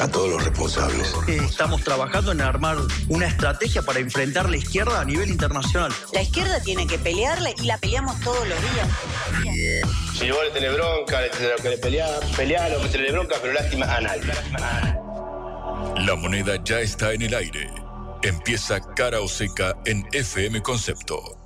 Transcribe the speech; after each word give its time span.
A 0.00 0.06
todos 0.06 0.30
los 0.30 0.44
responsables. 0.44 1.12
Estamos 1.26 1.82
trabajando 1.82 2.30
en 2.30 2.40
armar 2.40 2.76
una 3.08 3.26
estrategia 3.26 3.82
para 3.82 3.98
enfrentar 3.98 4.48
la 4.48 4.56
izquierda 4.56 5.00
a 5.00 5.04
nivel 5.04 5.28
internacional. 5.28 5.92
La 6.12 6.22
izquierda 6.22 6.60
tiene 6.60 6.86
que 6.86 6.98
pelearle 6.98 7.54
y 7.58 7.66
la 7.66 7.78
peleamos 7.78 8.18
todos 8.20 8.46
los 8.46 8.58
días. 8.60 8.88
Si 10.16 10.30
vos 10.30 10.40
le 10.44 10.50
tenés 10.52 10.74
bronca, 10.74 11.20
le 11.20 11.30
tenés 11.30 11.60
que 11.60 11.70
le 11.70 11.78
pelear, 11.78 12.20
pelear 12.36 12.70
lo 12.70 12.80
que 12.82 12.88
tenés 12.88 13.12
bronca, 13.12 13.36
pero 13.42 13.52
lástima 13.52 13.86
a 13.86 14.00
nadie. 14.00 14.32
La 16.06 16.14
moneda 16.14 16.62
ya 16.62 16.80
está 16.80 17.12
en 17.12 17.22
el 17.22 17.34
aire. 17.34 17.68
Empieza 18.22 18.80
cara 18.94 19.20
o 19.20 19.28
seca 19.28 19.76
en 19.84 20.06
FM 20.12 20.62
Concepto. 20.62 21.38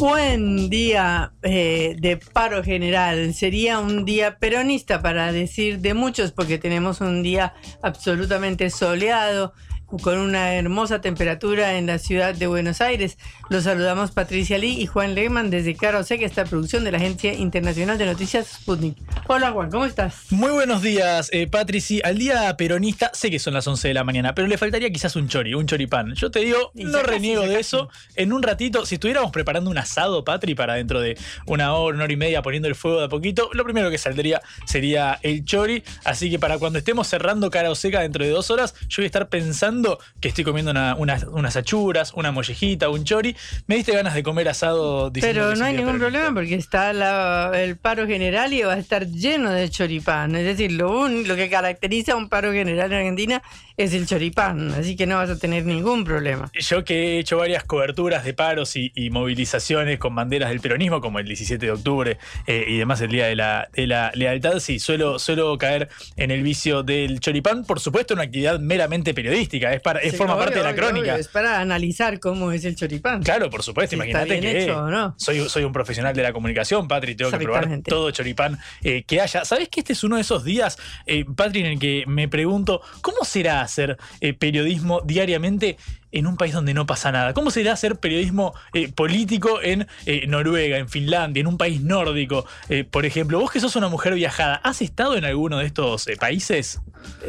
Buen 0.00 0.70
día 0.70 1.34
eh, 1.42 1.94
de 1.98 2.16
paro 2.16 2.64
general. 2.64 3.34
Sería 3.34 3.80
un 3.80 4.06
día 4.06 4.38
peronista 4.38 5.02
para 5.02 5.30
decir 5.30 5.80
de 5.80 5.92
muchos 5.92 6.32
porque 6.32 6.56
tenemos 6.56 7.02
un 7.02 7.22
día 7.22 7.52
absolutamente 7.82 8.70
soleado 8.70 9.52
con 9.98 10.18
una 10.18 10.54
hermosa 10.54 11.00
temperatura 11.00 11.76
en 11.76 11.86
la 11.86 11.98
ciudad 11.98 12.34
de 12.34 12.46
Buenos 12.46 12.80
Aires. 12.80 13.18
Los 13.48 13.64
saludamos 13.64 14.12
Patricia 14.12 14.56
Lee 14.58 14.80
y 14.80 14.86
Juan 14.86 15.14
Lehmann 15.14 15.50
desde 15.50 15.74
Caro 15.74 16.04
Seca, 16.04 16.24
esta 16.24 16.44
producción 16.44 16.84
de 16.84 16.92
la 16.92 16.98
Agencia 16.98 17.34
Internacional 17.34 17.98
de 17.98 18.06
Noticias 18.06 18.46
Sputnik. 18.46 18.96
Hola 19.26 19.50
Juan, 19.50 19.70
¿cómo 19.70 19.84
estás? 19.84 20.30
Muy 20.30 20.50
buenos 20.50 20.82
días, 20.82 21.28
eh, 21.32 21.46
Patrici. 21.46 22.00
Al 22.04 22.18
día 22.18 22.56
peronista, 22.56 23.10
sé 23.14 23.30
que 23.30 23.38
son 23.38 23.54
las 23.54 23.66
11 23.66 23.88
de 23.88 23.94
la 23.94 24.04
mañana, 24.04 24.34
pero 24.34 24.46
le 24.46 24.58
faltaría 24.58 24.90
quizás 24.90 25.16
un 25.16 25.28
chori, 25.28 25.54
un 25.54 25.66
choripán. 25.66 26.14
Yo 26.14 26.30
te 26.30 26.40
digo, 26.40 26.70
Y 26.74 26.84
no 26.84 26.98
casi, 27.00 27.06
reniego 27.06 27.42
de 27.42 27.58
eso. 27.58 27.88
En 28.14 28.32
un 28.32 28.42
ratito, 28.42 28.86
si 28.86 28.94
estuviéramos 28.94 29.32
preparando 29.32 29.70
un 29.70 29.78
asado, 29.78 30.24
Patri, 30.24 30.54
para 30.54 30.74
dentro 30.74 31.00
de 31.00 31.18
una 31.46 31.74
hora, 31.74 31.96
una 31.96 32.04
hora 32.04 32.12
y 32.12 32.16
media, 32.16 32.42
poniendo 32.42 32.68
el 32.68 32.74
fuego 32.74 33.00
de 33.00 33.06
a 33.06 33.08
poquito, 33.08 33.50
lo 33.52 33.64
primero 33.64 33.90
que 33.90 33.98
saldría 33.98 34.40
sería 34.66 35.18
el 35.22 35.44
chori. 35.44 35.82
Así 36.04 36.30
que 36.30 36.38
para 36.38 36.58
cuando 36.58 36.78
estemos 36.78 37.08
cerrando 37.08 37.50
cara 37.50 37.70
o 37.70 37.74
seca 37.74 38.00
dentro 38.00 38.24
de 38.24 38.30
dos 38.30 38.50
horas, 38.50 38.74
yo 38.88 38.98
voy 38.98 39.04
a 39.04 39.06
estar 39.06 39.28
pensando 39.28 39.79
que 40.20 40.28
estoy 40.28 40.44
comiendo 40.44 40.70
una- 40.70 40.94
unas, 40.96 41.24
unas 41.24 41.56
achuras, 41.56 42.12
una 42.14 42.32
mollejita, 42.32 42.88
un 42.88 43.04
chori. 43.04 43.36
Me 43.66 43.76
diste 43.76 43.92
ganas 43.92 44.14
de 44.14 44.22
comer 44.22 44.48
asado 44.48 45.10
Pero 45.20 45.54
no 45.56 45.64
hay 45.64 45.74
ningún 45.76 45.98
problema 45.98 46.32
porque 46.34 46.54
está 46.54 46.92
la- 46.92 47.50
el 47.54 47.76
paro 47.76 48.06
general 48.06 48.52
y 48.52 48.62
va 48.62 48.74
a 48.74 48.78
estar 48.78 49.06
lleno 49.06 49.50
de 49.50 49.68
choripán. 49.70 50.34
Es 50.36 50.44
decir, 50.44 50.72
lo, 50.72 50.90
un- 51.00 51.26
lo 51.26 51.36
que 51.36 51.48
caracteriza 51.50 52.12
a 52.12 52.16
un 52.16 52.28
paro 52.28 52.52
general 52.52 52.92
en 52.92 52.98
Argentina 52.98 53.42
es 53.76 53.94
el 53.94 54.06
choripán. 54.06 54.72
Así 54.72 54.94
que 54.96 55.06
no 55.06 55.16
vas 55.16 55.30
a 55.30 55.38
tener 55.38 55.64
ningún 55.64 56.04
problema. 56.04 56.50
Yo 56.58 56.84
que 56.84 57.16
he 57.16 57.18
hecho 57.18 57.38
varias 57.38 57.64
coberturas 57.64 58.24
de 58.24 58.34
paros 58.34 58.76
y, 58.76 58.92
y 58.94 59.10
movilizaciones 59.10 59.98
con 59.98 60.14
banderas 60.14 60.50
del 60.50 60.60
peronismo, 60.60 61.00
como 61.00 61.18
el 61.18 61.26
17 61.26 61.64
de 61.64 61.72
octubre 61.72 62.18
eh, 62.46 62.64
y 62.68 62.76
demás 62.78 63.00
el 63.00 63.10
Día 63.10 63.26
de 63.26 63.36
la, 63.36 63.68
de 63.74 63.86
la 63.86 64.10
Lealtad, 64.14 64.58
sí, 64.60 64.78
suelo, 64.78 65.18
suelo 65.18 65.56
caer 65.58 65.88
en 66.16 66.30
el 66.30 66.42
vicio 66.42 66.82
del 66.82 67.20
choripán. 67.20 67.64
Por 67.64 67.80
supuesto, 67.80 68.14
una 68.14 68.24
actividad 68.24 68.60
meramente 68.60 69.14
periodística, 69.14 69.69
es, 69.72 69.80
para, 69.80 70.00
es 70.00 70.12
Sí, 70.12 70.16
forma 70.16 70.34
obvio, 70.34 70.44
parte 70.44 70.58
de 70.58 70.64
la 70.64 70.70
obvio, 70.70 70.82
crónica. 70.82 71.12
obvio, 71.12 71.20
Es 71.20 71.28
para 71.28 71.60
analizar 71.60 72.18
cómo 72.20 72.52
es 72.52 72.64
el 72.64 72.76
choripán. 72.76 73.22
Claro, 73.22 73.50
por 73.50 73.62
supuesto, 73.62 73.90
Si 73.90 73.96
imagínate 73.96 74.40
que 74.40 74.62
hecho 74.64 74.88
no. 74.88 75.14
soy, 75.18 75.48
soy 75.48 75.64
un 75.64 75.72
profesional 75.72 76.14
de 76.14 76.22
la 76.22 76.32
comunicación, 76.32 76.88
Patri, 76.88 77.14
tengo 77.14 77.30
que 77.30 77.38
probar 77.38 77.68
todo 77.84 78.10
choripán 78.10 78.58
eh, 78.82 79.04
que 79.04 79.20
haya. 79.20 79.44
¿Sabes 79.44 79.68
que 79.68 79.80
este 79.80 79.92
es 79.92 80.04
uno 80.04 80.16
de 80.16 80.22
esos 80.22 80.44
días, 80.44 80.78
eh, 81.06 81.24
Patri, 81.36 81.60
en 81.60 81.66
el 81.66 81.78
que 81.78 82.04
me 82.06 82.28
pregunto, 82.28 82.80
¿cómo 83.00 83.24
será 83.24 83.60
hacer 83.62 83.96
eh, 84.20 84.32
periodismo 84.34 85.00
diariamente 85.04 85.76
en 86.12 86.26
un 86.26 86.36
país 86.36 86.52
donde 86.52 86.74
no 86.74 86.86
pasa 86.86 87.12
nada? 87.12 87.34
¿Cómo 87.34 87.50
será 87.50 87.72
hacer 87.72 87.96
periodismo 87.96 88.54
eh, 88.72 88.90
político 88.92 89.60
en 89.62 89.86
eh, 90.06 90.26
Noruega, 90.26 90.78
en 90.78 90.88
Finlandia, 90.88 91.40
en 91.40 91.46
un 91.46 91.58
país 91.58 91.80
nórdico? 91.80 92.46
Eh, 92.68 92.84
por 92.84 93.06
ejemplo, 93.06 93.38
vos 93.38 93.50
que 93.50 93.60
sos 93.60 93.76
una 93.76 93.88
mujer 93.88 94.14
viajada, 94.14 94.56
¿has 94.56 94.82
estado 94.82 95.16
en 95.16 95.24
alguno 95.24 95.58
de 95.58 95.66
estos 95.66 96.06
países? 96.18 96.80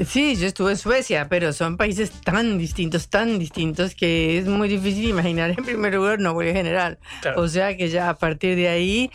Sí, 0.06 0.36
yo 0.36 0.47
estuve 0.47 0.72
en 0.72 0.78
Suecia, 0.78 1.30
pero 1.30 1.53
son 1.53 1.78
países 1.78 2.12
tan 2.12 2.58
distintos, 2.58 3.08
tan 3.09 3.40
distintos, 3.40 3.96
que 3.96 4.38
es 4.38 4.46
muy 4.46 4.68
difícil 4.68 5.08
imaginar 5.08 5.52
en 5.52 5.63
primer 5.63 5.94
lugar 5.94 6.19
una 6.19 6.31
huelga 6.31 6.53
general. 6.53 7.00
Claro. 7.22 7.42
O 7.42 7.48
sea 7.48 7.78
que 7.78 7.90
ya 7.90 8.09
a 8.09 8.18
partir 8.18 8.56
de 8.56 8.68
ahí 8.68 9.12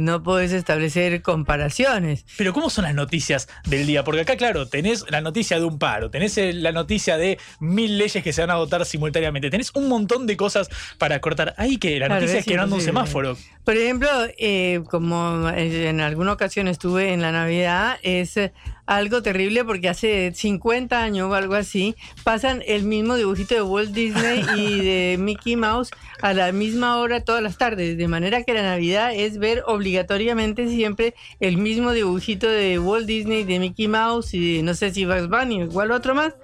no 0.00 0.22
puedes 0.22 0.52
establecer 0.52 1.22
comparaciones. 1.22 2.24
Pero 2.36 2.52
¿cómo 2.52 2.70
son 2.70 2.84
las 2.84 2.94
noticias 2.94 3.48
del 3.66 3.86
día? 3.86 4.02
Porque 4.02 4.22
acá, 4.22 4.36
claro, 4.36 4.66
tenés 4.66 5.04
la 5.10 5.20
noticia 5.20 5.58
de 5.58 5.64
un 5.64 5.78
paro, 5.78 6.10
tenés 6.10 6.36
la 6.36 6.72
noticia 6.72 7.16
de 7.16 7.38
mil 7.60 7.98
leyes 7.98 8.22
que 8.22 8.32
se 8.32 8.40
van 8.40 8.50
a 8.50 8.56
votar 8.56 8.77
simultáneamente, 8.84 9.50
tenés 9.50 9.70
un 9.74 9.88
montón 9.88 10.26
de 10.26 10.36
cosas 10.36 10.68
para 10.98 11.20
cortar. 11.20 11.54
Ahí 11.56 11.78
que 11.78 11.98
la 11.98 12.06
Claro, 12.06 12.20
noticia 12.20 12.38
es 12.38 12.46
es 12.46 12.50
que 12.50 12.56
no 12.56 12.62
anda 12.62 12.76
un 12.76 12.82
semáforo. 12.82 13.36
Por 13.64 13.76
ejemplo, 13.76 14.08
eh, 14.38 14.82
como 14.90 15.48
en 15.50 16.00
alguna 16.00 16.32
ocasión 16.32 16.68
estuve 16.68 17.12
en 17.12 17.20
la 17.20 17.32
Navidad, 17.32 17.98
es 18.02 18.36
eh, 18.36 18.52
algo 18.86 19.22
terrible 19.22 19.64
porque 19.64 19.90
hace 19.90 20.32
50 20.34 21.02
años 21.02 21.30
o 21.30 21.34
algo 21.34 21.54
así, 21.54 21.94
pasan 22.24 22.62
el 22.66 22.84
mismo 22.84 23.16
dibujito 23.16 23.54
de 23.54 23.62
Walt 23.62 23.90
Disney 23.90 24.42
y 24.56 24.80
de 24.80 25.16
Mickey 25.18 25.56
Mouse 25.56 25.90
a 26.22 26.32
la 26.32 26.52
misma 26.52 26.96
hora 26.96 27.22
todas 27.22 27.42
las 27.42 27.58
tardes. 27.58 27.98
De 27.98 28.08
manera 28.08 28.42
que 28.44 28.54
la 28.54 28.62
Navidad 28.62 29.12
es 29.14 29.38
ver 29.38 29.62
obligatoriamente 29.66 30.68
siempre 30.68 31.14
el 31.40 31.58
mismo 31.58 31.92
dibujito 31.92 32.48
de 32.48 32.78
Walt 32.78 33.06
Disney, 33.06 33.44
de 33.44 33.58
Mickey 33.58 33.88
Mouse 33.88 34.32
y 34.32 34.56
de, 34.56 34.62
no 34.62 34.74
sé 34.74 34.94
si 34.94 35.04
Bugs 35.04 35.28
Bunny 35.28 35.62
o 35.62 35.64
igual 35.64 35.90
otro 35.90 36.14
más 36.14 36.34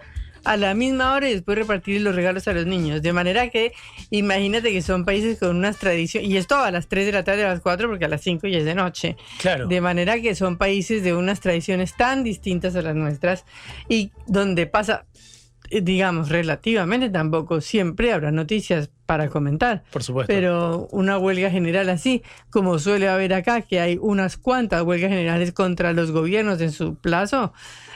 a 0.45 0.57
la 0.57 0.75
misma 0.75 1.15
hora 1.15 1.29
y 1.29 1.35
después 1.35 1.57
repartir 1.57 2.01
los 2.01 2.15
regalos 2.15 2.47
a 2.49 2.53
los 2.53 2.67
niños. 2.67 3.03
De 3.03 3.13
manera 3.13 3.49
que 3.51 3.73
imagínate 4.11 4.73
que 4.73 4.83
son 4.83 5.05
países 5.05 5.39
con 5.39 5.57
unas 5.57 5.79
tradiciones, 5.79 6.29
y 6.29 6.37
esto 6.37 6.57
a 6.57 6.71
las 6.71 6.89
3 6.89 7.07
de 7.07 7.13
la 7.13 7.25
tarde, 7.25 7.45
a 7.45 7.49
las 7.49 7.61
4, 7.61 7.89
porque 7.89 8.05
a 8.05 8.09
las 8.09 8.23
5 8.23 8.47
ya 8.49 8.59
es 8.59 8.65
de 8.65 8.75
noche. 8.75 9.17
Claro. 9.39 9.67
De 9.67 9.81
manera 9.81 10.21
que 10.21 10.35
son 10.35 10.59
países 10.59 11.03
de 11.03 11.15
unas 11.15 11.41
tradiciones 11.41 11.97
tan 11.97 12.25
distintas 12.25 12.77
a 12.77 12.83
las 12.83 12.95
nuestras 12.95 13.45
y 13.89 14.13
donde 14.27 14.67
pasa, 14.67 15.07
eh, 15.71 15.81
digamos, 15.81 16.29
relativamente 16.29 17.11
tampoco 17.11 17.61
siempre 17.61 18.13
habrá 18.13 18.31
noticias 18.31 18.91
para 19.07 19.29
comentar. 19.29 19.85
Por 19.91 20.03
supuesto. 20.03 20.33
Pero 20.33 20.89
una 20.91 21.19
huelga 21.19 21.51
general 21.51 21.89
así, 21.91 22.23
como 22.51 22.79
suele 22.79 23.09
haber 23.09 23.35
acá, 23.35 23.63
que 23.63 23.81
hay 23.81 23.99
unas 24.01 24.37
cuantas 24.37 24.83
huelgas 24.83 25.11
generales 25.11 25.53
contra 25.53 25.93
los 25.93 26.11
gobiernos 26.11 26.61
en 26.61 26.73
su 26.73 26.97
plazo, 26.97 27.53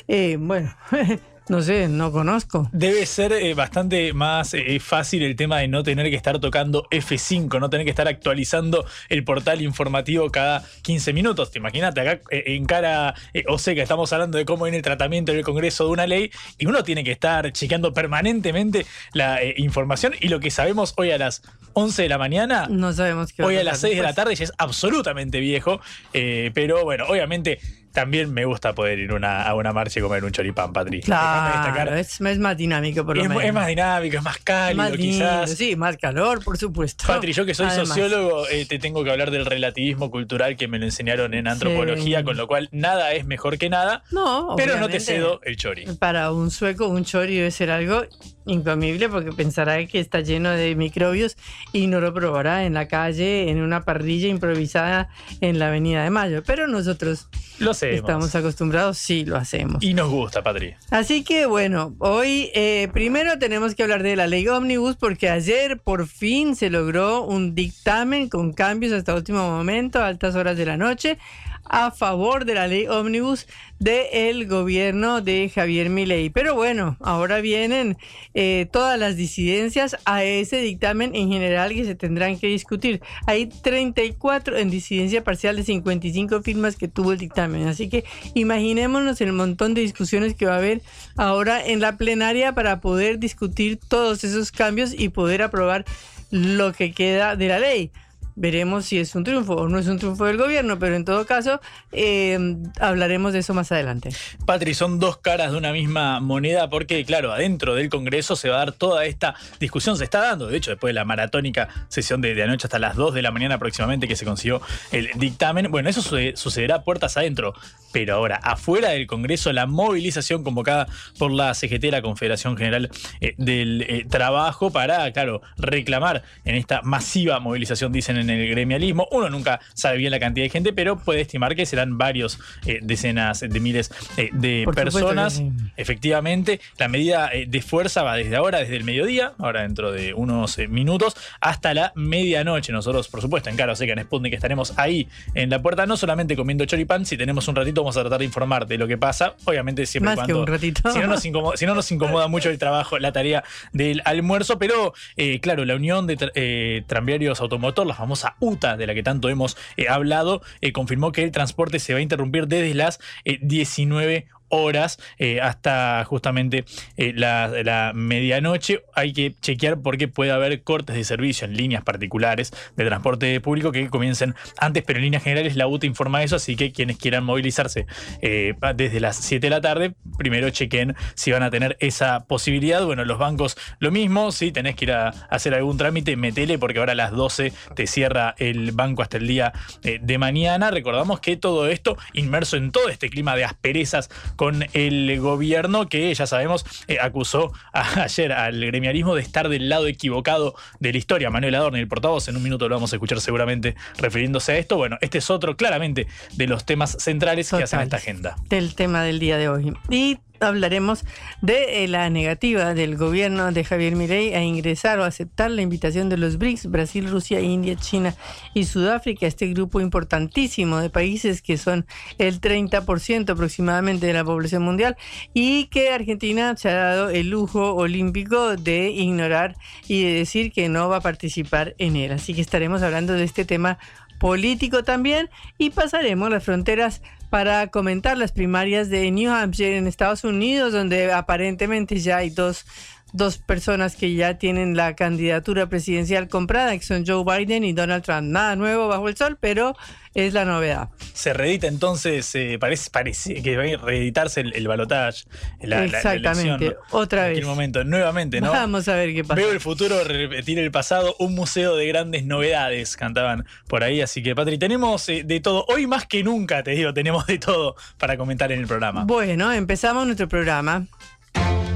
eh, 0.06 0.36
bueno, 0.38 0.74
no 1.48 1.62
sé, 1.62 1.88
no 1.88 2.12
conozco. 2.12 2.68
Debe 2.72 3.06
ser 3.06 3.32
eh, 3.32 3.54
bastante 3.54 4.12
más 4.12 4.54
eh, 4.54 4.78
fácil 4.80 5.22
el 5.22 5.36
tema 5.36 5.58
de 5.58 5.68
no 5.68 5.82
tener 5.82 6.10
que 6.10 6.16
estar 6.16 6.38
tocando 6.38 6.86
F5, 6.90 7.60
no 7.60 7.70
tener 7.70 7.84
que 7.84 7.90
estar 7.90 8.08
actualizando 8.08 8.84
el 9.08 9.24
portal 9.24 9.62
informativo 9.62 10.30
cada 10.30 10.64
15 10.82 11.12
minutos. 11.12 11.50
Te 11.50 11.58
imagínate 11.58 12.00
acá 12.00 12.20
eh, 12.30 12.44
en 12.46 12.66
cara 12.66 13.14
o 13.48 13.58
sea 13.58 13.74
que 13.74 13.82
estamos 13.82 14.12
hablando 14.12 14.38
de 14.38 14.44
cómo 14.44 14.64
viene 14.64 14.78
el 14.78 14.82
tratamiento 14.82 15.32
en 15.32 15.38
el 15.38 15.44
Congreso 15.44 15.84
de 15.84 15.90
una 15.90 16.06
ley 16.06 16.30
y 16.58 16.66
uno 16.66 16.82
tiene 16.82 17.04
que 17.04 17.12
estar 17.12 17.52
chequeando 17.52 17.92
permanentemente 17.92 18.86
la 19.12 19.40
información 19.56 20.14
y 20.20 20.28
lo 20.28 20.40
que 20.40 20.50
sabemos 20.50 20.94
hoy 20.96 21.10
a 21.10 21.18
las 21.18 21.42
11 21.72 22.02
de 22.02 22.08
la 22.08 22.18
mañana. 22.18 22.66
No 22.68 22.92
sabemos 22.92 23.32
qué 23.32 23.42
Hoy 23.42 23.56
a 23.56 23.64
las 23.64 23.80
6 23.80 23.96
de 23.96 24.02
la 24.02 24.12
tarde 24.12 24.34
ya 24.34 24.44
es 24.44 24.52
absolutamente 24.58 25.40
viejo, 25.40 25.80
eh, 26.12 26.50
pero 26.54 26.84
bueno, 26.84 27.04
obviamente 27.08 27.60
también 27.92 28.32
me 28.32 28.44
gusta 28.44 28.74
poder 28.74 28.98
ir 28.98 29.12
una- 29.12 29.42
a 29.42 29.54
una 29.54 29.72
marcha 29.72 29.98
y 29.98 30.02
comer 30.02 30.24
un 30.24 30.32
choripán, 30.32 30.72
Patri. 30.72 31.00
Claro, 31.00 31.94
es, 31.94 32.20
es 32.20 32.38
más 32.38 32.56
dinámico 32.56 33.04
por 33.04 33.16
lo 33.16 33.22
Es, 33.22 33.28
menos. 33.28 33.44
es 33.44 33.52
más 33.52 33.66
dinámico, 33.66 34.16
es 34.18 34.22
más 34.22 34.38
cálido, 34.38 34.76
Más 34.84 34.92
quizás. 34.92 35.50
sí, 35.50 35.76
más 35.76 35.96
calor, 35.96 36.42
por 36.44 36.58
supuesto. 36.58 37.04
Patri, 37.06 37.32
yo 37.32 37.44
que 37.46 37.54
soy 37.54 37.66
Además. 37.66 37.88
sociólogo, 37.88 38.46
eh, 38.48 38.66
te 38.66 38.78
tengo 38.78 39.04
que 39.04 39.10
hablar 39.10 39.30
del 39.30 39.46
relativismo 39.46 40.10
cultural 40.10 40.56
que 40.56 40.68
me 40.68 40.78
lo 40.78 40.84
enseñaron 40.84 41.34
en 41.34 41.48
antropología, 41.48 42.18
Sí. 42.20 42.24
con 42.24 42.36
lo 42.36 42.46
cual 42.46 42.68
nada 42.72 43.12
es 43.12 43.24
mejor 43.26 43.58
que 43.58 43.68
nada, 43.68 44.02
No, 44.10 44.54
pero 44.56 44.78
no 44.78 44.88
te 44.88 45.00
cedo 45.00 45.40
el 45.44 45.56
chori. 45.56 45.84
Para 45.98 46.32
un 46.32 46.50
sueco, 46.50 46.88
un 46.88 47.04
chori 47.04 47.36
debe 47.36 47.50
ser 47.50 47.70
algo 47.70 48.02
incomible 48.46 49.08
porque 49.10 49.32
pensará 49.32 49.84
que 49.86 50.00
está 50.00 50.20
lleno 50.20 50.50
de 50.50 50.74
microbios 50.74 51.36
y 51.72 51.86
no 51.86 52.00
lo 52.00 52.14
probará 52.14 52.64
en 52.64 52.74
la 52.74 52.88
calle, 52.88 53.50
en 53.50 53.60
una 53.60 53.82
parrilla 53.82 54.28
improvisada 54.28 55.08
en 55.40 55.58
la 55.58 55.68
Avenida 55.68 56.02
de 56.02 56.10
Mayo. 56.10 56.42
Pero 56.46 56.66
nosotros 56.66 57.28
Lo 57.58 57.74
hacemos. 57.86 58.00
estamos 58.00 58.34
acostumbrados, 58.34 58.98
sí 58.98 59.24
lo 59.24 59.36
hacemos. 59.36 59.82
Y 59.82 59.94
nos 59.94 60.10
gusta, 60.10 60.42
Patri. 60.42 60.74
Así 60.90 61.24
que 61.24 61.46
bueno, 61.46 61.94
hoy 61.98 62.50
eh, 62.54 62.88
primero 62.92 63.38
tenemos 63.38 63.74
que 63.74 63.82
hablar 63.82 64.02
de 64.02 64.16
la 64.16 64.26
ley 64.26 64.46
Omnibus 64.48 64.96
porque 64.96 65.30
ayer 65.30 65.78
por 65.78 66.06
fin 66.06 66.56
se 66.56 66.70
logró 66.70 67.22
un 67.24 67.54
dictamen 67.54 68.28
con 68.28 68.52
cambios 68.52 68.92
hasta 68.92 69.14
último 69.14 69.50
momento, 69.50 70.00
a 70.00 70.06
altas 70.06 70.34
horas 70.34 70.56
de 70.56 70.66
la 70.66 70.76
noche. 70.76 71.18
A 71.68 71.90
favor 71.90 72.44
de 72.44 72.54
la 72.54 72.66
ley 72.66 72.86
ómnibus 72.86 73.46
del 73.78 74.46
gobierno 74.46 75.20
de 75.20 75.50
Javier 75.54 75.88
Milei. 75.88 76.30
Pero 76.30 76.54
bueno, 76.54 76.96
ahora 77.00 77.40
vienen 77.40 77.96
eh, 78.34 78.66
todas 78.72 78.98
las 78.98 79.16
disidencias 79.16 79.96
a 80.04 80.24
ese 80.24 80.58
dictamen 80.58 81.14
en 81.14 81.30
general 81.30 81.72
que 81.72 81.84
se 81.84 81.94
tendrán 81.94 82.38
que 82.38 82.48
discutir. 82.48 83.00
Hay 83.26 83.46
34 83.46 84.56
en 84.56 84.70
disidencia 84.70 85.22
parcial 85.22 85.56
de 85.56 85.64
55 85.64 86.42
firmas 86.42 86.76
que 86.76 86.88
tuvo 86.88 87.12
el 87.12 87.18
dictamen. 87.18 87.68
Así 87.68 87.88
que 87.88 88.04
imaginémonos 88.34 89.20
el 89.20 89.32
montón 89.32 89.74
de 89.74 89.82
discusiones 89.82 90.34
que 90.34 90.46
va 90.46 90.54
a 90.54 90.58
haber 90.58 90.82
ahora 91.16 91.64
en 91.64 91.80
la 91.80 91.96
plenaria 91.96 92.52
para 92.52 92.80
poder 92.80 93.18
discutir 93.18 93.78
todos 93.88 94.24
esos 94.24 94.50
cambios 94.50 94.92
y 94.98 95.10
poder 95.10 95.42
aprobar 95.42 95.84
lo 96.30 96.72
que 96.72 96.92
queda 96.92 97.36
de 97.36 97.48
la 97.48 97.58
ley 97.58 97.90
veremos 98.38 98.86
si 98.86 98.98
es 98.98 99.14
un 99.14 99.24
triunfo 99.24 99.54
o 99.54 99.68
no 99.68 99.78
es 99.78 99.86
un 99.88 99.98
triunfo 99.98 100.24
del 100.24 100.36
gobierno, 100.36 100.78
pero 100.78 100.94
en 100.94 101.04
todo 101.04 101.26
caso 101.26 101.60
eh, 101.92 102.38
hablaremos 102.80 103.32
de 103.32 103.40
eso 103.40 103.54
más 103.54 103.72
adelante. 103.72 104.10
Patri, 104.46 104.74
son 104.74 104.98
dos 104.98 105.18
caras 105.18 105.52
de 105.52 105.58
una 105.58 105.72
misma 105.72 106.20
moneda 106.20 106.70
porque, 106.70 107.04
claro, 107.04 107.32
adentro 107.32 107.74
del 107.74 107.88
Congreso 107.88 108.36
se 108.36 108.48
va 108.48 108.56
a 108.56 108.58
dar 108.58 108.72
toda 108.72 109.04
esta 109.06 109.34
discusión, 109.58 109.96
se 109.96 110.04
está 110.04 110.20
dando, 110.20 110.46
de 110.46 110.56
hecho, 110.56 110.70
después 110.70 110.90
de 110.90 110.94
la 110.94 111.04
maratónica 111.04 111.68
sesión 111.88 112.20
de, 112.20 112.40
anoche 112.42 112.66
hasta 112.66 112.78
las 112.78 112.96
2 112.96 113.14
de 113.14 113.22
la 113.22 113.30
mañana 113.30 113.56
aproximadamente 113.56 114.06
que 114.06 114.16
se 114.16 114.24
consiguió 114.24 114.62
el 114.92 115.10
dictamen, 115.16 115.70
bueno, 115.70 115.88
eso 115.88 116.02
sucederá 116.02 116.82
puertas 116.82 117.16
adentro, 117.16 117.54
pero 117.92 118.14
ahora, 118.14 118.36
afuera 118.36 118.90
del 118.90 119.06
Congreso, 119.06 119.52
la 119.52 119.66
movilización 119.66 120.44
convocada 120.44 120.86
por 121.18 121.32
la 121.32 121.54
CGT, 121.54 121.84
la 121.90 122.02
Confederación 122.02 122.56
General 122.56 122.90
eh, 123.20 123.34
del 123.38 123.82
eh, 123.82 124.06
Trabajo, 124.08 124.70
para, 124.70 125.10
claro, 125.12 125.42
reclamar 125.56 126.22
en 126.44 126.54
esta 126.54 126.82
masiva 126.82 127.40
movilización, 127.40 127.92
dicen 127.92 128.16
en 128.16 128.27
el 128.30 128.48
gremialismo. 128.48 129.08
Uno 129.10 129.30
nunca 129.30 129.60
sabe 129.74 129.98
bien 129.98 130.10
la 130.10 130.20
cantidad 130.20 130.44
de 130.44 130.50
gente, 130.50 130.72
pero 130.72 130.98
puede 130.98 131.20
estimar 131.22 131.54
que 131.54 131.66
serán 131.66 131.98
varios 131.98 132.38
eh, 132.66 132.80
decenas 132.82 133.40
de 133.40 133.60
miles 133.60 133.90
eh, 134.16 134.30
de 134.32 134.66
personas. 134.74 135.42
Efectivamente, 135.76 136.60
la 136.78 136.88
medida 136.88 137.30
eh, 137.32 137.46
de 137.46 137.62
fuerza 137.62 138.02
va 138.02 138.16
desde 138.16 138.36
ahora, 138.36 138.58
desde 138.58 138.76
el 138.76 138.84
mediodía, 138.84 139.32
ahora 139.38 139.62
dentro 139.62 139.92
de 139.92 140.14
unos 140.14 140.58
minutos, 140.68 141.16
hasta 141.40 141.74
la 141.74 141.92
medianoche. 141.94 142.72
Nosotros, 142.72 143.08
por 143.08 143.20
supuesto, 143.20 143.50
en 143.50 143.56
Caro 143.56 143.74
Seca, 143.76 143.92
en 143.92 144.02
Sputnik, 144.02 144.34
estaremos 144.34 144.74
ahí 144.78 145.08
en 145.34 145.50
la 145.50 145.62
puerta, 145.62 145.86
no 145.86 145.96
solamente 145.96 146.36
comiendo 146.36 146.64
choripán, 146.64 147.06
si 147.06 147.16
tenemos 147.16 147.48
un 147.48 147.56
ratito 147.56 147.82
vamos 147.82 147.96
a 147.96 148.00
tratar 148.00 148.18
de 148.18 148.24
informar 148.24 148.66
de 148.66 148.78
lo 148.78 148.86
que 148.86 148.98
pasa, 148.98 149.34
obviamente 149.44 149.86
siempre 149.86 150.10
Más 150.10 150.16
cuando... 150.16 150.34
que 150.34 150.40
un 150.40 150.46
ratito. 150.46 150.92
Si 150.92 150.98
no, 150.98 151.06
nos 151.06 151.24
incomoda, 151.24 151.56
si 151.56 151.66
no 151.66 151.74
nos 151.74 151.90
incomoda 151.92 152.28
mucho 152.28 152.50
el 152.50 152.58
trabajo, 152.58 152.98
la 152.98 153.12
tarea 153.12 153.44
del 153.72 154.02
almuerzo, 154.04 154.58
pero 154.58 154.92
claro, 155.40 155.64
la 155.64 155.74
Unión 155.74 156.06
de 156.06 156.84
Tranviarios 156.86 157.40
Automotor, 157.40 157.86
la 157.86 157.94
famosa 157.94 158.17
UTA, 158.40 158.76
de 158.76 158.86
la 158.86 158.94
que 158.94 159.02
tanto 159.02 159.28
hemos 159.28 159.56
eh, 159.76 159.88
hablado, 159.88 160.42
eh, 160.60 160.72
confirmó 160.72 161.12
que 161.12 161.22
el 161.22 161.32
transporte 161.32 161.78
se 161.78 161.92
va 161.92 161.98
a 161.98 162.02
interrumpir 162.02 162.46
desde 162.46 162.74
las 162.74 163.00
19 163.24 164.14
eh, 164.14 164.26
horas 164.48 164.98
eh, 165.18 165.40
hasta 165.40 166.04
justamente 166.04 166.64
eh, 166.96 167.12
la, 167.14 167.92
medianoche. 167.94 168.82
Hay 168.94 169.12
que 169.12 169.34
chequear 169.40 169.80
porque 169.80 170.08
puede 170.08 170.30
haber 170.30 170.62
cortes 170.62 170.96
de 170.96 171.04
servicio 171.04 171.46
en 171.46 171.56
líneas 171.56 171.82
particulares 171.82 172.52
de 172.76 172.84
transporte 172.84 173.40
público 173.40 173.72
que 173.72 173.88
comiencen 173.88 174.34
antes, 174.58 174.82
pero 174.84 174.98
en 174.98 175.04
líneas 175.04 175.22
generales 175.22 175.56
la 175.56 175.66
UTA 175.66 175.86
informa 175.86 176.22
eso, 176.22 176.36
así 176.36 176.56
que 176.56 176.72
quienes 176.72 176.96
quieran 176.98 177.24
movilizarse 177.24 177.86
eh, 178.22 178.54
desde 178.74 179.00
las 179.00 179.16
7 179.16 179.46
de 179.46 179.50
la 179.50 179.60
tarde, 179.60 179.94
primero 180.16 180.50
chequen 180.50 180.94
si 181.14 181.30
van 181.30 181.42
a 181.42 181.50
tener 181.50 181.76
esa 181.80 182.24
posibilidad. 182.26 182.84
Bueno, 182.84 183.04
los 183.04 183.18
bancos 183.18 183.56
lo 183.78 183.90
mismo, 183.90 184.32
si 184.32 184.52
tenés 184.52 184.76
que 184.76 184.86
ir 184.86 184.92
a 184.92 185.08
hacer 185.30 185.54
algún 185.54 185.76
trámite, 185.76 186.16
metele 186.16 186.58
porque 186.58 186.78
ahora 186.78 186.92
a 186.92 186.96
las 186.96 187.12
12 187.12 187.52
te 187.74 187.86
cierra 187.86 188.34
el 188.38 188.72
banco 188.72 189.02
hasta 189.02 189.16
el 189.16 189.26
día 189.26 189.52
de 189.82 190.18
mañana. 190.18 190.70
Recordamos 190.70 191.20
que 191.20 191.36
todo 191.36 191.68
esto 191.68 191.96
inmerso 192.12 192.56
en 192.56 192.72
todo 192.72 192.88
este 192.88 193.10
clima 193.10 193.36
de 193.36 193.44
asperezas 193.44 194.08
con 194.38 194.64
el 194.72 195.18
gobierno 195.20 195.88
que 195.88 196.14
ya 196.14 196.24
sabemos 196.28 196.64
eh, 196.86 196.98
acusó 197.00 197.52
ayer 197.72 198.32
al 198.32 198.64
gremialismo 198.64 199.16
de 199.16 199.22
estar 199.22 199.48
del 199.48 199.68
lado 199.68 199.88
equivocado 199.88 200.54
de 200.78 200.92
la 200.92 200.98
historia. 200.98 201.28
Manuel 201.28 201.56
Adorni, 201.56 201.80
el 201.80 201.88
portavoz, 201.88 202.28
en 202.28 202.36
un 202.36 202.44
minuto 202.44 202.68
lo 202.68 202.76
vamos 202.76 202.92
a 202.92 202.96
escuchar 202.96 203.20
seguramente 203.20 203.74
refiriéndose 203.98 204.52
a 204.52 204.58
esto. 204.58 204.76
Bueno, 204.76 204.96
este 205.00 205.18
es 205.18 205.28
otro 205.28 205.56
claramente 205.56 206.06
de 206.36 206.46
los 206.46 206.64
temas 206.64 206.96
centrales 207.00 207.50
que 207.50 207.64
hacen 207.64 207.80
esta 207.80 207.96
agenda. 207.96 208.36
Del 208.48 208.76
tema 208.76 209.02
del 209.02 209.18
día 209.18 209.38
de 209.38 209.48
hoy. 209.48 209.74
Y 209.90 210.18
hablaremos 210.40 211.04
de 211.42 211.84
eh, 211.84 211.88
la 211.88 212.10
negativa 212.10 212.74
del 212.74 212.96
gobierno 212.96 213.52
de 213.52 213.64
Javier 213.64 213.96
Milei 213.96 214.34
a 214.34 214.42
ingresar 214.42 214.98
o 214.98 215.04
aceptar 215.04 215.50
la 215.50 215.62
invitación 215.62 216.08
de 216.08 216.16
los 216.16 216.38
BRICS, 216.38 216.70
Brasil, 216.70 217.10
Rusia, 217.10 217.40
India, 217.40 217.76
China 217.76 218.14
y 218.54 218.64
Sudáfrica, 218.64 219.26
este 219.26 219.46
grupo 219.48 219.80
importantísimo 219.80 220.78
de 220.78 220.90
países 220.90 221.42
que 221.42 221.56
son 221.56 221.86
el 222.18 222.40
30% 222.40 223.30
aproximadamente 223.30 224.06
de 224.06 224.12
la 224.12 224.24
población 224.24 224.62
mundial 224.62 224.96
y 225.34 225.66
que 225.66 225.90
Argentina 225.90 226.56
se 226.56 226.68
ha 226.68 226.74
dado 226.74 227.10
el 227.10 227.30
lujo 227.30 227.74
olímpico 227.74 228.56
de 228.56 228.90
ignorar 228.90 229.56
y 229.86 230.02
de 230.02 230.12
decir 230.12 230.52
que 230.52 230.68
no 230.68 230.88
va 230.88 230.96
a 230.96 231.00
participar 231.00 231.74
en 231.78 231.96
él. 231.96 232.12
Así 232.12 232.34
que 232.34 232.40
estaremos 232.40 232.82
hablando 232.82 233.12
de 233.12 233.24
este 233.24 233.44
tema 233.44 233.78
político 234.18 234.82
también 234.82 235.30
y 235.58 235.70
pasaremos 235.70 236.30
las 236.30 236.44
fronteras 236.44 237.02
para 237.30 237.68
comentar 237.68 238.16
las 238.16 238.32
primarias 238.32 238.88
de 238.88 239.10
New 239.10 239.30
Hampshire 239.30 239.76
en 239.76 239.86
Estados 239.86 240.24
Unidos, 240.24 240.72
donde 240.72 241.12
aparentemente 241.12 241.98
ya 242.00 242.18
hay 242.18 242.30
dos, 242.30 242.64
dos 243.12 243.38
personas 243.38 243.96
que 243.96 244.14
ya 244.14 244.38
tienen 244.38 244.76
la 244.76 244.94
candidatura 244.94 245.68
presidencial 245.68 246.28
comprada, 246.28 246.76
que 246.76 246.84
son 246.84 247.04
Joe 247.06 247.24
Biden 247.24 247.64
y 247.64 247.72
Donald 247.72 248.04
Trump. 248.04 248.28
Nada 248.28 248.56
nuevo 248.56 248.88
bajo 248.88 249.08
el 249.08 249.16
sol, 249.16 249.38
pero 249.40 249.76
es 250.14 250.34
la 250.34 250.44
novedad. 250.44 250.90
Se 251.14 251.32
reedita 251.32 251.66
entonces, 251.66 252.34
eh, 252.34 252.58
parece, 252.58 252.90
parece 252.90 253.42
que 253.42 253.56
va 253.56 253.62
a 253.64 253.84
reeditarse 253.84 254.40
el, 254.40 254.52
el 254.54 254.66
balotaje. 254.66 255.24
La, 255.62 255.84
Exactamente, 255.84 256.76
otra 256.90 257.28
vez. 257.28 257.38
En 257.38 257.46
momento, 257.46 257.84
nuevamente, 257.84 258.40
¿no? 258.40 258.50
Vamos 258.50 258.88
a 258.88 258.94
ver 258.94 259.14
qué 259.14 259.22
pasa. 259.22 259.34
Veo 259.34 259.52
el 259.52 259.60
futuro 259.60 260.02
repetir 260.04 260.58
el 260.58 260.70
pasado, 260.70 261.14
un 261.18 261.34
museo 261.34 261.76
de 261.76 261.86
grandes 261.86 262.24
novedades, 262.24 262.96
cantaban 262.96 263.46
por 263.68 263.84
ahí. 263.84 264.00
Así 264.00 264.22
que, 264.22 264.34
Patri, 264.34 264.58
tenemos 264.58 265.08
eh, 265.08 265.22
de 265.24 265.40
todo. 265.40 265.64
Hoy 265.68 265.86
más 265.86 266.06
que 266.06 266.22
nunca, 266.22 266.62
te 266.62 266.72
digo, 266.72 266.92
tenemos 266.92 267.26
de 267.26 267.38
todo 267.38 267.76
para 267.98 268.16
comentar 268.16 268.50
en 268.52 268.60
el 268.60 268.66
programa. 268.66 269.04
Bueno, 269.04 269.52
empezamos 269.52 270.04
nuestro 270.04 270.28
programa. 270.28 270.86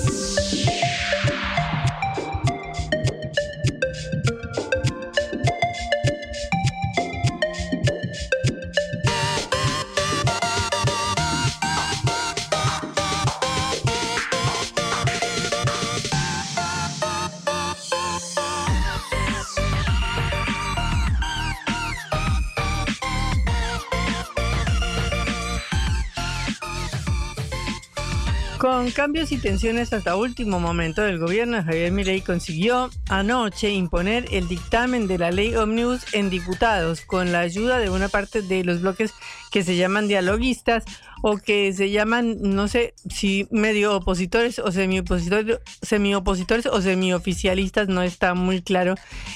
Con 28.63 28.91
cambios 28.91 29.33
y 29.33 29.39
tensiones 29.39 29.91
hasta 29.91 30.15
último 30.15 30.57
momento, 30.57 31.05
el 31.05 31.19
gobierno 31.19 31.61
Javier 31.61 31.91
Milei 31.91 32.21
consiguió 32.21 32.89
anoche 33.09 33.71
imponer 33.71 34.25
el 34.31 34.47
dictamen 34.47 35.05
de 35.05 35.17
la 35.17 35.31
ley 35.31 35.53
Omnibus 35.53 36.05
en 36.13 36.29
diputados 36.29 37.01
con 37.01 37.33
la 37.33 37.39
ayuda 37.39 37.79
de 37.79 37.89
una 37.89 38.07
parte 38.07 38.41
de 38.41 38.63
los 38.63 38.79
bloques 38.79 39.13
que 39.51 39.65
se 39.65 39.75
llaman 39.75 40.07
dialoguistas 40.07 40.85
o 41.21 41.39
que 41.39 41.73
se 41.73 41.91
llaman, 41.91 42.37
no 42.39 42.69
sé 42.69 42.93
si 43.09 43.49
medio 43.51 43.97
opositores 43.97 44.59
o 44.59 44.71
semi-opositores, 44.71 45.59
semi-opositores 45.81 46.65
o 46.67 46.81
semioficialistas, 46.81 47.89
no 47.89 48.01
está 48.01 48.33
muy 48.33 48.61
claro 48.61 48.95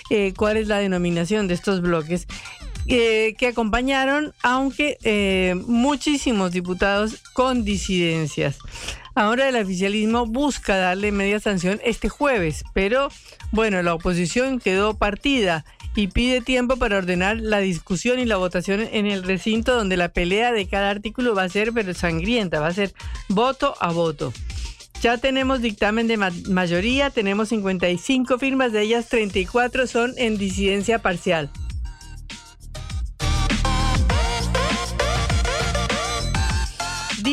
eh, 0.10 0.34
cuál 0.38 0.55
es 0.55 0.69
la 0.69 0.77
denominación 0.77 1.50
de 1.50 1.53
estos 1.53 1.81
bloques. 1.81 2.27
Eh, 2.89 3.36
que 3.38 3.48
acompañaron, 3.48 4.34
aunque 4.43 4.98
eh, 5.03 5.55
muchísimos 5.67 6.53
diputados 6.53 7.17
con 7.34 7.65
disidencias. 7.65 8.60
Ahora 9.17 9.50
el 9.50 9.55
oficialismo 9.55 10.27
busca 10.27 10.77
darle 10.77 11.12
media 11.12 11.39
sanción 11.39 11.81
este 11.83 12.07
jueves, 12.07 12.63
pero 12.74 13.09
bueno, 13.51 13.81
la 13.81 13.95
oposición 13.95 14.59
quedó 14.59 14.95
partida 14.95 15.65
y 15.95 16.09
pide 16.09 16.41
tiempo 16.41 16.77
para 16.77 17.00
ordenar 17.00 17.38
la 17.38 17.57
discusión 17.57 18.19
y 18.19 18.25
la 18.25 18.38
votación 18.38 18.81
en 18.91 19.07
el 19.07 19.24
recinto 19.24 19.75
donde 19.75 19.97
la 19.97 20.09
pelea 20.09 20.51
de 20.51 20.67
cada 20.67 20.91
artículo 20.91 21.33
va 21.33 21.41
a 21.41 21.50
ser 21.50 21.74
pero 21.74 21.95
sangrienta, 21.95 22.59
va 22.59 22.67
a 22.67 22.74
ser 22.74 22.93
voto 23.27 23.74
a 23.79 23.91
voto. 23.91 24.33
Ya 25.01 25.17
tenemos 25.17 25.62
dictamen 25.62 26.05
de 26.07 26.17
mayoría, 26.17 27.09
tenemos 27.09 27.50
55 27.50 28.38
firmas, 28.38 28.71
de 28.71 28.83
ellas 28.83 29.09
34 29.09 29.88
son 29.88 30.13
en 30.17 30.38
disidencia 30.38 31.00
parcial. 31.00 31.50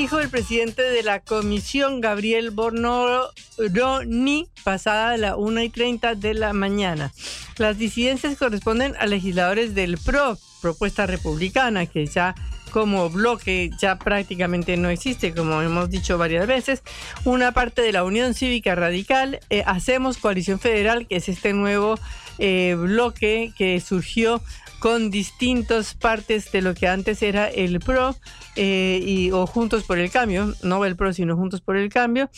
Dijo 0.04 0.20
el 0.20 0.28
presidente 0.28 0.82
de 0.82 1.02
la 1.02 1.20
comisión, 1.20 2.02
Gabriel 2.02 2.50
Bornoro, 2.50 3.30
no 3.72 4.04
ni 4.04 4.46
pasada 4.62 5.16
la 5.16 5.34
1 5.34 5.62
y 5.62 5.70
30 5.70 6.14
de 6.14 6.34
la 6.34 6.52
mañana. 6.52 7.10
Las 7.56 7.78
disidencias 7.78 8.36
corresponden 8.36 8.94
a 8.98 9.06
legisladores 9.06 9.74
del 9.74 9.96
PRO, 9.96 10.36
propuesta 10.60 11.06
republicana, 11.06 11.86
que 11.86 12.04
ya 12.04 12.34
como 12.70 13.08
bloque 13.08 13.70
ya 13.80 13.98
prácticamente 13.98 14.76
no 14.76 14.90
existe, 14.90 15.32
como 15.32 15.62
hemos 15.62 15.88
dicho 15.88 16.18
varias 16.18 16.46
veces. 16.46 16.82
Una 17.24 17.52
parte 17.52 17.80
de 17.80 17.92
la 17.92 18.04
Unión 18.04 18.34
Cívica 18.34 18.74
Radical, 18.74 19.40
eh, 19.48 19.62
Hacemos 19.64 20.18
Coalición 20.18 20.60
Federal, 20.60 21.06
que 21.06 21.16
es 21.16 21.30
este 21.30 21.54
nuevo 21.54 21.98
eh, 22.38 22.76
bloque 22.78 23.54
que 23.56 23.80
surgió 23.80 24.42
con 24.84 25.10
distintas 25.10 25.94
partes 25.94 26.52
de 26.52 26.60
lo 26.60 26.74
que 26.74 26.88
antes 26.88 27.22
era 27.22 27.48
el 27.48 27.80
PRO 27.80 28.14
eh, 28.54 29.00
y, 29.02 29.30
o 29.30 29.46
Juntos 29.46 29.84
por 29.84 29.98
el 29.98 30.10
Cambio, 30.10 30.52
no 30.62 30.84
el 30.84 30.94
PRO, 30.94 31.14
sino 31.14 31.38
Juntos 31.38 31.62
por 31.62 31.78
el 31.78 31.88
Cambio. 31.88 32.28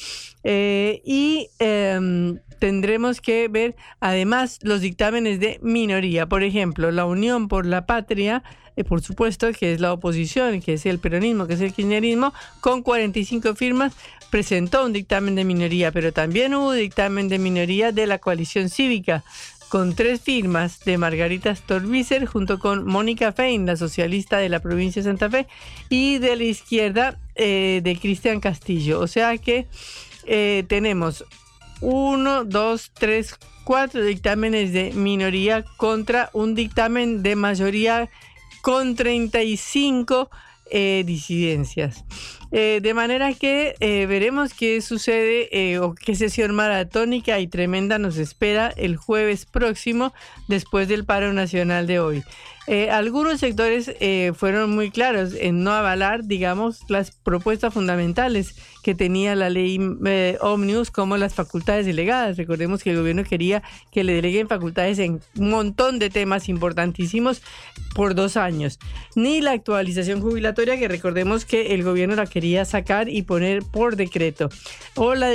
y 0.45 1.49
em, 1.59 2.39
tendremos 2.61 3.21
que 3.21 3.49
ver 3.49 3.75
además 3.99 4.61
los 4.63 4.81
dictámenes 4.81 5.41
de 5.41 5.59
minoría. 5.61 6.29
Por 6.29 6.45
ejemplo, 6.45 6.93
la 6.93 7.05
Unión 7.05 7.49
por 7.49 7.67
la 7.67 7.85
Patria 7.85 8.45
eh, 8.77 8.85
por 8.85 9.03
supuesto, 9.03 9.51
que 9.53 9.73
es 9.73 9.81
la 9.81 9.93
oposición, 9.93 10.61
que 10.61 10.75
es 10.75 10.87
el 10.87 10.99
peronismo, 10.99 11.47
que 11.47 11.55
es 11.55 11.61
el 11.63 11.73
kirchnerismo, 11.73 12.33
con 12.61 12.83
45 12.83 13.55
firmas 13.55 13.95
presentó 14.31 14.85
un 14.85 14.93
dictamen 14.93 15.35
de 15.35 15.45
minoría, 15.45 15.93
pero 15.93 16.13
también 16.13 16.55
hubo 16.55 16.73
dictamen 16.73 17.29
de 17.29 17.39
minoría 17.39 17.93
de 17.93 18.07
la 18.07 18.19
coalición 18.19 18.69
cívica, 18.69 19.25
con 19.77 19.95
tres 19.95 20.23
firmas 20.23 20.81
de 20.87 20.97
Margarita 20.97 21.55
Stolbizer 21.55 22.25
junto 22.25 22.59
con 22.59 22.87
Mónica 22.87 23.33
Fein, 23.33 23.67
la 23.67 23.77
socialista 23.77 24.39
de 24.39 24.49
la 24.49 24.61
provincia 24.61 25.03
de 25.03 25.11
Santa 25.11 25.29
Fe, 25.29 25.47
y 25.91 26.17
de 26.17 26.35
la 26.35 26.45
izquierda 26.45 27.19
eh, 27.35 27.83
de 27.85 27.99
Cristian 27.99 28.41
Castillo. 28.41 29.01
O 29.01 29.07
sea 29.07 29.37
que 29.37 29.67
eh, 30.25 30.65
tenemos 30.67 31.27
uno, 31.83 32.47
dos, 32.47 32.91
tres, 32.95 33.39
cuatro 33.65 34.03
dictámenes 34.03 34.73
de 34.73 34.93
minoría 34.95 35.63
contra 35.77 36.31
un 36.33 36.55
dictamen 36.55 37.23
de 37.23 37.37
mayoría 37.37 38.09
con 38.63 38.95
35 38.95 40.31
eh, 40.71 41.03
disidencias. 41.05 42.03
Eh, 42.53 42.81
de 42.83 42.95
manera 42.95 43.35
que 43.35 43.75
eh, 43.81 44.07
veremos 44.07 44.55
qué 44.55 44.81
sucede 44.81 45.79
o 45.79 45.95
qué 45.95 46.15
sesión 46.15 46.55
maratónica 46.55 47.41
y 47.41 47.49
tremenda 47.49 47.99
nos 47.99 48.19
espera 48.19 48.73
el 48.77 48.97
jueves 48.97 49.47
próximo 49.47 50.15
después 50.49 50.89
del 50.89 51.05
paro 51.05 51.33
nacional 51.33 51.87
de 51.87 52.01
hoy. 52.01 52.25
Eh, 52.69 52.91
algunos 52.91 53.39
sectores 53.39 53.93
eh, 54.01 54.33
fueron 54.35 54.75
muy 54.75 54.91
claros 54.91 55.35
en 55.39 55.63
no 55.63 55.71
avalar, 55.71 56.25
digamos, 56.25 56.81
las 56.89 57.13
propuestas 57.13 57.73
fundamentales 57.73 58.57
que 58.83 58.95
tenía 58.95 59.37
la 59.37 59.51
ley 59.51 59.79
eh, 60.05 60.37
Omnibus 60.41 60.91
como 60.91 61.17
las 61.17 61.35
facultades 61.35 61.87
delegadas. 61.87 62.37
Recordemos 62.37 62.83
que 62.83 62.91
el 62.91 62.97
gobierno 62.97 63.23
quería 63.23 63.63
que 63.93 64.03
le 64.03 64.15
deleguen 64.15 64.49
facultades 64.49 64.99
en 64.99 65.21
un 65.37 65.51
montón 65.51 66.01
de 66.01 66.11
temas 66.11 66.49
importantísimos 66.49 67.41
por 67.95 68.17
dos 68.17 68.37
años. 68.37 68.81
Ni 69.15 69.41
la 69.41 69.53
actualización 69.53 70.21
jubilatoria, 70.21 70.77
que 70.77 70.89
recordemos 70.89 71.45
que 71.45 71.75
el 71.75 71.85
gobierno 71.85 72.17
la 72.17 72.23
quería 72.37 72.67
sacar 72.67 73.09
y 73.09 73.23
poner 73.23 73.63
por 73.63 73.97
decreto. 73.97 74.51
O 74.95 75.15
la, 75.15 75.31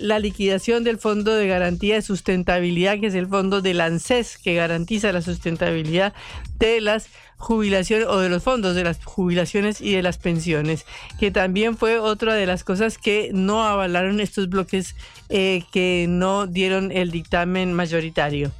la 0.00 0.18
liquidación 0.18 0.82
del 0.82 0.98
Fondo 0.98 1.32
de 1.32 1.46
Garantía 1.46 1.94
de 1.94 2.02
Sustentabilidad, 2.02 2.98
que 2.98 3.06
es 3.06 3.14
el 3.14 3.28
fondo 3.28 3.60
del 3.60 3.80
ANSES, 3.80 4.36
que 4.36 4.56
garantiza 4.56 5.12
la 5.12 5.22
sustentabilidad 5.22 6.12
de 6.58 6.80
las 6.80 7.06
jubilaciones 7.36 8.08
o 8.08 8.18
de 8.18 8.28
los 8.28 8.42
fondos 8.42 8.74
de 8.74 8.82
las 8.82 8.98
jubilaciones 9.04 9.80
y 9.80 9.92
de 9.92 10.02
las 10.02 10.18
pensiones, 10.18 10.86
que 11.20 11.30
también 11.30 11.76
fue 11.76 12.00
otra 12.00 12.34
de 12.34 12.46
las 12.46 12.64
cosas 12.64 12.98
que 12.98 13.30
no 13.32 13.62
avalaron 13.62 14.18
estos 14.18 14.48
bloques 14.48 14.96
eh, 15.28 15.62
que 15.70 16.06
no 16.08 16.48
dieron 16.48 16.90
el 16.90 17.12
dictamen 17.12 17.74
mayoritario. 17.74 18.50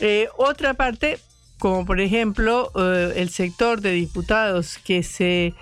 Eh, 0.00 0.28
otra 0.36 0.74
parte, 0.74 1.18
como 1.58 1.86
por 1.86 2.02
ejemplo 2.02 2.70
eh, 2.74 3.14
el 3.16 3.30
sector 3.30 3.80
de 3.80 3.92
diputados 3.92 4.76
que 4.84 5.02
se 5.02 5.54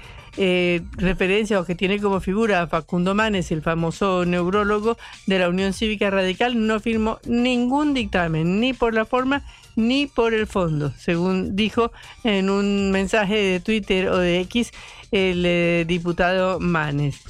referencia 0.93 1.61
o 1.61 1.65
que 1.65 1.75
tiene 1.75 2.01
como 2.01 2.21
figura 2.21 2.63
a 2.63 2.67
Facundo 2.69 3.15
Manes, 3.15 3.51
el 3.51 3.63
famoso 3.63 4.25
neurólogo 4.25 4.97
de 5.27 5.39
la 5.39 5.49
Unión 5.49 5.73
Cívica 5.73 6.11
Radical, 6.11 6.67
no 6.67 6.79
firmó 6.81 7.19
ningún 7.27 7.93
dictamen, 7.95 8.61
ni 8.61 8.73
por 8.73 8.95
la 8.95 9.05
forma 9.05 9.43
ni 9.79 10.07
por 10.07 10.35
el 10.35 10.47
fondo, 10.47 10.93
según 10.99 11.55
dijo 11.55 11.93
en 12.25 12.51
un 12.51 12.91
mensaje 12.91 13.37
de 13.37 13.61
Twitter 13.61 14.09
o 14.09 14.19
de 14.19 14.41
X 14.41 14.73
el 15.13 15.45
eh, 15.47 15.85
diputado 15.87 16.59
Manes. 16.59 17.21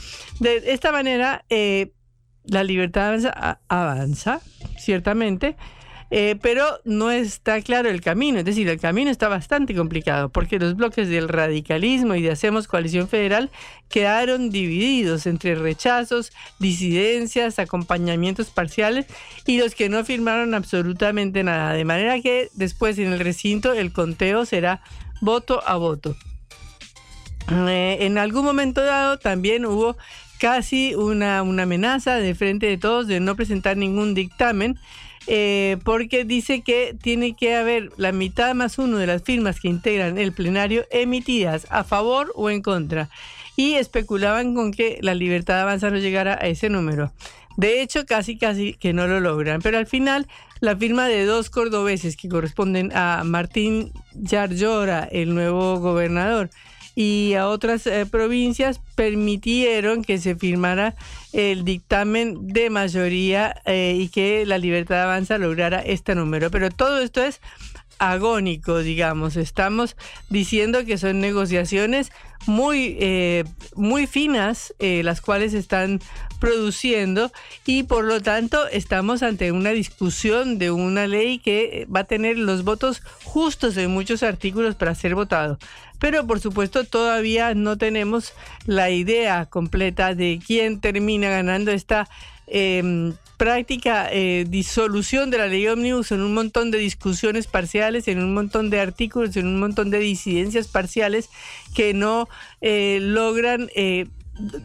De 0.41 0.63
esta 0.73 0.91
manera, 0.91 1.45
eh, 1.51 1.93
la 2.45 2.65
libertad 2.65 3.19
avanza, 3.69 4.41
ciertamente, 4.79 5.57
eh, 6.11 6.37
pero 6.41 6.65
no 6.85 7.11
está 7.11 7.61
claro 7.61 7.91
el 7.91 8.01
camino, 8.01 8.39
es 8.39 8.45
decir, 8.45 8.67
el 8.69 8.81
camino 8.81 9.11
está 9.11 9.29
bastante 9.29 9.75
complicado 9.75 10.31
porque 10.31 10.59
los 10.59 10.75
bloques 10.75 11.09
del 11.09 11.29
radicalismo 11.29 12.15
y 12.15 12.23
de 12.23 12.31
Hacemos 12.31 12.67
Coalición 12.67 13.09
Federal 13.09 13.51
quedaron 13.91 14.49
divididos 14.49 15.27
entre 15.27 15.55
rechazos, 15.55 16.33
disidencias, 16.59 17.59
acompañamientos 17.59 18.49
parciales 18.49 19.07
y 19.47 19.59
los 19.59 19.75
que 19.75 19.91
no 19.91 20.03
firmaron 20.05 20.55
absolutamente 20.55 21.43
nada, 21.45 21.75
de 21.75 21.85
manera 21.85 22.21
que 22.21 22.49
después 22.55 22.99
en 22.99 23.13
el 23.13 23.21
recinto 23.21 23.75
el 23.75 23.93
conteo 23.93 24.47
será 24.47 24.81
voto 25.21 25.63
a 25.67 25.77
voto. 25.77 26.17
Eh, 27.51 27.99
en 28.01 28.19
algún 28.19 28.45
momento 28.45 28.83
dado 28.83 29.19
también 29.19 29.67
hubo 29.67 29.97
casi 30.39 30.95
una, 30.95 31.43
una 31.43 31.65
amenaza 31.65 32.17
de 32.17 32.35
frente 32.35 32.67
de 32.67 32.79
todos 32.79 33.07
de 33.07 33.21
no 33.21 33.37
presentar 33.37 33.77
ningún 33.77 34.15
dictamen 34.15 34.79
eh, 35.29 35.77
porque 35.85 36.25
dice 36.25 36.63
que 36.63 36.97
tiene 37.01 37.37
que 37.37 37.55
haber 37.55 37.91
la 37.99 38.13
mitad 38.13 38.55
más 38.55 38.79
uno 38.79 38.97
de 38.97 39.07
las 39.07 39.23
firmas 39.23 39.61
que 39.61 39.69
integran 39.69 40.17
el 40.17 40.33
plenario 40.33 40.87
emitidas 40.91 41.67
a 41.69 41.85
favor 41.85 42.33
o 42.35 42.49
en 42.49 42.63
contra. 42.63 43.11
Y 43.55 43.75
especulaban 43.75 44.55
con 44.55 44.73
que 44.73 44.99
la 45.03 45.15
libertad 45.15 45.57
de 45.57 45.61
avanzar 45.61 45.93
no 45.93 45.99
llegara 45.99 46.39
a 46.41 46.47
ese 46.47 46.71
número. 46.71 47.13
De 47.59 47.83
hecho, 47.83 48.07
casi 48.07 48.39
casi 48.39 48.73
que 48.73 48.93
no 48.93 49.07
lo 49.07 49.21
logran. 49.21 49.61
Pero 49.61 49.79
al 49.79 49.87
final, 49.87 50.27
la 50.61 50.77
firma 50.77 51.07
de 51.09 51.27
dos 51.27 51.51
cordobeses 51.51 52.17
que 52.17 52.29
corresponden 52.29 52.91
a 52.95 53.23
Martín 53.25 53.93
Yarlora, 54.15 55.09
el 55.11 55.35
nuevo 55.35 55.79
gobernador, 55.81 56.51
y 57.01 57.35
a 57.35 57.47
otras 57.47 57.87
eh, 57.87 58.07
provincias 58.07 58.81
permitieron 58.97 60.03
que 60.03 60.19
se 60.19 60.35
firmara 60.35 60.97
el 61.33 61.65
dictamen 61.65 62.49
de 62.49 62.71
mayoría 62.71 63.63
eh, 63.67 63.97
y 63.97 64.09
que 64.09 64.45
la 64.45 64.59
libertad 64.59 65.05
avanza 65.05 65.39
lograra 65.39 65.79
este 65.79 66.17
número. 66.17 66.51
Pero 66.51 66.71
todo 66.71 66.99
esto 66.99 67.23
es 67.23 67.41
agónico, 68.01 68.79
digamos. 68.79 69.37
Estamos 69.37 69.97
diciendo 70.29 70.85
que 70.85 70.99
son 70.99 71.21
negociaciones 71.21 72.11
muy, 72.47 72.97
eh, 73.01 73.45
muy 73.75 74.07
finas, 74.07 74.75
eh, 74.79 75.03
las 75.05 75.21
cuales 75.21 75.55
están 75.55 76.01
produciendo 76.41 77.33
y 77.67 77.83
por 77.83 78.05
lo 78.05 78.23
tanto 78.23 78.69
estamos 78.69 79.25
ante 79.25 79.51
una 79.51 79.71
discusión 79.71 80.59
de 80.59 80.71
una 80.71 81.09
ley 81.09 81.41
que 81.41 81.87
va 81.95 82.01
a 82.01 82.05
tener 82.05 82.39
los 82.39 82.63
votos 82.63 83.03
justos 83.25 83.77
en 83.77 83.91
muchos 83.91 84.23
artículos 84.23 84.77
para 84.77 84.95
ser 84.95 85.15
votado. 85.15 85.59
Pero 85.99 86.27
por 86.27 86.41
supuesto 86.41 86.85
todavía 86.85 87.55
no 87.55 87.77
tenemos 87.77 88.33
la 88.67 88.91
idea 88.91 89.47
completa 89.47 90.15
de 90.15 90.41
quién 90.45 90.81
termina 90.81 91.29
ganando 91.29 91.71
esta 91.71 92.09
eh, 92.47 93.13
práctica 93.39 94.09
eh, 94.11 94.45
disolución 94.47 95.31
de 95.31 95.39
la 95.39 95.47
ley 95.47 95.67
ómnibus 95.69 96.13
en 96.13 96.21
un 96.21 96.35
montón 96.35 96.71
de 96.71 96.79
discusiones 96.79 97.47
parciales, 97.47 98.09
en 98.09 98.19
un 98.19 98.35
montón 98.35 98.69
de 98.69 98.81
artículos, 98.81 99.37
en 99.37 99.47
un 99.47 99.61
montón 99.61 99.91
de 99.91 100.01
disidencias 100.01 100.67
parciales 100.67 101.31
que 101.75 101.95
no 101.95 102.29
eh, 102.61 102.99
logran 103.01 103.71
eh, 103.77 104.09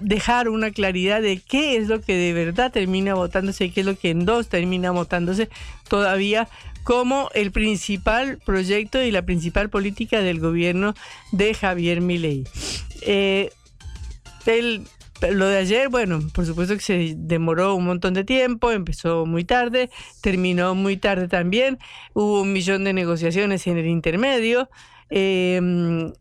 dejar 0.02 0.50
una 0.50 0.72
claridad 0.72 1.22
de 1.22 1.40
qué 1.40 1.78
es 1.78 1.88
lo 1.88 2.02
que 2.02 2.18
de 2.18 2.34
verdad 2.34 2.72
termina 2.72 3.14
votándose 3.14 3.66
y 3.66 3.70
qué 3.70 3.82
es 3.82 3.86
lo 3.86 3.96
que 3.96 4.10
en 4.10 4.26
dos 4.26 4.50
termina 4.50 4.90
votándose 4.90 5.50
todavía 5.88 6.50
como 6.84 7.30
el 7.34 7.52
principal 7.52 8.40
proyecto 8.46 9.02
y 9.02 9.12
la 9.12 9.24
principal 9.24 9.70
política 9.70 10.22
del 10.22 10.40
gobierno 10.40 10.94
de 11.32 11.54
Javier 11.54 12.02
Milei. 12.02 12.44
el 13.06 13.52
lo 15.32 15.48
de 15.48 15.58
ayer, 15.58 15.90
bueno, 15.90 16.20
por 16.34 16.46
supuesto 16.46 16.76
que 16.76 16.82
se 16.82 17.14
demoró 17.18 17.76
un 17.76 17.86
montón 17.86 18.14
de 18.14 18.24
tiempo, 18.24 18.72
empezó 18.72 19.26
muy 19.26 19.44
tarde, 19.44 19.90
terminó 20.22 20.76
muy 20.76 20.98
tarde 20.98 21.28
también, 21.28 21.80
hubo 22.14 22.42
un 22.42 22.54
millón 22.54 22.84
de 22.84 22.94
negociaciones 22.94 23.66
en 23.68 23.78
el 23.78 23.86
intermedio, 23.86 24.70
em, 25.10 26.12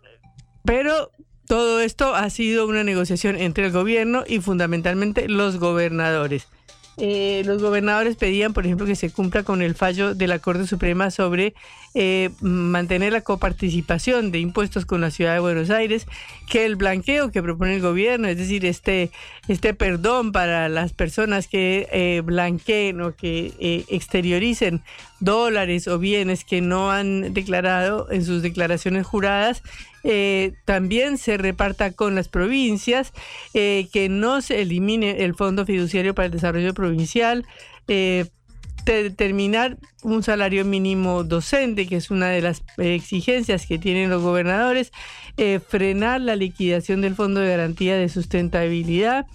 pero 0.64 1.10
todo 1.46 1.80
esto 1.80 2.14
ha 2.14 2.30
sido 2.30 2.66
una 2.66 2.84
negociación 2.84 3.36
entre 3.36 3.66
el 3.66 3.72
gobierno 3.72 4.24
y 4.26 4.40
fundamentalmente 4.40 5.28
los 5.28 5.58
gobernadores. 5.58 6.48
Eh, 6.96 7.42
los 7.46 7.62
gobernadores 7.62 8.16
pedían, 8.16 8.52
por 8.52 8.66
ejemplo, 8.66 8.86
que 8.86 8.96
se 8.96 9.10
cumpla 9.10 9.42
con 9.42 9.62
el 9.62 9.74
fallo 9.74 10.14
de 10.14 10.26
la 10.26 10.38
Corte 10.38 10.66
Suprema 10.66 11.10
sobre 11.10 11.54
eh, 11.94 12.30
mantener 12.40 13.12
la 13.12 13.20
coparticipación 13.20 14.30
de 14.32 14.38
impuestos 14.38 14.86
con 14.86 15.00
la 15.00 15.10
ciudad 15.10 15.34
de 15.34 15.40
Buenos 15.40 15.70
Aires, 15.70 16.06
que 16.48 16.64
el 16.64 16.76
blanqueo 16.76 17.30
que 17.30 17.42
propone 17.42 17.74
el 17.74 17.82
gobierno, 17.82 18.28
es 18.28 18.38
decir, 18.38 18.64
este, 18.64 19.10
este 19.48 19.74
perdón 19.74 20.32
para 20.32 20.68
las 20.68 20.92
personas 20.92 21.48
que 21.48 21.88
eh, 21.92 22.22
blanqueen 22.24 23.00
o 23.02 23.14
que 23.14 23.52
eh, 23.58 23.84
exterioricen 23.88 24.82
dólares 25.20 25.86
o 25.86 25.98
bienes 25.98 26.44
que 26.44 26.60
no 26.60 26.90
han 26.90 27.34
declarado 27.34 28.10
en 28.10 28.24
sus 28.24 28.42
declaraciones 28.42 29.06
juradas, 29.06 29.62
eh, 30.04 30.54
también 30.64 31.18
se 31.18 31.36
reparta 31.36 31.92
con 31.92 32.14
las 32.14 32.28
provincias, 32.28 33.12
que 33.52 34.08
no 34.10 34.40
se 34.40 34.62
elimine 34.62 35.24
el 35.24 35.34
Fondo 35.34 35.64
Fiduciario 35.64 36.14
para 36.14 36.26
el 36.26 36.32
Desarrollo 36.32 36.74
Provincial, 36.74 37.46
determinar 38.84 39.76
un 40.02 40.22
salario 40.22 40.64
mínimo 40.64 41.24
docente, 41.24 41.86
que 41.86 41.96
es 41.96 42.10
una 42.10 42.28
de 42.28 42.42
las 42.42 42.62
exigencias 42.78 43.66
que 43.66 43.78
tienen 43.78 44.10
los 44.10 44.22
gobernadores, 44.22 44.92
eh, 45.36 45.60
frenar 45.66 46.20
la 46.20 46.36
liquidación 46.36 47.00
del 47.00 47.14
Fondo 47.14 47.40
de 47.40 47.50
Garantía 47.50 47.96
de 47.96 48.08
Sustentabilidad. 48.08 49.26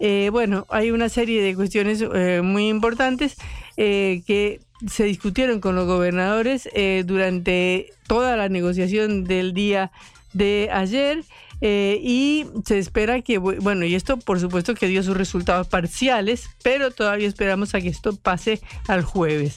Eh, 0.00 0.28
bueno, 0.32 0.66
hay 0.70 0.90
una 0.90 1.08
serie 1.08 1.42
de 1.42 1.54
cuestiones 1.54 2.02
eh, 2.02 2.40
muy 2.42 2.68
importantes 2.68 3.36
que 3.76 4.60
se 4.86 5.04
discutieron 5.04 5.60
con 5.60 5.74
los 5.74 5.86
gobernadores 5.86 6.68
durante 7.04 7.90
toda 8.06 8.36
la 8.36 8.48
negociación 8.48 9.24
del 9.24 9.52
día 9.52 9.90
de 10.32 10.68
ayer 10.72 11.24
eh, 11.66 11.98
y 12.02 12.44
se 12.66 12.78
espera 12.78 13.22
que, 13.22 13.40
bu- 13.40 13.58
bueno, 13.60 13.86
y 13.86 13.94
esto 13.94 14.18
por 14.18 14.38
supuesto 14.38 14.74
que 14.74 14.86
dio 14.86 15.02
sus 15.02 15.16
resultados 15.16 15.66
parciales, 15.66 16.50
pero 16.62 16.90
todavía 16.90 17.26
esperamos 17.26 17.74
a 17.74 17.80
que 17.80 17.88
esto 17.88 18.14
pase 18.14 18.60
al 18.86 19.02
jueves. 19.02 19.56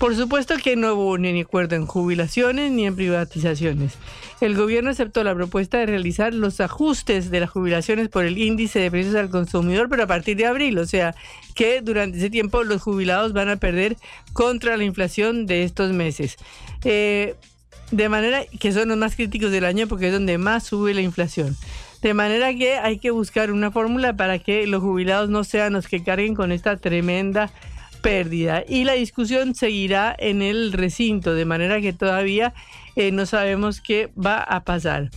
Por 0.00 0.16
supuesto 0.16 0.56
que 0.62 0.74
no 0.74 0.94
hubo 0.94 1.16
ni 1.18 1.40
acuerdo 1.40 1.76
en 1.76 1.86
jubilaciones 1.86 2.70
ni 2.72 2.84
en 2.84 2.96
privatizaciones. 2.96 3.94
El 4.40 4.54
gobierno 4.56 4.90
aceptó 4.90 5.22
la 5.24 5.34
propuesta 5.34 5.78
de 5.78 5.86
realizar 5.86 6.34
los 6.34 6.60
ajustes 6.60 7.30
de 7.30 7.40
las 7.40 7.48
jubilaciones 7.48 8.08
por 8.08 8.24
el 8.24 8.36
índice 8.36 8.80
de 8.80 8.90
precios 8.90 9.14
al 9.14 9.30
consumidor, 9.30 9.88
pero 9.88 10.02
a 10.02 10.06
partir 10.06 10.36
de 10.36 10.46
abril, 10.46 10.78
o 10.78 10.86
sea 10.86 11.14
que 11.54 11.80
durante 11.80 12.18
ese 12.18 12.28
tiempo 12.28 12.62
los 12.64 12.82
jubilados 12.82 13.32
van 13.32 13.48
a 13.48 13.56
perder 13.56 13.96
contra 14.34 14.76
la 14.76 14.84
inflación 14.84 15.46
de 15.46 15.62
estos 15.62 15.92
meses. 15.92 16.36
Eh, 16.84 17.36
de 17.90 18.08
manera 18.08 18.44
que 18.46 18.72
son 18.72 18.88
los 18.88 18.98
más 18.98 19.16
críticos 19.16 19.50
del 19.50 19.64
año 19.64 19.86
porque 19.86 20.08
es 20.08 20.12
donde 20.12 20.38
más 20.38 20.64
sube 20.64 20.94
la 20.94 21.02
inflación. 21.02 21.56
De 22.02 22.14
manera 22.14 22.54
que 22.54 22.74
hay 22.76 22.98
que 22.98 23.10
buscar 23.10 23.50
una 23.50 23.70
fórmula 23.70 24.16
para 24.16 24.38
que 24.38 24.66
los 24.66 24.82
jubilados 24.82 25.28
no 25.30 25.44
sean 25.44 25.72
los 25.72 25.88
que 25.88 26.02
carguen 26.02 26.34
con 26.34 26.52
esta 26.52 26.76
tremenda 26.76 27.50
pérdida. 28.02 28.64
Y 28.68 28.84
la 28.84 28.92
discusión 28.92 29.54
seguirá 29.54 30.14
en 30.18 30.42
el 30.42 30.72
recinto, 30.72 31.34
de 31.34 31.44
manera 31.44 31.80
que 31.80 31.92
todavía 31.92 32.54
eh, 32.94 33.10
no 33.10 33.26
sabemos 33.26 33.80
qué 33.80 34.10
va 34.16 34.38
a 34.38 34.62
pasar. 34.62 35.10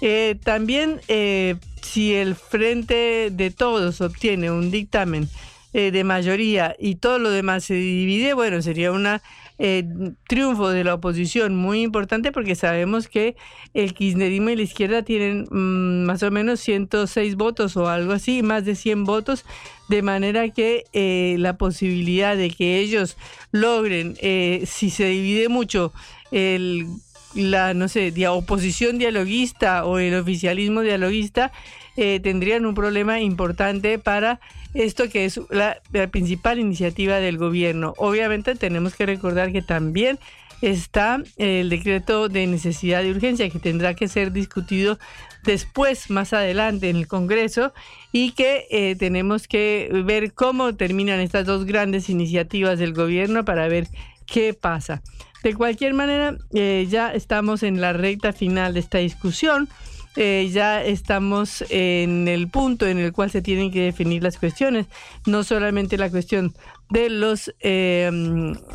Eh, 0.00 0.36
también, 0.44 1.00
eh, 1.08 1.56
si 1.82 2.14
el 2.14 2.34
Frente 2.34 3.30
de 3.32 3.50
Todos 3.50 4.00
obtiene 4.00 4.50
un 4.50 4.70
dictamen 4.70 5.28
de 5.72 6.04
mayoría 6.04 6.74
y 6.78 6.94
todo 6.94 7.18
lo 7.18 7.28
demás 7.28 7.64
se 7.64 7.74
divide, 7.74 8.32
bueno, 8.32 8.62
sería 8.62 8.92
una 8.92 9.20
eh, 9.58 9.84
triunfo 10.28 10.68
de 10.68 10.84
la 10.84 10.94
oposición 10.94 11.56
muy 11.56 11.82
importante 11.82 12.32
porque 12.32 12.54
sabemos 12.54 13.08
que 13.08 13.36
el 13.74 13.94
kirchnerismo 13.94 14.50
y 14.50 14.56
la 14.56 14.62
izquierda 14.62 15.02
tienen 15.02 15.46
mm, 15.50 16.04
más 16.04 16.22
o 16.22 16.30
menos 16.30 16.60
106 16.60 17.36
votos 17.36 17.76
o 17.76 17.88
algo 17.88 18.12
así, 18.12 18.42
más 18.42 18.64
de 18.64 18.74
100 18.74 19.04
votos, 19.04 19.44
de 19.88 20.02
manera 20.02 20.48
que 20.50 20.84
eh, 20.92 21.36
la 21.38 21.56
posibilidad 21.56 22.36
de 22.36 22.50
que 22.50 22.78
ellos 22.78 23.16
logren, 23.52 24.14
eh, 24.20 24.64
si 24.66 24.90
se 24.90 25.06
divide 25.06 25.48
mucho, 25.48 25.92
el 26.30 26.86
la, 27.34 27.74
no 27.74 27.88
sé, 27.88 28.12
dia- 28.12 28.32
oposición 28.32 28.96
dialoguista 28.96 29.84
o 29.84 29.98
el 29.98 30.14
oficialismo 30.14 30.80
dialoguista 30.80 31.52
eh, 31.98 32.18
tendrían 32.20 32.64
un 32.64 32.74
problema 32.74 33.20
importante 33.20 33.98
para 33.98 34.40
esto 34.76 35.08
que 35.08 35.24
es 35.24 35.40
la, 35.50 35.80
principal 36.10 36.58
iniciativa 36.58 37.16
del 37.16 37.38
gobierno. 37.38 37.94
Obviamente 37.96 38.54
tenemos 38.54 38.94
que 38.94 39.06
recordar 39.06 39.52
que 39.52 39.62
también 39.62 40.18
está 40.62 41.22
el 41.36 41.68
decreto 41.68 42.28
de 42.28 42.46
necesidad 42.46 43.02
de 43.02 43.10
urgencia 43.10 43.50
que 43.50 43.58
tendrá 43.58 43.94
que 43.94 44.08
ser 44.08 44.32
discutido 44.32 44.98
después, 45.44 46.10
más 46.10 46.32
adelante 46.32 46.88
en 46.88 46.96
el 46.96 47.06
Congreso 47.06 47.72
y 48.12 48.32
que 48.32 48.66
eh, 48.70 48.96
tenemos 48.96 49.48
que 49.48 49.90
ver 50.04 50.32
cómo 50.32 50.74
terminan 50.74 51.20
estas 51.20 51.46
dos 51.46 51.64
grandes 51.64 52.08
iniciativas 52.08 52.78
del 52.78 52.94
gobierno 52.94 53.44
para 53.44 53.68
ver 53.68 53.88
qué 54.26 54.54
pasa. 54.54 55.02
De 55.42 55.54
cualquier 55.54 55.94
manera, 55.94 56.36
eh, 56.54 56.86
ya 56.88 57.12
estamos 57.12 57.62
en 57.62 57.80
la 57.80 57.92
recta 57.92 58.32
final 58.32 58.74
de 58.74 58.80
esta 58.80 58.98
discusión. 58.98 59.68
Eh, 60.16 60.48
ya 60.52 60.82
estamos 60.82 61.64
en 61.68 62.26
el 62.28 62.48
punto 62.48 62.86
en 62.86 62.98
el 62.98 63.12
cual 63.12 63.30
se 63.30 63.42
tienen 63.42 63.70
que 63.70 63.82
definir 63.82 64.22
las 64.22 64.38
cuestiones, 64.38 64.86
no 65.26 65.44
solamente 65.44 65.98
la 65.98 66.10
cuestión 66.10 66.54
de 66.88 67.10
los 67.10 67.52
eh, 67.60 68.10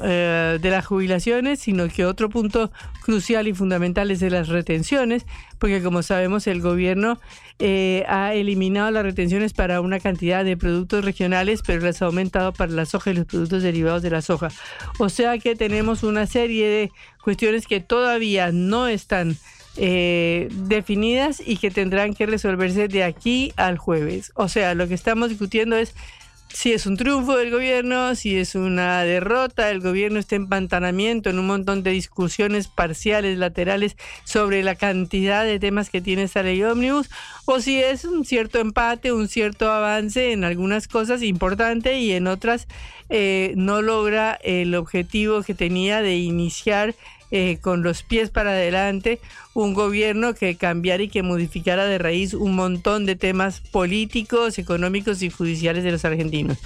eh, 0.03 0.59
de 0.61 0.69
las 0.69 0.85
jubilaciones, 0.85 1.59
sino 1.59 1.87
que 1.87 2.05
otro 2.05 2.29
punto 2.29 2.71
crucial 3.03 3.47
y 3.47 3.53
fundamental 3.53 4.11
es 4.11 4.19
de 4.19 4.29
las 4.29 4.49
retenciones, 4.49 5.25
porque 5.59 5.81
como 5.81 6.03
sabemos 6.03 6.47
el 6.47 6.61
gobierno 6.61 7.19
eh, 7.59 8.03
ha 8.07 8.33
eliminado 8.33 8.91
las 8.91 9.03
retenciones 9.03 9.53
para 9.53 9.81
una 9.81 9.99
cantidad 9.99 10.43
de 10.43 10.57
productos 10.57 11.05
regionales, 11.05 11.61
pero 11.65 11.81
las 11.85 12.01
ha 12.01 12.05
aumentado 12.05 12.51
para 12.53 12.71
la 12.71 12.85
soja 12.85 13.11
y 13.11 13.13
los 13.13 13.25
productos 13.25 13.63
derivados 13.63 14.01
de 14.01 14.09
la 14.09 14.21
soja. 14.21 14.49
O 14.99 15.09
sea 15.09 15.37
que 15.37 15.55
tenemos 15.55 16.03
una 16.03 16.25
serie 16.25 16.67
de 16.67 16.91
cuestiones 17.23 17.65
que 17.65 17.79
todavía 17.79 18.51
no 18.51 18.87
están 18.87 19.37
eh, 19.77 20.49
definidas 20.51 21.41
y 21.45 21.57
que 21.57 21.71
tendrán 21.71 22.13
que 22.13 22.25
resolverse 22.25 22.87
de 22.87 23.03
aquí 23.03 23.53
al 23.55 23.77
jueves. 23.77 24.31
O 24.35 24.49
sea, 24.49 24.75
lo 24.75 24.87
que 24.87 24.93
estamos 24.93 25.29
discutiendo 25.29 25.75
es 25.75 25.93
si 26.53 26.73
es 26.73 26.85
un 26.85 26.97
triunfo 26.97 27.37
del 27.37 27.49
gobierno, 27.49 28.13
si 28.15 28.37
es 28.37 28.55
una 28.55 29.03
derrota, 29.03 29.69
el 29.71 29.79
gobierno 29.79 30.19
está 30.19 30.35
en 30.35 30.43
empantanamiento 30.43 31.29
en 31.29 31.39
un 31.39 31.47
montón 31.47 31.81
de 31.83 31.91
discusiones 31.91 32.67
parciales, 32.67 33.37
laterales, 33.37 33.95
sobre 34.25 34.63
la 34.63 34.75
cantidad 34.75 35.45
de 35.45 35.59
temas 35.59 35.89
que 35.89 36.01
tiene 36.01 36.23
esta 36.23 36.43
ley 36.43 36.61
ómnibus, 36.63 37.09
o 37.45 37.59
si 37.61 37.77
es 37.81 38.05
un 38.05 38.25
cierto 38.25 38.59
empate, 38.59 39.11
un 39.11 39.27
cierto 39.27 39.71
avance 39.71 40.33
en 40.33 40.43
algunas 40.43 40.87
cosas 40.87 41.23
importante 41.23 41.99
y 41.99 42.11
en 42.11 42.27
otras 42.27 42.67
eh, 43.09 43.53
no 43.55 43.81
logra 43.81 44.37
el 44.43 44.75
objetivo 44.75 45.43
que 45.43 45.53
tenía 45.53 46.01
de 46.01 46.17
iniciar 46.17 46.95
eh, 47.31 47.57
con 47.61 47.81
los 47.83 48.03
pies 48.03 48.29
para 48.29 48.51
adelante 48.51 49.19
un 49.53 49.73
gobierno 49.73 50.33
que 50.33 50.55
cambiara 50.55 51.03
y 51.03 51.09
que 51.09 51.23
modificara 51.23 51.85
de 51.85 51.97
raíz 51.97 52.33
un 52.33 52.55
montón 52.55 53.05
de 53.05 53.15
temas 53.15 53.59
políticos, 53.59 54.59
económicos 54.59 55.21
y 55.21 55.29
judiciales 55.29 55.83
de 55.83 55.91
los 55.91 56.05
argentinos. 56.05 56.57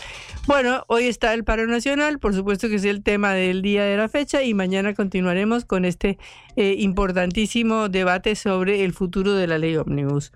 Bueno, 0.48 0.84
hoy 0.88 1.06
está 1.06 1.34
el 1.34 1.44
paro 1.44 1.66
nacional, 1.66 2.20
por 2.20 2.36
supuesto 2.36 2.70
que 2.70 2.76
es 2.76 2.84
el 2.86 3.02
tema 3.02 3.34
del 3.34 3.62
día 3.62 3.84
de 3.84 3.98
la 3.98 4.10
fecha 4.10 4.44
y 4.44 4.54
mañana 4.54 4.94
continuaremos 4.94 5.66
con 5.66 5.86
este 5.86 6.18
eh, 6.56 6.76
importantísimo 6.80 7.90
debate 7.90 8.36
sobre 8.36 8.84
el 8.84 8.94
futuro 8.94 9.34
de 9.34 9.48
la 9.48 9.58
ley 9.58 9.76
ómnibus. 9.78 10.32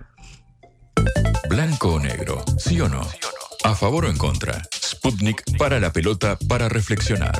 Blanco 1.49 1.93
o 1.93 1.99
negro, 1.99 2.43
sí 2.57 2.79
o 2.81 2.89
no. 2.89 3.01
A 3.63 3.75
favor 3.75 4.05
o 4.05 4.09
en 4.09 4.17
contra. 4.17 4.61
Sputnik 4.73 5.43
para 5.57 5.79
la 5.79 5.91
pelota 5.91 6.37
para 6.47 6.69
reflexionar. 6.69 7.39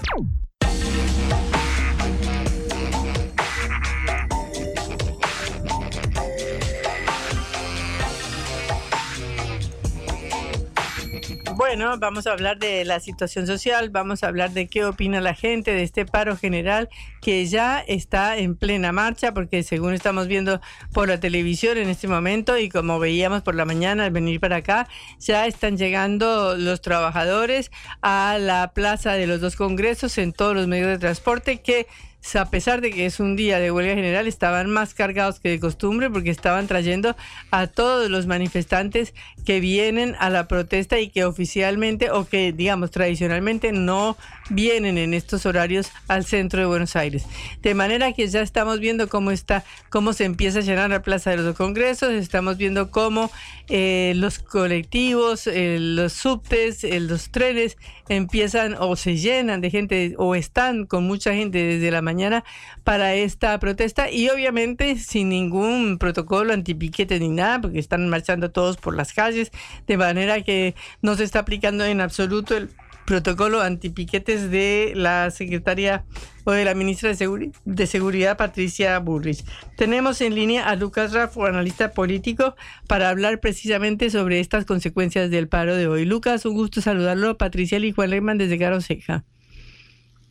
Bueno, 11.60 11.98
vamos 12.00 12.26
a 12.26 12.32
hablar 12.32 12.58
de 12.58 12.86
la 12.86 13.02
situación 13.02 13.46
social, 13.46 13.90
vamos 13.90 14.24
a 14.24 14.30
hablar 14.30 14.52
de 14.52 14.70
qué 14.70 14.86
opina 14.86 15.20
la 15.20 15.36
gente 15.36 15.72
de 15.72 15.84
este 15.84 16.06
paro 16.06 16.38
general 16.38 16.88
que 17.22 17.46
ya 17.48 17.82
está 17.82 18.38
en 18.38 18.56
plena 18.56 18.94
marcha, 18.94 19.34
porque 19.34 19.62
según 19.64 19.94
estamos 19.94 20.28
viendo 20.28 20.62
por 20.94 21.10
la 21.10 21.20
televisión 21.20 21.78
en 21.78 21.90
este 21.90 22.08
momento 22.08 22.58
y 22.58 22.70
como 22.70 22.98
veíamos 22.98 23.42
por 23.42 23.56
la 23.56 23.66
mañana 23.66 24.06
al 24.06 24.12
venir 24.12 24.40
para 24.40 24.56
acá, 24.56 24.88
ya 25.20 25.48
están 25.48 25.76
llegando 25.76 26.56
los 26.56 26.80
trabajadores 26.80 27.72
a 28.02 28.38
la 28.40 28.72
plaza 28.74 29.16
de 29.16 29.28
los 29.28 29.42
dos 29.42 29.58
congresos 29.58 30.18
en 30.18 30.32
todos 30.32 30.56
los 30.56 30.66
medios 30.66 30.88
de 30.88 30.98
transporte 30.98 31.60
que 31.60 31.88
a 32.36 32.46
pesar 32.50 32.82
de 32.82 32.92
que 32.92 33.06
es 33.06 33.20
un 33.20 33.36
día 33.36 33.60
de 33.60 33.72
huelga 33.72 33.96
general, 33.96 34.28
estaban 34.28 34.70
más 34.70 34.94
cargados 34.94 35.40
que 35.40 35.50
de 35.50 35.60
costumbre 35.60 36.10
porque 36.10 36.30
estaban 36.30 36.68
trayendo 36.68 37.16
a 37.50 37.68
todos 37.68 38.10
los 38.10 38.28
manifestantes 38.28 39.14
que 39.46 39.60
vienen 39.60 40.16
a 40.20 40.30
la 40.30 40.48
protesta 40.48 41.00
y 41.00 41.10
que 41.10 41.26
oficialmente 41.26 42.12
o 42.12 42.28
que, 42.28 42.52
digamos, 42.52 42.92
tradicionalmente 42.92 43.72
no 43.72 44.18
vienen 44.50 44.98
en 44.98 45.14
estos 45.14 45.46
horarios 45.46 45.92
al 46.08 46.26
centro 46.26 46.60
de 46.60 46.66
Buenos 46.66 46.96
Aires. 46.96 47.26
De 47.62 47.74
manera 47.74 48.14
que 48.14 48.28
ya 48.28 48.42
estamos 48.42 48.80
viendo 48.80 49.08
cómo 49.08 49.32
está, 49.32 49.64
cómo 49.90 50.14
se 50.14 50.26
empieza 50.26 50.60
a 50.60 50.62
llenar 50.62 50.90
la 50.90 51.02
Plaza 51.02 51.32
de 51.32 51.38
los 51.38 51.56
Congresos, 51.56 52.12
estamos 52.12 52.58
viendo 52.58 52.92
cómo 52.92 53.32
eh, 53.70 54.14
los 54.16 54.40
colectivos, 54.40 55.48
eh, 55.48 55.78
los 55.80 56.14
subtes, 56.14 56.84
eh, 56.84 57.00
los 57.00 57.30
trenes 57.30 57.78
empiezan 58.10 58.76
o 58.80 58.96
se 58.96 59.18
llenan 59.18 59.62
de 59.62 59.70
gente 59.70 60.16
o 60.18 60.36
están 60.36 60.86
con 60.86 61.06
mucha 61.06 61.34
gente 61.34 61.60
desde 61.60 61.92
la 61.92 62.02
mañana 62.10 62.44
para 62.84 63.14
esta 63.14 63.60
protesta 63.60 64.10
y 64.10 64.30
obviamente 64.30 64.98
sin 64.98 65.30
ningún 65.30 66.00
protocolo 66.00 66.54
antipiquete 66.54 67.20
ni 67.20 67.30
nada, 67.30 67.62
porque 67.62 67.78
están 67.78 68.10
marchando 68.10 68.50
todos 68.50 68.78
por 68.78 68.96
las 68.96 69.14
calles, 69.14 69.52
de 69.86 69.98
manera 69.98 70.42
que 70.42 70.74
no 71.04 71.16
se 71.16 71.24
está 71.24 71.40
aplicando 71.40 71.86
en 71.86 72.02
absoluto 72.02 72.58
el 72.58 72.70
protocolo 73.06 73.62
antipiquetes 73.62 74.52
de 74.52 74.94
la 74.96 75.32
secretaria 75.32 76.04
o 76.44 76.52
de 76.52 76.64
la 76.64 76.76
ministra 76.76 77.10
de, 77.10 77.88
Seguridad, 77.88 78.38
Patricia 78.38 79.00
Burrich. 79.00 79.44
Tenemos 79.76 80.22
en 80.22 80.36
línea 80.36 80.70
a 80.70 80.76
Lucas 80.76 81.12
Raffo, 81.12 81.48
analista 81.48 81.92
político, 81.92 82.56
para 82.88 83.10
hablar 83.10 83.40
precisamente 83.40 84.12
sobre 84.12 84.40
estas 84.40 84.66
consecuencias 84.66 85.32
del 85.32 85.48
paro 85.48 85.76
de 85.76 85.88
hoy. 85.88 86.06
Lucas, 86.06 86.46
un 86.46 86.54
gusto 86.54 86.82
saludarlo. 86.82 87.38
Patricia 87.38 87.80
y 87.80 87.92
Juan 87.92 88.38
desde 88.38 88.60
Caro. 88.60 88.80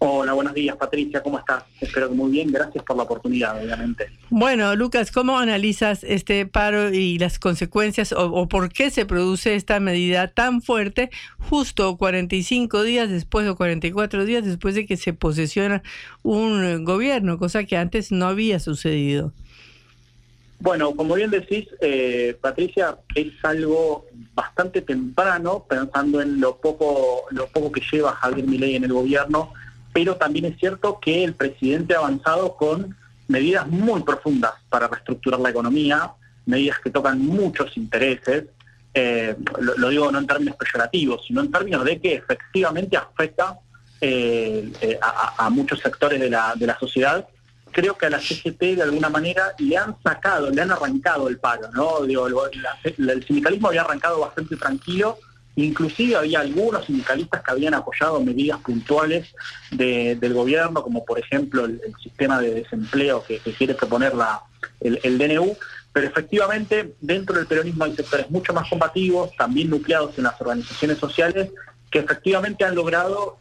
Hola, 0.00 0.32
buenos 0.32 0.54
días 0.54 0.76
Patricia, 0.76 1.20
¿cómo 1.24 1.40
estás? 1.40 1.64
Espero 1.80 2.08
que 2.08 2.14
muy 2.14 2.30
bien, 2.30 2.52
gracias 2.52 2.84
por 2.84 2.96
la 2.96 3.02
oportunidad, 3.02 3.60
obviamente. 3.60 4.08
Bueno, 4.30 4.76
Lucas, 4.76 5.10
¿cómo 5.10 5.38
analizas 5.38 6.04
este 6.04 6.46
paro 6.46 6.94
y 6.94 7.18
las 7.18 7.40
consecuencias 7.40 8.12
o, 8.12 8.48
por 8.48 8.72
qué 8.72 8.90
se 8.90 9.06
produce 9.06 9.56
esta 9.56 9.80
medida 9.80 10.28
tan 10.28 10.62
fuerte 10.62 11.10
justo 11.40 11.96
45 11.96 12.84
días 12.84 13.10
después 13.10 13.48
o 13.48 13.56
44 13.56 14.24
días 14.24 14.44
después 14.44 14.76
de 14.76 14.86
que 14.86 14.96
se 14.96 15.14
posesiona 15.14 15.82
un 16.22 16.84
gobierno, 16.84 17.36
cosa 17.36 17.64
que 17.64 17.76
antes 17.76 18.12
no 18.12 18.28
había 18.28 18.60
sucedido? 18.60 19.32
Bueno, 20.60 20.94
como 20.94 21.14
bien 21.14 21.30
decís, 21.30 21.66
eh, 21.80 22.36
Patricia, 22.40 22.98
es 23.16 23.32
algo 23.42 24.06
bastante 24.34 24.80
temprano, 24.80 25.64
pensando 25.68 26.20
en 26.20 26.40
lo 26.40 26.56
poco, 26.56 27.22
lo 27.30 27.48
poco 27.48 27.72
que 27.72 27.82
lleva 27.92 28.12
Javier 28.12 28.46
Milei 28.46 28.76
en 28.76 28.84
el 28.84 28.92
gobierno 28.92 29.52
pero 29.92 30.16
también 30.16 30.46
es 30.46 30.58
cierto 30.58 30.98
que 31.00 31.24
el 31.24 31.34
presidente 31.34 31.94
ha 31.94 31.98
avanzado 31.98 32.56
con 32.56 32.96
medidas 33.26 33.66
muy 33.68 34.02
profundas 34.02 34.54
para 34.68 34.88
reestructurar 34.88 35.40
la 35.40 35.50
economía, 35.50 36.12
medidas 36.46 36.78
que 36.80 36.90
tocan 36.90 37.24
muchos 37.24 37.76
intereses, 37.76 38.44
eh, 38.94 39.36
lo, 39.60 39.88
digo 39.90 40.10
no 40.10 40.18
en 40.18 40.26
términos 40.26 40.56
peyorativos, 40.56 41.24
sino 41.26 41.42
en 41.42 41.52
términos 41.52 41.84
de 41.84 42.00
que 42.00 42.14
efectivamente 42.14 42.96
afecta 42.96 43.58
eh, 44.00 44.72
eh, 44.80 44.98
a, 45.02 45.50
muchos 45.50 45.80
sectores 45.80 46.18
de 46.18 46.30
la, 46.30 46.54
de 46.56 46.66
la 46.66 46.78
sociedad. 46.78 47.28
Creo 47.70 47.98
que 47.98 48.06
a 48.06 48.10
la 48.10 48.18
CGT 48.18 48.76
de 48.76 48.82
alguna 48.82 49.10
manera 49.10 49.52
le 49.58 49.76
han 49.76 49.94
sacado, 50.02 50.50
le 50.50 50.62
han 50.62 50.70
arrancado 50.70 51.28
el 51.28 51.38
paro, 51.38 51.70
¿no? 51.72 51.98
El 52.02 53.26
sindicalismo 53.26 53.68
había 53.68 53.82
arrancado 53.82 54.20
bastante 54.20 54.56
tranquilo 54.56 55.18
Inclusive 55.58 56.14
había 56.14 56.38
algunos 56.38 56.86
sindicalistas 56.86 57.42
que 57.42 57.50
habían 57.50 57.74
apoyado 57.74 58.20
medidas 58.20 58.60
puntuales 58.60 59.34
del 59.72 60.32
gobierno, 60.32 60.84
como 60.84 61.04
por 61.04 61.18
ejemplo 61.18 61.64
el, 61.64 61.80
sistema 62.00 62.40
de 62.40 62.54
desempleo 62.54 63.24
que, 63.26 63.40
quiere 63.40 63.74
proponer 63.74 64.14
la, 64.14 64.40
el, 64.78 65.18
DNU, 65.18 65.56
pero 65.92 66.06
efectivamente 66.06 66.94
dentro 67.00 67.34
del 67.34 67.48
peronismo 67.48 67.82
hay 67.82 67.96
sectores 67.96 68.30
mucho 68.30 68.52
más 68.52 68.68
combativos, 68.68 69.34
también 69.36 69.68
nucleados 69.68 70.16
en 70.16 70.24
las 70.24 70.40
organizaciones 70.40 70.98
sociales, 70.98 71.50
que 71.90 71.98
efectivamente 71.98 72.64
han 72.64 72.76
logrado 72.76 73.38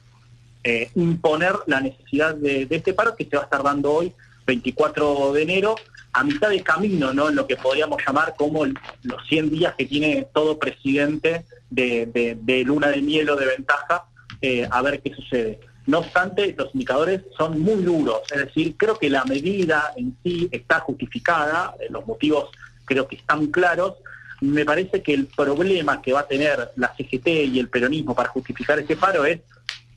eh, 0.64 0.90
imponer 0.96 1.54
la 1.68 1.82
necesidad 1.82 2.34
de, 2.34 2.66
este 2.68 2.96
paro 2.96 3.16
que 3.16 3.26
se 3.26 3.36
va 3.36 3.44
a 3.44 3.46
estar 3.46 3.62
dando 3.62 3.92
hoy, 3.92 4.12
24 4.48 5.34
de 5.34 5.44
enero, 5.44 5.76
a 6.14 6.24
mitad 6.24 6.50
de 6.50 6.64
camino, 6.64 7.14
¿no? 7.14 7.30
En 7.30 7.36
lo 7.36 7.46
que 7.46 7.58
podríamos 7.58 8.02
llamar 8.04 8.34
como 8.36 8.66
los 8.66 9.28
100 9.30 9.52
días 9.52 9.76
que 9.78 9.86
tiene 9.86 10.28
todo 10.34 10.58
presidente 10.58 11.46
de, 11.70 12.64
luna 12.66 12.90
de 12.90 13.02
miel 13.02 13.30
o 13.30 13.36
de 13.36 13.46
ventaja, 13.46 14.06
eh, 14.42 14.68
a 14.70 14.82
ver 14.82 15.02
qué 15.02 15.14
sucede. 15.14 15.60
No 15.86 16.00
obstante, 16.00 16.54
los 16.58 16.74
indicadores 16.74 17.22
son 17.38 17.60
muy 17.60 17.82
duros, 17.84 18.22
es 18.32 18.46
decir, 18.46 18.76
creo 18.76 19.00
que 19.00 19.10
la 19.10 19.24
medida 19.24 19.94
en 19.96 20.18
sí 20.22 20.50
está 20.52 20.80
justificada, 20.82 21.76
eh, 21.80 21.88
los 21.90 22.06
motivos 22.06 22.50
creo 22.86 23.08
que 23.08 23.16
están 23.16 23.48
claros, 23.48 23.96
me 24.42 24.66
parece 24.66 25.02
que 25.02 25.14
el 25.14 25.28
problema 25.28 26.02
que 26.02 26.14
va 26.14 26.22
a 26.22 26.28
tener 26.28 26.72
la 26.76 26.94
CGT 26.96 27.28
y 27.28 27.60
el 27.60 27.70
peronismo 27.70 28.14
para 28.14 28.30
justificar 28.30 28.78
ese 28.80 28.96
paro 28.96 29.26
es 29.26 29.40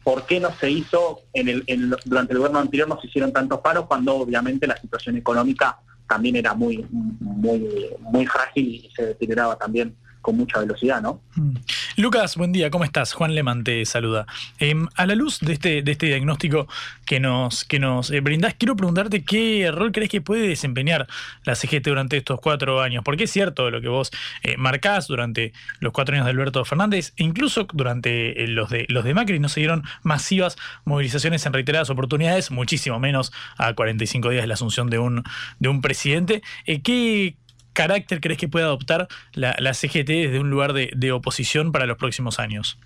por 0.02 0.24
qué 0.26 0.40
no 0.40 0.50
se 0.54 0.70
hizo 0.70 1.20
en 1.32 1.48
el, 1.48 1.96
durante 2.04 2.32
el 2.32 2.38
gobierno 2.38 2.60
anterior 2.60 2.88
no 2.88 3.00
se 3.00 3.06
hicieron 3.06 3.32
tantos 3.32 3.60
paros 3.60 3.86
cuando 3.86 4.16
obviamente 4.16 4.66
la 4.66 4.76
situación 4.80 5.16
económica 5.16 5.78
también 6.08 6.36
era 6.36 6.54
muy 6.54 6.86
muy 6.90 7.90
muy 8.00 8.26
frágil 8.26 8.66
y 8.66 8.90
se 8.96 9.06
deterioraba 9.06 9.56
también 9.56 9.94
con 10.20 10.36
mucha 10.36 10.60
velocidad, 10.60 11.00
¿no? 11.00 11.20
Mm. 11.34 11.56
Lucas, 11.96 12.36
buen 12.36 12.52
día, 12.52 12.70
¿cómo 12.70 12.84
estás? 12.84 13.12
Juan 13.12 13.34
Leman 13.34 13.64
te 13.64 13.84
saluda. 13.84 14.26
Em, 14.58 14.86
a 14.96 15.06
la 15.06 15.14
luz 15.14 15.40
de 15.40 15.54
este, 15.54 15.82
de 15.82 15.92
este 15.92 16.06
diagnóstico 16.06 16.68
que 17.06 17.20
nos, 17.20 17.64
que 17.64 17.78
nos 17.78 18.10
eh, 18.10 18.20
brindás, 18.20 18.54
quiero 18.54 18.76
preguntarte 18.76 19.24
qué 19.24 19.70
rol 19.72 19.92
crees 19.92 20.10
que 20.10 20.20
puede 20.20 20.48
desempeñar 20.48 21.06
la 21.44 21.54
CGT 21.54 21.88
durante 21.88 22.16
estos 22.16 22.40
cuatro 22.40 22.80
años, 22.80 23.02
porque 23.04 23.24
es 23.24 23.30
cierto 23.30 23.70
lo 23.70 23.80
que 23.80 23.88
vos 23.88 24.10
eh, 24.42 24.56
marcás 24.56 25.08
durante 25.08 25.52
los 25.80 25.92
cuatro 25.92 26.14
años 26.14 26.26
de 26.26 26.30
Alberto 26.32 26.64
Fernández, 26.64 27.12
e 27.16 27.24
incluso 27.24 27.66
durante 27.72 28.42
eh, 28.42 28.48
los, 28.48 28.70
de, 28.70 28.86
los 28.88 29.04
de 29.04 29.14
Macri 29.14 29.38
no 29.38 29.48
se 29.48 29.60
dieron 29.60 29.84
masivas 30.02 30.56
movilizaciones 30.84 31.44
en 31.46 31.52
reiteradas 31.52 31.90
oportunidades, 31.90 32.50
muchísimo 32.50 33.00
menos 33.00 33.32
a 33.56 33.72
45 33.74 34.30
días 34.30 34.42
de 34.42 34.48
la 34.48 34.54
asunción 34.54 34.90
de 34.90 34.98
un, 34.98 35.24
de 35.58 35.68
un 35.68 35.80
presidente. 35.80 36.42
¿qué, 36.64 37.36
carácter 37.72 38.20
crees 38.20 38.38
que 38.38 38.48
puede 38.48 38.64
adoptar 38.64 39.08
la, 39.32 39.74
CGT 39.74 40.08
desde 40.08 40.40
un 40.40 40.50
lugar 40.50 40.72
de, 40.72 41.12
oposición 41.12 41.72
para 41.72 41.86
los 41.86 41.96
próximos 41.96 42.38
años? 42.38 42.78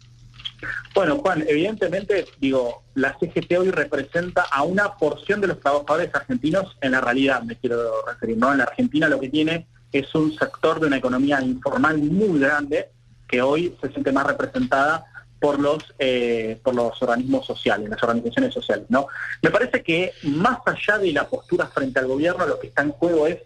Bueno, 0.94 1.18
Juan, 1.18 1.44
evidentemente, 1.46 2.26
digo, 2.38 2.84
la 2.94 3.16
CGT 3.18 3.58
hoy 3.58 3.70
representa 3.70 4.42
a 4.50 4.62
una 4.62 4.94
porción 4.94 5.40
de 5.40 5.48
los 5.48 5.60
trabajadores 5.60 6.14
argentinos 6.14 6.76
en 6.80 6.92
la 6.92 7.00
realidad, 7.00 7.42
me 7.42 7.56
quiero 7.56 8.04
referir, 8.06 8.38
¿no? 8.38 8.52
En 8.52 8.58
la 8.58 8.64
Argentina 8.64 9.08
lo 9.08 9.20
que 9.20 9.28
tiene 9.28 9.66
es 9.92 10.14
un 10.14 10.34
sector 10.36 10.80
de 10.80 10.86
una 10.86 10.96
economía 10.96 11.40
informal 11.42 11.98
muy 11.98 12.40
grande 12.40 12.88
que 13.28 13.42
hoy 13.42 13.76
se 13.80 13.90
siente 13.90 14.12
más 14.12 14.26
representada 14.26 15.04
por 15.40 15.60
los 15.60 15.94
eh, 15.98 16.58
por 16.62 16.74
los 16.74 17.00
organismos 17.02 17.46
sociales, 17.46 17.90
las 17.90 18.02
organizaciones 18.02 18.54
sociales, 18.54 18.86
¿no? 18.88 19.08
Me 19.42 19.50
parece 19.50 19.82
que 19.82 20.12
más 20.22 20.58
allá 20.64 20.98
de 20.98 21.12
la 21.12 21.28
postura 21.28 21.66
frente 21.66 21.98
al 21.98 22.06
gobierno, 22.06 22.46
lo 22.46 22.58
que 22.58 22.68
está 22.68 22.82
en 22.82 22.92
juego 22.92 23.26
es 23.26 23.38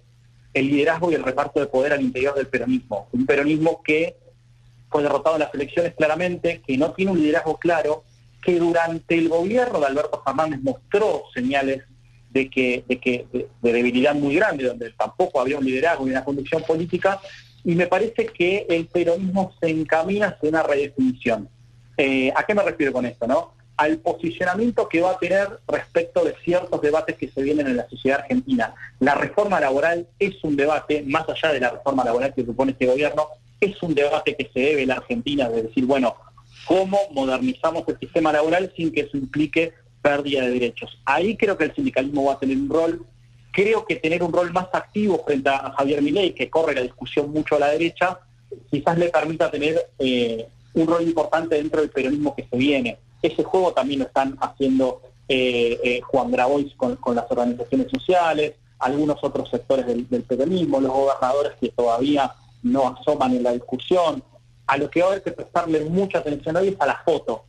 el 0.59 0.69
liderazgo 0.69 1.11
y 1.11 1.15
el 1.15 1.23
reparto 1.23 1.61
de 1.61 1.67
poder 1.67 1.93
al 1.93 2.03
interior 2.03 2.35
del 2.35 2.49
peronismo. 2.49 3.09
Un 3.13 3.27
peronismo 3.27 3.83
que 3.83 4.17
fue 4.91 5.03
derrotado 5.03 5.37
en 5.37 5.43
las 5.43 5.55
elecciones 5.55 5.95
claramente, 5.97 6.63
que 6.67 6.77
no 6.77 6.93
tiene 6.93 7.13
un 7.13 7.21
liderazgo 7.21 7.59
claro, 7.59 8.05
que 8.43 8.59
durante 8.59 9.17
el 9.17 9.29
gobierno 9.29 9.81
de 9.81 9.87
Alberto 9.87 10.23
Fernández 10.25 10.61
mostró 10.63 11.25
señales 11.35 11.83
de 12.31 12.49
que, 12.51 12.85
de, 12.87 12.99
que, 12.99 13.27
de, 13.33 13.73
debilidad 13.73 14.15
muy 14.15 14.37
grande, 14.37 14.65
donde 14.65 14.91
tampoco 14.93 15.41
había 15.41 15.59
un 15.59 15.65
liderazgo 15.65 16.07
y 16.07 16.11
una 16.11 16.25
conducción 16.25 16.63
política, 16.63 17.21
y 17.65 17.75
me 17.75 17.87
parece 17.87 18.27
que 18.27 18.67
el 18.69 18.87
peronismo 18.87 19.53
se 19.61 19.69
encamina 19.69 20.29
hacia 20.29 20.49
una 20.49 20.63
redefinición. 20.63 21.49
Eh, 21.97 22.33
¿A 22.35 22.45
qué 22.45 22.55
me 22.55 22.63
refiero 22.63 22.93
con 22.93 23.05
esto? 23.07 23.27
no? 23.27 23.58
Al 23.79 23.99
posicionamiento 23.99 24.89
que 24.89 25.01
va 25.01 25.13
a 25.13 25.19
tener 25.19 25.61
respecto 25.69 26.25
de 26.25 26.35
ciertos 26.45 26.83
debates 26.83 27.17
que 27.17 27.29
se 27.29 27.43
vienen 27.43 27.69
en 27.69 27.77
la 27.77 27.89
sociedad 27.89 28.21
argentina. 28.21 28.75
La 28.99 29.15
reforma 29.15 29.61
laboral 29.61 30.09
es 30.19 30.35
un 30.43 30.57
debate, 30.57 31.05
más 31.07 31.29
allá 31.29 31.53
de 31.53 31.61
la 31.61 31.71
reforma 31.71 32.05
laboral 32.05 32.35
que 32.35 32.45
supone 32.45 32.73
este 32.73 32.87
gobierno, 32.87 33.29
es 33.61 33.81
un 33.81 33.95
debate 33.95 34.35
que 34.35 34.51
se 34.53 34.61
debe 34.61 34.83
en 34.83 34.89
la 34.89 34.97
Argentina, 34.97 35.49
de 35.49 35.63
decir, 35.63 35.87
bueno, 35.87 36.17
¿cómo 36.67 36.99
modernizamos 37.13 37.85
el 37.87 37.99
sistema 38.01 38.33
laboral 38.33 38.73
sin 38.77 38.93
que 38.93 39.03
eso 39.03 39.17
implique 39.17 39.73
pérdida 40.03 40.43
de 40.43 40.51
derechos? 40.51 40.99
Ahí 41.05 41.37
creo 41.37 41.57
que 41.57 41.65
el 41.65 41.75
sindicalismo 41.75 42.25
va 42.25 42.33
a 42.33 42.39
tener 42.41 42.57
un 42.57 42.69
rol, 42.69 43.07
creo 43.53 43.87
que 43.87 43.95
tener 43.95 44.25
un 44.25 44.33
rol 44.33 44.53
más 44.53 44.67
activo 44.73 45.23
frente 45.25 45.51
a 45.51 45.73
Javier 45.79 46.03
Milei, 46.03 46.35
que 46.35 46.51
corre 46.51 46.75
la 46.75 46.83
discusión 46.83 47.31
mucho 47.31 47.55
a 47.55 47.61
la 47.61 47.69
derecha, 47.69 48.19
quizás 48.73 48.99
le 48.99 49.09
permita 49.09 49.49
tener 49.53 49.89
eh, 50.01 50.49
un 50.75 50.89
rol 50.89 51.03
importante 51.03 51.55
dentro 51.55 51.81
del 51.81 51.91
peronismo 51.91 52.35
que 52.35 52.45
se 52.51 52.57
viene 52.57 52.99
ese 53.23 53.45
juego 53.45 53.73
también 53.73 54.01
lo 54.01 54.07
están 54.07 54.37
haciendo 54.41 55.03
eh, 55.29 55.79
eh, 55.83 56.01
Juan 56.03 56.31
Grabois 56.31 56.75
con, 56.77 56.99
las 57.15 57.31
organizaciones 57.31 57.89
sociales, 57.91 58.55
algunos 58.79 59.23
otros 59.23 59.51
sectores 59.51 59.87
del, 59.87 60.23
peronismo, 60.25 60.81
los 60.81 60.93
gobernadores 60.93 61.53
que 61.61 61.69
todavía 61.71 62.33
no 62.63 62.89
asoman 62.89 63.35
en 63.35 63.43
la 63.43 63.53
discusión. 63.53 64.23
A 64.67 64.77
lo 64.77 64.91
que 64.91 65.01
va 65.01 65.07
a 65.07 65.11
haber 65.11 65.23
que 65.23 65.33
prestarle 65.33 65.85
mucha 65.87 66.19
atención 66.19 66.57
hoy 66.57 66.69
es 66.69 66.77
a 66.81 66.87
la 66.87 67.01
foto. 67.05 67.45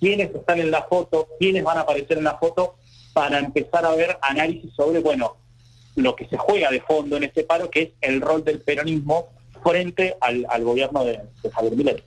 ¿Quiénes 0.00 0.34
están 0.34 0.58
en 0.58 0.70
la 0.70 0.82
foto? 0.82 1.28
¿Quiénes 1.38 1.64
van 1.64 1.78
a 1.78 1.82
aparecer 1.82 2.18
en 2.18 2.24
la 2.24 2.36
foto? 2.36 2.76
para 3.16 3.38
empezar 3.38 3.86
a 3.86 3.94
ver 3.94 4.18
análisis 4.20 4.74
sobre, 4.74 5.00
bueno, 5.00 5.38
lo 5.94 6.14
que 6.14 6.26
se 6.26 6.36
juega 6.36 6.70
de 6.70 6.82
fondo 6.82 7.16
en 7.16 7.24
este 7.24 7.44
paro, 7.44 7.70
que 7.70 7.80
es 7.80 7.88
el 8.02 8.20
rol 8.20 8.44
del 8.44 8.60
peronismo 8.60 9.30
frente 9.62 10.16
al, 10.20 10.64
gobierno 10.64 11.04
de, 11.04 11.20
de 11.42 11.50
Javier 11.50 11.76
Milei. 11.76 12.04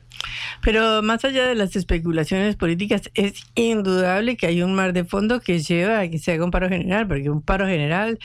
Pero 0.61 1.01
más 1.01 1.23
allá 1.23 1.47
de 1.47 1.55
las 1.55 1.75
especulaciones 1.75 2.55
políticas, 2.55 3.09
es 3.13 3.45
indudable 3.55 4.35
que 4.35 4.47
hay 4.47 4.61
un 4.61 4.73
mar 4.73 4.93
de 4.93 5.05
fondo 5.05 5.39
que 5.39 5.59
lleva 5.59 5.99
a 5.99 6.09
que 6.09 6.19
se 6.19 6.33
haga 6.33 6.43
un 6.43 6.51
paro 6.51 6.67
general, 6.67 7.07
porque 7.07 7.29
un 7.29 7.41
paro 7.41 7.65
general 7.65 8.19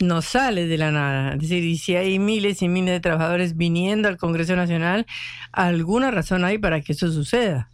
no 0.00 0.22
sale 0.22 0.66
de 0.66 0.78
la 0.78 0.90
nada. 0.90 1.34
Es 1.34 1.40
decir, 1.40 1.64
y 1.64 1.78
si 1.78 1.94
hay 1.96 2.18
miles 2.18 2.62
y 2.62 2.68
miles 2.68 2.94
de 2.94 3.00
trabajadores 3.00 3.56
viniendo 3.56 4.08
al 4.08 4.16
Congreso 4.16 4.56
Nacional, 4.56 5.06
alguna 5.52 6.10
razón 6.10 6.44
hay 6.44 6.58
para 6.58 6.80
que 6.80 6.92
eso 6.92 7.10
suceda. 7.10 7.70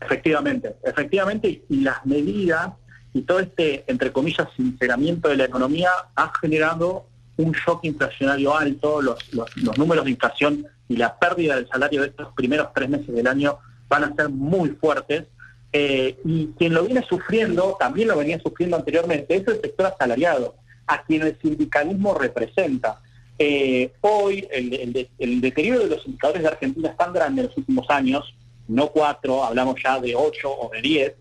Efectivamente, 0.00 0.76
efectivamente, 0.84 1.62
y 1.68 1.80
las 1.80 2.04
medidas 2.06 2.70
y 3.14 3.22
todo 3.22 3.40
este, 3.40 3.84
entre 3.88 4.12
comillas, 4.12 4.48
sinceramiento 4.56 5.28
de 5.28 5.36
la 5.36 5.44
economía 5.44 5.90
ha 6.14 6.32
generado 6.40 7.06
un 7.38 7.52
shock 7.52 7.84
inflacionario 7.84 8.56
alto, 8.56 9.00
los, 9.00 9.32
los, 9.32 9.78
números 9.78 10.04
de 10.04 10.10
inflación 10.10 10.66
y 10.88 10.96
la 10.96 11.18
pérdida 11.18 11.56
del 11.56 11.68
salario 11.68 12.02
de 12.02 12.08
estos 12.08 12.32
primeros 12.34 12.68
tres 12.74 12.88
meses 12.88 13.14
del 13.14 13.26
año 13.26 13.58
van 13.88 14.04
a 14.04 14.14
ser 14.14 14.28
muy 14.28 14.70
fuertes. 14.70 15.24
Eh, 15.72 16.18
y 16.24 16.48
quien 16.58 16.74
lo 16.74 16.84
viene 16.84 17.04
sufriendo, 17.08 17.76
también 17.78 18.08
lo 18.08 18.16
venía 18.16 18.40
sufriendo 18.40 18.76
anteriormente, 18.76 19.36
es 19.36 19.46
el 19.46 19.60
sector 19.60 19.86
asalariado, 19.86 20.56
a 20.86 21.02
quien 21.02 21.22
el 21.22 21.38
sindicalismo 21.40 22.14
representa. 22.14 23.00
Eh, 23.38 23.92
hoy 24.00 24.48
el, 24.50 25.08
el, 25.18 25.40
deterioro 25.40 25.84
de 25.84 25.90
los 25.90 26.06
indicadores 26.06 26.42
de 26.42 26.48
Argentina 26.48 26.88
es 26.88 26.96
tan 26.96 27.12
grande 27.12 27.42
en 27.42 27.46
los 27.48 27.56
últimos 27.56 27.88
años, 27.88 28.34
no 28.66 28.88
cuatro, 28.88 29.44
hablamos 29.44 29.76
ya 29.82 30.00
de 30.00 30.16
ocho 30.16 30.50
o 30.50 30.70
de 30.70 30.82
diez, 30.82 31.14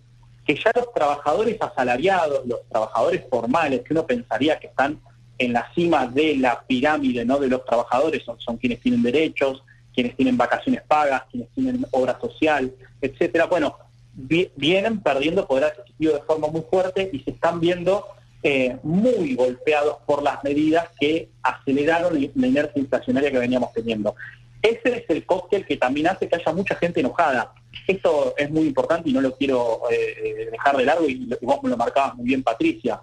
que 0.46 0.56
ya 0.56 0.72
los 0.74 0.92
trabajadores 0.94 1.58
asalariados, 1.62 2.48
los 2.48 2.68
trabajadores 2.70 3.24
formales, 3.30 3.82
que 3.82 3.94
uno 3.94 4.08
pensaría 4.08 4.58
que 4.58 4.68
están 4.68 5.00
en 5.38 5.54
la 5.54 5.72
cima 5.74 6.08
de 6.08 6.36
la 6.38 6.62
pirámide 6.66 7.26
¿no? 7.26 7.38
de 7.38 7.48
los 7.48 7.66
trabajadores, 7.66 8.24
son, 8.24 8.40
son 8.40 8.58
quienes 8.58 8.80
tienen 8.82 9.04
derechos, 9.04 9.64
quienes 9.94 10.16
tienen 10.16 10.38
vacaciones 10.38 10.82
pagas, 10.88 11.24
quienes 11.32 11.50
tienen 11.50 11.86
obra 11.92 12.20
social, 12.20 12.72
etcétera. 13.02 13.46
Bueno, 13.46 13.78
vienen 14.14 15.00
perdiendo 15.00 15.48
poder 15.48 15.66
adquisitivo 15.66 16.14
de 16.14 16.22
forma 16.22 16.48
muy 16.48 16.62
fuerte 16.70 17.10
y 17.14 17.20
se 17.20 17.32
están 17.32 17.60
viendo 17.60 18.06
eh, 18.44 18.78
muy 18.84 19.36
golpeados 19.36 19.98
por 20.06 20.24
las 20.24 20.44
medidas 20.44 20.90
que 21.00 21.30
aceleraron 21.44 22.14
la 22.36 22.48
inercia 22.48 22.80
inflacionaria 22.80 23.32
que 23.32 23.40
veníamos 23.40 23.74
teniendo. 23.74 24.16
Ese 24.62 24.98
es 24.98 25.10
el 25.10 25.26
cóctel 25.26 25.66
que 25.66 25.78
también 25.78 26.08
hace 26.08 26.28
que 26.28 26.36
haya 26.36 26.52
mucha 26.52 26.76
gente 26.76 27.00
enojada. 27.00 27.54
Esto 27.88 28.34
es 28.38 28.50
muy 28.50 28.68
importante 28.68 29.10
y 29.10 29.14
no 29.14 29.22
lo 29.22 29.36
quiero 29.36 29.82
eh, 29.92 30.50
dejar 30.52 30.78
de 30.78 30.86
largo 30.86 31.08
y 31.08 31.30
vos 31.42 31.60
lo 31.62 31.78
marcabas 31.78 32.16
muy 32.16 32.26
bien, 32.26 32.44
Patricia 32.44 33.00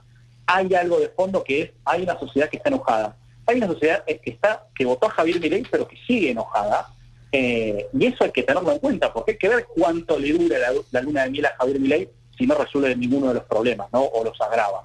hay 0.47 0.75
algo 0.75 0.99
de 0.99 1.09
fondo 1.09 1.43
que 1.43 1.63
es, 1.63 1.71
hay 1.85 2.03
una 2.03 2.19
sociedad 2.19 2.49
que 2.49 2.57
está 2.57 2.69
enojada. 2.69 3.17
Hay 3.47 3.57
una 3.57 3.67
sociedad 3.67 4.05
que 4.05 4.31
está 4.31 4.67
que 4.75 4.85
votó 4.85 5.07
a 5.07 5.11
Javier 5.11 5.41
Milei, 5.41 5.65
pero 5.71 5.87
que 5.87 5.97
sigue 6.07 6.31
enojada. 6.31 6.89
Eh, 7.33 7.89
y 7.93 8.07
eso 8.07 8.25
hay 8.25 8.31
que 8.31 8.43
tenerlo 8.43 8.73
en 8.73 8.79
cuenta, 8.79 9.13
porque 9.13 9.33
hay 9.33 9.39
que 9.39 9.49
ver 9.49 9.67
cuánto 9.75 10.19
le 10.19 10.33
dura 10.33 10.57
la, 10.93 11.01
luna 11.01 11.25
de 11.25 11.31
miel 11.31 11.47
a 11.47 11.57
Javier 11.57 11.81
Milei 11.81 12.09
si 12.37 12.47
no 12.47 12.55
resuelve 12.55 12.95
ninguno 12.97 13.29
de 13.29 13.35
los 13.35 13.45
problemas, 13.45 13.89
¿no? 13.93 14.03
O 14.03 14.25
los 14.25 14.41
agrava. 14.41 14.85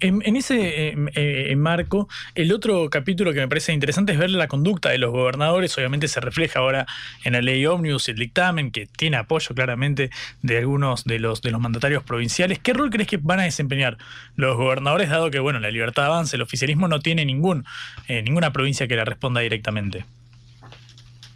En, 0.00 0.36
ese 0.36 0.88
eh, 0.88 0.96
eh, 1.14 1.56
marco, 1.56 2.08
el 2.34 2.52
otro 2.52 2.90
capítulo 2.90 3.32
que 3.32 3.40
me 3.40 3.48
parece 3.48 3.72
interesante 3.72 4.12
es 4.12 4.18
ver 4.18 4.30
la 4.30 4.48
conducta 4.48 4.88
de 4.88 4.98
los 4.98 5.12
gobernadores. 5.12 5.76
Obviamente 5.78 6.08
se 6.08 6.20
refleja 6.20 6.60
ahora 6.60 6.86
en 7.24 7.34
la 7.34 7.40
ley 7.40 7.64
Omnibus, 7.64 8.08
el 8.08 8.16
dictamen, 8.16 8.70
que 8.72 8.86
tiene 8.86 9.18
apoyo 9.18 9.54
claramente 9.54 10.10
de 10.42 10.58
algunos 10.58 11.04
de 11.04 11.20
los, 11.20 11.42
de 11.42 11.50
los 11.52 11.60
mandatarios 11.60 12.02
provinciales. 12.02 12.58
¿Qué 12.58 12.72
rol 12.72 12.90
crees 12.90 13.08
que 13.08 13.18
van 13.18 13.40
a 13.40 13.44
desempeñar 13.44 13.98
los 14.36 14.56
gobernadores, 14.56 15.08
dado 15.08 15.30
que 15.30 15.38
bueno, 15.38 15.60
la 15.60 15.70
libertad 15.70 16.06
avanza, 16.06 16.36
el 16.36 16.42
oficialismo 16.42 16.88
no 16.88 17.00
tiene 17.00 17.24
ningún, 17.24 17.64
eh, 18.08 18.22
ninguna 18.22 18.52
provincia 18.52 18.88
que 18.88 18.96
le 18.96 19.04
responda 19.04 19.40
directamente? 19.40 20.04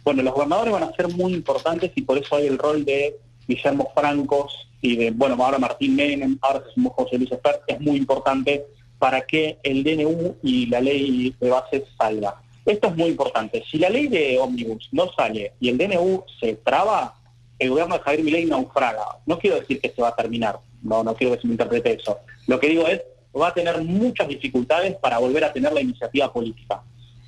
Bueno, 0.03 0.21
los 0.21 0.33
gobernadores 0.33 0.73
van 0.73 0.83
a 0.83 0.91
ser 0.93 1.07
muy 1.07 1.33
importantes 1.33 1.91
y 1.95 2.01
por 2.01 2.17
eso 2.17 2.35
hay 2.35 2.47
el 2.47 2.57
rol 2.57 2.85
de 2.85 3.15
Guillermo 3.47 3.91
Francos, 3.95 4.67
y 4.81 4.95
de, 4.95 5.11
bueno, 5.11 5.35
ahora 5.43 5.57
Martín 5.57 5.95
Menem, 5.95 6.37
ahora 6.41 6.63
se 6.65 6.73
sumó 6.73 6.91
José 6.91 7.17
Luis 7.17 7.31
Espert, 7.31 7.61
es 7.67 7.79
muy 7.81 7.97
importante 7.97 8.65
para 8.99 9.21
que 9.21 9.57
el 9.63 9.83
DNU 9.83 10.37
y 10.43 10.67
la 10.67 10.79
ley 10.79 11.35
de 11.39 11.49
bases 11.49 11.83
salga. 11.97 12.41
Esto 12.65 12.87
es 12.87 12.95
muy 12.95 13.09
importante. 13.09 13.63
Si 13.69 13.77
la 13.77 13.89
ley 13.89 14.07
de 14.07 14.39
ómnibus 14.39 14.89
no 14.91 15.11
sale 15.13 15.53
y 15.59 15.69
el 15.69 15.77
DNU 15.77 16.23
se 16.39 16.55
traba, 16.55 17.15
el 17.59 17.69
gobierno 17.69 17.95
de 17.95 18.01
Javier 18.01 18.23
Milei 18.23 18.45
naufraga. 18.45 19.19
No 19.25 19.39
quiero 19.39 19.59
decir 19.59 19.79
que 19.79 19.89
se 19.89 20.01
va 20.01 20.09
a 20.09 20.15
terminar, 20.15 20.59
no, 20.81 21.03
no 21.03 21.15
quiero 21.15 21.35
que 21.35 21.41
se 21.41 21.47
me 21.47 21.53
interprete 21.53 21.93
eso. 21.93 22.19
Lo 22.47 22.59
que 22.59 22.69
digo 22.69 22.87
es, 22.87 23.01
va 23.39 23.49
a 23.49 23.53
tener 23.53 23.81
muchas 23.81 24.27
dificultades 24.27 24.95
para 24.95 25.19
volver 25.19 25.43
a 25.43 25.53
tener 25.53 25.73
la 25.73 25.81
iniciativa 25.81 26.31
política. 26.31 26.81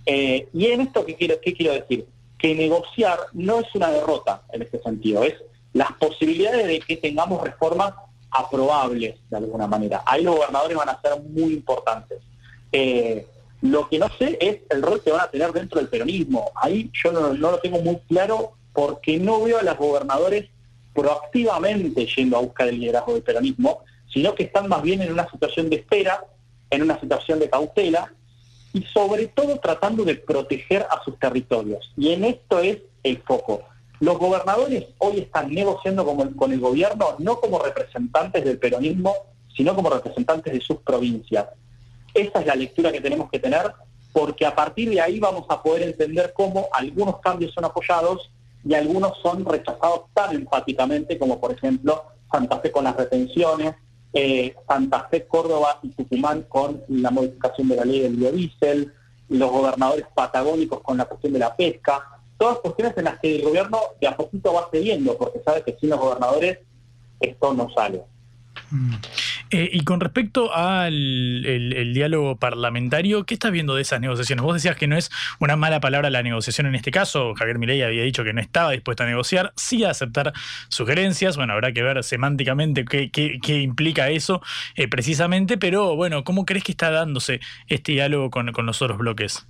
Eh, 0.05 0.47
y 0.53 0.67
en 0.67 0.81
esto, 0.81 1.05
¿qué 1.05 1.15
quiero, 1.15 1.35
¿qué 1.41 1.53
quiero 1.53 1.73
decir? 1.73 2.05
Que 2.37 2.55
negociar 2.55 3.19
no 3.33 3.59
es 3.59 3.67
una 3.75 3.91
derrota 3.91 4.43
en 4.53 4.61
este 4.61 4.79
sentido, 4.81 5.23
es 5.23 5.35
las 5.73 5.91
posibilidades 5.93 6.67
de 6.67 6.79
que 6.79 6.97
tengamos 6.97 7.43
reformas 7.43 7.93
aprobables 8.31 9.15
de 9.29 9.37
alguna 9.37 9.67
manera. 9.67 10.03
Ahí 10.05 10.23
los 10.23 10.35
gobernadores 10.35 10.77
van 10.77 10.89
a 10.89 11.01
ser 11.01 11.21
muy 11.21 11.53
importantes. 11.53 12.19
Eh, 12.71 13.25
lo 13.61 13.89
que 13.89 13.97
no 13.97 14.07
sé 14.17 14.37
es 14.39 14.59
el 14.69 14.81
rol 14.81 15.01
que 15.03 15.11
van 15.11 15.21
a 15.21 15.31
tener 15.31 15.51
dentro 15.51 15.79
del 15.79 15.89
peronismo. 15.89 16.51
Ahí 16.55 16.91
yo 17.03 17.11
no, 17.11 17.33
lo 17.33 17.59
tengo 17.59 17.79
muy 17.81 17.97
claro 18.07 18.53
porque 18.73 19.17
no 19.17 19.41
veo 19.41 19.59
a 19.59 19.63
los 19.63 19.77
gobernadores 19.77 20.49
proactivamente 20.93 22.05
yendo 22.05 22.37
a 22.37 22.41
buscar 22.41 22.67
el 22.67 22.79
liderazgo 22.79 23.13
del 23.13 23.23
peronismo, 23.23 23.83
sino 24.11 24.35
que 24.35 24.43
están 24.43 24.67
más 24.67 24.81
bien 24.81 25.01
en 25.01 25.11
una 25.11 25.29
situación 25.29 25.69
de 25.69 25.77
espera, 25.77 26.23
en 26.69 26.83
una 26.83 26.99
situación 26.99 27.39
de 27.39 27.49
cautela 27.49 28.11
y 28.73 28.83
sobre 28.93 29.27
todo 29.27 29.59
tratando 29.59 30.03
de 30.03 30.15
proteger 30.15 30.85
a 30.89 31.03
sus 31.03 31.17
territorios. 31.17 31.91
Y 31.97 32.13
en 32.13 32.25
esto 32.25 32.59
es 32.59 32.77
el 33.03 33.21
foco. 33.23 33.63
Los 33.99 34.19
gobernadores 34.19 34.85
hoy 34.99 35.19
están 35.19 35.51
negociando 35.51 36.05
con 36.05 36.51
el, 36.51 36.59
gobierno 36.59 37.15
no 37.17 37.39
como 37.39 37.59
representantes 37.59 38.43
del 38.45 38.59
peronismo, 38.59 39.13
sino 39.55 39.75
como 39.75 39.89
representantes 39.89 40.53
de 40.53 40.61
sus 40.61 40.77
provincias. 40.77 41.47
Esa 42.13 42.39
es 42.39 42.45
la 42.45 42.55
lectura 42.55 42.91
que 42.91 43.01
tenemos 43.01 43.29
que 43.31 43.39
tener, 43.39 43.73
porque 44.13 44.45
a 44.45 44.53
partir 44.53 44.89
de 44.89 45.01
ahí 45.01 45.19
vamos 45.19 45.45
a 45.49 45.63
poder 45.63 45.81
entender 45.81 46.31
cómo 46.35 46.67
algunos 46.73 47.19
cambios 47.21 47.53
son 47.53 47.65
apoyados 47.65 48.29
y 48.63 48.75
algunos 48.75 49.17
son 49.21 49.43
rechazados 49.45 50.01
tan 50.13 50.35
enfáticamente 50.35 51.17
como 51.17 51.39
por 51.39 51.53
ejemplo 51.53 52.03
Santa 52.31 52.59
Fe 52.59 52.71
con 52.71 52.83
las 52.83 52.95
retenciones, 52.95 53.75
eh, 54.13 54.55
Santa 54.67 55.07
Fe, 55.09 55.25
Córdoba 55.25 55.79
y 55.81 55.89
Tucumán 55.89 56.43
con 56.43 56.83
la 56.87 57.09
modificación 57.09 57.69
de 57.69 57.75
la 57.77 57.85
ley 57.85 58.01
del 58.01 58.15
biodiesel, 58.15 58.93
los 59.29 59.51
gobernadores 59.51 60.05
patagónicos 60.13 60.81
con 60.81 60.97
la 60.97 61.05
cuestión 61.05 61.33
de 61.33 61.39
la 61.39 61.55
pesca 61.55 62.16
todas 62.37 62.59
cuestiones 62.59 62.97
en 62.97 63.05
las 63.05 63.19
que 63.19 63.37
el 63.37 63.43
gobierno 63.43 63.79
de 63.99 64.07
a 64.07 64.15
poquito 64.15 64.53
va 64.53 64.69
cediendo, 64.71 65.17
porque 65.17 65.39
sabe 65.43 65.63
que 65.63 65.77
sin 65.79 65.89
los 65.89 65.99
gobernadores 65.99 66.59
esto 67.19 67.53
no 67.53 67.69
sale. 67.69 68.01
Mm. 68.69 68.95
Eh, 69.49 69.69
y 69.71 69.83
con 69.83 70.01
respecto 70.01 70.53
al 70.53 70.91
diálogo 71.93 72.35
parlamentario, 72.35 73.25
¿qué 73.25 73.35
estás 73.35 73.51
viendo 73.51 73.75
de 73.75 73.81
esas 73.81 74.01
negociaciones? 74.01 74.43
Vos 74.43 74.55
decías 74.55 74.75
que 74.75 74.87
no 74.87 74.97
es 74.97 75.09
una 75.39 75.55
mala 75.55 75.79
palabra 75.79 76.09
la 76.09 76.21
negociación 76.21 76.67
en 76.67 76.75
este 76.75 76.91
caso. 76.91 77.33
Javier 77.35 77.57
Milei 77.57 77.81
había 77.81 78.03
dicho 78.03 78.23
que 78.23 78.33
no 78.33 78.41
estaba 78.41 78.71
dispuesto 78.71 79.03
a 79.03 79.05
negociar, 79.05 79.53
sí 79.55 79.85
a 79.85 79.91
aceptar 79.91 80.33
sugerencias. 80.67 81.37
Bueno, 81.37 81.53
habrá 81.53 81.71
que 81.71 81.81
ver 81.81 82.03
semánticamente 82.03 82.83
qué, 82.83 83.09
qué, 83.09 83.57
implica 83.59 84.09
eso 84.09 84.41
eh, 84.75 84.87
precisamente, 84.87 85.57
pero 85.57 85.95
bueno, 85.95 86.23
¿cómo 86.25 86.45
crees 86.45 86.65
que 86.65 86.73
está 86.73 86.91
dándose 86.91 87.39
este 87.67 87.93
diálogo 87.93 88.29
con, 88.29 88.51
con 88.51 88.65
los 88.65 88.81
otros 88.81 88.97
bloques? 88.97 89.47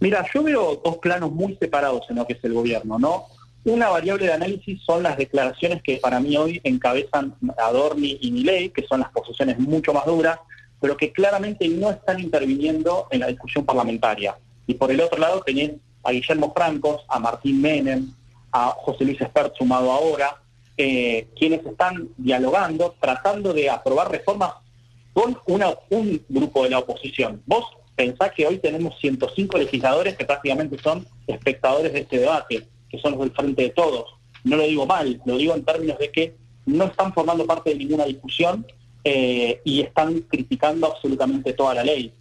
Mira, 0.00 0.26
yo 0.32 0.42
veo 0.42 0.80
dos 0.84 0.98
planos 0.98 1.32
muy 1.32 1.56
separados 1.56 2.02
en 2.10 2.16
lo 2.16 2.26
que 2.26 2.34
es 2.34 2.44
el 2.44 2.52
gobierno, 2.52 2.98
¿no? 2.98 3.26
Una 3.64 3.88
variable 3.88 4.26
de 4.26 4.32
análisis 4.32 4.80
son 4.84 5.02
las 5.02 5.16
declaraciones 5.16 5.82
que 5.82 5.96
para 5.96 6.20
mí 6.20 6.36
hoy 6.36 6.60
encabezan 6.62 7.34
Adorni 7.58 8.18
y 8.20 8.30
Milei, 8.30 8.70
que 8.70 8.86
son 8.86 9.00
las 9.00 9.10
posiciones 9.10 9.58
mucho 9.58 9.92
más 9.92 10.06
duras, 10.06 10.38
pero 10.80 10.96
que 10.96 11.12
claramente 11.12 11.68
no 11.68 11.90
están 11.90 12.20
interviniendo 12.20 13.08
en 13.10 13.20
la 13.20 13.26
discusión 13.26 13.64
parlamentaria. 13.64 14.36
Y 14.66 14.74
por 14.74 14.90
el 14.90 15.00
otro 15.00 15.18
lado 15.18 15.42
tenés 15.42 15.72
a 16.04 16.12
Guillermo 16.12 16.52
Francos, 16.54 17.02
a 17.08 17.18
Martín 17.18 17.60
Menem, 17.60 18.12
a 18.52 18.68
José 18.78 19.04
Luis 19.04 19.20
Espert 19.20 19.56
sumado 19.56 19.90
ahora, 19.90 20.40
eh, 20.76 21.26
quienes 21.36 21.64
están 21.64 22.08
dialogando, 22.18 22.94
tratando 23.00 23.52
de 23.52 23.70
aprobar 23.70 24.10
reformas 24.10 24.52
con 25.12 25.38
una, 25.46 25.70
un 25.90 26.22
grupo 26.28 26.64
de 26.64 26.70
la 26.70 26.78
oposición. 26.78 27.42
Vos 27.46 27.64
pensá 27.96 28.30
que 28.30 28.46
hoy 28.46 28.58
tenemos 28.58 28.98
105 29.00 29.58
legisladores 29.58 30.16
que 30.16 30.26
prácticamente 30.26 30.78
son 30.78 31.06
espectadores 31.26 31.92
de 31.92 32.00
este 32.00 32.18
debate, 32.18 32.68
que 32.88 32.98
son 32.98 33.12
los 33.12 33.20
del 33.20 33.32
frente 33.32 33.62
de 33.62 33.70
todos. 33.70 34.04
No 34.44 34.56
lo 34.56 34.62
digo 34.64 34.86
mal, 34.86 35.20
lo 35.24 35.36
digo 35.36 35.54
en 35.54 35.64
términos 35.64 35.98
de 35.98 36.12
que 36.12 36.36
no 36.66 36.84
están 36.84 37.12
formando 37.12 37.46
parte 37.46 37.70
de 37.70 37.76
ninguna 37.76 38.04
discusión 38.04 38.66
eh, 39.02 39.60
y 39.64 39.80
están 39.80 40.20
criticando 40.20 40.86
absolutamente 40.86 41.54
toda 41.54 41.74
la 41.74 41.84
ley. 41.84 42.12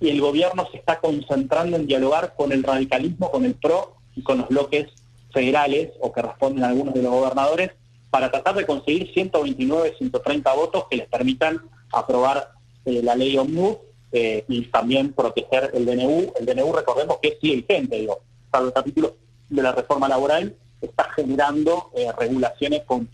Y 0.00 0.08
el 0.08 0.20
gobierno 0.20 0.66
se 0.70 0.78
está 0.78 1.00
concentrando 1.00 1.76
en 1.76 1.86
dialogar 1.86 2.34
con 2.36 2.52
el 2.52 2.62
radicalismo, 2.62 3.30
con 3.30 3.44
el 3.44 3.54
PRO 3.54 3.96
y 4.14 4.22
con 4.22 4.38
los 4.38 4.48
bloques 4.48 4.86
federales 5.32 5.90
o 6.00 6.12
que 6.12 6.22
responden 6.22 6.64
algunos 6.64 6.94
de 6.94 7.02
los 7.02 7.10
gobernadores 7.10 7.70
para 8.10 8.30
tratar 8.30 8.54
de 8.54 8.66
conseguir 8.66 9.12
129, 9.12 9.94
130 9.98 10.52
votos 10.54 10.84
que 10.88 10.96
les 10.96 11.08
permitan 11.08 11.60
aprobar 11.92 12.52
eh, 12.84 13.00
la 13.02 13.16
ley 13.16 13.36
Omnibus 13.36 13.78
eh, 14.16 14.44
y 14.46 14.62
también 14.66 15.12
proteger 15.12 15.72
el 15.74 15.86
DNU. 15.86 16.32
El 16.38 16.46
DNU, 16.46 16.72
recordemos 16.72 17.18
que 17.20 17.30
es 17.30 17.40
vigente, 17.40 17.98
digo, 17.98 18.20
para 18.48 18.66
los 18.66 18.72
capítulos 18.72 19.14
de 19.48 19.60
la 19.60 19.72
reforma 19.72 20.08
laboral 20.08 20.54
está 20.80 21.10
generando 21.16 21.90
eh, 21.96 22.12
regulaciones 22.16 22.84
con, 22.84 23.08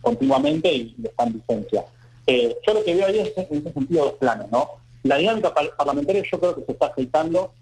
continuamente 0.00 0.72
y 0.72 0.94
están 1.02 1.26
en 1.26 1.42
vigencia. 1.44 1.84
Eh, 2.28 2.56
yo 2.64 2.72
lo 2.72 2.84
que 2.84 2.94
veo 2.94 3.04
ahí 3.04 3.18
es 3.18 3.32
en 3.36 3.58
ese 3.58 3.72
sentido 3.72 4.04
dos 4.04 4.14
planos, 4.14 4.48
¿no? 4.52 4.68
La 5.02 5.16
dinámica 5.16 5.52
parlamentaria 5.76 6.22
yo 6.30 6.38
creo 6.38 6.54
que 6.54 6.64
se 6.66 6.72
está 6.72 6.86
aceitando. 6.86 7.52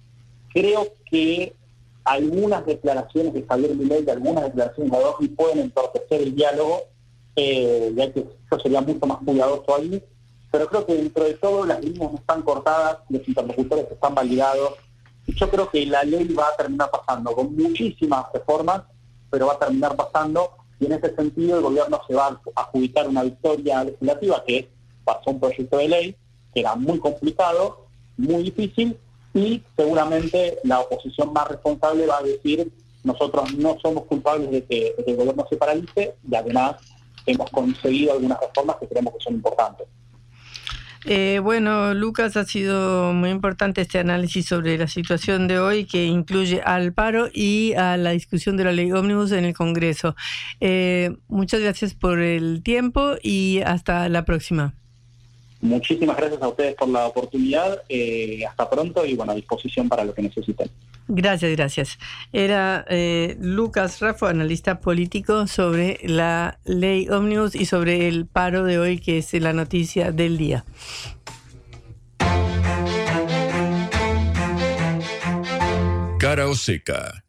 Creo 0.52 0.88
que 1.10 1.54
algunas 2.04 2.66
declaraciones 2.66 3.32
de 3.32 3.42
Javier 3.48 3.74
Milei, 3.74 4.02
de 4.02 4.12
algunas 4.12 4.44
declaraciones 4.44 4.92
de 4.92 4.98
Adolfi 4.98 5.28
pueden 5.28 5.60
entorpecer 5.60 6.20
el 6.20 6.36
diálogo, 6.36 6.82
ya 7.36 8.12
que 8.12 8.26
yo 8.50 8.58
sería 8.60 8.82
mucho 8.82 9.06
más 9.06 9.16
cuidadoso 9.24 9.76
ahí, 9.76 10.02
pero 10.52 10.68
creo 10.68 10.86
que 10.86 10.94
dentro 10.94 11.24
de 11.24 11.34
todo 11.34 11.64
las 11.64 11.82
líneas 11.82 12.12
no 12.12 12.18
están 12.18 12.42
cortadas, 12.42 12.98
los 13.08 13.26
interlocutores 13.26 13.90
están 13.90 14.14
validados, 14.14 14.74
y 15.26 15.34
yo 15.34 15.48
creo 15.48 15.70
que 15.70 15.86
la 15.86 16.04
ley 16.04 16.28
va 16.34 16.48
a 16.48 16.56
terminar 16.56 16.90
pasando 16.90 17.32
con 17.32 17.56
muchísimas 17.56 18.26
reformas, 18.34 18.82
pero 19.30 19.46
va 19.46 19.54
a 19.54 19.58
terminar 19.58 19.96
pasando, 19.96 20.50
y 20.78 20.86
en 20.86 20.92
ese 20.92 21.14
sentido 21.16 21.56
el 21.56 21.62
gobierno 21.62 22.00
se 22.06 22.14
va 22.14 22.26
a 22.26 22.62
adjudicar 22.62 23.08
una 23.08 23.22
victoria 23.22 23.82
legislativa 23.82 24.44
que 24.46 24.70
pasó 25.04 25.30
un 25.30 25.40
proyecto 25.40 25.78
de 25.78 25.88
ley, 25.88 26.16
que 26.52 26.60
era 26.60 26.74
muy 26.74 26.98
complicado, 26.98 27.86
muy 28.18 28.42
difícil, 28.42 28.98
y 29.32 29.62
seguramente 29.74 30.58
la 30.64 30.80
oposición 30.80 31.32
más 31.32 31.48
responsable 31.48 32.06
va 32.06 32.18
a 32.18 32.22
decir 32.22 32.70
nosotros 33.04 33.54
no 33.54 33.78
somos 33.80 34.04
culpables 34.04 34.50
de 34.50 34.64
que, 34.64 34.94
el 35.06 35.16
gobierno 35.16 35.46
se 35.48 35.56
paralice 35.56 36.14
y 36.30 36.34
además 36.34 36.76
hemos 37.26 37.50
conseguido 37.50 38.12
algunas 38.12 38.38
reformas 38.40 38.76
que 38.76 38.88
creemos 38.88 39.14
que 39.14 39.24
son 39.24 39.34
importantes. 39.34 39.86
Eh, 41.04 41.40
bueno, 41.42 41.94
Lucas, 41.94 42.36
ha 42.36 42.44
sido 42.44 43.12
muy 43.12 43.30
importante 43.30 43.80
este 43.80 43.98
análisis 43.98 44.46
sobre 44.46 44.78
la 44.78 44.86
situación 44.86 45.48
de 45.48 45.58
hoy 45.58 45.84
que 45.84 46.04
incluye 46.04 46.62
al 46.62 46.92
paro 46.92 47.28
y 47.32 47.74
a 47.74 47.96
la 47.96 48.10
discusión 48.10 48.56
de 48.56 48.64
la 48.64 48.72
ley 48.72 48.92
ómnibus 48.92 49.32
en 49.32 49.44
el 49.44 49.54
Congreso. 49.54 50.14
Eh, 50.60 51.16
muchas 51.28 51.60
gracias 51.60 51.94
por 51.94 52.20
el 52.20 52.62
tiempo 52.62 53.14
y 53.22 53.60
hasta 53.64 54.08
la 54.08 54.24
próxima. 54.24 54.74
Muchísimas 55.62 56.16
gracias 56.16 56.42
a 56.42 56.48
ustedes 56.48 56.74
por 56.74 56.88
la 56.88 57.06
oportunidad. 57.06 57.82
Eh, 57.88 58.44
hasta 58.44 58.68
pronto 58.68 59.06
y 59.06 59.14
bueno, 59.14 59.30
a 59.30 59.34
disposición 59.36 59.88
para 59.88 60.04
lo 60.04 60.12
que 60.12 60.20
necesiten. 60.20 60.68
Gracias, 61.06 61.52
gracias. 61.52 61.98
Era 62.32 62.84
eh, 62.88 63.36
Lucas 63.40 64.00
Raffo, 64.00 64.26
analista 64.26 64.80
político, 64.80 65.46
sobre 65.46 66.00
la 66.02 66.58
ley 66.64 67.08
Omnibus 67.08 67.54
y 67.54 67.66
sobre 67.66 68.08
el 68.08 68.26
paro 68.26 68.64
de 68.64 68.80
hoy, 68.80 68.98
que 68.98 69.18
es 69.18 69.32
la 69.34 69.52
noticia 69.52 70.10
del 70.10 70.36
día. 70.36 70.64
Cara 76.18 76.48
o 76.48 76.56
seca. 76.56 77.22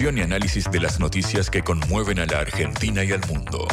Y 0.00 0.22
análisis 0.22 0.70
de 0.70 0.80
las 0.80 0.98
noticias 0.98 1.50
que 1.50 1.60
conmueven 1.60 2.20
a 2.20 2.24
la 2.24 2.40
Argentina 2.40 3.04
y 3.04 3.12
al 3.12 3.20
mundo. 3.28 3.68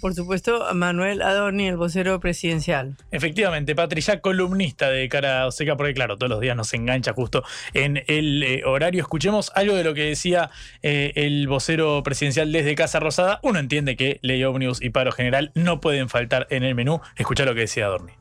Por 0.00 0.14
supuesto, 0.14 0.66
Manuel 0.74 1.20
Adorni, 1.20 1.68
el 1.68 1.76
vocero 1.76 2.18
presidencial. 2.20 2.96
Efectivamente, 3.10 3.74
Patricia, 3.74 4.20
columnista 4.20 4.88
de 4.88 5.08
Cara 5.08 5.50
Seca, 5.50 5.76
porque 5.76 5.92
claro, 5.92 6.16
todos 6.16 6.30
los 6.30 6.40
días 6.40 6.56
nos 6.56 6.72
engancha 6.72 7.12
justo 7.12 7.44
en 7.74 8.02
el 8.06 8.42
eh, 8.42 8.62
horario. 8.64 9.02
Escuchemos 9.02 9.52
algo 9.54 9.74
de 9.74 9.84
lo 9.84 9.94
que 9.94 10.04
decía 10.04 10.50
eh, 10.82 11.12
el 11.16 11.46
vocero 11.46 12.02
presidencial 12.02 12.50
desde 12.52 12.74
Casa 12.74 13.00
Rosada. 13.00 13.40
Uno 13.42 13.58
entiende 13.58 13.96
que 13.96 14.18
ley 14.22 14.42
ómnibus 14.44 14.82
y 14.82 14.90
paro 14.90 15.12
general 15.12 15.52
no 15.54 15.80
pueden 15.80 16.08
faltar 16.08 16.46
en 16.50 16.62
el 16.62 16.74
menú. 16.74 17.00
Escucha 17.16 17.44
lo 17.44 17.54
que 17.54 17.60
decía 17.60 17.86
Adorni. 17.86 18.12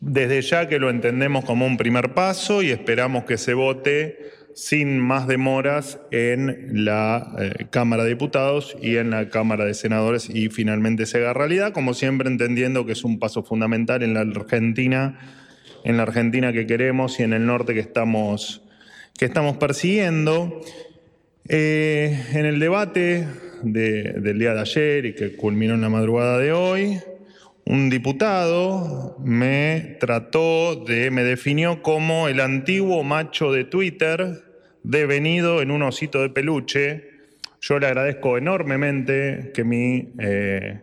Desde 0.00 0.40
ya 0.40 0.66
que 0.66 0.78
lo 0.78 0.88
entendemos 0.88 1.44
como 1.44 1.66
un 1.66 1.76
primer 1.76 2.14
paso 2.14 2.62
y 2.62 2.70
esperamos 2.70 3.24
que 3.24 3.36
se 3.36 3.52
vote 3.52 4.32
sin 4.60 4.98
más 4.98 5.26
demoras 5.26 5.98
en 6.10 6.84
la 6.84 7.32
eh, 7.38 7.64
Cámara 7.70 8.02
de 8.04 8.10
Diputados 8.10 8.76
y 8.82 8.96
en 8.96 9.08
la 9.08 9.30
Cámara 9.30 9.64
de 9.64 9.72
Senadores 9.72 10.28
y 10.28 10.50
finalmente 10.50 11.06
se 11.06 11.16
haga 11.16 11.32
realidad, 11.32 11.72
como 11.72 11.94
siempre 11.94 12.28
entendiendo 12.28 12.84
que 12.84 12.92
es 12.92 13.02
un 13.02 13.18
paso 13.18 13.42
fundamental 13.42 14.02
en 14.02 14.12
la 14.12 14.20
Argentina, 14.20 15.18
en 15.82 15.96
la 15.96 16.02
Argentina 16.02 16.52
que 16.52 16.66
queremos 16.66 17.18
y 17.20 17.22
en 17.22 17.32
el 17.32 17.46
norte 17.46 17.72
que 17.72 17.80
estamos, 17.80 18.62
que 19.18 19.24
estamos 19.24 19.56
persiguiendo. 19.56 20.60
Eh, 21.48 22.22
en 22.34 22.44
el 22.44 22.60
debate 22.60 23.26
de- 23.62 24.12
del 24.20 24.38
día 24.38 24.52
de 24.52 24.60
ayer 24.60 25.06
y 25.06 25.14
que 25.14 25.36
culminó 25.36 25.72
en 25.74 25.80
la 25.80 25.88
madrugada 25.88 26.38
de 26.38 26.52
hoy, 26.52 26.98
un 27.64 27.88
diputado 27.88 29.16
me 29.24 29.96
trató 30.00 30.76
de, 30.84 31.10
me 31.10 31.24
definió 31.24 31.82
como 31.82 32.28
el 32.28 32.40
antiguo 32.40 33.02
macho 33.04 33.52
de 33.52 33.64
Twitter 33.64 34.49
devenido 34.82 35.62
en 35.62 35.70
un 35.70 35.82
osito 35.82 36.22
de 36.22 36.30
peluche. 36.30 37.10
Yo 37.60 37.78
le 37.78 37.86
agradezco 37.86 38.38
enormemente 38.38 39.52
que 39.54 39.64
mi, 39.64 40.12
eh, 40.18 40.80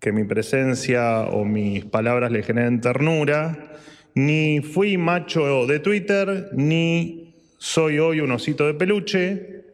que 0.00 0.12
mi 0.12 0.24
presencia 0.24 1.20
o 1.22 1.44
mis 1.44 1.84
palabras 1.84 2.32
le 2.32 2.42
generen 2.42 2.80
ternura. 2.80 3.74
Ni 4.14 4.60
fui 4.60 4.98
macho 4.98 5.66
de 5.66 5.78
Twitter, 5.78 6.50
ni 6.52 7.34
soy 7.58 7.98
hoy 7.98 8.20
un 8.20 8.32
osito 8.32 8.66
de 8.66 8.74
peluche. 8.74 9.64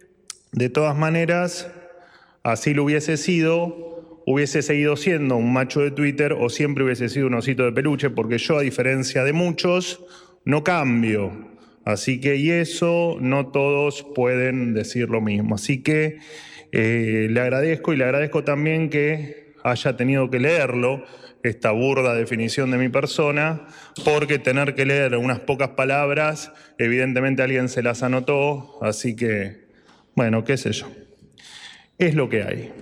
De 0.52 0.68
todas 0.68 0.96
maneras, 0.96 1.70
así 2.42 2.74
lo 2.74 2.84
hubiese 2.84 3.16
sido, 3.16 4.22
hubiese 4.26 4.62
seguido 4.62 4.96
siendo 4.96 5.36
un 5.36 5.52
macho 5.52 5.80
de 5.80 5.90
Twitter 5.90 6.32
o 6.32 6.48
siempre 6.48 6.84
hubiese 6.84 7.08
sido 7.08 7.26
un 7.26 7.34
osito 7.34 7.64
de 7.64 7.72
peluche, 7.72 8.10
porque 8.10 8.38
yo, 8.38 8.58
a 8.58 8.62
diferencia 8.62 9.24
de 9.24 9.32
muchos, 9.32 10.04
no 10.44 10.62
cambio. 10.62 11.53
Así 11.84 12.20
que, 12.20 12.36
y 12.36 12.50
eso 12.50 13.16
no 13.20 13.48
todos 13.48 14.06
pueden 14.14 14.74
decir 14.74 15.10
lo 15.10 15.20
mismo. 15.20 15.54
Así 15.54 15.82
que 15.82 16.18
eh, 16.72 17.28
le 17.30 17.40
agradezco 17.40 17.92
y 17.92 17.96
le 17.96 18.04
agradezco 18.04 18.42
también 18.42 18.90
que 18.90 19.52
haya 19.62 19.96
tenido 19.96 20.30
que 20.30 20.40
leerlo, 20.40 21.04
esta 21.42 21.72
burda 21.72 22.14
definición 22.14 22.70
de 22.70 22.78
mi 22.78 22.88
persona, 22.88 23.66
porque 24.02 24.38
tener 24.38 24.74
que 24.74 24.86
leer 24.86 25.16
unas 25.16 25.40
pocas 25.40 25.70
palabras, 25.70 26.52
evidentemente 26.78 27.42
alguien 27.42 27.68
se 27.68 27.82
las 27.82 28.02
anotó, 28.02 28.78
así 28.82 29.14
que, 29.14 29.66
bueno, 30.14 30.42
qué 30.42 30.56
sé 30.56 30.72
yo. 30.72 30.90
Es 31.98 32.14
lo 32.14 32.30
que 32.30 32.42
hay. 32.42 32.72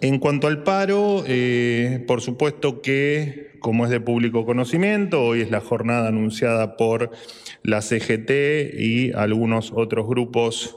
En 0.00 0.18
cuanto 0.18 0.48
al 0.48 0.64
paro, 0.64 1.24
eh, 1.26 2.02
por 2.06 2.20
supuesto 2.20 2.82
que, 2.82 3.52
como 3.60 3.84
es 3.84 3.90
de 3.90 4.00
público 4.00 4.44
conocimiento, 4.44 5.22
hoy 5.22 5.40
es 5.40 5.50
la 5.50 5.60
jornada 5.60 6.08
anunciada 6.08 6.76
por 6.76 7.10
la 7.62 7.80
CGT 7.80 8.74
y 8.76 9.12
algunos 9.12 9.72
otros 9.72 10.06
grupos 10.06 10.76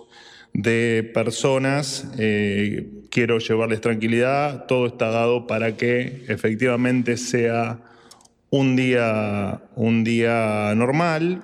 de 0.54 1.10
personas. 1.14 2.12
Eh, 2.20 2.90
quiero 3.10 3.40
llevarles 3.40 3.82
tranquilidad, 3.82 4.66
todo 4.68 4.86
está 4.86 5.10
dado 5.10 5.48
para 5.48 5.76
que 5.76 6.24
efectivamente 6.28 7.18
sea 7.18 7.80
un 8.52 8.76
día, 8.76 9.62
un 9.76 10.04
día 10.04 10.74
normal. 10.76 11.44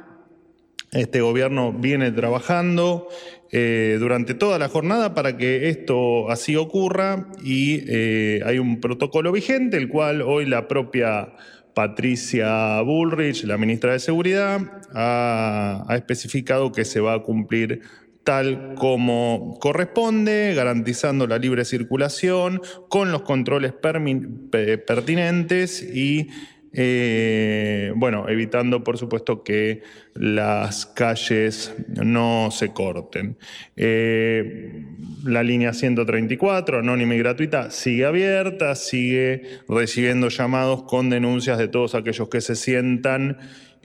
Este 0.91 1.21
gobierno 1.21 1.73
viene 1.73 2.11
trabajando 2.11 3.09
eh, 3.55 3.97
durante 3.99 4.33
toda 4.33 4.57
la 4.57 4.67
jornada 4.67 5.13
para 5.13 5.37
que 5.37 5.69
esto 5.69 6.31
así 6.31 6.55
ocurra 6.55 7.27
y 7.43 7.83
eh, 7.87 8.41
hay 8.47 8.57
un 8.57 8.81
protocolo 8.81 9.31
vigente, 9.31 9.77
el 9.77 9.89
cual 9.89 10.23
hoy 10.23 10.47
la 10.47 10.67
propia 10.67 11.33
Patricia 11.75 12.81
Bullrich, 12.81 13.43
la 13.43 13.59
ministra 13.59 13.93
de 13.93 13.99
Seguridad, 13.99 14.59
ha, 14.95 15.85
especificado 15.91 16.71
que 16.71 16.83
se 16.83 16.99
va 16.99 17.13
a 17.13 17.21
cumplir 17.21 17.81
tal 18.23 18.73
como 18.73 19.59
corresponde, 19.59 20.55
garantizando 20.55 21.27
la 21.27 21.37
libre 21.37 21.63
circulación, 21.63 22.59
con 22.89 23.11
los 23.11 23.21
controles 23.21 23.73
pertinentes 23.73 25.83
y, 25.83 26.29
eh, 26.75 27.93
bueno, 27.95 28.27
evitando, 28.27 28.83
por 28.83 28.97
supuesto, 28.97 29.43
que 29.43 29.83
las 30.15 30.87
calles 30.87 31.73
no 31.87 32.49
se 32.51 32.73
corten. 32.73 33.37
Eh, 33.75 34.83
la 35.23 35.43
línea 35.43 35.73
134, 35.73 36.79
anónima 36.79 37.13
y 37.13 37.19
gratuita, 37.19 37.69
sigue 37.69 38.05
abierta, 38.05 38.73
sigue 38.75 39.43
recibiendo 39.69 40.29
llamados 40.29 40.83
con 40.83 41.11
denuncias 41.11 41.59
de 41.59 41.67
todos 41.67 41.93
aquellos 41.93 42.27
que 42.29 42.41
se 42.41 42.55
sientan 42.55 43.37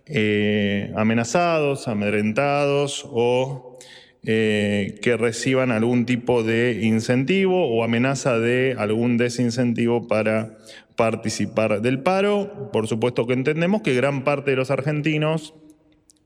eh, 0.06 0.90
amenazados, 0.96 1.88
amedrentados 1.88 3.06
o 3.06 3.78
eh, 4.24 4.98
que 5.02 5.16
reciban 5.16 5.70
algún 5.70 6.04
tipo 6.04 6.42
de 6.42 6.80
incentivo 6.82 7.68
o 7.68 7.84
amenaza 7.84 8.38
de 8.38 8.74
algún 8.78 9.16
desincentivo 9.16 10.08
para 10.08 10.58
participar 10.96 11.80
del 11.80 12.00
paro. 12.00 12.70
Por 12.72 12.88
supuesto 12.88 13.26
que 13.26 13.34
entendemos 13.34 13.82
que 13.82 13.94
gran 13.94 14.24
parte 14.24 14.50
de 14.50 14.56
los 14.56 14.70
argentinos 14.70 15.54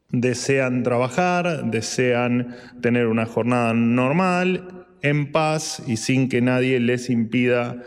desean 0.09 0.83
trabajar, 0.83 1.71
desean 1.71 2.57
tener 2.81 3.07
una 3.07 3.27
jornada 3.27 3.75
normal, 3.75 4.87
en 5.03 5.33
paz 5.33 5.83
y 5.87 5.97
sin 5.97 6.29
que 6.29 6.41
nadie 6.41 6.81
les 6.81 7.11
impida 7.11 7.83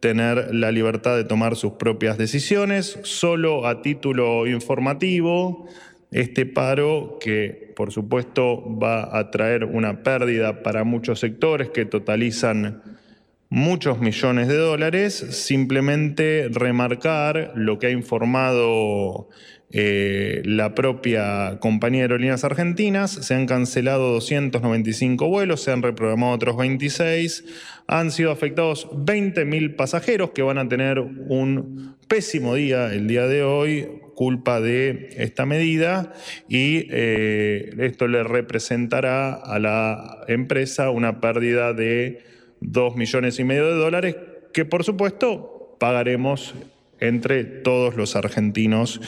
tener 0.00 0.54
la 0.54 0.72
libertad 0.72 1.16
de 1.16 1.24
tomar 1.24 1.56
sus 1.56 1.72
propias 1.74 2.18
decisiones. 2.18 2.98
Solo 3.04 3.66
a 3.66 3.82
título 3.82 4.46
informativo, 4.46 5.68
este 6.14 6.46
paro 6.46 7.18
que 7.20 7.72
por 7.74 7.90
supuesto 7.90 8.62
va 8.78 9.18
a 9.18 9.32
traer 9.32 9.64
una 9.64 10.04
pérdida 10.04 10.62
para 10.62 10.84
muchos 10.84 11.18
sectores 11.18 11.70
que 11.70 11.84
totalizan 11.84 12.82
muchos 13.48 13.98
millones 13.98 14.46
de 14.46 14.56
dólares, 14.56 15.14
simplemente 15.14 16.48
remarcar 16.52 17.52
lo 17.56 17.80
que 17.80 17.88
ha 17.88 17.90
informado 17.90 19.28
eh, 19.70 20.42
la 20.44 20.76
propia 20.76 21.58
compañía 21.58 22.02
de 22.02 22.04
aerolíneas 22.04 22.44
argentinas. 22.44 23.10
Se 23.10 23.34
han 23.34 23.46
cancelado 23.46 24.12
295 24.12 25.26
vuelos, 25.28 25.62
se 25.62 25.72
han 25.72 25.82
reprogramado 25.82 26.32
otros 26.32 26.56
26. 26.56 27.44
Han 27.88 28.12
sido 28.12 28.30
afectados 28.30 28.88
20.000 28.92 29.74
pasajeros 29.74 30.30
que 30.30 30.42
van 30.42 30.58
a 30.58 30.68
tener 30.68 31.00
un 31.00 31.96
pésimo 32.06 32.54
día 32.54 32.92
el 32.92 33.08
día 33.08 33.26
de 33.26 33.42
hoy, 33.42 33.88
culpa 34.14 34.60
de 34.60 35.10
esta 35.16 35.46
medida 35.46 36.12
y 36.48 36.86
eh, 36.90 37.74
esto 37.78 38.08
le 38.08 38.22
representará 38.22 39.34
a 39.34 39.58
la 39.58 40.24
empresa 40.28 40.90
una 40.90 41.20
pérdida 41.20 41.72
de 41.72 42.22
2 42.60 42.96
millones 42.96 43.38
y 43.38 43.44
medio 43.44 43.66
de 43.66 43.74
dólares 43.74 44.16
que 44.52 44.64
por 44.64 44.84
supuesto 44.84 45.76
pagaremos 45.78 46.54
entre 47.00 47.44
todos 47.44 47.96
los 47.96 48.16
argentinos 48.16 49.00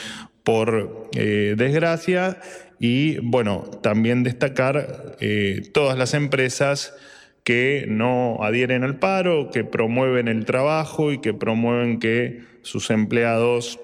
por 0.44 1.08
eh, 1.16 1.54
desgracia. 1.56 2.40
Y 2.78 3.18
bueno, 3.18 3.64
también 3.82 4.22
destacar 4.22 5.16
eh, 5.20 5.62
todas 5.72 5.96
las 5.96 6.14
empresas 6.14 6.94
que 7.42 7.86
no 7.88 8.38
adhieren 8.42 8.84
al 8.84 8.98
paro, 8.98 9.50
que 9.50 9.64
promueven 9.64 10.28
el 10.28 10.44
trabajo 10.44 11.12
y 11.12 11.20
que 11.20 11.32
promueven 11.32 11.98
que 11.98 12.42
sus 12.62 12.90
empleados 12.90 13.80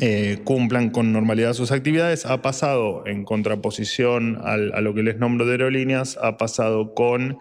eh, 0.00 0.38
cumplan 0.44 0.90
con 0.90 1.12
normalidad 1.12 1.54
sus 1.54 1.72
actividades. 1.72 2.24
Ha 2.26 2.40
pasado 2.42 3.04
en 3.06 3.24
contraposición 3.24 4.38
al- 4.42 4.72
a 4.74 4.80
lo 4.80 4.94
que 4.94 5.02
les 5.02 5.18
nombro 5.18 5.44
de 5.46 5.52
aerolíneas, 5.52 6.18
ha 6.22 6.36
pasado 6.36 6.94
con 6.94 7.38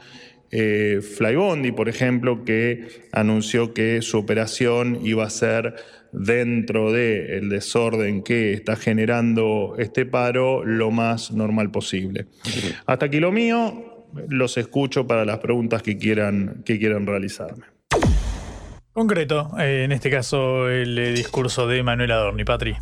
eh, 0.50 1.02
Flybondi, 1.02 1.74
por 1.74 1.90
ejemplo, 1.90 2.46
que 2.46 2.88
anunció 3.12 3.74
que 3.74 4.02
su 4.02 4.18
operación 4.18 5.00
iba 5.04 5.26
a 5.26 5.30
ser 5.30 5.76
dentro 6.14 6.94
del 6.94 7.50
desorden 7.50 8.24
que 8.24 8.54
está 8.54 8.78
generando 8.78 9.76
este 9.78 10.06
paro 10.06 10.64
lo 10.64 10.90
más 10.90 11.32
normal 11.32 11.70
posible. 11.70 12.28
Hasta 12.86 13.08
aquí 13.08 13.20
lo 13.20 13.34
mío, 13.34 14.06
los 14.30 14.58
escucho 14.58 15.06
para 15.06 15.26
las 15.26 15.40
preguntas 15.40 15.84
que 15.84 15.98
quieran, 15.98 16.64
que 16.64 16.80
quieran 16.80 17.06
realizarme. 17.06 17.66
Concreto, 18.98 19.52
eh, 19.60 19.84
en 19.84 19.92
este 19.92 20.10
caso 20.10 20.68
el 20.68 20.98
eh, 20.98 21.12
discurso 21.12 21.68
de 21.68 21.84
Manuel 21.84 22.12
Adorni, 22.12 22.44
Patri. 22.44 22.78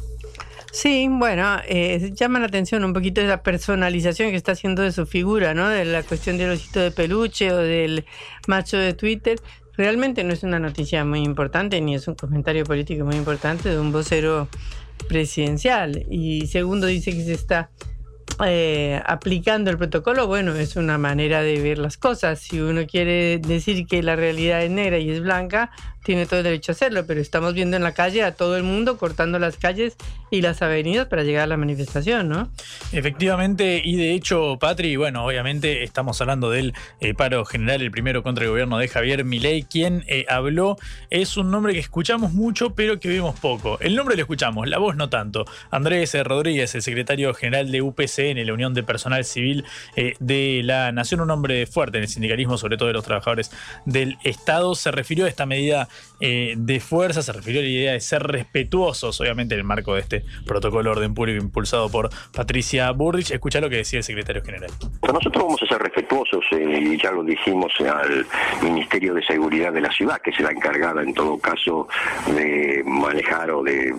Sí, 0.72 1.10
bueno, 1.12 1.58
eh, 1.68 2.14
llama 2.14 2.40
la 2.40 2.46
atención 2.46 2.86
un 2.86 2.94
poquito 2.94 3.20
esa 3.20 3.44
personalización 3.44 4.30
que 4.30 4.38
está 4.38 4.54
haciendo 4.54 4.82
de 4.82 4.94
su 4.94 5.06
figura, 5.06 5.54
¿no? 5.54 5.68
De 5.68 5.84
la 5.84 6.04
cuestión 6.04 6.38
del 6.38 6.52
osito 6.52 6.80
de 6.80 6.92
peluche 6.92 7.52
o 7.52 7.58
del 7.58 8.06
macho 8.48 8.78
de 8.78 8.94
Twitter. 8.94 9.42
Realmente 9.76 10.24
no 10.24 10.32
es 10.32 10.44
una 10.44 10.58
noticia 10.58 11.04
muy 11.04 11.20
importante 11.20 11.82
ni 11.82 11.96
es 11.96 12.08
un 12.08 12.16
comentario 12.16 12.64
político 12.64 13.04
muy 13.04 13.18
importante 13.18 13.68
de 13.68 13.78
un 13.78 13.92
vocero 13.92 14.48
presidencial. 15.10 16.06
Y 16.10 16.48
segundo, 16.48 16.88
dice 16.88 17.12
que 17.12 17.26
se 17.26 17.34
está 17.34 17.72
eh, 18.44 19.02
aplicando 19.06 19.72
el 19.72 19.78
protocolo. 19.78 20.28
Bueno, 20.28 20.54
es 20.56 20.76
una 20.76 20.98
manera 20.98 21.42
de 21.42 21.60
ver 21.62 21.78
las 21.78 21.98
cosas. 21.98 22.40
Si 22.40 22.60
uno 22.60 22.86
quiere 22.86 23.38
decir 23.38 23.88
que 23.88 24.04
la 24.04 24.16
realidad 24.16 24.64
es 24.64 24.72
negra 24.72 24.98
y 24.98 25.10
es 25.10 25.22
blanca, 25.22 25.72
tiene 26.06 26.28
todo 26.28 26.40
el 26.40 26.44
derecho 26.44 26.72
a 26.72 26.74
hacerlo, 26.74 27.06
pero 27.06 27.20
estamos 27.20 27.54
viendo 27.56 27.76
en 27.76 27.84
la 27.84 27.94
calle 27.94 28.24
a 28.24 28.36
todo 28.36 28.56
el 28.56 28.64
mundo 28.64 28.98
cortando 28.98 29.40
las 29.40 29.58
calles 29.58 29.98
y 30.30 30.42
las 30.42 30.62
avenidas 30.62 31.08
para 31.08 31.24
llegar 31.24 31.44
a 31.44 31.48
la 31.48 31.58
manifestación, 31.58 32.30
¿no? 32.30 32.50
Efectivamente, 32.92 33.82
y 33.84 33.96
de 33.96 34.14
hecho, 34.14 34.58
Patri, 34.60 34.96
bueno, 34.96 35.26
obviamente 35.26 35.84
estamos 35.84 36.22
hablando 36.22 36.52
del 36.52 36.74
eh, 37.00 37.14
paro 37.14 37.44
general, 37.44 37.82
el 37.82 37.92
primero 37.92 38.22
contra 38.22 38.46
el 38.46 38.52
gobierno 38.52 38.78
de 38.78 38.88
Javier 38.88 39.26
Milei, 39.26 39.64
quien 39.64 40.04
eh, 40.08 40.26
habló, 40.30 40.78
es 41.10 41.38
un 41.38 41.50
nombre 41.50 41.74
que 41.74 41.80
escuchamos 41.80 42.34
mucho, 42.34 42.76
pero 42.76 43.00
que 43.00 43.08
vemos 43.08 43.40
poco. 43.40 43.80
El 43.80 43.96
nombre 43.96 44.16
lo 44.16 44.22
escuchamos, 44.22 44.68
la 44.68 44.78
voz 44.78 44.96
no 44.96 45.10
tanto. 45.10 45.46
Andrés 45.72 46.16
Rodríguez, 46.24 46.76
el 46.76 46.84
secretario 46.84 47.34
general 47.34 47.72
de 47.72 47.82
UPCN, 47.82 48.46
la 48.46 48.54
Unión 48.54 48.76
de 48.76 48.84
Personal 48.84 49.26
Civil 49.26 49.66
eh, 49.96 50.14
de 50.20 50.62
la 50.64 50.92
Nación, 50.92 51.22
un 51.22 51.32
hombre 51.32 51.66
fuerte 51.66 51.98
en 51.98 52.04
el 52.04 52.10
sindicalismo, 52.10 52.60
sobre 52.60 52.78
todo 52.78 52.90
de 52.90 52.94
los 52.94 53.04
trabajadores 53.04 53.52
del 53.86 54.18
Estado, 54.24 54.76
se 54.76 54.92
refirió 54.92 55.26
a 55.26 55.30
esta 55.30 55.48
medida 55.48 55.90
de 56.20 56.80
fuerza, 56.80 57.22
se 57.22 57.34
refirió 57.34 57.60
a 57.62 57.64
la 57.64 57.70
idea 57.70 57.92
de 57.94 58.00
ser 58.00 58.24
respetuosos, 58.24 59.20
obviamente 59.22 59.56
en 59.56 59.60
el 59.60 59.66
marco 59.66 59.96
de 59.96 60.02
este 60.02 60.24
protocolo 60.46 60.84
de 60.84 60.90
orden 60.90 61.14
público 61.14 61.44
impulsado 61.44 61.90
por 61.90 62.10
Patricia 62.34 62.92
Burrich. 62.92 63.32
Escucha 63.32 63.60
lo 63.62 63.70
que 63.70 63.78
decía 63.78 64.00
el 64.00 64.04
secretario 64.04 64.44
general. 64.44 64.72
Nosotros 65.02 65.44
vamos 65.44 65.62
a 65.64 65.68
ser 65.68 65.82
respetuosos 65.82 66.44
eh, 66.52 66.80
y 66.82 67.02
ya 67.02 67.12
lo 67.12 67.24
dijimos 67.24 67.72
al 67.80 68.26
Ministerio 68.62 69.14
de 69.14 69.24
Seguridad 69.24 69.72
de 69.72 69.82
la 69.82 69.92
ciudad, 69.92 70.20
que 70.22 70.32
será 70.32 70.52
encargada 70.52 71.02
en 71.02 71.14
todo 71.14 71.38
caso 71.38 71.88
de 72.36 72.84
manejar 72.86 73.52
o 73.52 73.64
de, 73.64 73.94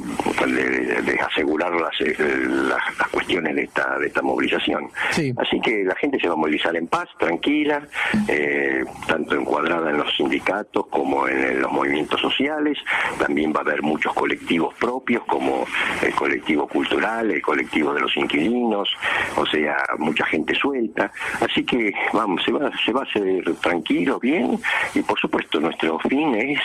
de, 0.44 1.20
asegurar 1.20 1.72
las, 1.72 2.01
eh, 2.01 2.14
las, 2.18 2.99
las, 2.99 3.09
cuestiones 3.11 3.55
de 3.55 3.62
esta, 3.62 3.99
de 3.99 4.07
esta 4.09 4.22
movilización. 4.22 4.88
Así 5.36 5.61
que 5.61 5.84
la 5.84 5.94
gente 5.97 6.18
se 6.20 6.28
va 6.28 6.34
a 6.34 6.36
movilizar 6.36 6.76
en 6.76 6.86
paz, 6.86 7.09
tranquila, 7.18 7.82
eh, 8.28 8.84
tanto 9.07 9.34
encuadrada 9.34 9.90
en 9.90 9.99
los 9.99 10.14
sindicatos 10.16 10.86
como 10.88 11.26
en 11.28 11.61
los 11.61 11.72
movimientos 11.72 11.86
sociales. 12.20 12.78
También 13.18 13.53
va 13.53 13.59
a 13.59 13.62
haber 13.62 13.82
muchos 13.82 14.12
colectivos 14.14 14.74
propios 14.74 15.24
como 15.24 15.64
el 16.03 16.14
colectivo 16.14 16.66
cultural, 16.66 17.30
el 17.30 17.43
colectivo 17.43 17.93
de 17.95 18.01
los 18.01 18.16
inquilinos, 18.16 18.89
o 19.37 19.47
sea, 19.47 19.76
mucha 19.99 20.24
gente 20.26 20.55
suelta. 20.55 21.11
Así 21.41 21.64
que 21.64 21.93
vamos, 22.12 22.43
se 22.45 22.53
va, 22.53 22.70
se 22.84 22.93
va 22.93 23.01
a 23.01 23.05
hacer 23.05 23.45
tranquilo, 23.61 24.18
bien, 24.18 24.59
y 24.95 25.03
por 25.03 25.18
supuesto 25.18 25.61
nuestro 25.61 25.99
fin 26.01 26.34
es 26.34 26.61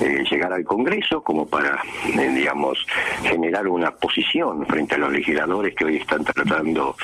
eh, 0.00 0.24
llegar 0.30 0.52
al 0.52 0.64
Congreso 0.64 1.22
como 1.22 1.46
para, 1.46 1.80
eh, 2.06 2.28
digamos, 2.34 2.86
generar 3.22 3.66
una 3.68 3.90
posición 3.90 4.66
frente 4.66 4.94
a 4.94 4.98
los 4.98 5.12
legisladores 5.12 5.74
que 5.74 5.84
hoy 5.84 5.96
están 5.96 6.24
tratando 6.24 6.96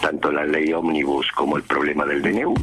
tanto 0.00 0.32
la 0.32 0.44
ley 0.44 0.72
ómnibus 0.72 1.30
como 1.32 1.56
el 1.56 1.62
problema 1.62 2.04
del 2.04 2.22
DNU. 2.22 2.54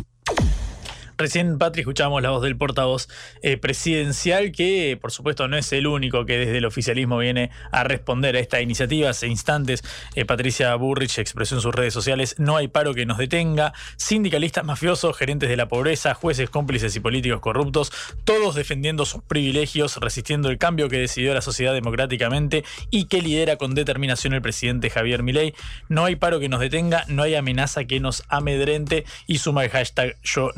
Recién, 1.18 1.57
Patri, 1.57 1.82
escuchamos 1.82 2.22
la 2.22 2.30
voz 2.30 2.43
del 2.43 2.55
portavoz 2.55 3.07
eh, 3.41 3.57
presidencial, 3.57 4.51
que 4.51 4.99
por 5.01 5.11
supuesto 5.11 5.47
no 5.47 5.57
es 5.57 5.74
el 5.74 5.88
único 5.88 6.26
que 6.26 6.38
desde 6.38 6.59
el 6.59 6.65
oficialismo 6.65 7.18
viene 7.18 7.49
a 7.72 7.84
responder 7.84 8.36
a 8.36 8.39
esta 8.39 8.61
iniciativa. 8.61 9.09
Hace 9.09 9.26
instantes, 9.26 9.84
eh, 10.13 10.26
Patricia 10.26 10.76
Burrich 10.76 11.18
expresó 11.18 11.55
en 11.55 11.61
sus 11.61 11.74
redes 11.74 11.95
sociales: 11.95 12.36
no 12.38 12.55
hay 12.55 12.68
paro 12.68 12.93
que 12.93 13.07
nos 13.07 13.18
detenga. 13.18 13.74
Sindicalistas 13.95 14.63
mafiosos, 14.63 15.18
gerentes 15.18 15.49
de 15.49 15.57
la 15.57 15.68
pobreza, 15.68 16.13
jueces 16.13 16.51
cómplices 16.51 16.95
y 16.95 16.99
políticos 16.99 17.39
corruptos, 17.39 17.91
todos 18.24 18.53
defendiendo 18.53 19.03
sus 19.03 19.24
privilegios, 19.24 19.97
resistiendo 19.97 20.51
el 20.51 20.59
cambio 20.59 20.88
que 20.88 20.99
decidió 20.99 21.34
la 21.34 21.41
sociedad 21.41 21.74
democráticamente 21.74 22.63
y 22.91 23.05
que 23.05 23.24
lidera 23.24 23.55
con 23.55 23.74
determinación 23.74 24.34
el 24.34 24.43
presidente 24.43 24.91
Javier 24.91 25.24
Milei. 25.24 25.55
No 25.89 26.05
hay 26.05 26.15
paro 26.15 26.39
que 26.39 26.47
nos 26.47 26.59
detenga, 26.59 27.05
no 27.07 27.24
hay 27.24 27.34
amenaza 27.34 27.86
que 27.86 27.99
nos 27.99 28.24
amedrente 28.30 29.03
y 29.26 29.39
suma 29.39 29.63
el 29.63 29.72
hashtag 29.72 30.15
yo 30.22 30.51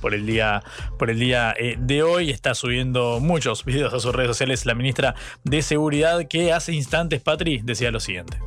por 0.00 0.14
el 0.14 0.26
día, 0.26 0.62
por 0.98 1.10
el 1.10 1.18
día 1.18 1.54
eh, 1.58 1.76
de 1.78 2.02
hoy. 2.02 2.30
Está 2.30 2.54
subiendo 2.54 3.20
muchos 3.20 3.64
videos 3.64 3.94
a 3.94 4.00
sus 4.00 4.14
redes 4.14 4.28
sociales 4.28 4.66
la 4.66 4.74
ministra 4.74 5.14
de 5.44 5.62
Seguridad 5.62 6.26
que 6.26 6.52
hace 6.52 6.72
instantes, 6.72 7.20
Patri, 7.20 7.60
decía 7.62 7.90
lo 7.90 8.00
siguiente. 8.00 8.38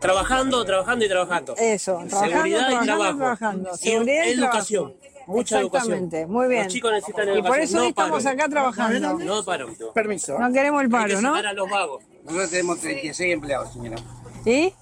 Trabajando, 0.00 0.64
trabajando 0.64 1.04
y 1.04 1.08
trabajando. 1.08 1.54
Eso, 1.56 2.00
Seguridad 2.08 2.82
y 2.82 2.84
trabajo. 2.84 3.18
Trabajando. 3.18 3.76
Seguridad 3.76 4.24
y 4.26 4.30
educación. 4.30 4.94
Mucha 5.26 5.60
Exactamente, 5.60 6.26
muy 6.26 6.48
bien. 6.48 6.64
Los 6.64 6.72
chicos 6.72 6.90
necesitan 6.92 7.28
educación. 7.28 7.46
Y 7.46 7.48
por 7.48 7.58
eso 7.60 7.80
hoy 7.80 7.88
estamos 7.88 8.26
acá 8.26 8.48
trabajando. 8.48 9.18
No 9.18 9.44
paro. 9.44 9.68
Permiso. 9.94 10.38
No 10.38 10.52
queremos 10.52 10.82
el 10.82 10.90
paro, 10.90 11.20
¿no? 11.20 11.34
a 11.34 11.52
los 11.52 11.70
vagos. 11.70 12.02
Nosotros 12.24 12.50
tenemos 12.50 12.80
36 12.80 13.34
empleados, 13.34 13.72
señora. 13.72 13.96
¿Sí? 14.44 14.74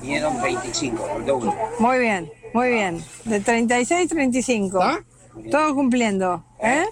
Vinieron 0.00 0.40
25, 0.42 1.22
de 1.24 1.32
uno. 1.32 1.56
Muy 1.78 1.98
bien. 1.98 2.30
Muy 2.52 2.70
bien. 2.70 3.02
De 3.24 3.40
36 3.40 4.08
35. 4.08 4.78
¿Ah? 4.82 4.98
Todo 5.50 5.74
cumpliendo. 5.74 6.44
¿Eh? 6.62 6.84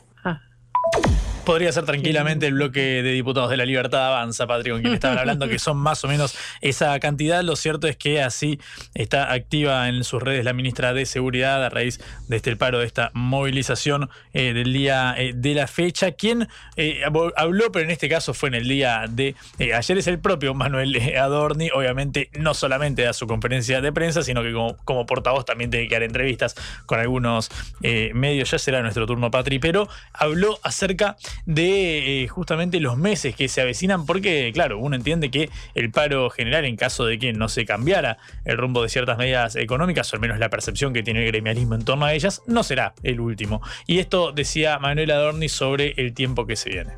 Podría 1.47 1.72
ser 1.72 1.84
tranquilamente 1.84 2.49
el 2.49 2.55
bloque 2.55 3.03
de 3.03 3.12
diputados 3.12 3.49
de 3.49 3.57
la 3.57 3.64
Libertad 3.64 4.09
Avanza, 4.09 4.47
Patrick, 4.47 4.74
con 4.74 4.82
quien 4.82 4.94
estaban 5.01 5.16
hablando, 5.16 5.49
que 5.49 5.59
son 5.59 5.78
más 5.78 6.05
o 6.05 6.09
menos 6.09 6.36
esa 6.61 6.99
cantidad. 7.01 7.42
Lo 7.42 7.57
cierto 7.57 7.86
es 7.86 7.97
que 7.97 8.20
así 8.20 8.61
está 8.92 9.32
activa 9.32 9.88
en 9.88 10.05
sus 10.05 10.22
redes 10.22 10.44
la 10.44 10.53
ministra 10.53 10.92
de 10.92 11.07
Seguridad 11.07 11.64
a 11.64 11.70
raíz 11.70 12.01
de 12.28 12.36
este 12.36 12.57
paro, 12.57 12.80
de 12.80 12.86
esta 12.86 13.12
movilización 13.14 14.11
eh, 14.34 14.53
del 14.53 14.72
día 14.72 15.14
eh, 15.16 15.32
de 15.34 15.55
la 15.55 15.68
fecha. 15.68 16.12
Quien 16.12 16.49
eh, 16.76 17.03
habló, 17.36 17.72
pero 17.72 17.84
en 17.84 17.92
este 17.92 18.09
caso 18.09 18.34
fue 18.34 18.49
en 18.49 18.57
el 18.57 18.68
día 18.68 19.05
de 19.09 19.36
ayer, 19.72 19.99
es 19.99 20.09
el 20.09 20.18
propio 20.18 20.53
Manuel 20.53 21.01
Adorni. 21.16 21.70
Obviamente, 21.72 22.28
no 22.36 22.55
solamente 22.55 23.03
da 23.03 23.12
su 23.12 23.28
conferencia 23.28 23.80
de 23.80 23.92
prensa, 23.92 24.22
sino 24.22 24.42
que 24.42 24.53
como, 24.53 24.76
como 24.78 25.07
portavoz 25.07 25.44
también 25.44 25.70
tiene 25.70 25.86
que 25.86 25.94
dar 25.94 26.03
entrevistas 26.03 26.57
con 26.86 26.99
algunos 26.99 27.51
medios. 27.80 28.51
Ya 28.51 28.59
será 28.59 28.82
nuestro 28.82 29.07
turno, 29.07 29.30
Patri, 29.30 29.61
pero 29.61 29.88
habló 30.12 30.59
acerca 30.64 31.16
de 31.45 32.22
eh, 32.22 32.28
justamente 32.28 32.80
los 32.80 32.97
meses 32.97 33.34
que 33.34 33.49
se 33.49 33.61
avecinan, 33.61 34.07
porque, 34.07 34.51
claro, 34.53 34.78
uno 34.78 34.97
entiende 34.97 35.30
que 35.30 35.51
el 35.74 35.91
paro 35.91 36.30
general, 36.30 36.64
en 36.64 36.76
caso 36.76 37.05
de 37.05 37.18
que 37.18 37.32
no 37.32 37.49
se 37.49 37.64
cambiara 37.64 38.18
el 38.45 38.57
rumbo 38.57 38.82
de 38.82 38.89
ciertas 38.89 39.18
medidas 39.18 39.57
económicas, 39.57 40.12
o 40.12 40.16
al 40.16 40.20
menos 40.20 40.39
la 40.39 40.49
percepción 40.49 40.93
que 40.93 41.03
tiene 41.03 41.20
el 41.24 41.26
gremialismo 41.26 41.74
en 41.74 41.84
torno 41.84 42.05
a 42.05 42.14
ellas, 42.14 42.43
no 42.47 42.62
será 42.62 42.95
el 43.03 43.20
último. 43.20 43.61
Y 43.87 43.99
esto 43.99 44.32
decía 44.32 44.78
Manuel 44.78 45.11
Adorni 45.11 45.49
sobre 45.49 45.95
el 45.97 46.14
tiempo 46.14 46.47
que 46.47 46.57
se 46.57 46.70
viene. 46.70 46.93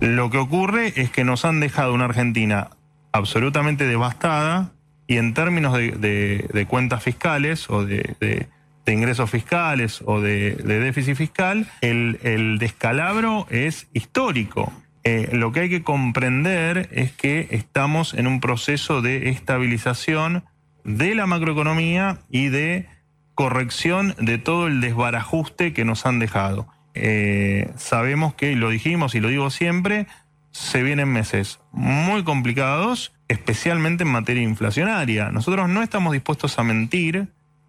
Lo 0.00 0.30
que 0.30 0.38
ocurre 0.38 0.92
es 0.96 1.10
que 1.10 1.24
nos 1.24 1.44
han 1.44 1.60
dejado 1.60 1.94
una 1.94 2.06
Argentina 2.06 2.70
absolutamente 3.12 3.86
devastada 3.86 4.72
y 5.06 5.18
en 5.18 5.34
términos 5.34 5.74
de, 5.74 6.66
cuentas 6.68 7.02
fiscales 7.02 7.68
o 7.70 7.84
de 7.84 8.16
de 8.20 8.48
ingresos 8.92 9.30
fiscales 9.30 10.02
o 10.04 10.20
de, 10.20 10.54
déficit 10.54 11.16
fiscal, 11.16 11.66
el, 11.80 12.58
descalabro 12.58 13.46
es 13.50 13.88
histórico. 13.92 14.72
Eh, 15.04 15.28
lo 15.32 15.52
que 15.52 15.60
hay 15.60 15.70
que 15.70 15.82
comprender 15.82 16.88
es 16.92 17.12
que 17.12 17.48
estamos 17.50 18.14
en 18.14 18.26
un 18.26 18.40
proceso 18.40 19.02
de 19.02 19.28
estabilización 19.28 20.44
de 20.84 21.14
la 21.14 21.26
macroeconomía 21.26 22.18
y 22.30 22.48
de 22.48 22.88
corrección 23.34 24.14
de 24.18 24.38
todo 24.38 24.66
el 24.66 24.80
desbarajuste 24.80 25.72
que 25.72 25.84
nos 25.84 26.06
han 26.06 26.18
dejado. 26.18 26.68
Eh, 26.94 27.70
sabemos 27.76 28.34
que, 28.34 28.54
lo 28.54 28.70
dijimos 28.70 29.14
y 29.14 29.20
lo 29.20 29.28
digo 29.28 29.50
siempre, 29.50 30.06
se 30.52 30.82
vienen 30.82 31.08
meses 31.08 31.58
muy 31.72 32.22
complicados, 32.22 33.12
especialmente 33.26 34.04
en 34.04 34.10
materia 34.10 34.42
inflacionaria. 34.42 35.30
Nosotros 35.30 35.68
no 35.68 35.82
estamos 35.82 36.12
dispuestos 36.12 36.58
a 36.58 36.62
mentir 36.62 37.28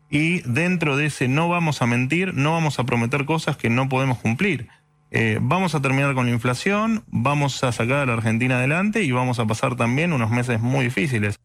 y 0.09 0.41
dentro 0.41 0.97
de 0.97 1.07
ese 1.07 1.27
no 1.27 1.49
vamos 1.49 1.81
a 1.81 1.87
mentir, 1.87 2.33
no 2.33 2.51
vamos 2.51 2.79
a 2.79 2.83
prometer 2.83 3.25
cosas 3.25 3.57
que 3.57 3.69
no 3.69 3.89
podemos 3.89 4.19
cumplir. 4.19 4.67
Eh, 5.11 5.39
vamos 5.41 5.75
a 5.75 5.81
terminar 5.81 6.13
con 6.13 6.25
la 6.25 6.31
inflación, 6.31 7.03
vamos 7.07 7.63
a 7.63 7.71
sacar 7.71 7.97
a 7.99 8.05
la 8.05 8.13
Argentina 8.13 8.57
adelante 8.57 9.03
y 9.03 9.11
vamos 9.11 9.39
a 9.39 9.45
pasar 9.45 9.75
también 9.75 10.13
unos 10.13 10.29
meses 10.29 10.59
muy 10.59 10.85
difíciles. 10.85 11.39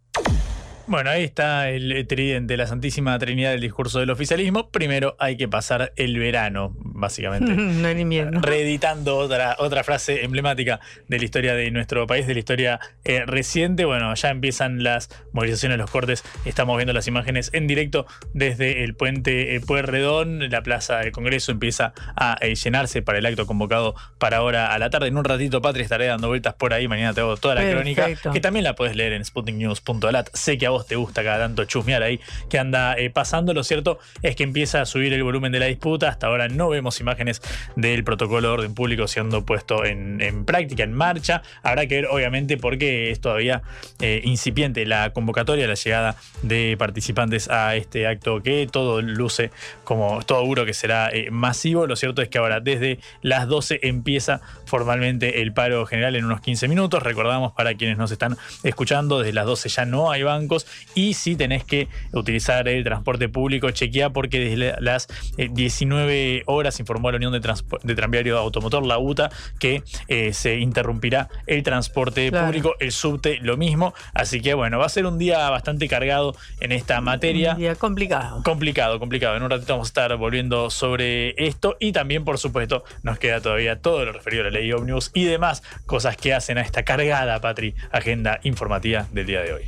Bueno, 0.91 1.11
ahí 1.11 1.23
está 1.23 1.71
el 1.71 2.05
tridente, 2.09 2.57
la 2.57 2.67
Santísima 2.67 3.17
Trinidad 3.17 3.53
del 3.53 3.61
discurso 3.61 4.01
del 4.01 4.11
oficialismo. 4.11 4.71
Primero 4.71 5.15
hay 5.21 5.37
que 5.37 5.47
pasar 5.47 5.93
el 5.95 6.19
verano, 6.19 6.75
básicamente. 6.81 7.53
no 7.55 7.87
el 7.87 8.01
invierno. 8.01 8.41
Reeditando 8.43 9.17
otra, 9.17 9.55
otra 9.61 9.85
frase 9.85 10.25
emblemática 10.25 10.81
de 11.07 11.19
la 11.21 11.25
historia 11.25 11.55
de 11.55 11.71
nuestro 11.71 12.09
país, 12.09 12.27
de 12.27 12.35
la 12.35 12.41
historia 12.41 12.81
eh, 13.05 13.23
reciente. 13.25 13.85
Bueno, 13.85 14.13
ya 14.17 14.31
empiezan 14.31 14.83
las 14.83 15.11
movilizaciones, 15.31 15.79
los 15.79 15.89
cortes. 15.89 16.25
Estamos 16.45 16.77
viendo 16.77 16.93
las 16.93 17.07
imágenes 17.07 17.51
en 17.53 17.69
directo 17.69 18.07
desde 18.35 18.83
el 18.83 18.97
puente 18.97 19.55
eh, 19.55 19.61
Pueyrredón. 19.61 20.51
La 20.51 20.65
plaza 20.65 20.99
del 20.99 21.13
Congreso 21.13 21.53
empieza 21.53 21.93
a 22.17 22.37
eh, 22.41 22.57
llenarse 22.57 23.01
para 23.01 23.19
el 23.19 23.27
acto 23.27 23.47
convocado 23.47 23.95
para 24.19 24.39
ahora 24.39 24.75
a 24.75 24.79
la 24.81 24.91
tarde. 24.91 25.07
En 25.07 25.17
un 25.17 25.25
ratito, 25.25 25.63
Patria, 25.63 25.85
estaré 25.85 26.07
dando 26.07 26.27
vueltas 26.27 26.55
por 26.55 26.75
ahí. 26.75 26.89
Mañana 26.89 27.15
te 27.15 27.21
hago 27.21 27.37
toda 27.37 27.55
la 27.55 27.71
crónica, 27.71 28.09
que 28.33 28.41
también 28.41 28.65
la 28.65 28.75
puedes 28.75 28.97
leer 28.97 29.13
en 29.13 29.25
sputniknews.lat. 29.25 30.31
Sé 30.35 30.59
que 30.59 30.67
a 30.67 30.80
te 30.87 30.97
gusta 30.97 31.23
cada 31.23 31.39
tanto 31.39 31.65
chusmear 31.65 32.03
ahí 32.03 32.21
que 32.49 32.59
anda 32.59 32.97
eh, 32.97 33.11
pasando. 33.11 33.55
Lo 33.55 33.65
cierto 33.65 33.99
es 34.23 34.37
que 34.37 34.43
empieza 34.43 34.81
a 34.81 34.87
subir 34.87 35.13
el 35.13 35.23
volumen 35.23 35.53
de 35.53 35.61
la 35.61 35.67
disputa. 35.67 36.09
Hasta 36.09 36.27
ahora 36.27 36.49
no 36.49 36.69
vemos 36.69 37.01
imágenes 37.01 37.43
del 37.77 38.05
protocolo 38.05 38.49
de 38.49 38.55
orden 38.55 38.75
público 38.75 39.09
siendo 39.09 39.45
puesto 39.45 39.85
en, 39.85 40.45
práctica, 40.45 40.83
en 40.83 40.93
marcha. 40.93 41.43
Habrá 41.63 41.87
que 41.87 41.97
ver, 41.97 42.07
obviamente, 42.07 42.57
porque 42.57 43.11
es 43.11 43.21
todavía 43.21 43.63
eh, 44.01 44.21
incipiente 44.25 44.87
la 44.87 45.13
convocatoria, 45.13 45.67
la 45.67 45.75
llegada 45.75 46.17
de 46.43 46.77
participantes 46.79 47.49
a 47.49 47.77
este 47.77 48.07
acto 48.07 48.43
que 48.43 48.69
todo 48.71 49.03
luce 49.03 49.51
como 49.85 50.23
todo 50.23 50.39
auguro 50.39 50.65
que 50.65 50.75
será 50.75 51.11
eh, 51.11 51.31
masivo. 51.31 51.87
Lo 51.87 51.97
cierto 51.97 52.23
es 52.23 52.29
que 52.29 52.39
ahora 52.39 52.61
desde 52.61 52.99
las 53.23 53.49
12 53.49 53.81
empieza 53.83 54.41
formalmente 54.65 55.43
el 55.43 55.53
paro 55.53 55.87
general 55.87 56.17
en 56.17 56.25
unos 56.25 56.41
15 56.41 56.69
minutos. 56.69 57.03
Recordamos 57.03 57.53
para 57.53 57.75
quienes 57.75 57.99
nos 57.99 58.11
están 58.11 58.37
escuchando, 58.63 59.19
desde 59.21 59.33
las 59.33 59.47
12 59.47 59.69
ya 59.69 59.85
no 59.85 60.11
hay 60.11 60.23
bancos 60.23 60.60
y 60.95 61.15
si 61.15 61.37
tenés 61.37 61.65
que 61.65 61.89
utilizar 62.13 62.69
el 62.69 62.85
transporte 62.85 63.29
público, 63.29 63.71
chequea 63.71 64.11
porque 64.11 64.41
desde 64.41 64.81
las 64.81 65.09
eh, 65.37 65.49
19 65.51 66.43
horas 66.47 66.79
informó 66.81 67.11
la 67.11 67.17
Unión 67.17 67.33
de, 67.33 67.41
de 67.83 67.95
Tranviario 67.95 68.39
Automotor, 68.39 68.85
la 68.87 68.99
UTA, 68.99 69.31
que 69.59 69.83
eh, 70.09 70.33
se 70.33 70.59
interrumpirá 70.59 71.29
el 71.47 71.63
transporte 71.63 72.31
Claro. 72.31 72.47
público, 72.47 72.75
el 72.81 72.93
subte 72.93 73.39
lo 73.41 73.57
mismo. 73.57 73.95
Así 74.15 74.41
que 74.41 74.55
bueno, 74.55 74.79
va 74.79 74.87
a 74.87 74.89
ser 74.89 75.07
un 75.07 75.19
día 75.19 75.49
bastante 75.51 75.89
cargado 75.89 76.35
en 76.61 76.73
esta 76.73 77.01
materia. 77.01 77.53
Un 77.53 77.59
día 77.59 77.75
complicado. 77.77 78.43
Complicado, 78.43 78.99
complicado. 78.99 79.37
En 79.37 79.43
un 79.43 79.51
ratito 79.51 79.73
vamos 79.73 79.89
a 79.89 79.91
estar 79.91 80.17
volviendo 80.17 80.71
sobre 80.71 81.35
esto 81.45 81.77
y 81.81 81.93
también, 81.93 82.25
por 82.25 82.39
supuesto, 82.39 82.85
nos 83.03 83.19
queda 83.19 83.41
todavía 83.41 83.81
todo 83.81 84.05
lo 84.05 84.13
referido 84.13 84.43
a 84.43 84.45
la 84.47 84.51
ley 84.59 84.73
Omnibus 84.73 85.11
y 85.15 85.25
demás 85.25 85.63
cosas 85.87 86.17
que 86.17 86.35
hacen 86.35 86.59
a 86.59 86.63
esta 86.63 86.83
cargada, 86.85 87.41
Patri, 87.41 87.75
agenda 87.93 88.41
informativa 88.43 89.07
del 89.13 89.27
día 89.27 89.41
de 89.43 89.53
hoy. 89.53 89.63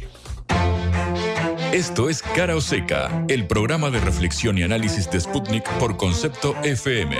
Esto 1.73 2.11
es 2.11 2.21
Cara 2.21 2.55
o 2.55 2.61
Seca, 2.61 3.25
el 3.29 3.47
programa 3.47 3.91
de 3.91 3.99
reflexión 3.99 4.59
y 4.59 4.63
análisis 4.63 5.11
de 5.11 5.19
Sputnik 5.19 5.67
por 5.79 5.97
concepto 5.97 6.55
FM. 6.63 7.17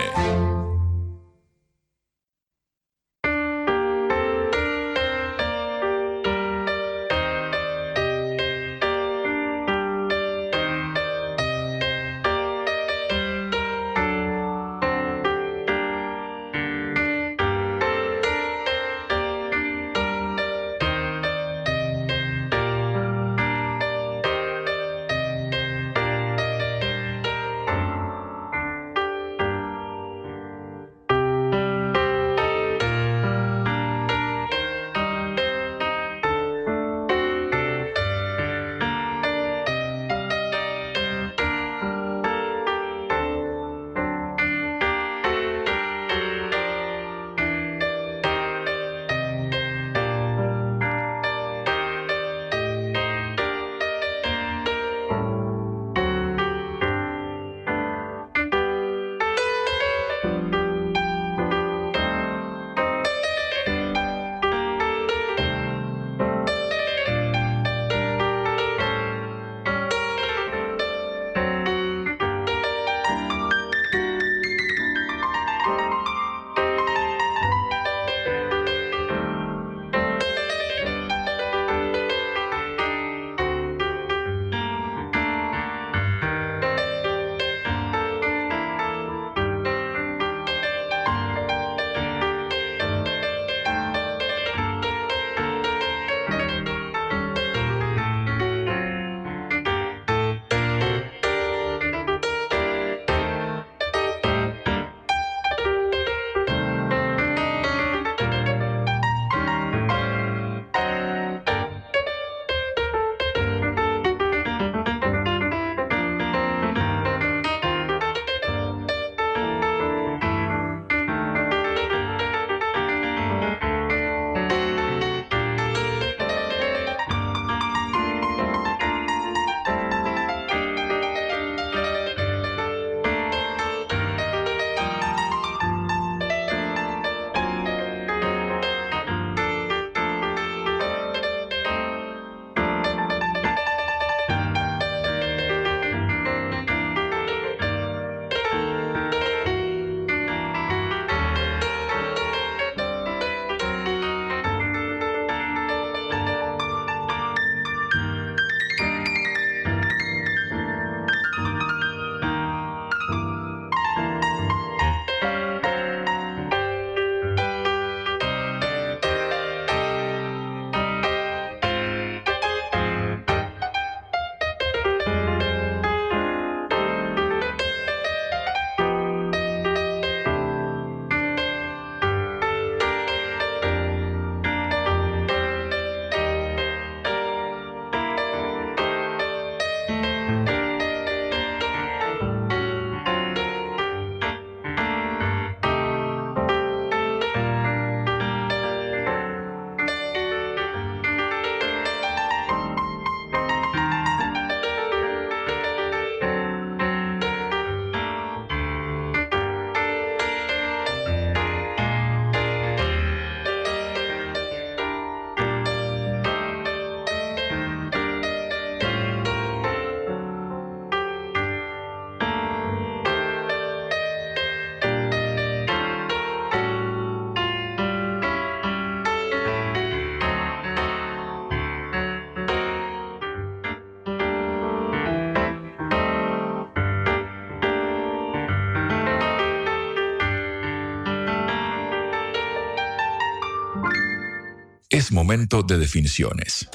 Es 245.03 245.11
momento 245.11 245.65
de 245.65 245.79
definiciones. 245.79 246.69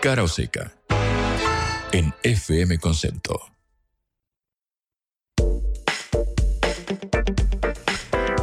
Cara 0.00 0.22
o 0.22 0.26
seca. 0.26 0.72
En 1.92 2.14
FM 2.22 2.78
Concepto. 2.78 3.38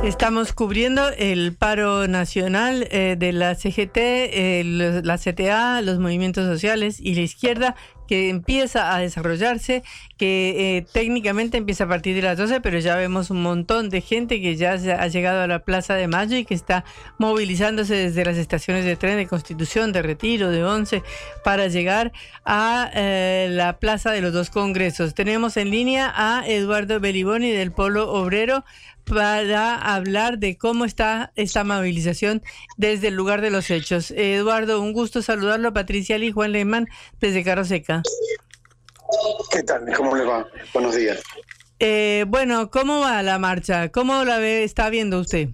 Estamos 0.03 0.53
cubriendo 0.53 1.09
el 1.09 1.55
paro 1.55 2.07
nacional 2.07 2.87
eh, 2.91 3.15
de 3.17 3.33
la 3.33 3.55
CGT, 3.55 3.97
eh, 3.97 5.01
la 5.03 5.17
CTA, 5.17 5.81
los 5.81 5.97
movimientos 5.97 6.45
sociales 6.45 6.99
y 6.99 7.15
la 7.15 7.21
izquierda 7.21 7.75
que 8.11 8.27
empieza 8.27 8.93
a 8.93 8.99
desarrollarse, 8.99 9.83
que 10.17 10.75
eh, 10.75 10.85
técnicamente 10.91 11.55
empieza 11.55 11.85
a 11.85 11.87
partir 11.87 12.13
de 12.13 12.21
las 12.21 12.37
12, 12.37 12.59
pero 12.59 12.77
ya 12.77 12.97
vemos 12.97 13.29
un 13.29 13.41
montón 13.41 13.89
de 13.89 14.01
gente 14.01 14.41
que 14.41 14.57
ya 14.57 14.73
ha 14.73 15.07
llegado 15.07 15.39
a 15.39 15.47
la 15.47 15.59
Plaza 15.59 15.93
de 15.93 16.09
Mayo 16.09 16.35
y 16.35 16.43
que 16.43 16.53
está 16.53 16.83
movilizándose 17.19 17.95
desde 17.95 18.25
las 18.25 18.35
estaciones 18.35 18.83
de 18.83 18.97
tren 18.97 19.15
de 19.15 19.27
Constitución, 19.27 19.93
de 19.93 20.01
Retiro, 20.01 20.49
de 20.49 20.61
Once, 20.61 21.03
para 21.45 21.69
llegar 21.69 22.11
a 22.43 22.91
eh, 22.93 23.47
la 23.49 23.79
Plaza 23.79 24.11
de 24.11 24.19
los 24.19 24.33
dos 24.33 24.49
Congresos. 24.49 25.13
Tenemos 25.13 25.55
en 25.55 25.71
línea 25.71 26.11
a 26.13 26.45
Eduardo 26.45 26.99
Beliboni 26.99 27.51
del 27.51 27.71
Polo 27.71 28.11
Obrero 28.11 28.65
para 29.13 29.75
hablar 29.75 30.37
de 30.37 30.57
cómo 30.57 30.85
está 30.85 31.31
esta 31.35 31.63
movilización 31.63 32.41
desde 32.77 33.09
el 33.09 33.15
lugar 33.15 33.41
de 33.41 33.49
los 33.49 33.69
hechos. 33.69 34.11
Eduardo, 34.11 34.81
un 34.81 34.93
gusto 34.93 35.21
saludarlo. 35.21 35.73
Patricia 35.73 36.17
Lee, 36.17 36.31
Juan 36.31 36.53
Lehmann, 36.53 36.87
desde 37.19 37.43
Carro 37.43 37.65
Seca. 37.65 38.01
¿Qué 39.51 39.63
tal? 39.63 39.85
¿Cómo 39.95 40.15
le 40.15 40.23
va? 40.23 40.47
Buenos 40.73 40.95
días. 40.95 41.21
Eh, 41.79 42.25
bueno, 42.27 42.71
¿cómo 42.71 43.01
va 43.01 43.21
la 43.21 43.37
marcha? 43.37 43.89
¿Cómo 43.89 44.23
la 44.23 44.37
ve, 44.37 44.63
está 44.63 44.89
viendo 44.89 45.19
usted? 45.19 45.49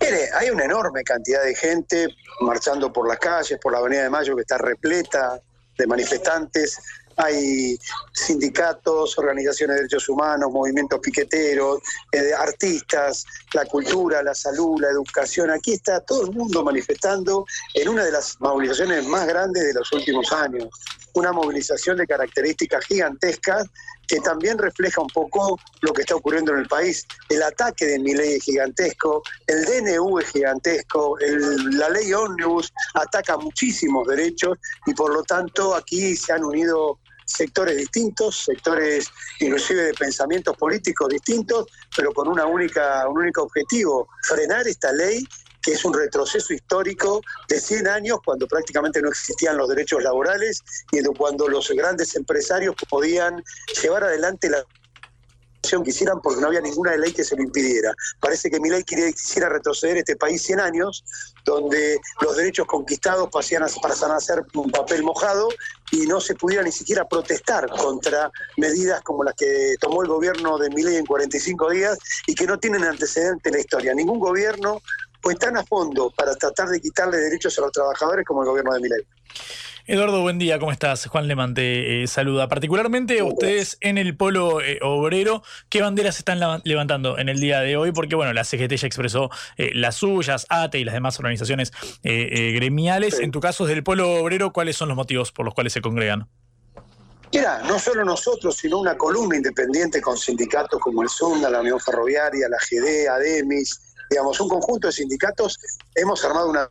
Mire, 0.00 0.28
hay 0.38 0.50
una 0.50 0.64
enorme 0.64 1.02
cantidad 1.02 1.42
de 1.42 1.54
gente 1.54 2.06
marchando 2.40 2.92
por 2.92 3.08
las 3.08 3.18
calles, 3.18 3.58
por 3.60 3.72
la 3.72 3.78
Avenida 3.78 4.02
de 4.04 4.10
Mayo, 4.10 4.36
que 4.36 4.42
está 4.42 4.58
repleta 4.58 5.40
de 5.78 5.86
manifestantes. 5.86 6.78
Hay 7.16 7.78
sindicatos, 8.12 9.18
organizaciones 9.18 9.76
de 9.76 9.82
derechos 9.82 10.08
humanos, 10.08 10.50
movimientos 10.50 11.00
piqueteros, 11.00 11.80
eh, 12.12 12.32
artistas, 12.36 13.24
la 13.54 13.64
cultura, 13.66 14.22
la 14.22 14.34
salud, 14.34 14.80
la 14.80 14.88
educación. 14.90 15.50
Aquí 15.50 15.72
está 15.72 16.00
todo 16.00 16.22
el 16.26 16.32
mundo 16.32 16.62
manifestando 16.64 17.44
en 17.74 17.88
una 17.88 18.04
de 18.04 18.12
las 18.12 18.36
movilizaciones 18.40 19.06
más 19.06 19.26
grandes 19.26 19.64
de 19.64 19.74
los 19.74 19.90
últimos 19.92 20.32
años. 20.32 20.68
Una 21.14 21.32
movilización 21.32 21.98
de 21.98 22.06
características 22.06 22.84
gigantescas 22.86 23.66
que 24.08 24.18
también 24.20 24.58
refleja 24.58 25.00
un 25.00 25.08
poco 25.08 25.58
lo 25.80 25.92
que 25.92 26.02
está 26.02 26.14
ocurriendo 26.16 26.52
en 26.52 26.58
el 26.58 26.68
país. 26.68 27.06
El 27.28 27.42
ataque 27.42 27.86
de 27.86 27.98
Milei 27.98 28.34
es 28.34 28.42
gigantesco, 28.44 29.22
el 29.46 29.64
DNU 29.64 30.18
es 30.18 30.28
gigantesco, 30.30 31.18
el- 31.20 31.78
la 31.78 31.88
ley 31.88 32.12
ómnibus 32.12 32.72
ataca 32.94 33.36
muchísimos 33.36 34.06
derechos 34.08 34.58
y 34.86 34.94
por 34.94 35.12
lo 35.14 35.22
tanto 35.22 35.74
aquí 35.74 36.16
se 36.16 36.32
han 36.32 36.44
unido 36.44 36.98
sectores 37.32 37.76
distintos, 37.76 38.44
sectores 38.44 39.10
inclusive 39.40 39.82
de 39.82 39.94
pensamientos 39.94 40.56
políticos 40.56 41.08
distintos, 41.08 41.66
pero 41.96 42.12
con 42.12 42.28
una 42.28 42.46
única, 42.46 43.08
un 43.08 43.18
único 43.18 43.42
objetivo, 43.42 44.08
frenar 44.22 44.66
esta 44.66 44.92
ley 44.92 45.26
que 45.62 45.72
es 45.72 45.84
un 45.84 45.94
retroceso 45.94 46.52
histórico 46.52 47.22
de 47.48 47.60
100 47.60 47.86
años 47.86 48.18
cuando 48.24 48.48
prácticamente 48.48 49.00
no 49.00 49.08
existían 49.08 49.56
los 49.56 49.68
derechos 49.68 50.02
laborales 50.02 50.62
y 50.90 51.02
cuando 51.16 51.46
los 51.48 51.70
grandes 51.70 52.16
empresarios 52.16 52.74
podían 52.90 53.42
llevar 53.80 54.02
adelante 54.04 54.50
la 54.50 54.64
hicieran 55.86 56.20
porque 56.20 56.40
no 56.40 56.48
había 56.48 56.60
ninguna 56.60 56.96
ley 56.96 57.12
que 57.12 57.24
se 57.24 57.36
lo 57.36 57.42
impidiera. 57.42 57.92
Parece 58.20 58.50
que 58.50 58.58
quería, 58.86 59.12
quisiera 59.12 59.48
retroceder 59.48 59.98
este 59.98 60.16
país 60.16 60.42
100 60.42 60.60
años, 60.60 61.04
donde 61.44 61.98
los 62.20 62.36
derechos 62.36 62.66
conquistados 62.66 63.28
pasan 63.30 63.62
a 64.12 64.20
ser 64.20 64.44
un 64.54 64.70
papel 64.70 65.02
mojado 65.02 65.48
y 65.90 66.06
no 66.06 66.20
se 66.20 66.34
pudiera 66.34 66.62
ni 66.62 66.72
siquiera 66.72 67.06
protestar 67.06 67.68
contra 67.70 68.30
medidas 68.56 69.02
como 69.02 69.24
las 69.24 69.34
que 69.34 69.76
tomó 69.80 70.02
el 70.02 70.08
gobierno 70.08 70.58
de 70.58 70.70
Milei 70.70 70.96
en 70.96 71.06
45 71.06 71.70
días 71.70 71.98
y 72.26 72.34
que 72.34 72.46
no 72.46 72.58
tienen 72.58 72.84
antecedente 72.84 73.50
en 73.50 73.54
la 73.54 73.60
historia. 73.60 73.94
Ningún 73.94 74.18
gobierno 74.18 74.80
fue 75.22 75.34
tan 75.36 75.56
a 75.56 75.64
fondo 75.64 76.10
para 76.10 76.34
tratar 76.34 76.68
de 76.68 76.80
quitarle 76.80 77.16
derechos 77.16 77.56
a 77.58 77.62
los 77.62 77.72
trabajadores 77.72 78.26
como 78.26 78.42
el 78.42 78.48
gobierno 78.48 78.74
de 78.74 78.80
Milei. 78.80 79.06
Eduardo, 79.86 80.22
buen 80.22 80.38
día, 80.38 80.60
¿cómo 80.60 80.70
estás? 80.70 81.06
Juan 81.06 81.26
Leman 81.26 81.54
te 81.54 82.02
eh, 82.02 82.06
saluda. 82.06 82.48
Particularmente 82.48 83.20
ustedes 83.22 83.78
en 83.80 83.98
el 83.98 84.16
polo 84.16 84.60
eh, 84.60 84.78
obrero, 84.80 85.42
¿qué 85.70 85.82
banderas 85.82 86.18
están 86.18 86.38
levantando 86.64 87.18
en 87.18 87.28
el 87.28 87.40
día 87.40 87.60
de 87.60 87.76
hoy? 87.76 87.90
Porque 87.90 88.14
bueno, 88.14 88.32
la 88.32 88.44
CGT 88.44 88.74
ya 88.74 88.86
expresó 88.86 89.30
eh, 89.56 89.70
las 89.74 89.96
suyas, 89.96 90.46
ATE 90.48 90.78
y 90.78 90.84
las 90.84 90.94
demás 90.94 91.18
organizaciones 91.18 91.72
eh, 92.04 92.52
gremiales. 92.54 93.18
En 93.18 93.32
tu 93.32 93.40
caso, 93.40 93.64
desde 93.64 93.78
el 93.78 93.84
polo 93.84 94.14
obrero, 94.14 94.52
¿cuáles 94.52 94.76
son 94.76 94.88
los 94.88 94.96
motivos 94.96 95.32
por 95.32 95.44
los 95.44 95.54
cuales 95.54 95.72
se 95.72 95.80
congregan? 95.80 96.28
Mira, 97.32 97.62
no 97.66 97.78
solo 97.78 98.04
nosotros, 98.04 98.56
sino 98.56 98.78
una 98.78 98.96
columna 98.96 99.36
independiente 99.36 100.00
con 100.00 100.18
sindicatos 100.18 100.78
como 100.78 101.02
el 101.02 101.08
SUNDA, 101.08 101.48
la 101.48 101.60
Unión 101.60 101.80
Ferroviaria, 101.80 102.46
la 102.48 102.58
GD, 102.58 103.08
ADEMIS, 103.08 103.91
digamos, 104.12 104.38
un 104.40 104.48
conjunto 104.48 104.88
de 104.88 104.92
sindicatos, 104.92 105.58
hemos 105.94 106.22
armado 106.24 106.50
una 106.50 106.68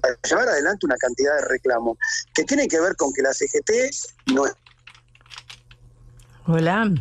para 0.00 0.14
llevar 0.28 0.48
adelante 0.48 0.86
una 0.86 0.96
cantidad 0.96 1.34
de 1.40 1.48
reclamos 1.48 1.98
que 2.32 2.44
tienen 2.44 2.68
que 2.68 2.80
ver 2.80 2.94
con 2.96 3.12
que 3.12 3.22
la 3.22 3.32
CGT 3.32 4.32
no 4.34 4.46
es 4.46 4.54
Hola. 6.46 6.92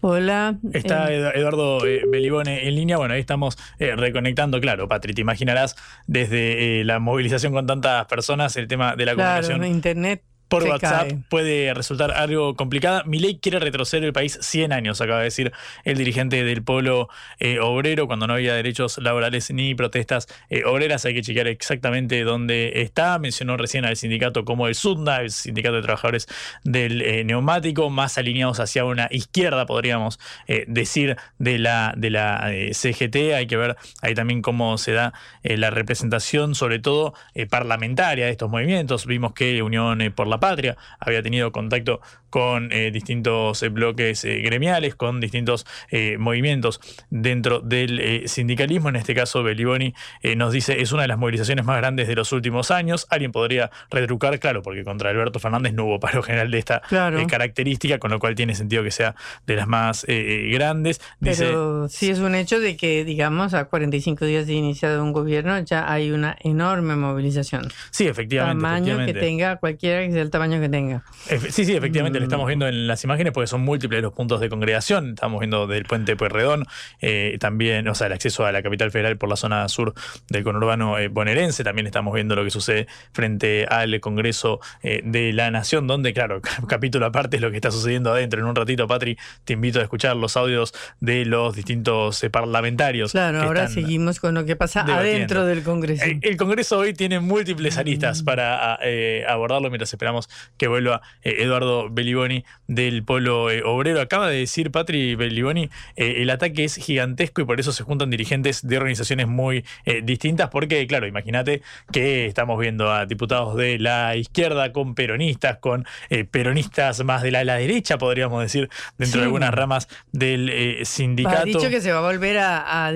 Hola. 0.00 0.58
Está 0.72 1.12
eh, 1.12 1.20
Edu- 1.20 1.32
Eduardo 1.36 1.86
eh, 1.86 2.02
Belibone 2.10 2.66
en 2.66 2.74
línea. 2.74 2.96
Bueno, 2.96 3.14
ahí 3.14 3.20
estamos 3.20 3.56
eh, 3.78 3.94
reconectando. 3.94 4.60
Claro, 4.60 4.88
Patri, 4.88 5.14
te 5.14 5.20
imaginarás 5.20 5.76
desde 6.08 6.80
eh, 6.80 6.84
la 6.84 6.98
movilización 6.98 7.52
con 7.52 7.68
tantas 7.68 8.06
personas, 8.06 8.56
el 8.56 8.66
tema 8.66 8.96
de 8.96 9.06
la 9.06 9.14
claro, 9.14 9.46
comunicación 9.46 9.64
internet 9.76 10.24
por 10.52 10.62
se 10.64 10.68
WhatsApp 10.68 11.08
cae. 11.08 11.18
puede 11.28 11.74
resultar 11.74 12.12
algo 12.12 12.54
complicada. 12.56 13.02
Milei 13.04 13.38
quiere 13.38 13.58
retroceder 13.58 14.04
el 14.04 14.12
país 14.12 14.38
100 14.40 14.72
años, 14.72 15.00
acaba 15.00 15.18
de 15.18 15.24
decir 15.24 15.52
el 15.84 15.96
dirigente 15.96 16.44
del 16.44 16.62
polo 16.62 17.08
eh, 17.38 17.58
obrero, 17.58 18.06
cuando 18.06 18.26
no 18.26 18.34
había 18.34 18.54
derechos 18.54 18.98
laborales 18.98 19.50
ni 19.50 19.74
protestas 19.74 20.28
eh, 20.50 20.64
obreras. 20.64 21.04
Hay 21.06 21.14
que 21.14 21.22
chequear 21.22 21.48
exactamente 21.48 22.22
dónde 22.22 22.82
está. 22.82 23.18
Mencionó 23.18 23.56
recién 23.56 23.86
al 23.86 23.96
sindicato 23.96 24.44
como 24.44 24.68
el 24.68 24.74
SUNDA, 24.74 25.22
el 25.22 25.30
sindicato 25.30 25.76
de 25.76 25.82
trabajadores 25.82 26.26
del 26.64 27.00
eh, 27.00 27.24
neumático, 27.24 27.88
más 27.88 28.18
alineados 28.18 28.60
hacia 28.60 28.84
una 28.84 29.08
izquierda, 29.10 29.64
podríamos 29.66 30.18
decir, 30.66 31.16
de 31.38 31.58
la, 31.58 31.94
de 31.96 32.10
la 32.10 32.52
CGT. 32.72 33.34
Hay 33.34 33.46
que 33.46 33.56
ver 33.56 33.76
ahí 34.02 34.14
también 34.14 34.42
cómo 34.42 34.76
se 34.76 34.92
da 34.92 35.14
la 35.42 35.70
representación, 35.70 36.54
sobre 36.54 36.78
todo 36.78 37.14
parlamentaria 37.48 38.26
de 38.26 38.32
estos 38.32 38.50
movimientos. 38.50 39.06
Vimos 39.06 39.32
que 39.32 39.62
Unión 39.62 40.12
por 40.14 40.26
la 40.26 40.40
Patria 40.42 40.76
había 40.98 41.22
tenido 41.22 41.52
contacto 41.52 42.00
con 42.28 42.72
eh, 42.72 42.90
distintos 42.90 43.62
eh, 43.62 43.68
bloques 43.68 44.24
eh, 44.24 44.38
gremiales, 44.40 44.96
con 44.96 45.20
distintos 45.20 45.66
eh, 45.90 46.16
movimientos 46.18 46.80
dentro 47.10 47.60
del 47.60 48.26
sindicalismo. 48.26 48.88
En 48.88 48.96
este 48.96 49.14
caso, 49.14 49.42
Beliboni 49.44 49.94
nos 50.36 50.52
dice 50.52 50.80
es 50.80 50.90
una 50.92 51.02
de 51.02 51.08
las 51.08 51.18
movilizaciones 51.18 51.64
más 51.64 51.76
grandes 51.76 52.08
de 52.08 52.16
los 52.16 52.32
últimos 52.32 52.70
años. 52.72 53.06
Alguien 53.10 53.30
podría 53.30 53.70
retrucar, 53.90 54.40
claro, 54.40 54.62
porque 54.62 54.82
contra 54.82 55.10
Alberto 55.10 55.38
Fernández 55.38 55.74
no 55.74 55.84
hubo 55.84 56.00
paro 56.00 56.22
general 56.24 56.50
de 56.50 56.58
esta 56.58 56.80
Claro. 56.88 57.24
característica, 57.28 57.98
con 57.98 58.10
lo 58.10 58.18
cual 58.18 58.34
tiene 58.34 58.54
sentido 58.56 58.82
que 58.82 58.90
sea 58.90 59.14
de 59.46 59.54
las 59.56 59.68
más 59.68 60.04
grandes. 60.08 61.00
Dice, 61.20 61.44
Pero 61.44 61.88
sí 61.88 62.10
es 62.10 62.18
un 62.18 62.34
hecho 62.34 62.58
de 62.58 62.76
que, 62.76 63.04
digamos, 63.04 63.54
a 63.54 63.66
45 63.66 64.24
días 64.24 64.46
de 64.48 64.54
iniciado 64.54 65.04
un 65.04 65.12
gobierno 65.12 65.58
ya 65.60 65.92
hay 65.92 66.10
una 66.10 66.36
enorme 66.40 66.96
movilización. 66.96 67.68
sí, 67.90 68.06
efectivamente. 68.08 68.62
Tamaño 68.62 69.06
que 69.06 69.12
tenga 69.14 69.56
cualquiera 69.56 70.04
que 70.06 70.12
sea 70.12 70.22
el 70.22 70.30
tamaño 70.32 70.60
que 70.60 70.68
tenga. 70.68 71.04
Sí, 71.50 71.64
sí, 71.64 71.76
efectivamente, 71.76 72.18
lo 72.18 72.24
Mm. 72.24 72.28
estamos 72.28 72.46
viendo 72.48 72.66
en 72.66 72.88
las 72.88 73.04
imágenes 73.04 73.32
porque 73.32 73.46
son 73.46 73.60
múltiples 73.60 74.02
los 74.02 74.12
puntos 74.12 74.40
de 74.40 74.48
congregación. 74.48 75.10
Estamos 75.10 75.38
viendo 75.38 75.68
del 75.68 75.84
puente 75.84 76.16
Pueyrredón, 76.16 76.64
eh, 77.00 77.36
también, 77.38 77.86
o 77.86 77.94
sea, 77.94 78.08
el 78.08 78.12
acceso 78.14 78.44
a 78.44 78.50
la 78.50 78.62
capital 78.62 78.90
federal 78.90 79.16
por 79.16 79.28
la 79.28 79.36
zona 79.36 79.68
sur 79.68 79.94
del 80.28 80.42
conurbano 80.42 80.98
eh, 80.98 81.06
bonaerense. 81.06 81.62
También 81.62 81.86
estamos 81.86 82.12
viendo 82.14 82.34
lo 82.34 82.42
que 82.42 82.50
sucede 82.50 82.88
frente 83.12 83.66
al 83.68 84.00
Congreso 84.00 84.58
eh, 84.82 85.02
de 85.04 85.32
la 85.32 85.50
Nación, 85.52 85.86
donde, 85.86 86.12
claro, 86.12 86.40
capítulo 86.68 87.06
aparte 87.06 87.36
es 87.36 87.42
lo 87.42 87.50
que 87.50 87.56
está 87.58 87.70
sucediendo 87.70 88.10
adentro. 88.12 88.40
En 88.40 88.46
un 88.46 88.56
ratito, 88.56 88.88
Patri, 88.88 89.16
te 89.44 89.52
invito 89.52 89.78
a 89.78 89.82
escuchar 89.82 90.16
los 90.16 90.36
audios 90.36 90.74
de 91.00 91.24
los 91.26 91.54
distintos 91.54 92.24
eh, 92.24 92.30
parlamentarios. 92.30 93.12
Claro, 93.12 93.38
que 93.40 93.44
ahora 93.46 93.64
están- 93.64 93.74
seguimos 93.84 94.18
con 94.18 94.34
lo 94.34 94.44
que 94.44 94.56
pasa 94.56 94.80
adentro 94.82 95.44
del 95.46 95.62
Congreso. 95.62 96.04
el, 96.04 96.18
el 96.22 96.36
Congreso 96.36 96.78
hoy 96.78 96.94
tiene 96.94 97.20
múltiples 97.20 97.76
aristas 97.76 98.22
para 98.22 98.78
eh, 98.82 99.24
abordarlo 99.28 99.68
mientras 99.68 99.92
esperamos 99.92 100.21
que 100.56 100.68
vuelva 100.68 101.02
eh, 101.22 101.36
Eduardo 101.38 101.90
Belliboni 101.90 102.44
del 102.74 103.04
Polo 103.04 103.50
eh, 103.50 103.62
Obrero. 103.64 104.00
Acaba 104.00 104.28
de 104.28 104.38
decir 104.38 104.70
Patri 104.70 105.14
Belliboni, 105.14 105.70
eh, 105.96 106.16
el 106.18 106.30
ataque 106.30 106.64
es 106.64 106.76
gigantesco 106.76 107.42
y 107.42 107.44
por 107.44 107.60
eso 107.60 107.72
se 107.72 107.82
juntan 107.82 108.10
dirigentes 108.10 108.66
de 108.66 108.76
organizaciones 108.76 109.28
muy 109.28 109.64
eh, 109.84 110.00
distintas, 110.02 110.48
porque 110.50 110.86
claro, 110.86 111.06
imagínate 111.06 111.62
que 111.92 112.26
estamos 112.26 112.58
viendo 112.58 112.92
a 112.92 113.06
diputados 113.06 113.56
de 113.56 113.78
la 113.78 114.16
izquierda 114.16 114.72
con 114.72 114.94
peronistas, 114.94 115.58
con 115.58 115.86
peronistas 116.30 117.04
más 117.04 117.22
de 117.22 117.30
la, 117.30 117.44
la 117.44 117.56
derecha, 117.56 117.98
podríamos 117.98 118.42
decir, 118.42 118.68
dentro 118.98 119.20
de 119.20 119.26
algunas 119.26 119.52
ramas 119.52 119.88
del 120.12 120.84
sindicato. 120.84 121.38
Ha 121.38 121.44
dicho 121.44 121.70
que 121.70 121.80
se 121.80 121.92
va 121.92 121.98
a 121.98 122.02
volver 122.02 122.38
a, 122.38 122.86
a 122.86 122.92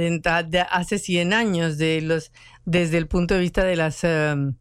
hace 0.71 0.99
100 0.99 1.33
años 1.33 1.79
de 1.79 2.01
los 2.01 2.33
desde 2.65 2.99
el 2.99 3.07
punto 3.07 3.35
de 3.35 3.41
vista 3.41 3.65
de 3.65 3.77
las 3.77 4.03
em, 4.05 4.55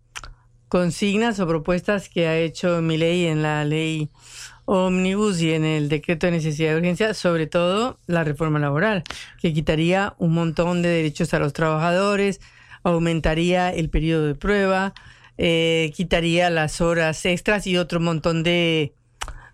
consignas 0.68 1.40
o 1.40 1.48
propuestas 1.48 2.10
que 2.10 2.28
ha 2.28 2.38
hecho 2.38 2.82
Milei 2.82 3.28
en 3.28 3.42
la 3.42 3.64
ley 3.66 4.10
Omnibus 4.66 5.42
y 5.42 5.54
en 5.54 5.64
el 5.64 5.90
decreto 5.90 6.26
de 6.26 6.32
necesidad 6.32 6.72
de 6.72 6.78
urgencia, 6.78 7.14
sobre 7.14 7.48
todo 7.48 8.00
la 8.08 8.24
reforma 8.24 8.60
laboral, 8.60 9.04
que 9.40 9.54
quitaría 9.54 10.16
un 10.18 10.34
montón 10.34 10.82
de 10.82 10.90
derechos 10.90 11.34
a 11.34 11.40
los 11.40 11.54
trabajadores, 11.54 12.42
aumentaría 12.84 13.70
el 13.72 13.90
periodo 13.90 14.26
de 14.26 14.36
prueba, 14.36 14.94
eh, 15.38 15.92
quitaría 15.96 16.50
las 16.50 16.82
horas 16.82 17.26
extras 17.26 17.68
y 17.68 17.78
otro 17.78 18.00
montón 18.00 18.42
de, 18.44 18.94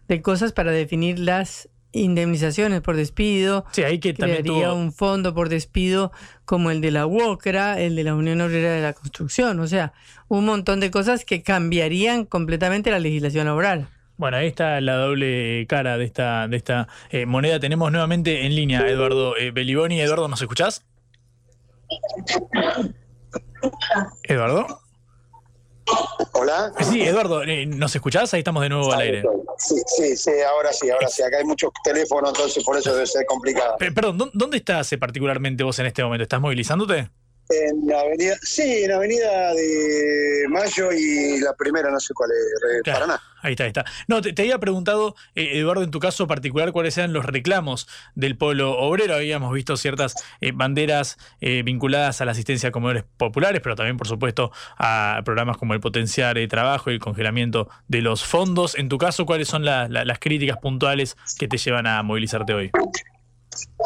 de 0.08 0.22
cosas 0.22 0.54
para 0.54 0.72
definir 0.72 1.20
las 1.20 1.70
indemnizaciones 1.94 2.82
por 2.82 2.96
despido. 2.96 3.66
Sí, 3.72 3.84
que 4.00 4.14
también 4.14 4.44
crearía 4.44 4.68
tuvo- 4.70 4.76
un 4.76 4.94
fondo 4.94 5.34
por 5.34 5.50
despido 5.50 6.12
como 6.46 6.72
el 6.72 6.82
de 6.82 6.92
la 6.92 7.06
UOCRA, 7.06 7.80
el 7.82 7.96
de 7.96 8.04
la 8.04 8.16
Unión 8.16 8.42
Obrera 8.42 8.72
de 8.72 8.82
la 8.82 8.94
Construcción, 8.94 9.60
o 9.60 9.68
sea, 9.68 9.94
un 10.28 10.46
montón 10.46 10.80
de 10.80 10.92
cosas 10.92 11.26
que 11.26 11.44
cambiarían 11.44 12.26
completamente 12.26 12.92
la 12.92 13.00
legislación 13.00 13.46
laboral. 13.46 13.88
Bueno, 14.18 14.38
ahí 14.38 14.48
está 14.48 14.80
la 14.82 14.96
doble 14.98 15.66
cara 15.68 15.98
de 15.98 16.06
esta, 16.06 16.48
de 16.48 16.56
esta 16.58 16.88
eh, 17.10 17.26
moneda. 17.26 17.60
Tenemos 17.60 17.92
nuevamente 17.92 18.46
en 18.46 18.56
línea 18.56 18.82
a 18.82 18.88
Eduardo 18.90 19.36
eh, 19.36 19.50
Belliboni. 19.52 20.00
Eduardo, 20.00 20.28
¿nos 20.28 20.42
escuchás? 20.42 20.86
Eduardo. 24.24 24.81
Hola. 26.34 26.72
Sí, 26.82 27.02
Eduardo, 27.02 27.44
eh, 27.44 27.66
¿nos 27.66 27.94
escuchás? 27.96 28.34
Ahí 28.34 28.40
estamos 28.40 28.62
de 28.64 28.70
nuevo 28.70 28.92
al 28.94 29.02
aire. 29.02 29.24
Sí, 29.58 29.76
sí, 29.86 30.16
sí, 30.18 30.32
ahora 30.50 30.72
sí, 30.74 30.90
ahora 30.90 31.08
sí. 31.08 31.22
Acá 31.24 31.38
hay 31.38 31.44
muchos 31.44 31.72
teléfonos, 31.84 32.32
entonces 32.32 32.64
por 32.64 32.78
eso 32.78 32.94
debe 32.94 33.06
ser 33.06 33.26
complicado. 33.26 33.76
Pe- 33.78 33.92
Perdón, 33.92 34.18
¿dó- 34.18 34.32
¿dónde 34.34 34.58
estás 34.58 34.92
eh, 34.94 34.98
particularmente 34.98 35.64
vos 35.64 35.78
en 35.80 35.86
este 35.88 36.04
momento? 36.04 36.24
¿Estás 36.24 36.42
movilizándote? 36.42 37.10
En 37.52 37.86
la 37.88 38.00
avenida, 38.00 38.36
sí, 38.42 38.84
en 38.84 38.90
la 38.90 38.96
avenida 38.98 39.54
de 39.54 40.46
Mayo 40.50 40.92
y 40.92 41.40
la 41.42 41.54
primera, 41.56 41.90
no 41.92 42.00
sé 42.00 42.14
cuál 42.14 42.30
es, 42.32 42.82
Claro, 42.84 43.00
Paraná. 43.02 43.22
Ahí 43.44 43.54
está, 43.54 43.64
ahí 43.64 43.70
está. 43.70 43.86
No, 44.08 44.22
te, 44.22 44.34
te 44.34 44.44
había 44.44 44.60
preguntado, 44.60 45.16
eh, 45.36 45.58
Eduardo, 45.60 45.82
en 45.84 45.90
tu 45.92 46.00
caso 46.00 46.28
particular, 46.28 46.72
cuáles 46.72 46.96
eran 46.98 47.12
los 47.12 47.26
reclamos 47.26 47.88
del 48.14 48.38
polo 48.38 48.78
obrero. 48.78 49.16
Habíamos 49.16 49.52
visto 49.54 49.78
ciertas 49.78 50.14
eh, 50.42 50.52
banderas 50.54 51.18
eh, 51.42 51.64
vinculadas 51.64 52.22
a 52.22 52.26
la 52.26 52.32
asistencia 52.34 52.70
a 52.70 52.72
comedores 52.72 53.04
populares, 53.18 53.60
pero 53.64 53.76
también, 53.76 53.98
por 53.98 54.08
supuesto, 54.08 54.52
a 54.78 55.22
programas 55.26 55.58
como 55.58 55.74
el 55.74 55.80
potenciar 55.80 56.38
el 56.38 56.48
trabajo 56.48 56.92
y 56.92 56.94
el 56.94 57.00
congelamiento 57.00 57.68
de 57.88 58.02
los 58.02 58.24
fondos. 58.24 58.76
En 58.76 58.90
tu 58.90 58.98
caso, 59.00 59.26
¿cuáles 59.26 59.48
son 59.48 59.66
la- 59.66 59.88
la- 59.90 60.06
las 60.06 60.20
críticas 60.20 60.58
puntuales 60.58 61.18
que 61.40 61.48
te 61.48 61.58
llevan 61.58 61.88
a 61.88 62.04
movilizarte 62.04 62.54
hoy? 62.54 62.72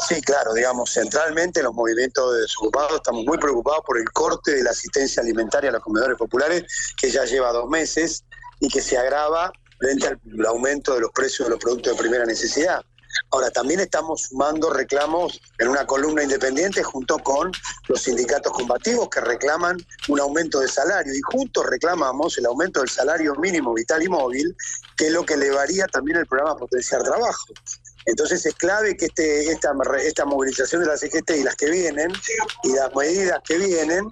Sí, 0.08 0.22
claro, 0.22 0.54
digamos, 0.54 0.92
centralmente 0.92 1.64
los 1.64 1.74
movimientos 1.74 2.34
de 2.34 2.42
desocupados 2.42 2.96
estamos 2.96 3.26
muy 3.26 3.38
preocupados 3.38 3.84
por 3.86 3.98
el 3.98 4.10
corte 4.12 4.52
de 4.56 4.64
la 4.64 4.72
asistencia 4.72 5.24
alimentaria 5.24 5.70
a 5.70 5.74
los 5.74 5.82
comedores 5.82 6.18
populares, 6.18 6.64
que 6.98 7.10
ya 7.10 7.26
lleva 7.26 7.52
dos 7.52 7.68
meses 7.70 8.24
y 8.60 8.68
que 8.68 8.82
se 8.82 8.98
agrava 8.98 9.52
frente 9.80 10.08
al 10.08 10.46
aumento 10.46 10.94
de 10.94 11.02
los 11.02 11.12
precios 11.12 11.48
de 11.48 11.52
los 11.52 11.60
productos 11.60 11.94
de 11.94 12.00
primera 12.00 12.26
necesidad. 12.26 12.84
Ahora, 13.32 13.50
también 13.50 13.80
estamos 13.80 14.24
sumando 14.24 14.72
reclamos 14.72 15.40
en 15.58 15.70
una 15.70 15.86
columna 15.86 16.24
independiente 16.24 16.84
junto 16.84 17.18
con 17.20 17.52
los 17.88 18.02
sindicatos 18.02 18.52
combativos 18.52 19.10
que 19.10 19.22
reclaman 19.22 19.78
un 20.10 20.20
aumento 20.20 20.60
de 20.60 20.68
salario 20.68 21.14
y 21.14 21.22
juntos 21.22 21.66
reclamamos 21.66 22.38
el 22.38 22.46
aumento 22.46 22.82
del 22.82 22.90
salario 22.90 23.36
mínimo 23.36 23.74
vital 23.74 24.04
y 24.04 24.10
móvil, 24.10 24.56
que 24.98 25.08
es 25.08 25.12
lo 25.12 25.26
que 25.26 25.36
elevaría 25.36 25.88
también 25.88 26.18
el 26.18 26.28
programa 26.28 26.58
Potenciar 26.58 27.04
Trabajo. 27.04 27.54
Entonces 28.06 28.46
es 28.46 28.56
clave 28.56 28.96
que 28.96 29.06
este, 29.06 29.52
esta, 29.52 29.74
esta 30.02 30.26
movilización 30.26 30.84
de 30.84 30.88
la 30.88 30.98
CGT 30.98 31.32
y 31.38 31.44
las 31.44 31.56
que 31.56 31.70
vienen, 31.70 32.12
y 32.64 32.74
las 32.74 32.94
medidas 32.96 33.40
que 33.46 33.58
vienen, 33.58 34.08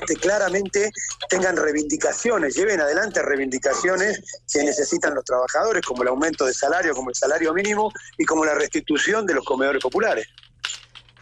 este, 0.00 0.16
claramente 0.16 0.90
tengan 1.30 1.56
reivindicaciones, 1.56 2.54
lleven 2.54 2.80
adelante 2.80 3.22
reivindicaciones 3.22 4.20
que 4.52 4.62
necesitan 4.62 5.14
los 5.14 5.24
trabajadores, 5.24 5.84
como 5.84 6.02
el 6.02 6.08
aumento 6.08 6.44
de 6.44 6.52
salario, 6.52 6.94
como 6.94 7.10
el 7.10 7.16
salario 7.16 7.54
mínimo 7.54 7.90
y 8.18 8.24
como 8.24 8.44
la 8.44 8.54
restitución 8.54 9.24
de 9.26 9.34
los 9.34 9.44
comedores 9.44 9.82
populares. 9.82 10.26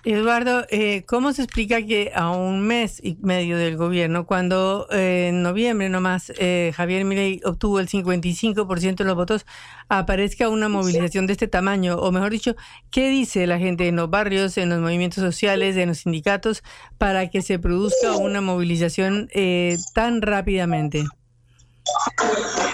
Eduardo, 0.08 0.64
eh, 0.70 1.04
¿cómo 1.04 1.32
se 1.32 1.42
explica 1.42 1.82
que 1.82 2.12
a 2.14 2.30
un 2.30 2.60
mes 2.60 3.00
y 3.02 3.18
medio 3.22 3.58
del 3.58 3.76
gobierno, 3.76 4.24
cuando 4.24 4.86
eh, 4.92 5.26
en 5.30 5.42
noviembre 5.42 5.88
nomás 5.88 6.32
eh, 6.38 6.72
Javier 6.76 7.04
Milei 7.04 7.40
obtuvo 7.44 7.80
el 7.80 7.88
55% 7.88 8.94
de 8.98 9.04
los 9.04 9.16
votos, 9.16 9.46
aparezca 9.88 10.48
una 10.48 10.68
movilización 10.68 11.26
de 11.26 11.32
este 11.32 11.48
tamaño? 11.48 11.96
O 11.96 12.12
mejor 12.12 12.30
dicho, 12.30 12.54
¿qué 12.92 13.08
dice 13.08 13.48
la 13.48 13.58
gente 13.58 13.88
en 13.88 13.96
los 13.96 14.08
barrios, 14.08 14.56
en 14.58 14.68
los 14.68 14.78
movimientos 14.78 15.24
sociales, 15.24 15.76
en 15.76 15.88
los 15.88 15.98
sindicatos, 15.98 16.62
para 16.98 17.28
que 17.28 17.42
se 17.42 17.58
produzca 17.58 18.12
una 18.12 18.40
movilización 18.40 19.28
eh, 19.32 19.76
tan 19.92 20.22
rápidamente? 20.22 21.04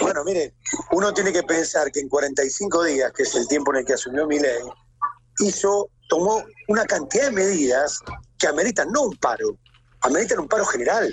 Bueno, 0.02 0.22
mire, 0.24 0.52
uno 0.90 1.14
tiene 1.14 1.32
que 1.32 1.42
pensar 1.44 1.90
que 1.90 2.00
en 2.00 2.10
45 2.10 2.84
días, 2.84 3.10
que 3.12 3.22
es 3.22 3.34
el 3.36 3.48
tiempo 3.48 3.72
en 3.72 3.78
el 3.78 3.86
que 3.86 3.94
asumió 3.94 4.26
Milei, 4.26 4.60
hizo, 5.38 5.88
tomó 6.12 6.44
una 6.68 6.84
cantidad 6.84 7.24
de 7.24 7.30
medidas 7.30 8.00
que 8.38 8.46
ameritan 8.46 8.92
no 8.92 9.04
un 9.04 9.16
paro, 9.16 9.56
ameritan 10.02 10.40
un 10.40 10.48
paro 10.48 10.66
general, 10.66 11.10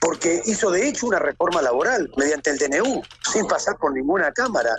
porque 0.00 0.42
hizo 0.46 0.70
de 0.70 0.88
hecho 0.88 1.06
una 1.06 1.18
reforma 1.18 1.62
laboral 1.62 2.10
mediante 2.16 2.50
el 2.50 2.58
DNU, 2.58 3.02
sin 3.32 3.46
pasar 3.46 3.76
por 3.78 3.92
ninguna 3.92 4.32
cámara. 4.32 4.74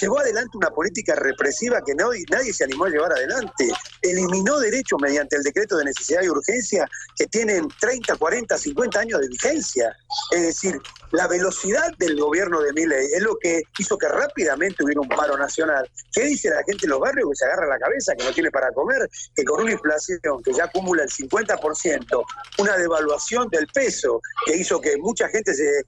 Llevó 0.00 0.20
adelante 0.20 0.56
una 0.56 0.70
política 0.70 1.14
represiva 1.14 1.82
que 1.84 1.94
nadie, 1.94 2.24
nadie 2.30 2.52
se 2.52 2.64
animó 2.64 2.84
a 2.84 2.90
llevar 2.90 3.12
adelante. 3.12 3.70
Eliminó 4.02 4.58
derechos 4.58 4.98
mediante 5.00 5.36
el 5.36 5.42
decreto 5.42 5.76
de 5.76 5.84
necesidad 5.84 6.22
y 6.22 6.28
urgencia 6.28 6.88
que 7.16 7.26
tienen 7.26 7.68
30, 7.80 8.16
40, 8.16 8.56
50 8.56 9.00
años 9.00 9.20
de 9.20 9.28
vigencia. 9.28 9.96
Es 10.30 10.42
decir, 10.42 10.80
la 11.12 11.26
velocidad 11.26 11.92
del 11.98 12.18
gobierno 12.18 12.60
de 12.60 12.72
Milei 12.72 13.06
es 13.12 13.22
lo 13.22 13.36
que 13.36 13.62
hizo 13.78 13.98
que 13.98 14.08
rápidamente 14.08 14.84
hubiera 14.84 15.00
un 15.00 15.08
paro 15.08 15.36
nacional. 15.36 15.90
¿Qué 16.12 16.22
dice 16.22 16.50
la 16.50 16.62
gente 16.64 16.86
en 16.86 16.90
los 16.90 17.00
barrios 17.00 17.28
que 17.30 17.36
se 17.36 17.44
agarra 17.46 17.66
la 17.66 17.78
cabeza, 17.78 18.14
que 18.14 18.24
no 18.24 18.32
tiene 18.32 18.50
para 18.50 18.72
comer, 18.72 19.08
que 19.34 19.44
con 19.44 19.62
una 19.62 19.72
inflación 19.72 20.20
que 20.44 20.52
ya 20.52 20.64
acumula 20.64 21.02
el 21.02 21.10
50%, 21.10 22.24
una 22.58 22.76
devaluación 22.76 23.48
del 23.48 23.66
peso 23.68 24.20
que 24.46 24.56
hizo 24.60 24.80
que 24.80 24.96
mucha 24.98 25.28
gente 25.28 25.54
se, 25.54 25.84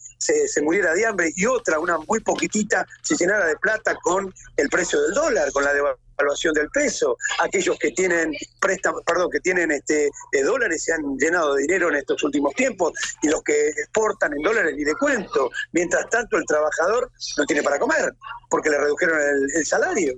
se, 0.49 0.63
muriera 0.63 0.95
de 0.95 1.07
hambre 1.07 1.31
y 1.35 1.47
otra, 1.47 1.79
una 1.79 1.99
muy 1.99 2.21
poquitita, 2.21 2.87
se 3.03 3.17
llenara 3.17 3.47
de 3.47 3.57
plata 3.57 3.97
con 4.03 4.33
el 4.57 4.69
precio 4.69 5.01
del 5.03 5.15
dólar, 5.15 5.53
con 5.53 5.65
la 5.65 5.73
devaluación 5.73 6.55
del 6.55 6.69
peso. 6.71 7.17
Aquellos 7.41 7.79
que 7.79 7.91
tienen 7.93 8.33
préstamos, 8.61 9.03
perdón, 9.05 9.31
que 9.31 9.41
tienen 9.41 9.71
este 9.71 10.07
eh, 10.07 10.43
dólares 10.43 10.85
se 10.85 10.93
han 10.93 11.17
llenado 11.19 11.55
de 11.55 11.63
dinero 11.63 11.89
en 11.89 11.97
estos 11.97 12.23
últimos 12.23 12.55
tiempos 12.55 12.93
y 13.23 13.29
los 13.29 13.43
que 13.43 13.69
exportan 13.69 14.33
en 14.33 14.43
dólares 14.43 14.75
ni 14.77 14.85
de 14.85 14.95
cuento. 14.95 15.51
Mientras 15.73 16.09
tanto 16.11 16.37
el 16.37 16.45
trabajador 16.47 17.11
no 17.37 17.47
tiene 17.47 17.63
para 17.63 17.79
comer 17.79 18.15
porque 18.51 18.71
le 18.71 18.79
redujeron 18.79 19.19
el 19.55 19.67
salario. 19.67 20.15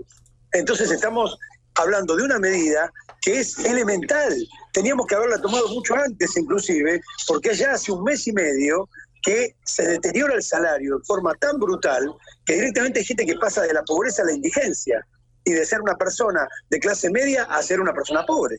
Entonces 0.52 0.90
estamos 0.90 1.36
hablando 1.74 2.16
de 2.16 2.22
una 2.22 2.38
medida 2.38 2.92
que 3.20 3.40
es 3.40 3.58
elemental. 3.58 4.34
Teníamos 4.74 5.06
que 5.06 5.14
haberla 5.14 5.40
tomado 5.40 5.68
mucho 5.68 5.94
antes 5.94 6.36
inclusive, 6.36 7.00
porque 7.28 7.54
ya 7.54 7.72
hace 7.72 7.92
un 7.92 8.02
mes 8.02 8.26
y 8.26 8.32
medio 8.32 8.88
que 9.22 9.54
se 9.64 9.86
deteriora 9.86 10.34
el 10.34 10.42
salario 10.42 10.98
de 10.98 11.04
forma 11.04 11.32
tan 11.36 11.58
brutal 11.58 12.12
que 12.44 12.54
directamente 12.56 12.98
hay 12.98 13.06
gente 13.06 13.24
que 13.24 13.36
pasa 13.36 13.62
de 13.62 13.72
la 13.72 13.82
pobreza 13.84 14.22
a 14.22 14.26
la 14.26 14.32
indigencia 14.32 15.06
y 15.44 15.52
de 15.52 15.64
ser 15.64 15.80
una 15.80 15.94
persona 15.94 16.46
de 16.70 16.80
clase 16.80 17.08
media 17.08 17.44
a 17.44 17.62
ser 17.62 17.80
una 17.80 17.94
persona 17.94 18.26
pobre. 18.26 18.56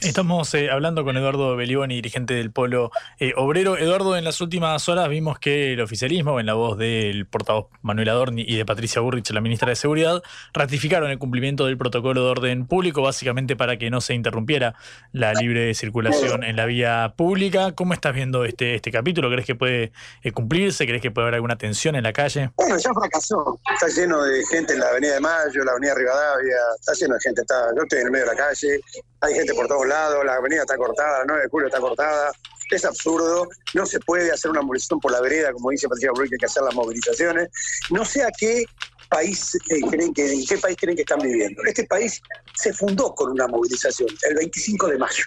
Estamos 0.00 0.54
eh, 0.54 0.70
hablando 0.70 1.02
con 1.02 1.16
Eduardo 1.16 1.56
Beliboni, 1.56 1.96
dirigente 1.96 2.34
del 2.34 2.52
Polo 2.52 2.92
eh, 3.18 3.32
Obrero. 3.36 3.76
Eduardo, 3.76 4.16
en 4.16 4.22
las 4.22 4.40
últimas 4.40 4.88
horas 4.88 5.08
vimos 5.08 5.40
que 5.40 5.72
el 5.72 5.80
oficialismo, 5.80 6.38
en 6.38 6.46
la 6.46 6.54
voz 6.54 6.78
del 6.78 7.26
portavoz 7.26 7.66
Manuel 7.82 8.08
Adorni 8.08 8.44
y 8.46 8.56
de 8.56 8.64
Patricia 8.64 9.00
Burrich, 9.00 9.28
la 9.30 9.40
ministra 9.40 9.70
de 9.70 9.74
Seguridad, 9.74 10.22
ratificaron 10.52 11.10
el 11.10 11.18
cumplimiento 11.18 11.66
del 11.66 11.76
protocolo 11.76 12.22
de 12.22 12.30
orden 12.30 12.66
público, 12.68 13.02
básicamente 13.02 13.56
para 13.56 13.76
que 13.76 13.90
no 13.90 14.00
se 14.00 14.14
interrumpiera 14.14 14.76
la 15.10 15.32
libre 15.32 15.74
circulación 15.74 16.44
en 16.44 16.54
la 16.54 16.66
vía 16.66 17.14
pública. 17.16 17.72
¿Cómo 17.72 17.92
estás 17.92 18.14
viendo 18.14 18.44
este, 18.44 18.76
este 18.76 18.92
capítulo? 18.92 19.28
¿Crees 19.30 19.46
que 19.46 19.56
puede 19.56 19.90
eh, 20.22 20.30
cumplirse? 20.30 20.86
¿Crees 20.86 21.02
que 21.02 21.10
puede 21.10 21.24
haber 21.24 21.34
alguna 21.34 21.58
tensión 21.58 21.96
en 21.96 22.04
la 22.04 22.12
calle? 22.12 22.52
Bueno, 22.56 22.78
ya 22.78 22.92
fracasó. 22.94 23.58
Está 23.74 23.88
lleno 24.00 24.22
de 24.22 24.46
gente 24.46 24.74
en 24.74 24.78
la 24.78 24.90
Avenida 24.90 25.14
de 25.14 25.20
Mayo, 25.20 25.64
la 25.64 25.72
Avenida 25.72 25.94
Rivadavia, 25.96 26.56
está 26.78 26.92
lleno 26.92 27.14
de 27.14 27.20
gente. 27.20 27.40
Está, 27.40 27.74
yo 27.76 27.82
estoy 27.82 27.98
en 27.98 28.06
el 28.06 28.12
medio 28.12 28.26
de 28.26 28.30
la 28.30 28.36
calle, 28.36 28.80
hay 29.20 29.34
gente 29.34 29.54
por 29.54 29.66
todos 29.66 29.86
lados, 29.86 30.24
la 30.24 30.34
avenida 30.34 30.60
está 30.62 30.76
cortada, 30.76 31.20
la 31.20 31.24
9 31.26 31.42
de 31.42 31.48
julio 31.48 31.68
está 31.68 31.80
cortada. 31.80 32.32
es 32.70 32.84
absurdo, 32.84 33.48
no 33.74 33.86
se 33.86 33.98
puede 34.00 34.30
hacer 34.30 34.50
una 34.50 34.62
movilización 34.62 35.00
por 35.00 35.12
la 35.12 35.20
vereda, 35.20 35.52
como 35.52 35.70
dice 35.70 35.88
Patricia 35.88 36.10
que 36.14 36.22
hay 36.22 36.38
que 36.38 36.46
hacer 36.46 36.62
las 36.62 36.74
movilizaciones. 36.74 37.48
No 37.90 38.04
sé 38.04 38.22
a 38.22 38.28
qué 38.38 38.64
país 39.08 39.54
eh, 39.70 39.80
creen 39.90 40.12
que, 40.12 40.32
en 40.32 40.46
qué 40.46 40.58
país 40.58 40.76
creen 40.78 40.96
que 40.96 41.02
están 41.02 41.20
viviendo. 41.20 41.62
Este 41.64 41.84
país 41.84 42.20
se 42.54 42.72
fundó 42.72 43.14
con 43.14 43.32
una 43.32 43.48
movilización, 43.48 44.08
el 44.28 44.34
25 44.36 44.88
de 44.88 44.98
mayo. 44.98 45.24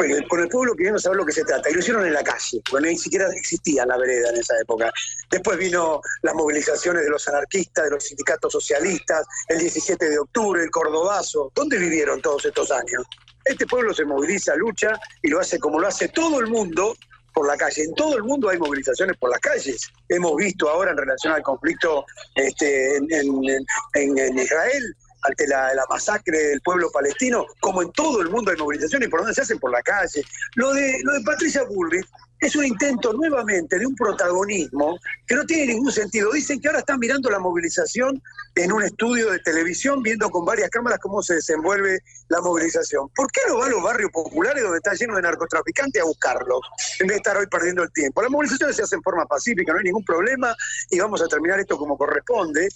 Pero 0.00 0.28
con 0.28 0.40
el 0.40 0.48
pueblo 0.48 0.74
queriendo 0.74 0.98
saber 0.98 1.18
lo 1.18 1.26
que 1.26 1.32
se 1.32 1.44
trata. 1.44 1.68
Y 1.68 1.74
lo 1.74 1.80
hicieron 1.80 2.06
en 2.06 2.14
la 2.14 2.22
calle, 2.22 2.62
porque 2.70 2.88
ni 2.88 2.96
siquiera 2.96 3.28
existía 3.30 3.84
la 3.84 3.98
vereda 3.98 4.30
en 4.30 4.36
esa 4.36 4.58
época. 4.58 4.90
Después 5.30 5.58
vino 5.58 6.00
las 6.22 6.34
movilizaciones 6.34 7.04
de 7.04 7.10
los 7.10 7.28
anarquistas, 7.28 7.84
de 7.84 7.90
los 7.90 8.04
sindicatos 8.04 8.50
socialistas, 8.52 9.26
el 9.48 9.58
17 9.58 10.08
de 10.08 10.18
octubre, 10.18 10.62
el 10.62 10.70
cordobazo. 10.70 11.52
¿Dónde 11.54 11.76
vivieron 11.76 12.22
todos 12.22 12.46
estos 12.46 12.70
años? 12.70 13.04
Este 13.44 13.66
pueblo 13.66 13.92
se 13.92 14.04
moviliza, 14.04 14.54
lucha 14.56 14.98
y 15.22 15.28
lo 15.28 15.40
hace 15.40 15.58
como 15.58 15.78
lo 15.78 15.86
hace 15.86 16.08
todo 16.08 16.40
el 16.40 16.46
mundo 16.46 16.96
por 17.34 17.46
la 17.46 17.56
calle. 17.56 17.84
En 17.84 17.94
todo 17.94 18.16
el 18.16 18.22
mundo 18.22 18.48
hay 18.48 18.58
movilizaciones 18.58 19.16
por 19.18 19.30
las 19.30 19.40
calles. 19.40 19.88
Hemos 20.08 20.36
visto 20.36 20.68
ahora 20.68 20.92
en 20.92 20.96
relación 20.96 21.34
al 21.34 21.42
conflicto 21.42 22.04
este, 22.34 22.96
en, 22.96 24.38
Israel, 24.38 24.96
ante 25.22 25.46
la, 25.46 25.74
la 25.74 25.84
masacre 25.88 26.38
del 26.38 26.60
pueblo 26.60 26.90
palestino, 26.90 27.46
como 27.60 27.82
en 27.82 27.92
todo 27.92 28.20
el 28.20 28.30
mundo 28.30 28.50
hay 28.50 28.56
movilizaciones, 28.56 29.08
por 29.08 29.20
donde 29.20 29.34
se 29.34 29.42
hacen 29.42 29.58
por 29.58 29.70
la 29.70 29.82
calle. 29.82 30.22
Lo 30.54 30.72
de, 30.72 31.00
lo 31.02 31.12
de 31.14 31.20
Patricia 31.22 31.62
Bullrich 31.64 32.06
es 32.40 32.56
un 32.56 32.64
intento 32.64 33.12
nuevamente 33.12 33.78
de 33.78 33.86
un 33.86 33.94
protagonismo 33.94 34.98
que 35.26 35.34
no 35.34 35.44
tiene 35.44 35.74
ningún 35.74 35.92
sentido. 35.92 36.32
Dicen 36.32 36.60
que 36.60 36.68
ahora 36.68 36.80
están 36.80 36.98
mirando 36.98 37.28
la 37.30 37.38
movilización 37.38 38.22
en 38.54 38.72
un 38.72 38.82
estudio 38.82 39.30
de 39.30 39.38
televisión, 39.40 40.02
viendo 40.02 40.30
con 40.30 40.44
varias 40.44 40.70
cámaras 40.70 40.98
cómo 41.00 41.22
se 41.22 41.34
desenvuelve 41.34 42.00
la 42.28 42.40
movilización. 42.40 43.08
¿Por 43.14 43.30
qué 43.30 43.42
no 43.48 43.58
va 43.58 43.66
a 43.66 43.68
los 43.68 43.82
barrios 43.82 44.10
populares 44.10 44.62
donde 44.62 44.78
está 44.78 44.94
lleno 44.94 45.16
de 45.16 45.22
narcotraficantes 45.22 46.00
a 46.00 46.06
buscarlos, 46.06 46.60
en 46.98 47.08
vez 47.08 47.16
de 47.16 47.18
estar 47.18 47.36
hoy 47.36 47.46
perdiendo 47.46 47.82
el 47.82 47.92
tiempo? 47.92 48.22
Las 48.22 48.30
movilizaciones 48.30 48.76
se 48.76 48.82
hacen 48.82 48.98
en 48.98 49.02
forma 49.02 49.26
pacífica, 49.26 49.72
no 49.72 49.78
hay 49.78 49.84
ningún 49.84 50.04
problema 50.04 50.54
y 50.88 50.98
vamos 50.98 51.20
a 51.22 51.28
terminar 51.28 51.60
esto 51.60 51.76
como 51.76 51.98
corresponde. 51.98 52.68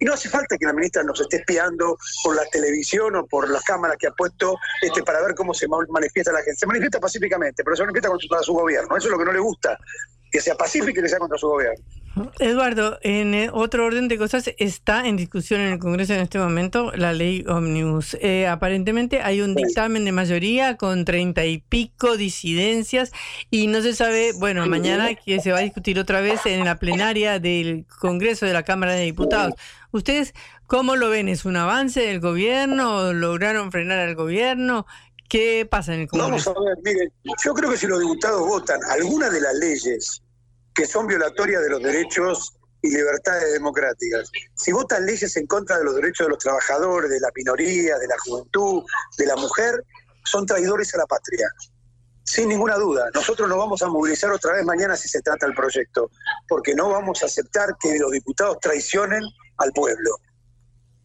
Y 0.00 0.06
no 0.06 0.14
hace 0.14 0.28
falta 0.28 0.56
que 0.56 0.66
la 0.66 0.72
ministra 0.72 1.02
nos 1.02 1.20
esté 1.20 1.36
espiando 1.36 1.96
por 2.24 2.34
la 2.34 2.44
televisión 2.46 3.14
o 3.16 3.26
por 3.26 3.48
las 3.50 3.62
cámaras 3.62 3.98
que 3.98 4.06
ha 4.06 4.12
puesto 4.12 4.56
este, 4.80 5.02
para 5.02 5.20
ver 5.20 5.34
cómo 5.34 5.52
se 5.52 5.68
ma- 5.68 5.76
manifiesta 5.90 6.32
la 6.32 6.38
gente. 6.38 6.56
Se 6.56 6.66
manifiesta 6.66 6.98
pacíficamente, 6.98 7.62
pero 7.62 7.76
se 7.76 7.82
manifiesta 7.82 8.08
contra 8.08 8.42
su 8.42 8.54
gobierno. 8.54 8.96
Eso 8.96 9.08
es 9.08 9.12
lo 9.12 9.18
que 9.18 9.26
no 9.26 9.32
le 9.32 9.40
gusta, 9.40 9.78
que 10.32 10.40
sea 10.40 10.54
pacífica 10.54 11.00
y 11.00 11.02
que 11.02 11.08
sea 11.08 11.18
contra 11.18 11.36
su 11.36 11.48
gobierno. 11.48 11.84
Eduardo, 12.40 12.98
en 13.02 13.34
eh, 13.34 13.50
otro 13.52 13.86
orden 13.86 14.08
de 14.08 14.18
cosas, 14.18 14.50
está 14.58 15.06
en 15.06 15.16
discusión 15.16 15.60
en 15.60 15.74
el 15.74 15.78
Congreso 15.78 16.12
en 16.12 16.20
este 16.20 16.38
momento 16.38 16.90
la 16.96 17.12
ley 17.12 17.44
Omnibus. 17.46 18.16
Eh, 18.20 18.48
aparentemente 18.48 19.22
hay 19.22 19.42
un 19.42 19.54
dictamen 19.54 20.04
de 20.04 20.10
mayoría 20.10 20.76
con 20.76 21.04
treinta 21.04 21.44
y 21.46 21.58
pico 21.58 22.16
disidencias 22.16 23.12
y 23.48 23.68
no 23.68 23.80
se 23.80 23.94
sabe, 23.94 24.32
bueno, 24.32 24.66
mañana 24.66 25.14
que 25.14 25.40
se 25.40 25.52
va 25.52 25.58
a 25.58 25.62
discutir 25.62 26.00
otra 26.00 26.20
vez 26.20 26.44
en 26.46 26.64
la 26.64 26.78
plenaria 26.78 27.38
del 27.38 27.86
Congreso 28.00 28.44
de 28.44 28.54
la 28.54 28.64
Cámara 28.64 28.94
de 28.94 29.04
Diputados. 29.04 29.54
¿Ustedes 29.92 30.34
cómo 30.66 30.96
lo 30.96 31.10
ven? 31.10 31.28
¿Es 31.28 31.44
un 31.44 31.56
avance 31.56 32.00
del 32.00 32.20
gobierno? 32.20 33.12
¿Lograron 33.12 33.72
frenar 33.72 33.98
al 33.98 34.14
gobierno? 34.14 34.86
¿Qué 35.28 35.66
pasa 35.70 35.94
en 35.94 36.00
el 36.00 36.08
Vamos 36.12 36.44
Congreso? 36.44 36.58
a 36.58 36.64
ver, 36.64 36.78
miren, 36.84 37.12
yo 37.44 37.54
creo 37.54 37.70
que 37.70 37.76
si 37.76 37.86
los 37.86 38.00
diputados 38.00 38.46
votan 38.46 38.80
alguna 38.88 39.30
de 39.30 39.40
las 39.40 39.54
leyes 39.54 40.22
que 40.74 40.86
son 40.86 41.06
violatorias 41.06 41.62
de 41.62 41.70
los 41.70 41.82
derechos 41.82 42.56
y 42.82 42.90
libertades 42.90 43.52
democráticas, 43.52 44.30
si 44.54 44.72
votan 44.72 45.06
leyes 45.06 45.36
en 45.36 45.46
contra 45.46 45.78
de 45.78 45.84
los 45.84 45.94
derechos 45.94 46.26
de 46.26 46.30
los 46.30 46.38
trabajadores, 46.38 47.10
de 47.10 47.20
la 47.20 47.28
minoría, 47.34 47.98
de 47.98 48.06
la 48.08 48.16
juventud, 48.24 48.82
de 49.18 49.26
la 49.26 49.36
mujer, 49.36 49.84
son 50.24 50.46
traidores 50.46 50.94
a 50.94 50.98
la 50.98 51.06
patria. 51.06 51.48
Sin 52.24 52.48
ninguna 52.48 52.76
duda, 52.76 53.06
nosotros 53.14 53.48
nos 53.48 53.58
vamos 53.58 53.82
a 53.82 53.88
movilizar 53.88 54.30
otra 54.30 54.54
vez 54.54 54.64
mañana 54.64 54.96
si 54.96 55.08
se 55.08 55.20
trata 55.20 55.46
el 55.46 55.54
proyecto, 55.54 56.10
porque 56.48 56.74
no 56.74 56.88
vamos 56.88 57.22
a 57.22 57.26
aceptar 57.26 57.76
que 57.80 57.98
los 57.98 58.12
diputados 58.12 58.58
traicionen 58.60 59.22
al 59.60 59.72
pueblo. 59.72 60.10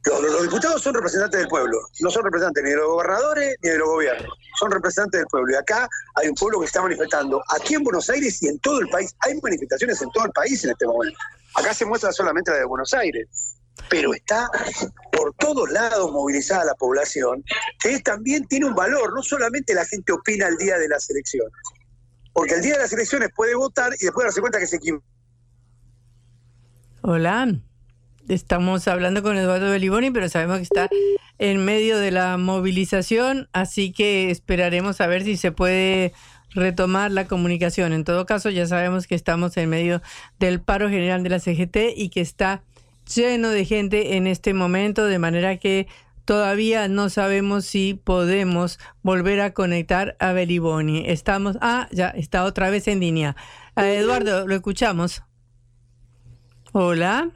Los, 0.05 0.43
diputados 0.43 0.83
son 0.83 0.93
representantes 0.93 1.39
del 1.39 1.49
pueblo, 1.49 1.79
no 1.99 2.11
son 2.11 2.23
representantes 2.23 2.63
ni 2.63 2.69
de 2.69 2.75
los 2.75 2.87
gobernadores 2.89 3.55
ni 3.63 3.69
de 3.69 3.77
los 3.79 3.87
gobiernos, 3.87 4.37
son 4.59 4.69
representantes 4.69 5.21
del 5.21 5.27
pueblo. 5.27 5.53
Y 5.53 5.55
acá 5.55 5.89
hay 6.13 6.27
un 6.27 6.35
pueblo 6.35 6.59
que 6.59 6.67
está 6.67 6.81
manifestando, 6.81 7.43
aquí 7.49 7.73
en 7.73 7.83
Buenos 7.83 8.07
Aires 8.11 8.41
y 8.43 8.47
en 8.47 8.59
todo 8.59 8.79
el 8.81 8.87
país, 8.89 9.15
hay 9.21 9.39
manifestaciones 9.41 9.99
en 10.03 10.11
todo 10.11 10.25
el 10.25 10.31
país 10.31 10.63
en 10.63 10.71
este 10.71 10.85
momento. 10.85 11.17
Acá 11.55 11.73
se 11.73 11.85
muestra 11.85 12.11
solamente 12.11 12.51
la 12.51 12.57
de 12.57 12.65
Buenos 12.65 12.93
Aires, 12.93 13.57
pero 13.89 14.13
está 14.13 14.47
por 15.11 15.33
todos 15.37 15.71
lados 15.71 16.11
movilizada 16.11 16.65
la 16.65 16.75
población, 16.75 17.43
que 17.81 17.99
también 18.01 18.45
tiene 18.47 18.67
un 18.67 18.75
valor, 18.75 19.11
no 19.11 19.23
solamente 19.23 19.73
la 19.73 19.85
gente 19.85 20.11
opina 20.11 20.47
el 20.47 20.57
día 20.57 20.77
de 20.77 20.87
las 20.87 21.09
elecciones, 21.09 21.51
porque 22.31 22.53
el 22.53 22.61
día 22.61 22.73
de 22.73 22.81
las 22.81 22.93
elecciones 22.93 23.29
puede 23.35 23.55
votar 23.55 23.91
y 23.99 24.05
después 24.05 24.25
darse 24.25 24.41
cuenta 24.41 24.59
que 24.59 24.67
se 24.67 24.75
equivocó. 24.75 25.05
Hola, 27.01 27.47
estamos 28.27 28.87
hablando 28.87 29.23
con 29.23 29.37
Eduardo 29.37 29.71
Beliboni, 29.71 30.11
pero 30.11 30.29
sabemos 30.29 30.57
que 30.57 30.63
está 30.63 30.89
en 31.37 31.63
medio 31.63 31.97
de 31.97 32.11
la 32.11 32.37
movilización, 32.37 33.49
así 33.53 33.91
que 33.91 34.31
esperaremos 34.31 35.01
a 35.01 35.07
ver 35.07 35.23
si 35.23 35.37
se 35.37 35.51
puede 35.51 36.13
retomar 36.51 37.11
la 37.11 37.27
comunicación. 37.27 37.93
En 37.93 38.03
todo 38.03 38.25
caso, 38.25 38.49
ya 38.49 38.65
sabemos 38.65 39.07
que 39.07 39.15
estamos 39.15 39.57
en 39.57 39.69
medio 39.69 40.01
del 40.39 40.61
paro 40.61 40.89
general 40.89 41.23
de 41.23 41.29
la 41.29 41.39
CGT 41.39 41.77
y 41.95 42.09
que 42.09 42.21
está 42.21 42.63
lleno 43.13 43.49
de 43.49 43.65
gente 43.65 44.15
en 44.15 44.27
este 44.27 44.53
momento, 44.53 45.05
de 45.05 45.19
manera 45.19 45.57
que 45.57 45.87
todavía 46.23 46.87
no 46.87 47.09
sabemos 47.09 47.65
si 47.65 47.93
podemos 47.93 48.79
volver 49.03 49.41
a 49.41 49.53
conectar 49.53 50.15
a 50.19 50.33
Beliboni. 50.33 51.03
Estamos, 51.07 51.57
ah, 51.61 51.87
ya 51.91 52.09
está 52.09 52.43
otra 52.45 52.69
vez 52.69 52.87
en 52.87 52.99
línea. 52.99 53.35
Ah, 53.75 53.87
Eduardo, 53.87 54.47
lo 54.47 54.55
escuchamos. 54.55 55.21
Hola. 56.71 57.31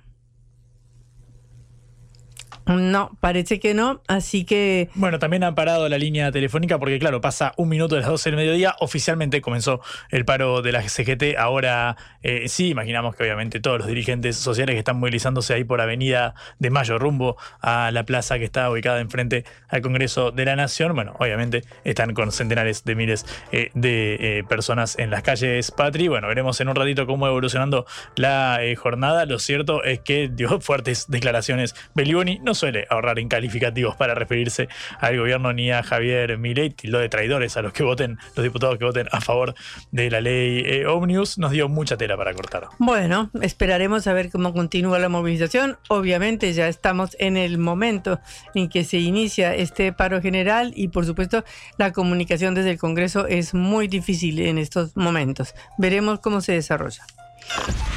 No, 2.70 3.17
parece 3.20 3.59
que 3.59 3.74
no, 3.74 4.01
así 4.07 4.45
que... 4.45 4.89
Bueno, 4.93 5.17
también 5.20 5.43
han 5.43 5.55
parado 5.55 5.89
la 5.89 5.97
línea 5.97 6.32
telefónica 6.32 6.78
porque, 6.78 6.99
claro, 6.99 7.20
pasa 7.20 7.53
un 7.57 7.67
minuto 7.67 7.95
de 7.95 8.01
las 8.01 8.09
12 8.09 8.30
del 8.30 8.38
mediodía. 8.38 8.76
Oficialmente 8.80 9.41
comenzó 9.41 9.82
el 10.09 10.24
paro 10.24 10.61
de 10.61 10.72
la 10.72 10.88
CGT. 10.88 11.36
Ahora 11.38 11.97
eh, 12.22 12.47
sí, 12.47 12.70
imaginamos 12.70 13.15
que 13.15 13.24
obviamente 13.24 13.59
todos 13.59 13.80
los 13.80 13.88
dirigentes 13.88 14.36
sociales 14.38 14.76
que 14.76 14.80
están 14.80 14.99
movilizándose 14.99 15.53
ahí 15.55 15.63
por 15.63 15.82
Avenida 15.82 16.36
de 16.59 16.70
Mayo 16.70 16.99
rumbo 16.99 17.38
a 17.59 17.89
la 17.91 18.03
plaza 18.03 18.38
que 18.38 18.45
está 18.45 18.70
ubicada 18.70 18.99
enfrente 18.99 19.45
al 19.67 19.82
Congreso 19.82 20.32
de 20.32 20.45
la 20.45 20.55
Nación, 20.55 20.93
bueno, 20.93 21.15
obviamente 21.20 21.63
están 21.84 22.13
con 22.13 22.32
centenares 22.32 22.84
de 22.84 22.95
miles 22.95 23.26
eh, 23.51 23.72
de 23.74 24.39
eh, 24.39 24.43
personas 24.43 24.97
en 24.99 25.09
las 25.09 25.24
calles 25.24 25.72
Patri. 25.72 26.07
Bueno, 26.07 26.28
veremos 26.28 26.59
en 26.61 26.70
un 26.70 26.76
ratito 26.76 27.05
cómo 27.07 27.28
evolucionando 27.28 27.86
la 28.15 28.63
eh, 28.63 28.76
jornada. 28.76 29.26
Lo 29.26 29.39
cierto 29.39 29.84
es 29.84 29.99
que 29.99 30.30
dio 30.30 30.59
fuertes 30.61 31.05
declaraciones. 31.09 31.76
Beliboni 31.95 32.39
no 32.39 32.53
suele 32.60 32.86
ahorrar 32.89 33.20
en 33.20 33.30
calificativos 33.30 33.95
para 33.95 34.14
referirse 34.14 34.68
al 34.99 35.18
gobierno 35.18 35.53
ni 35.53 35.72
a 35.72 35.82
Javier 35.82 36.38
Milei, 36.38 36.70
tildó 36.70 36.99
de 36.99 37.10
traidores 37.10 37.57
a 37.57 37.62
los 37.62 37.74
que 37.74 37.84
voten, 37.84 38.18
los 38.36 38.43
diputados 38.43 38.78
que 38.78 38.86
voten 38.86 39.07
a 39.12 39.22
favor 39.22 39.55
de 39.91 40.12
la 40.12 40.22
ley 40.22 40.64
eh, 40.66 40.86
Omnibus. 40.86 41.38
Nos 41.38 41.51
dio 41.51 41.70
mucha 41.70 41.97
tela 41.97 42.18
para 42.18 42.34
cortar. 42.34 42.68
Bueno, 42.78 43.30
esperaremos 43.41 44.07
a 44.07 44.14
ver 44.14 44.30
cómo 44.30 44.53
continúa 44.53 44.99
la 44.99 45.10
movilización. 45.10 45.78
Obviamente 45.88 46.53
ya 46.53 46.68
estamos 46.68 47.16
en 47.20 47.38
el 47.38 47.57
momento 47.57 48.20
en 48.53 48.70
que 48.70 48.84
se 48.84 48.97
inicia 48.97 49.55
este 49.55 49.93
paro 49.93 50.22
general 50.22 50.74
y 50.76 50.89
por 50.89 51.05
supuesto 51.05 51.43
la 51.78 51.91
comunicación 51.93 52.53
desde 52.55 52.72
el 52.72 52.78
Congreso 52.78 53.28
es 53.28 53.53
muy 53.53 53.88
difícil 53.88 54.39
en 54.39 54.57
estos 54.57 54.95
momentos. 54.95 55.55
Veremos 55.78 56.20
cómo 56.20 56.41
se 56.41 56.53
desarrolla. 56.53 57.03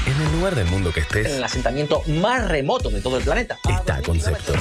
En 0.06 0.20
el 0.20 0.32
lugar 0.32 0.54
del 0.54 0.66
mundo 0.66 0.92
que 0.92 1.00
estés, 1.00 1.26
En 1.26 1.36
el 1.36 1.44
asentamiento 1.44 2.02
más 2.06 2.48
remoto 2.48 2.90
de 2.90 3.00
todo 3.00 3.18
el 3.18 3.24
planeta. 3.24 3.58
está 3.68 4.02
Concepto. 4.02 4.52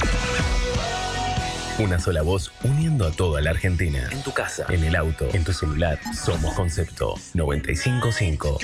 Una 1.78 1.98
sola 1.98 2.22
voz 2.22 2.52
uniendo 2.62 3.06
a 3.06 3.10
toda 3.10 3.40
la 3.40 3.50
Argentina. 3.50 4.08
En 4.12 4.22
tu 4.22 4.32
casa, 4.32 4.66
en 4.68 4.84
el 4.84 4.94
auto, 4.94 5.28
en 5.32 5.42
tu 5.42 5.52
celular. 5.52 5.98
Somos 6.14 6.54
Concepto 6.54 7.14
955. 7.34 8.58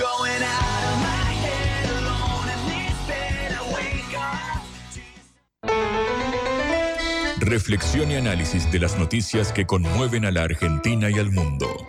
Reflexión 7.40 8.10
y 8.10 8.16
análisis 8.16 8.70
de 8.70 8.78
las 8.80 8.98
noticias 8.98 9.52
que 9.52 9.66
conmueven 9.66 10.24
a 10.24 10.30
la 10.30 10.42
Argentina 10.42 11.08
y 11.10 11.18
al 11.18 11.30
mundo. 11.30 11.86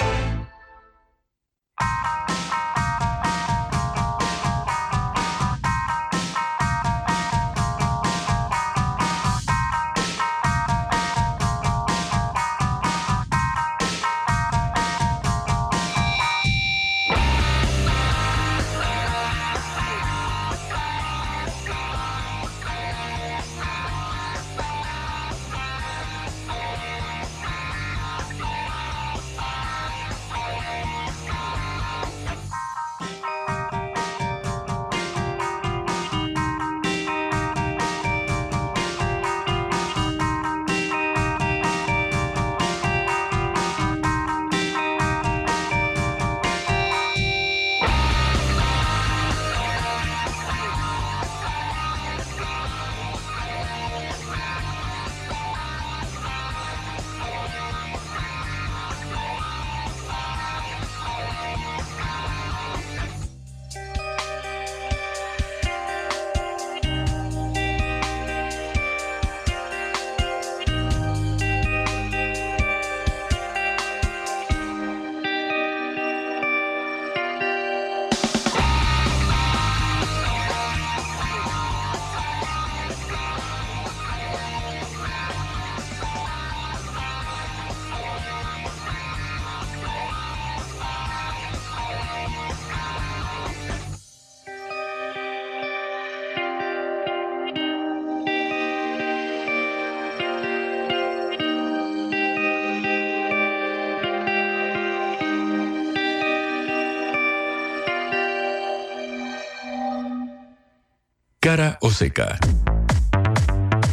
Cara 111.49 111.79
o 111.81 111.89
seca. 111.89 112.37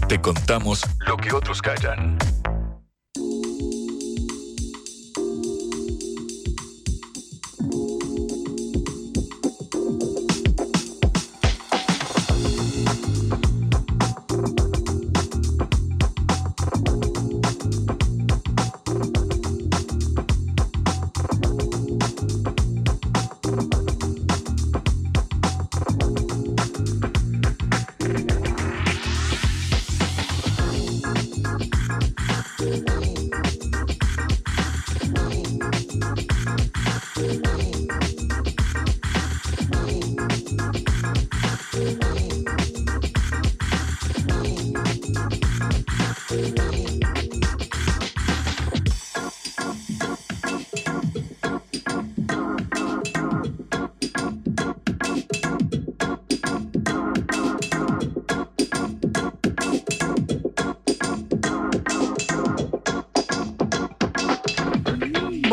Te 0.09 0.20
contamos 0.20 0.84
lo 0.98 1.16
que 1.16 1.32
otros 1.32 1.62
callan. 1.62 2.18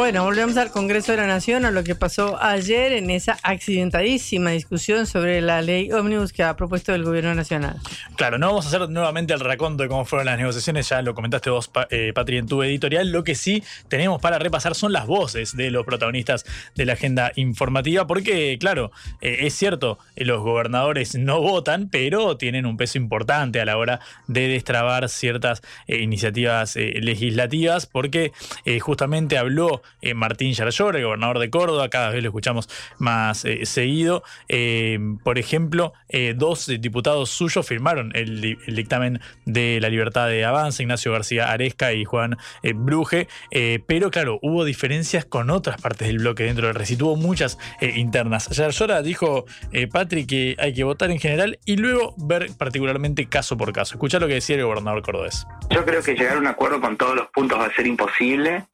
Bueno, 0.03 0.25
volvemos 0.25 0.57
al 0.57 0.69
Congreso 0.69 1.13
de 1.13 1.19
la 1.19 1.27
Nación, 1.27 1.63
a 1.63 1.71
lo 1.71 1.81
que 1.85 1.95
pasó 1.95 2.37
ayer 2.43 2.91
en 2.91 3.09
esa 3.09 3.37
accidentadísima 3.41 4.49
discusión 4.49 5.07
sobre 5.07 5.39
la 5.39 5.61
ley 5.61 5.93
ómnibus 5.93 6.33
que 6.33 6.43
ha 6.43 6.57
propuesto 6.57 6.93
el 6.93 7.05
Gobierno 7.05 7.33
Nacional. 7.33 7.77
Claro, 8.17 8.37
no 8.37 8.47
vamos 8.47 8.65
a 8.65 8.67
hacer 8.67 8.89
nuevamente 8.89 9.33
el 9.33 9.39
raconto 9.39 9.81
de 9.81 9.87
cómo 9.87 10.03
fueron 10.03 10.25
las 10.25 10.37
negociaciones, 10.37 10.89
ya 10.89 11.01
lo 11.01 11.15
comentaste 11.15 11.49
vos, 11.49 11.71
eh, 11.89 12.11
Patri, 12.13 12.37
en 12.37 12.47
tu 12.47 12.61
editorial. 12.63 13.13
Lo 13.13 13.23
que 13.23 13.33
sí 13.33 13.63
tenemos 13.87 14.21
para 14.21 14.39
repasar 14.39 14.75
son 14.75 14.91
las 14.91 15.07
voces 15.07 15.55
de 15.55 15.71
los 15.71 15.85
protagonistas 15.85 16.43
de 16.75 16.85
la 16.85 16.93
agenda 16.93 17.31
informativa, 17.35 18.07
porque, 18.07 18.57
claro, 18.59 18.91
eh, 19.21 19.39
es 19.41 19.53
cierto, 19.53 19.99
los 20.15 20.41
gobernadores 20.41 21.15
no 21.15 21.41
votan, 21.41 21.89
pero 21.89 22.37
tienen 22.37 22.65
un 22.65 22.77
peso 22.77 22.97
importante 22.97 23.59
a 23.59 23.65
la 23.65 23.77
hora 23.77 23.99
de 24.27 24.47
destrabar 24.47 25.09
ciertas 25.09 25.61
eh, 25.87 26.01
iniciativas 26.01 26.75
eh, 26.75 26.99
legislativas, 27.01 27.85
porque 27.85 28.31
justamente 28.81 29.37
habló 29.37 29.81
Martín 30.15 30.53
Yarlor, 30.53 30.95
el 30.95 31.03
gobernador 31.03 31.39
de 31.39 31.49
Córdoba, 31.49 31.89
cada 31.89 32.09
vez 32.09 32.21
lo 32.23 32.29
escuchamos 32.29 32.69
más 32.97 33.45
seguido. 33.63 34.23
Por 35.23 35.37
ejemplo, 35.37 35.93
dos 36.35 36.67
diputados 36.79 37.29
suyos 37.29 37.65
firmaron 37.67 38.11
el, 38.15 38.57
el 38.65 38.75
dictamen 38.75 39.19
de 39.45 39.79
la 39.81 39.89
libertad 39.89 40.27
de 40.27 40.45
avance, 40.45 40.83
Ignacio 40.83 41.11
García 41.11 41.51
Aresca 41.51 41.93
y 41.93 42.05
Juan 42.05 42.37
Bruje, 42.73 43.27
pero 43.85 44.11
claro, 44.11 44.39
hubo 44.41 44.65
diferencias 44.65 45.25
con 45.25 45.49
otras 45.49 45.81
partes 45.81 46.07
del 46.07 46.19
bloque 46.19 46.52
dentro 46.53 46.67
del 46.67 46.75
recinto, 46.75 47.07
hubo 47.07 47.15
muchas 47.15 47.57
eh, 47.81 47.93
internas. 47.95 48.47
Yarlora 48.49 49.01
dijo, 49.01 49.45
eh, 49.71 49.87
Patrick, 49.87 50.29
que 50.29 50.55
hay 50.59 50.73
que 50.73 50.83
votar 50.83 51.09
en 51.11 51.19
general 51.19 51.59
y 51.65 51.77
luego 51.77 52.13
ver 52.17 52.49
particularmente 52.57 53.27
caso 53.27 53.57
por 53.57 53.73
caso. 53.73 53.95
Escuchá 53.95 54.19
lo 54.19 54.27
que 54.27 54.35
decía 54.35 54.55
el 54.55 54.65
gobernador 54.65 55.01
cordobés. 55.01 55.45
Yo 55.69 55.83
creo 55.83 56.03
que 56.03 56.13
llegar 56.13 56.37
a 56.37 56.39
un 56.39 56.47
acuerdo 56.47 56.79
con 56.79 56.95
todos 56.97 57.15
los 57.15 57.27
puntos 57.27 57.59
va 57.59 57.65
a 57.65 57.73
ser 57.73 57.87
imposible, 57.87 58.65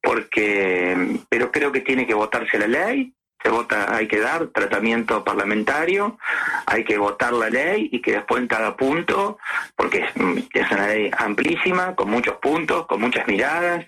porque, 0.00 1.18
pero 1.28 1.50
creo 1.50 1.72
que 1.72 1.80
tiene 1.80 2.06
que 2.06 2.14
votarse 2.14 2.58
la 2.58 2.68
ley, 2.68 3.12
se 3.42 3.48
vota, 3.50 3.94
hay 3.94 4.08
que 4.08 4.18
dar 4.20 4.46
tratamiento 4.48 5.22
parlamentario, 5.22 6.18
hay 6.66 6.84
que 6.84 6.98
votar 6.98 7.32
la 7.32 7.48
ley 7.50 7.88
y 7.92 8.00
que 8.00 8.12
después 8.12 8.40
en 8.42 8.48
cada 8.48 8.76
punto, 8.76 9.38
porque 9.76 9.98
es, 9.98 10.16
mm, 10.16 10.38
una 10.72 10.86
ley 10.88 11.10
amplísima, 11.16 11.94
con 11.94 12.10
muchos 12.10 12.36
puntos, 12.36 12.86
con 12.86 13.00
muchas 13.00 13.26
miradas, 13.28 13.84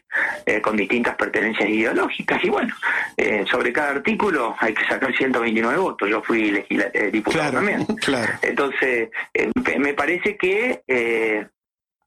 eh, 0.46 0.61
con 0.61 0.76
distintas 0.76 1.16
pertenencias 1.16 1.68
ideológicas. 1.68 2.42
Y 2.44 2.49
bueno, 2.51 2.74
eh, 3.16 3.44
sobre 3.51 3.72
cada 3.72 3.90
artículo 3.90 4.55
hay 4.61 4.74
que 4.74 4.84
sacar 4.86 5.14
129 5.16 5.76
votos, 5.78 6.09
yo 6.09 6.22
fui 6.22 6.64
eh, 6.70 7.11
diputado 7.12 7.53
también. 7.53 7.86
Entonces, 8.42 9.09
eh, 9.34 9.51
me- 9.78 9.94
parece 9.94 10.36
que 10.36 10.82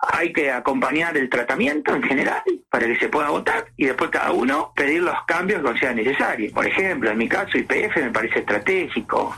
hay 0.02 0.34
que 0.34 0.52
acompañar 0.52 1.16
el 1.16 1.30
tratamiento 1.30 1.96
en 1.96 2.04
general 2.04 2.42
para 2.70 2.88
que 2.88 2.96
se 2.98 3.10
pueda 3.10 3.30
votar 3.30 3.66
y 3.78 3.86
después 3.86 4.10
cada 4.10 4.32
uno 4.32 4.72
pedir 4.76 5.04
los 5.04 5.16
cambios 5.26 5.62
que 5.62 5.80
sean 5.80 5.96
necesarios. 5.96 6.52
Por 6.54 6.66
ejemplo, 6.66 7.12
en 7.12 7.18
mi 7.18 7.28
caso, 7.28 7.58
IPF 7.58 7.98
me 7.98 8.12
parece 8.12 8.40
estratégico. 8.40 9.36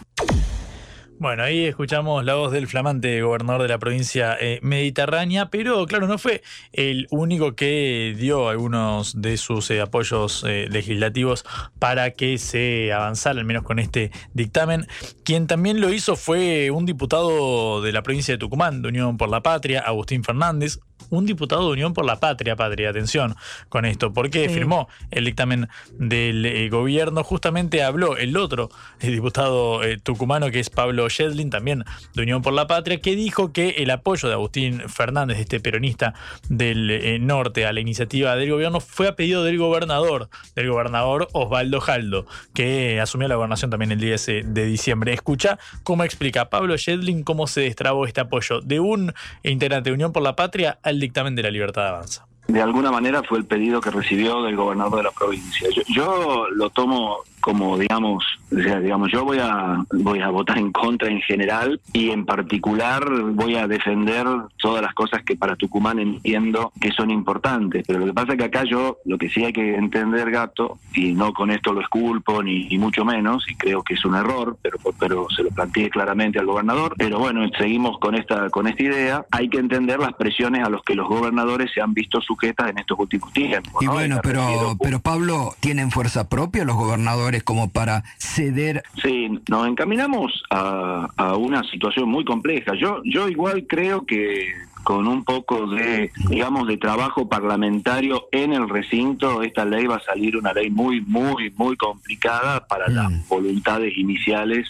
Bueno, 1.24 1.44
ahí 1.44 1.64
escuchamos 1.64 2.26
la 2.26 2.36
voz 2.36 2.52
del 2.52 2.68
flamante 2.68 3.22
gobernador 3.22 3.62
de 3.62 3.70
la 3.70 3.80
provincia 3.80 4.36
eh, 4.38 4.60
mediterránea, 4.62 5.50
pero 5.50 5.86
claro, 5.86 6.06
no 6.06 6.18
fue 6.18 6.44
el 6.74 7.08
único 7.12 7.56
que 7.56 8.14
dio 8.20 8.50
algunos 8.50 9.22
de 9.22 9.38
sus 9.38 9.72
eh, 9.72 9.80
apoyos 9.80 10.44
eh, 10.46 10.68
legislativos 10.70 11.46
para 11.80 12.12
que 12.12 12.38
se 12.38 12.92
avanzara, 12.92 13.40
al 13.40 13.46
menos 13.46 13.64
con 13.64 13.80
este 13.80 14.12
dictamen. 14.34 14.86
Quien 15.24 15.48
también 15.48 15.80
lo 15.80 15.94
hizo 15.94 16.18
fue 16.18 16.72
un 16.72 16.86
diputado 16.86 17.82
de 17.82 17.94
la 17.94 18.04
provincia 18.04 18.34
de 18.34 18.38
Tucumán, 18.38 18.82
de 18.82 18.90
Unión 18.90 19.16
por 19.16 19.30
la 19.30 19.42
Patria, 19.42 19.80
Agustín 19.80 20.26
Fernández. 20.26 20.82
Un 21.10 21.26
diputado 21.26 21.66
de 21.68 21.72
Unión 21.74 21.94
por 21.94 22.06
la 22.06 22.20
Patria, 22.20 22.56
Patria, 22.56 22.90
atención 22.90 23.36
con 23.70 23.86
esto, 23.86 24.14
porque 24.14 24.48
Sí. 24.48 24.54
firmó 24.54 24.88
el 25.12 25.26
dictamen 25.26 25.70
del 25.98 26.46
eh, 26.46 26.70
gobierno. 26.70 27.24
Justamente 27.24 27.84
habló 27.84 28.18
el 28.18 28.36
otro 28.38 28.70
eh, 29.00 29.10
diputado 29.10 29.84
eh, 29.84 29.98
tucumano, 29.98 30.50
que 30.52 30.60
es 30.60 30.70
Pablo 30.70 31.08
Shedlin, 31.10 31.50
también 31.50 31.84
de 32.14 32.22
Unión 32.22 32.42
por 32.42 32.54
la 32.54 32.68
Patria, 32.68 33.00
que 33.00 33.16
dijo 33.16 33.52
que 33.54 33.70
el 33.80 33.90
apoyo 33.92 34.28
de 34.28 34.36
Agustín 34.36 34.82
Fernández, 34.90 35.40
este 35.40 35.60
peronista 35.60 36.14
del 36.50 36.90
eh, 36.92 37.20
norte, 37.20 37.66
a 37.66 37.74
la 37.74 37.80
iniciativa 37.80 38.36
del 38.36 38.50
gobierno 38.52 38.80
fue 38.80 39.08
a 39.08 39.16
pedido 39.16 39.44
del 39.44 39.58
gobernador, 39.58 40.30
del 40.56 40.70
gobernador 40.70 41.28
Osvaldo 41.34 41.80
Jaldo, 41.82 42.26
que 42.54 43.00
asumió 43.00 43.28
la 43.28 43.36
gobernación 43.36 43.72
también 43.72 43.92
el 43.92 44.00
10 44.00 44.26
de 44.46 44.66
diciembre. 44.66 45.14
Escucha 45.14 45.58
cómo 45.84 46.04
explica 46.04 46.50
Pablo 46.50 46.76
Shedlin 46.78 47.24
cómo 47.24 47.48
se 47.48 47.62
destrabó 47.62 48.06
este 48.06 48.22
apoyo 48.22 48.62
de 48.62 48.80
un 48.80 49.14
integrante 49.44 49.90
de 49.90 49.94
Unión 49.94 50.12
por 50.12 50.24
la 50.24 50.36
Patria 50.36 50.80
al 50.84 50.93
dictamen 51.00 51.36
de 51.36 51.44
la 51.44 51.52
libertad 51.52 51.84
de 51.84 51.90
avanza. 51.90 52.28
de 52.48 52.62
alguna 52.62 52.92
manera 52.92 53.24
fue 53.24 53.38
el 53.38 53.46
pedido 53.46 53.80
que 53.82 53.90
recibió 53.90 54.44
del 54.44 54.56
gobernador 54.56 54.98
de 54.98 55.04
la 55.04 55.12
provincia. 55.12 55.68
Yo, 55.76 55.82
yo 55.94 56.48
lo 56.50 56.70
tomo 56.70 57.20
como, 57.44 57.78
digamos, 57.78 58.24
o 58.50 58.62
sea, 58.62 58.80
digamos, 58.80 59.12
yo 59.12 59.26
voy 59.26 59.38
a 59.38 59.84
voy 59.92 60.22
a 60.22 60.30
votar 60.30 60.58
en 60.58 60.72
contra 60.72 61.10
en 61.10 61.20
general 61.20 61.82
y 61.92 62.10
en 62.10 62.26
particular 62.26 63.04
voy 63.34 63.58
a 63.58 63.68
defender 63.68 64.26
todas 64.58 64.82
las 64.82 64.94
cosas 64.94 65.24
que 65.26 65.36
para 65.36 65.58
Tucumán 65.58 66.00
entiendo 66.00 66.72
que 66.80 66.92
son 66.92 67.12
importantes. 67.12 67.84
Pero 67.86 68.00
lo 68.00 68.06
que 68.06 68.14
pasa 68.14 68.32
es 68.32 68.38
que 68.38 68.46
acá 68.46 68.64
yo, 68.64 69.00
lo 69.04 69.18
que 69.18 69.30
sí 69.30 69.44
hay 69.44 69.52
que 69.52 69.76
entender, 69.76 70.32
gato, 70.32 70.78
y 70.94 71.14
no 71.14 71.34
con 71.34 71.52
esto 71.52 71.74
lo 71.74 71.82
esculpo 71.82 72.42
ni, 72.42 72.66
ni 72.70 72.78
mucho 72.78 73.04
menos, 73.04 73.46
y 73.50 73.56
creo 73.56 73.84
que 73.84 73.96
es 73.96 74.06
un 74.06 74.16
error, 74.16 74.56
pero 74.62 74.78
pero 74.98 75.28
se 75.36 75.44
lo 75.44 75.50
planteé 75.50 75.90
claramente 75.90 76.40
al 76.40 76.46
gobernador. 76.46 76.96
Pero 76.98 77.20
bueno, 77.20 77.42
seguimos 77.58 78.00
con 78.00 78.16
esta 78.16 78.50
con 78.52 78.68
esta 78.68 78.84
idea. 78.84 79.26
Hay 79.32 79.50
que 79.50 79.58
entender 79.58 80.00
las 80.00 80.14
presiones 80.14 80.66
a 80.66 80.70
los 80.70 80.82
que 80.84 80.96
los 80.96 81.10
gobernadores 81.10 81.72
se 81.74 81.82
han 81.82 81.94
visto 81.94 82.22
sujetas 82.22 82.70
en 82.70 82.80
estos 82.80 82.98
últimos 82.98 83.34
tiempos. 83.34 83.84
Y 83.84 83.86
¿no? 83.86 83.92
bueno, 83.92 84.20
pero, 84.24 84.78
pero 84.82 85.02
Pablo, 85.02 85.56
¿tienen 85.60 85.92
fuerza 85.92 86.30
propia 86.30 86.64
los 86.64 86.78
gobernadores 86.78 87.33
como 87.42 87.72
para 87.72 88.04
ceder? 88.18 88.84
Sí, 89.02 89.30
nos 89.50 89.68
encaminamos 89.68 90.44
a, 90.50 91.10
a 91.16 91.36
una 91.36 91.64
situación 91.64 92.10
muy 92.10 92.26
compleja. 92.26 92.74
Yo, 92.76 93.02
yo 93.04 93.28
igual 93.30 93.66
creo 93.68 94.06
que 94.06 94.54
con 94.84 95.08
un 95.08 95.24
poco 95.24 95.68
de, 95.68 96.12
digamos, 96.30 96.68
de 96.68 96.78
trabajo 96.78 97.28
parlamentario 97.28 98.28
en 98.32 98.54
el 98.54 98.70
recinto, 98.70 99.42
esta 99.42 99.66
ley 99.66 99.86
va 99.86 99.96
a 99.96 100.02
salir 100.02 100.38
una 100.38 100.54
ley 100.54 100.70
muy, 100.70 101.02
muy, 101.02 101.52
muy 101.56 101.76
complicada 101.78 102.68
para 102.68 102.88
las 102.90 103.28
voluntades 103.28 103.98
iniciales 103.98 104.70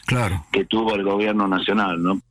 que 0.51 0.65
tuvo 0.65 0.95
el 0.95 1.03
gobierno 1.03 1.47
nacional, 1.47 2.01
¿no? 2.01 2.21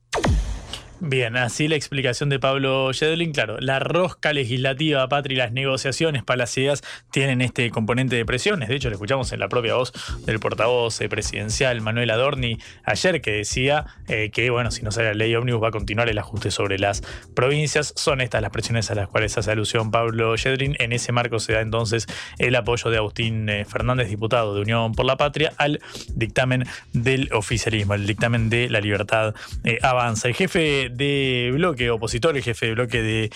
Bien, 1.04 1.36
así 1.36 1.66
la 1.66 1.74
explicación 1.74 2.28
de 2.28 2.38
Pablo 2.38 2.92
Yedlin. 2.92 3.32
Claro, 3.32 3.58
la 3.58 3.80
rosca 3.80 4.32
legislativa, 4.32 5.08
Patri, 5.08 5.34
las 5.34 5.50
negociaciones 5.50 6.22
palacias 6.22 6.84
tienen 7.10 7.40
este 7.40 7.72
componente 7.72 8.14
de 8.14 8.24
presiones. 8.24 8.68
De 8.68 8.76
hecho, 8.76 8.88
lo 8.88 8.94
escuchamos 8.94 9.32
en 9.32 9.40
la 9.40 9.48
propia 9.48 9.74
voz 9.74 9.92
del 10.24 10.38
portavoz 10.38 11.00
eh, 11.00 11.08
presidencial 11.08 11.80
Manuel 11.80 12.08
Adorni 12.10 12.58
ayer, 12.84 13.20
que 13.20 13.32
decía 13.32 13.86
eh, 14.06 14.30
que, 14.32 14.50
bueno, 14.50 14.70
si 14.70 14.82
no 14.82 14.92
sale 14.92 15.08
la 15.08 15.14
ley 15.14 15.34
ómnibus 15.34 15.60
va 15.60 15.68
a 15.68 15.70
continuar 15.72 16.08
el 16.08 16.18
ajuste 16.18 16.52
sobre 16.52 16.78
las 16.78 17.02
provincias. 17.34 17.92
Son 17.96 18.20
estas 18.20 18.40
las 18.40 18.52
presiones 18.52 18.88
a 18.92 18.94
las 18.94 19.08
cuales 19.08 19.36
hace 19.36 19.50
alusión 19.50 19.90
Pablo 19.90 20.36
Yedlin. 20.36 20.76
En 20.78 20.92
ese 20.92 21.10
marco 21.10 21.40
se 21.40 21.52
da 21.52 21.62
entonces 21.62 22.06
el 22.38 22.54
apoyo 22.54 22.92
de 22.92 22.98
Agustín 22.98 23.48
eh, 23.48 23.64
Fernández, 23.64 24.08
diputado 24.08 24.54
de 24.54 24.60
Unión 24.60 24.92
por 24.92 25.04
la 25.04 25.16
Patria, 25.16 25.52
al 25.56 25.80
dictamen 26.14 26.64
del 26.92 27.28
oficialismo, 27.32 27.94
el 27.94 28.06
dictamen 28.06 28.48
de 28.50 28.70
la 28.70 28.80
libertad 28.80 29.34
avanza. 29.82 30.28
El 30.28 30.34
jefe 30.34 30.91
de 30.93 31.51
bloque 31.55 31.90
opositor, 31.90 32.36
el 32.36 32.43
jefe 32.43 32.66
de 32.66 32.74
bloque 32.74 33.02
del 33.02 33.31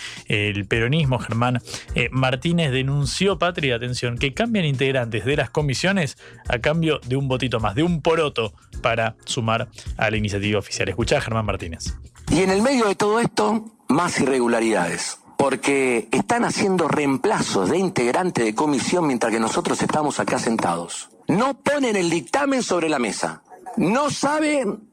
de, 0.53 0.65
peronismo, 0.65 1.19
Germán 1.19 1.61
eh, 1.95 2.09
Martínez, 2.11 2.71
denunció, 2.71 3.37
Patria, 3.37 3.75
atención, 3.75 4.17
que 4.17 4.33
cambian 4.33 4.65
integrantes 4.65 5.25
de 5.25 5.35
las 5.35 5.49
comisiones 5.49 6.17
a 6.47 6.59
cambio 6.59 6.99
de 7.05 7.15
un 7.15 7.27
votito 7.27 7.59
más, 7.59 7.75
de 7.75 7.83
un 7.83 8.01
poroto 8.01 8.53
para 8.81 9.15
sumar 9.25 9.67
a 9.97 10.09
la 10.09 10.17
iniciativa 10.17 10.59
oficial. 10.59 10.89
Escuchá, 10.89 11.21
Germán 11.21 11.45
Martínez. 11.45 11.95
Y 12.31 12.41
en 12.41 12.49
el 12.49 12.61
medio 12.61 12.87
de 12.87 12.95
todo 12.95 13.19
esto, 13.19 13.65
más 13.87 14.19
irregularidades 14.19 15.19
porque 15.37 16.09
están 16.11 16.43
haciendo 16.43 16.87
reemplazos 16.87 17.69
de 17.69 17.77
integrantes 17.77 18.43
de 18.43 18.55
comisión 18.55 19.05
mientras 19.05 19.31
que 19.31 19.39
nosotros 19.39 19.81
estamos 19.81 20.19
acá 20.19 20.39
sentados. 20.39 21.09
No 21.27 21.53
ponen 21.59 21.95
el 21.95 22.09
dictamen 22.09 22.63
sobre 22.63 22.89
la 22.89 22.99
mesa. 22.99 23.43
No 23.77 24.09
saben 24.09 24.86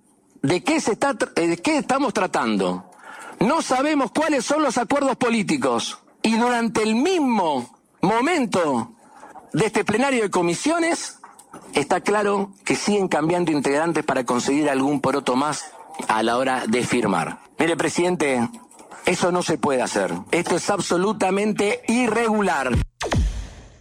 de 0.45 0.63
qué, 0.63 0.79
se 0.79 0.93
está, 0.93 1.15
de 1.15 1.57
qué 1.57 1.79
estamos 1.79 2.13
tratando. 2.13 2.85
No 3.41 3.63
sabemos 3.63 4.11
cuáles 4.13 4.45
son 4.45 4.63
los 4.63 4.77
acuerdos 4.77 5.17
políticos. 5.17 5.99
Y 6.23 6.37
durante 6.37 6.83
el 6.83 6.95
mismo 6.95 7.79
momento 8.03 8.93
de 9.55 9.67
este 9.67 9.85
plenario 9.85 10.23
de 10.23 10.31
comisiones, 10.31 11.19
está 11.73 12.03
claro 12.03 12.51
que 12.65 12.77
siguen 12.77 13.09
cambiando 13.09 13.53
integrantes 13.53 14.05
para 14.05 14.25
conseguir 14.25 14.69
algún 14.69 15.01
poroto 15.01 15.35
más 15.35 15.65
a 16.09 16.23
la 16.23 16.37
hora 16.37 16.65
de 16.67 16.85
firmar. 16.85 17.41
Mire, 17.59 17.77
presidente, 17.77 18.47
eso 19.07 19.33
no 19.33 19.43
se 19.43 19.57
puede 19.57 19.81
hacer. 19.81 20.13
Esto 20.31 20.57
es 20.57 20.69
absolutamente 20.69 21.83
irregular 21.89 22.71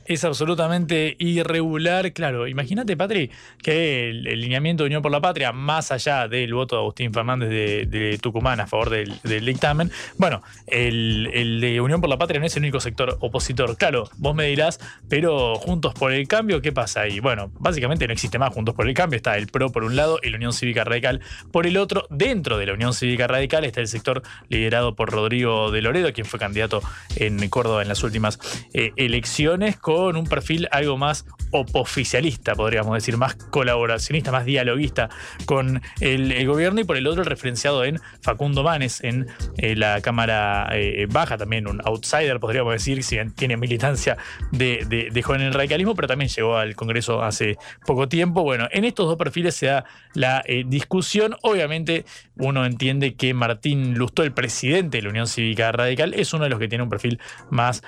es 0.06 0.24
absolutamente 0.24 1.16
irregular. 1.20 2.14
Claro, 2.14 2.48
imagínate, 2.48 2.98
Patri, 2.98 3.32
que 3.62 4.10
el, 4.10 4.24
lineamiento 4.24 4.84
de 4.84 4.88
Unión 4.88 5.02
por 5.02 5.12
la 5.12 5.22
Patria, 5.22 5.52
más 5.52 5.92
allá 5.92 6.28
del 6.28 6.54
voto 6.54 6.76
de 6.76 6.82
Agustín 6.82 7.14
Fernández 7.14 7.50
de, 7.50 8.20
Tucumán 8.22 8.60
a 8.60 8.68
favor 8.68 8.90
del, 8.90 9.46
dictamen, 9.46 9.92
bueno, 10.18 10.42
el, 10.68 11.60
de 11.62 11.82
Unión 11.82 12.02
por 12.02 12.10
la 12.10 12.18
Patria 12.18 12.40
no 12.40 12.46
es 12.46 12.56
el 12.56 12.64
único 12.64 12.80
sector 12.80 13.18
opositor. 13.22 13.78
Claro, 13.78 14.10
vos 14.18 14.36
me 14.36 14.46
dirás, 14.46 14.80
pero 15.10 15.56
Juntos 15.56 15.94
por 15.94 16.12
el 16.12 16.28
Cambio, 16.28 16.62
¿qué 16.62 16.72
pasa 16.72 17.02
ahí? 17.02 17.20
Bueno, 17.20 17.52
básicamente 17.60 18.08
no 18.08 18.14
existe 18.14 18.40
más 18.40 18.54
Juntos 18.54 18.76
por 18.76 18.88
el 18.88 18.94
Cambio. 18.94 19.18
Está 19.18 19.38
el 19.38 19.48
PRO 19.48 19.72
por 19.72 19.84
un 19.84 19.96
lado 19.96 20.20
y 20.22 20.30
la 20.30 20.38
Unión 20.38 20.54
Cívica 20.54 20.84
Radical 20.84 21.22
por 21.52 21.68
el 21.68 21.78
otro. 21.78 22.08
Dentro 22.10 22.58
de 22.58 22.66
la 22.66 22.74
Unión 22.74 22.94
Cívica 22.94 23.28
Radical 23.28 23.64
está 23.66 23.82
el 23.82 23.88
sector 23.88 24.24
liderado 24.50 24.96
por 24.96 25.12
Rodrigo 25.12 25.72
de 25.72 25.82
Loredo, 25.82 26.12
quien 26.14 26.26
fue 26.26 26.40
candidato 26.40 26.82
en 27.16 27.48
Córdoba 27.50 27.82
en 27.82 27.88
las 27.88 28.04
últimas 28.04 28.40
eh, 28.74 28.92
elecciones. 28.96 29.78
Con 29.78 29.93
con 29.96 30.18
un 30.18 30.26
perfil 30.26 30.68
algo 30.72 30.98
más 30.98 31.26
opoficialista, 31.52 32.56
podríamos 32.56 32.96
decir, 32.96 33.16
más 33.16 33.36
colaboracionista, 33.36 34.32
más 34.32 34.44
dialoguista 34.44 35.10
con 35.46 35.82
el, 36.00 36.48
gobierno, 36.48 36.82
y 36.82 36.84
por 36.84 36.98
el 36.98 37.06
otro 37.06 37.22
el 37.22 37.30
referenciado 37.30 37.84
en 37.84 38.00
Facundo 38.22 38.64
Manes, 38.64 39.04
en 39.04 39.28
eh, 39.58 39.76
la 39.76 40.02
Cámara 40.02 40.68
eh, 40.74 41.06
Baja, 41.10 41.38
también 41.38 41.68
un 41.68 41.80
outsider, 41.86 42.40
podríamos 42.40 42.74
decir, 42.74 43.04
si 43.04 43.18
tiene 43.36 43.56
militancia 43.56 44.18
de, 44.52 45.10
de, 45.12 45.22
joven 45.22 45.42
en 45.42 45.48
el 45.48 45.54
radicalismo, 45.54 45.94
pero 45.94 46.08
también 46.08 46.30
llegó 46.30 46.58
al 46.58 46.76
Congreso 46.76 47.22
hace 47.22 47.58
poco 47.86 48.10
tiempo. 48.10 48.42
Bueno, 48.42 48.68
en 48.72 48.84
estos 48.84 49.06
dos 49.06 49.18
perfiles 49.18 49.56
se 49.56 49.68
da 49.68 49.86
la 50.16 50.44
eh, 50.46 50.64
discusión. 50.66 51.36
Obviamente, 51.44 52.06
uno 52.36 52.66
entiende 52.66 53.14
que 53.14 53.34
Martín 53.36 53.94
Lustó, 53.94 54.24
el 54.24 54.34
presidente 54.34 54.98
de 54.98 55.04
la 55.04 55.10
Unión 55.10 55.28
Cívica 55.28 55.72
Radical, 55.72 56.16
es 56.16 56.34
uno 56.34 56.46
de 56.46 56.50
los 56.50 56.60
que 56.60 56.68
tiene 56.68 56.84
un 56.84 56.90
perfil 56.90 57.20
más 57.52 57.84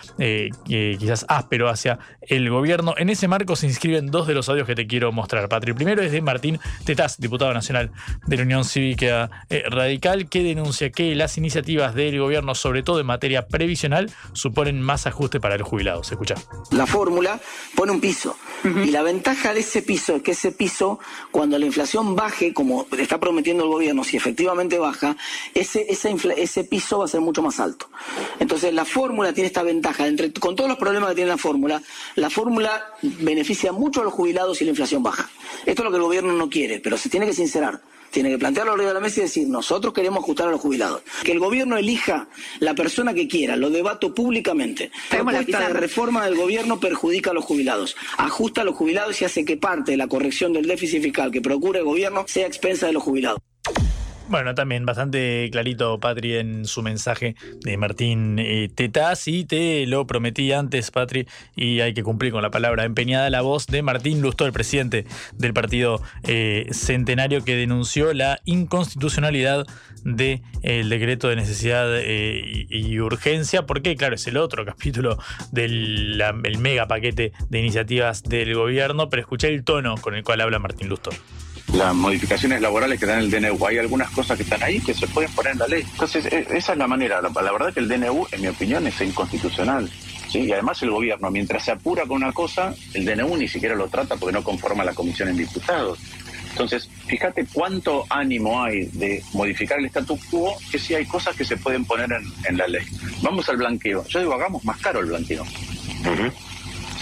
quizás 0.66 1.26
áspero 1.28 1.68
hacia 1.68 1.95
el 2.22 2.50
gobierno. 2.50 2.94
En 2.98 3.10
ese 3.10 3.28
marco 3.28 3.56
se 3.56 3.68
inscriben 3.68 4.08
dos 4.08 4.28
de 4.28 4.34
los 4.34 4.50
audios 4.50 4.68
que 4.68 4.76
te 4.76 4.88
quiero 4.88 5.12
mostrar, 5.12 5.48
Patri. 5.50 5.72
El 5.72 5.76
primero 5.76 6.02
es 6.02 6.12
de 6.12 6.22
Martín 6.22 6.60
Tetaz, 6.86 7.18
diputado 7.18 7.54
nacional 7.54 7.92
de 8.26 8.38
la 8.38 8.44
Unión 8.44 8.66
Cívica 8.66 9.30
eh, 9.50 9.64
Radical, 9.70 10.30
que 10.30 10.44
denuncia 10.44 10.92
que 10.92 11.16
las 11.16 11.38
iniciativas 11.38 11.96
del 11.96 12.20
gobierno, 12.20 12.56
sobre 12.56 12.84
todo 12.84 13.00
en 13.00 13.06
materia 13.06 13.48
previsional, 13.48 14.12
suponen 14.34 14.82
más 14.82 15.08
ajuste 15.08 15.40
para 15.40 15.58
los 15.58 15.68
jubilados. 15.68 16.12
Escucha. 16.12 16.36
La 16.72 16.86
fórmula 16.86 17.40
pone 17.76 17.92
un 17.92 18.02
piso. 18.02 18.38
Y 18.64 18.90
la 18.90 19.04
ventaja 19.04 19.54
de 19.54 19.60
ese 19.60 19.84
piso 19.84 20.16
es 20.16 20.24
que 20.24 20.32
ese 20.32 20.52
piso, 20.52 21.00
cuando 21.30 21.60
la 21.60 21.68
inflación 21.68 22.16
baje, 22.16 22.52
como 22.52 22.88
está 22.98 23.20
prometiendo 23.20 23.64
el 23.64 23.70
gobierno, 23.70 24.04
si 24.04 24.18
efectivamente 24.18 24.80
baja, 24.80 25.16
ese, 25.54 25.86
ese 25.90 26.64
piso 26.64 27.00
va 27.00 27.06
a 27.06 27.08
ser 27.08 27.22
mucho 27.22 27.44
más 27.44 27.60
alto. 27.60 27.90
Entonces 28.40 28.74
la 28.74 28.86
fórmula 28.86 29.34
tiene 29.34 29.48
esta 29.48 29.62
ventaja. 29.62 30.08
Entre, 30.08 30.34
con 30.34 30.56
todos 30.56 30.70
los 30.70 30.80
problemas 30.80 31.10
que 31.10 31.16
tiene 31.16 31.30
la 31.30 31.38
fórmula, 31.38 31.82
la 32.16 32.30
fórmula 32.30 32.94
beneficia 33.02 33.72
mucho 33.72 34.02
a 34.02 34.04
los 34.04 34.14
jubilados 34.14 34.62
y 34.62 34.66
la 34.66 34.72
inflación 34.72 35.04
baja. 35.04 35.30
Esto 35.66 35.82
es 35.82 35.86
lo 35.86 35.92
que 35.92 35.98
el 35.98 36.04
gobierno 36.04 36.34
no 36.34 36.50
quiere, 36.50 36.80
pero 36.80 36.98
se 36.98 37.10
tiene 37.10 37.26
que 37.26 37.34
sincerar. 37.34 37.82
Tiene 38.12 38.30
que 38.30 38.38
plantearlo 38.38 38.72
arriba 38.72 38.90
de 38.90 38.94
la 38.94 39.02
mesa 39.02 39.20
y 39.20 39.24
decir, 39.24 39.48
nosotros 39.50 39.94
queremos 39.94 40.24
ajustar 40.24 40.48
a 40.48 40.52
los 40.52 40.62
jubilados. 40.62 41.02
Que 41.24 41.34
el 41.34 41.40
gobierno 41.40 41.76
elija 41.76 42.30
la 42.60 42.74
persona 42.74 43.14
que 43.14 43.28
quiera, 43.28 43.58
lo 43.58 43.70
debato 43.70 44.14
públicamente. 44.14 44.90
La 45.12 45.18
propuesta 45.18 45.68
de 45.68 45.74
reforma 45.74 46.24
del 46.24 46.36
gobierno 46.36 46.80
perjudica 46.80 47.32
a 47.32 47.34
los 47.34 47.44
jubilados, 47.44 47.98
ajusta 48.16 48.62
a 48.62 48.64
los 48.64 48.76
jubilados 48.76 49.22
y 49.22 49.26
hace 49.26 49.44
que 49.44 49.58
parte 49.58 49.92
de 49.92 49.98
la 49.98 50.08
corrección 50.08 50.54
del 50.54 50.66
déficit 50.66 51.04
fiscal 51.04 51.30
que 51.30 51.42
procura 51.42 51.80
el 51.80 51.86
gobierno 51.86 52.24
sea 52.26 52.48
expensa 52.48 52.88
de 52.88 52.94
los 52.94 53.04
jubilados. 53.04 53.42
Bueno, 54.28 54.56
también 54.56 54.88
bastante 54.88 55.48
clarito, 55.52 56.00
Patri, 56.00 56.38
en 56.38 56.66
su 56.66 56.82
mensaje 56.82 57.36
de 57.62 57.78
Martín 57.78 58.40
eh, 58.40 58.70
Tetaz. 58.74 59.28
Y 59.28 59.46
te 59.46 59.86
lo 59.86 60.08
prometí 60.08 60.52
antes, 60.52 60.90
Patri, 60.90 61.28
y 61.56 61.82
hay 61.82 61.94
que 61.94 62.02
cumplir 62.02 62.32
con 62.32 62.42
la 62.42 62.50
palabra 62.50 62.86
empeñada. 62.86 63.30
La 63.30 63.42
voz 63.42 63.68
de 63.68 63.84
Martín 63.84 64.22
Lustó, 64.22 64.48
el 64.48 64.52
presidente 64.52 65.06
del 65.36 65.54
partido 65.54 66.02
eh, 66.24 66.68
Centenario, 66.72 67.44
que 67.44 67.56
denunció 67.56 68.14
la 68.14 68.40
inconstitucionalidad 68.46 69.68
del 70.04 70.90
decreto 70.90 71.30
de 71.30 71.36
necesidad 71.36 71.88
eh, 71.96 72.66
y, 72.68 73.00
urgencia, 73.00 73.68
porque, 73.68 73.96
claro, 73.96 74.16
es 74.16 74.26
el 74.26 74.38
otro 74.38 74.66
capítulo 74.66 75.20
del 75.52 76.20
mega 76.60 76.88
paquete 76.88 77.32
de 77.50 77.60
iniciativas 77.60 78.24
del 78.24 78.56
gobierno. 78.56 79.08
Pero 79.08 79.22
escuché 79.22 79.50
el 79.50 79.64
tono 79.64 79.96
con 79.98 80.16
el 80.16 80.24
cual 80.24 80.42
habla 80.42 80.58
Martín 80.58 80.90
Lustó 80.90 81.12
las 81.74 81.94
modificaciones 81.94 82.62
laborales 82.62 83.00
que 83.00 83.06
dan 83.06 83.20
el 83.20 83.32
DNU. 83.32 83.66
Hay 83.66 83.78
algunas 83.78 84.10
cosas 84.12 84.38
que 84.38 84.44
están 84.44 84.64
ahí 84.64 84.80
que 84.80 84.94
se 84.94 85.08
pueden 85.08 85.32
poner 85.32 85.54
en 85.54 85.60
la 85.60 85.68
ley. 85.68 85.86
Entonces, 85.92 86.26
e, 86.26 86.48
esa 86.52 86.74
es 86.74 86.78
la 86.78 86.88
manera. 86.88 87.22
La, 87.22 87.30
la 87.30 87.52
verdad 87.52 87.74
que 87.74 87.80
el 87.80 87.88
DNU, 87.88 88.28
en 88.32 88.42
mi 88.42 88.48
opinión, 88.48 88.86
es 88.88 89.00
inconstitucional. 89.02 89.90
¿sí? 90.30 90.40
Y 90.40 90.52
además 90.52 90.82
el 90.84 90.92
gobierno, 90.92 91.30
mientras 91.32 91.66
se 91.66 91.72
apura 91.72 92.04
con 92.06 92.18
una 92.18 92.32
cosa, 92.32 92.74
el 92.94 93.06
DNU 93.06 93.38
ni 93.38 93.48
siquiera 93.48 93.76
lo 93.76 93.88
trata 93.88 94.16
porque 94.16 94.34
no 94.34 94.44
conforma 94.44 94.84
la 94.84 94.94
comisión 94.94 95.30
en 95.30 95.38
diputados. 95.38 96.00
Entonces, 96.52 96.90
fíjate 97.08 97.46
cuánto 97.52 98.06
ánimo 98.10 98.64
hay 98.64 98.86
de 98.94 99.22
modificar 99.34 99.78
el 99.78 99.88
status 99.88 100.24
quo, 100.32 100.56
que 100.72 100.80
sí 100.80 100.96
hay 100.96 101.06
cosas 101.06 101.36
que 101.36 101.44
se 101.44 101.58
pueden 101.58 101.84
poner 101.84 102.10
en, 102.48 102.58
la 102.58 102.66
ley. 102.66 102.86
Vamos 103.22 103.50
al 103.50 103.58
blanqueo. 103.58 104.06
Yo 104.08 104.20
digo, 104.20 104.34
hagamos 104.34 104.64
más 104.64 104.78
caro 104.80 105.02
el 105.02 105.08
blanqueo. 105.08 105.46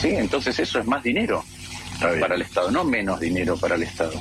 Sí, 0.02 0.08
entonces 0.08 0.58
eso 0.58 0.80
es 0.80 0.88
más 0.88 1.04
dinero 1.04 1.46
para 2.20 2.34
el 2.34 2.42
Estado, 2.42 2.72
no 2.72 2.84
menos 2.84 3.20
dinero 3.20 3.56
para 3.56 3.76
el 3.76 3.84
Estado 3.84 4.20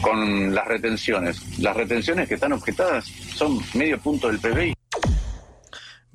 con 0.00 0.54
las 0.54 0.66
retenciones. 0.66 1.58
Las 1.58 1.76
retenciones 1.76 2.28
que 2.28 2.34
están 2.34 2.52
objetadas 2.52 3.06
son 3.06 3.60
medio 3.74 3.98
punto 3.98 4.28
del 4.28 4.38
PBI. 4.38 4.74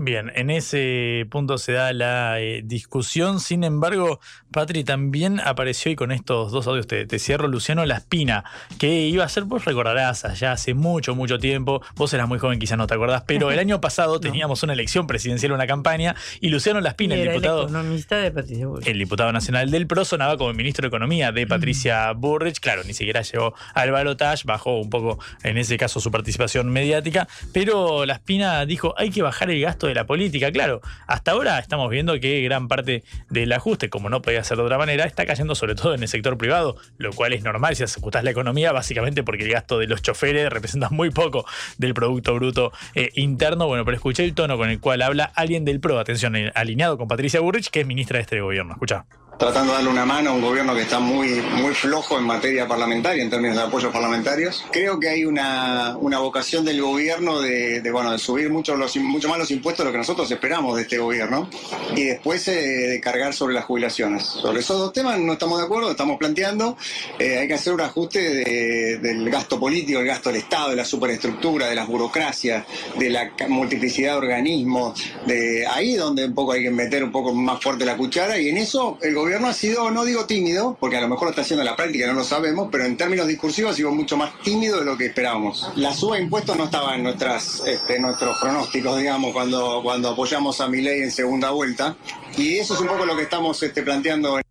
Bien, 0.04 0.34
en 0.36 0.50
ese 0.50 1.26
punto 1.30 1.58
se 1.58 1.72
da 1.72 1.94
la 1.94 2.42
eh, 2.42 2.62
discusión. 2.62 3.40
Sin 3.40 3.64
embargo, 3.64 4.20
Patri 4.52 4.84
también 4.84 5.40
apareció 5.40 5.94
y 5.94 5.96
con 5.96 6.12
estos 6.12 6.52
dos 6.52 6.68
audios 6.68 6.88
te, 6.88 7.08
cierro, 7.20 7.48
Luciano 7.48 7.86
La 7.86 7.96
Espina, 7.96 8.44
que 8.78 9.08
iba 9.08 9.24
a 9.24 9.30
ser, 9.30 9.46
vos 9.46 9.64
recordarás, 9.64 10.26
allá 10.26 10.52
hace 10.52 10.74
mucho, 10.74 11.16
mucho 11.16 11.40
tiempo. 11.40 11.82
Vos 11.96 12.14
eras 12.14 12.28
muy 12.28 12.38
joven, 12.38 12.60
quizás 12.60 12.78
no 12.78 12.86
te 12.86 12.96
acordás, 12.96 13.24
pero 13.26 13.50
el 13.50 13.60
año 13.60 13.80
pasado 13.80 14.20
teníamos 14.20 14.62
una 14.64 14.74
elección 14.74 15.08
presidencial, 15.08 15.54
una 15.54 15.68
campaña, 15.68 16.16
y 16.42 16.50
Luciano 16.50 16.82
La 16.82 16.90
Espina, 16.90 17.16
el 17.16 17.30
diputado. 17.30 17.70
El, 17.70 18.88
el 18.88 19.00
diputado 19.00 19.32
nacional 19.32 19.72
del 19.72 19.88
PRO 19.88 20.04
sonaba 20.04 20.38
como 20.38 20.52
ministro 20.54 20.82
de 20.82 20.88
Economía 20.90 21.32
de 21.32 21.48
Patricia 21.48 22.12
Burrich. 22.12 22.60
Claro, 22.60 22.84
ni 22.84 22.94
siquiera 22.94 23.22
llegó 23.22 23.54
al 23.74 23.92
balotaje, 23.92 24.44
bajó 24.46 24.82
un 24.82 24.90
poco, 24.90 25.20
en 25.44 25.58
ese 25.58 25.78
caso, 25.78 26.02
su 26.02 26.12
participación 26.12 26.70
mediática, 26.70 27.26
pero 27.54 28.06
La 28.06 28.16
Espina 28.16 28.66
dijo: 28.66 28.94
hay 28.98 29.10
que 29.10 29.22
bajar 29.22 29.50
el 29.50 29.62
gasto 29.62 29.88
de 29.88 29.93
de 29.94 30.02
la 30.02 30.06
política. 30.06 30.52
Claro, 30.52 30.82
hasta 31.07 31.32
ahora 31.32 31.60
estamos 31.60 31.90
viendo 31.90 32.20
que 32.20 32.41
gran 32.41 32.68
parte 32.68 33.03
del 33.30 33.52
ajuste, 33.53 33.90
como 33.90 34.10
no 34.10 34.22
podía 34.22 34.44
ser 34.44 34.57
de 34.57 34.64
otra 34.64 34.78
manera, 34.78 35.06
está 35.06 35.26
cayendo 35.26 35.56
sobre 35.56 35.76
todo 35.76 35.94
en 35.94 36.02
el 36.02 36.07
sector 36.07 36.38
privado, 36.38 36.76
lo 36.98 37.14
cual 37.14 37.34
es 37.34 37.44
normal 37.44 37.76
si 37.76 37.84
ajustás 37.84 38.24
la 38.24 38.32
economía, 38.32 38.72
básicamente 38.72 39.24
porque 39.24 39.44
el 39.44 39.52
gasto 39.52 39.80
de 39.80 39.88
los 39.88 40.02
choferes 40.02 40.49
representa 40.49 40.90
muy 40.90 41.10
poco 41.11 41.45
del 41.78 41.94
Producto 41.94 42.34
Bruto 42.36 42.72
eh, 42.95 43.11
Interno. 43.15 43.68
Bueno, 43.68 43.86
pero 43.86 43.95
escuché 43.95 44.24
el 44.24 44.34
tono 44.34 44.57
con 44.57 44.70
el 44.70 44.80
cual 44.80 45.02
habla 45.02 45.26
alguien 45.36 45.65
del 45.65 45.80
PRO, 45.80 45.99
atención, 45.99 46.36
eh, 46.36 46.52
alineado 46.56 46.98
con 46.98 47.07
Patricia 47.07 47.40
Burrich, 47.40 47.70
que 47.70 47.82
es 47.82 47.88
ministra 47.88 48.18
de 48.18 48.22
este 48.24 48.41
gobierno. 48.41 48.74
Escucha 48.74 49.06
tratando 49.38 49.72
de 49.72 49.77
darle 49.77 49.89
una 49.89 50.05
mano 50.05 50.30
a 50.30 50.34
un 50.34 50.41
gobierno 50.41 50.76
que 50.76 50.81
está 50.81 50.99
muy, 50.99 51.41
muy 51.57 51.73
flojo 51.73 52.18
en 52.18 52.23
materia 52.23 52.68
parlamentaria, 52.68 53.23
en 53.23 53.30
términos 53.30 53.57
de 53.57 53.64
apoyos 53.64 53.91
parlamentarios. 53.91 54.64
Creo 54.72 54.99
que 54.99 55.10
hay 55.10 55.26
una, 55.26 55.97
una 55.97 56.19
vocación 56.19 56.64
del 56.64 56.81
gobierno 56.81 57.41
de, 57.41 57.81
bueno, 57.91 58.11
de 58.11 58.19
subir 58.19 58.49
mucho, 58.49 58.76
mucho 58.77 59.30
más 59.30 59.38
los 59.38 59.51
impuestos 59.51 59.84
de 59.84 59.89
lo 59.89 59.91
que 59.91 59.97
nosotros 59.97 60.30
esperamos 60.30 60.76
de 60.76 60.84
este 60.84 60.97
gobierno 60.97 61.49
y 61.95 62.05
después 62.05 62.47
eh, 62.47 62.53
de 62.53 63.01
cargar 63.01 63.34
sobre 63.34 63.55
las 63.55 63.65
jubilaciones. 63.65 64.23
Sobre 64.23 64.60
esos 64.60 64.77
dos 64.77 64.93
temas 64.93 65.19
no 65.19 65.34
estamos 65.34 65.60
de 65.60 65.65
acuerdo, 65.65 65.91
estamos 65.91 66.18
planteando, 66.18 66.77
eh, 67.19 67.39
hay 67.39 67.47
que 67.47 67.55
hacer 67.55 67.73
un 67.73 67.81
ajuste 67.81 68.19
de, 68.19 68.99
del 68.99 69.30
gasto 69.30 69.60
político, 69.60 69.99
el 69.99 70.07
gasto 70.07 70.30
del 70.30 70.39
Estado, 70.39 70.69
de 70.69 70.76
la 70.76 70.85
superestructura, 70.85 71.68
de 71.68 71.76
las 71.76 71.88
burocracias, 71.88 72.65
de 72.97 73.10
la 73.10 73.31
multiplicidad 73.49 74.11
de 74.14 74.18
organismos, 74.18 75.01
de 75.26 75.65
ahí 75.68 75.95
donde 75.95 76.26
un 76.26 76.34
poco 76.34 76.53
hay 76.53 76.64
que 76.64 76.72
meter 76.72 77.03
un 77.03 77.11
poco 77.11 77.34
más 77.34 77.61
fuerte 77.61 77.84
la 77.84 77.97
cuchara 77.97 78.38
y 78.38 78.49
en 78.49 78.57
eso 78.57 78.97
el 79.01 79.14
gobierno 79.14 79.23
gobierno 79.24 79.48
ha 79.48 79.54
sido, 79.54 79.90
no 79.90 80.04
digo 80.04 80.26
tímido, 80.26 80.76
porque 80.80 80.98
a 80.98 81.02
lo 81.02 81.08
mejor 81.08 81.28
lo 81.28 81.30
está 81.30 81.44
haciendo 81.44 81.62
en 81.62 81.70
la 81.70 81.78
práctica, 81.78 82.08
no 82.08 82.14
lo 82.14 82.26
sabemos, 82.26 82.68
pero 82.70 82.84
en 82.84 82.98
términos 82.98 83.26
discursivos 83.26 83.72
ha 83.72 83.76
sido 83.76 83.91
mucho 83.91 84.18
más 84.18 84.38
tímido 84.41 84.80
de 84.80 84.86
lo 84.86 84.98
que 84.98 85.06
esperábamos. 85.06 85.66
La 85.76 85.94
suba 85.94 86.18
de 86.18 86.24
impuestos 86.24 86.58
no 86.58 86.66
estaba 86.66 86.95
en 86.95 87.08
este, 87.08 88.00
nuestros 88.00 88.38
pronósticos, 88.41 88.98
digamos, 88.98 89.32
cuando, 89.32 89.80
cuando 89.82 90.10
apoyamos 90.10 90.60
a 90.60 90.68
mi 90.68 90.82
ley 90.82 91.04
en 91.04 91.12
segunda 91.12 91.52
vuelta, 91.52 91.95
y 92.38 92.58
eso 92.58 92.74
es 92.74 92.82
un 92.82 92.88
poco 92.88 93.06
lo 93.06 93.16
que 93.16 93.24
estamos 93.24 93.64
este, 93.64 93.82
planteando. 93.82 94.41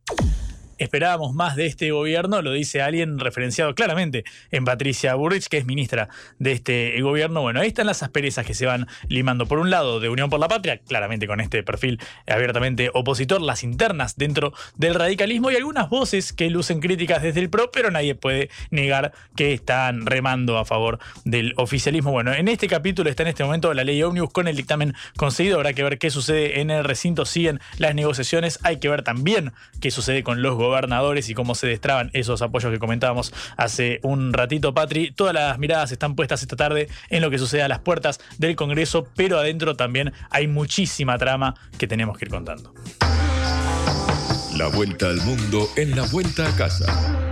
Esperábamos 0.78 1.34
más 1.34 1.56
de 1.56 1.66
este 1.66 1.90
gobierno, 1.90 2.42
lo 2.42 2.52
dice 2.52 2.82
alguien 2.82 3.18
referenciado 3.18 3.74
claramente 3.74 4.24
en 4.50 4.64
Patricia 4.64 5.14
Burrich, 5.14 5.48
que 5.48 5.58
es 5.58 5.66
ministra 5.66 6.08
de 6.38 6.52
este 6.52 7.00
gobierno. 7.00 7.42
Bueno, 7.42 7.60
ahí 7.60 7.68
están 7.68 7.86
las 7.86 8.02
asperezas 8.02 8.46
que 8.46 8.54
se 8.54 8.66
van 8.66 8.86
limando. 9.08 9.46
Por 9.46 9.58
un 9.58 9.70
lado, 9.70 10.00
de 10.00 10.08
Unión 10.08 10.30
por 10.30 10.40
la 10.40 10.48
Patria, 10.48 10.78
claramente 10.78 11.26
con 11.26 11.40
este 11.40 11.62
perfil 11.62 12.00
abiertamente 12.26 12.90
opositor, 12.92 13.40
las 13.40 13.62
internas 13.62 14.16
dentro 14.16 14.52
del 14.76 14.94
radicalismo 14.94 15.50
y 15.50 15.56
algunas 15.56 15.88
voces 15.88 16.32
que 16.32 16.50
lucen 16.50 16.80
críticas 16.80 17.22
desde 17.22 17.40
el 17.40 17.50
PRO, 17.50 17.70
pero 17.70 17.90
nadie 17.90 18.14
puede 18.14 18.50
negar 18.70 19.12
que 19.36 19.52
están 19.52 20.06
remando 20.06 20.58
a 20.58 20.64
favor 20.64 20.98
del 21.24 21.54
oficialismo. 21.56 22.10
Bueno, 22.12 22.32
en 22.32 22.48
este 22.48 22.68
capítulo 22.68 23.10
está 23.10 23.22
en 23.22 23.28
este 23.28 23.44
momento 23.44 23.72
la 23.74 23.84
ley 23.84 24.02
Omnibus 24.02 24.32
con 24.32 24.48
el 24.48 24.56
dictamen 24.56 24.94
conseguido. 25.16 25.56
Habrá 25.56 25.72
que 25.72 25.82
ver 25.82 25.98
qué 25.98 26.10
sucede 26.10 26.60
en 26.60 26.70
el 26.70 26.84
recinto. 26.84 27.24
Siguen 27.24 27.60
las 27.78 27.94
negociaciones. 27.94 28.58
Hay 28.62 28.78
que 28.78 28.88
ver 28.88 29.02
también 29.02 29.52
qué 29.80 29.90
sucede 29.90 30.22
con 30.22 30.42
los 30.42 30.56
gobernadores 30.62 31.28
y 31.28 31.34
cómo 31.34 31.54
se 31.54 31.66
destraban 31.66 32.10
esos 32.12 32.42
apoyos 32.42 32.72
que 32.72 32.78
comentábamos 32.78 33.32
hace 33.56 34.00
un 34.02 34.32
ratito, 34.32 34.74
Patri. 34.74 35.10
Todas 35.10 35.34
las 35.34 35.58
miradas 35.58 35.92
están 35.92 36.14
puestas 36.14 36.42
esta 36.42 36.56
tarde 36.56 36.88
en 37.10 37.22
lo 37.22 37.30
que 37.30 37.38
sucede 37.38 37.62
a 37.62 37.68
las 37.68 37.80
puertas 37.80 38.20
del 38.38 38.56
Congreso, 38.56 39.06
pero 39.16 39.38
adentro 39.38 39.76
también 39.76 40.12
hay 40.30 40.46
muchísima 40.46 41.18
trama 41.18 41.54
que 41.78 41.86
tenemos 41.86 42.18
que 42.18 42.26
ir 42.26 42.30
contando. 42.30 42.74
La 44.56 44.68
vuelta 44.68 45.06
al 45.06 45.16
mundo 45.22 45.68
en 45.76 45.96
la 45.96 46.02
vuelta 46.08 46.46
a 46.46 46.56
casa. 46.56 47.31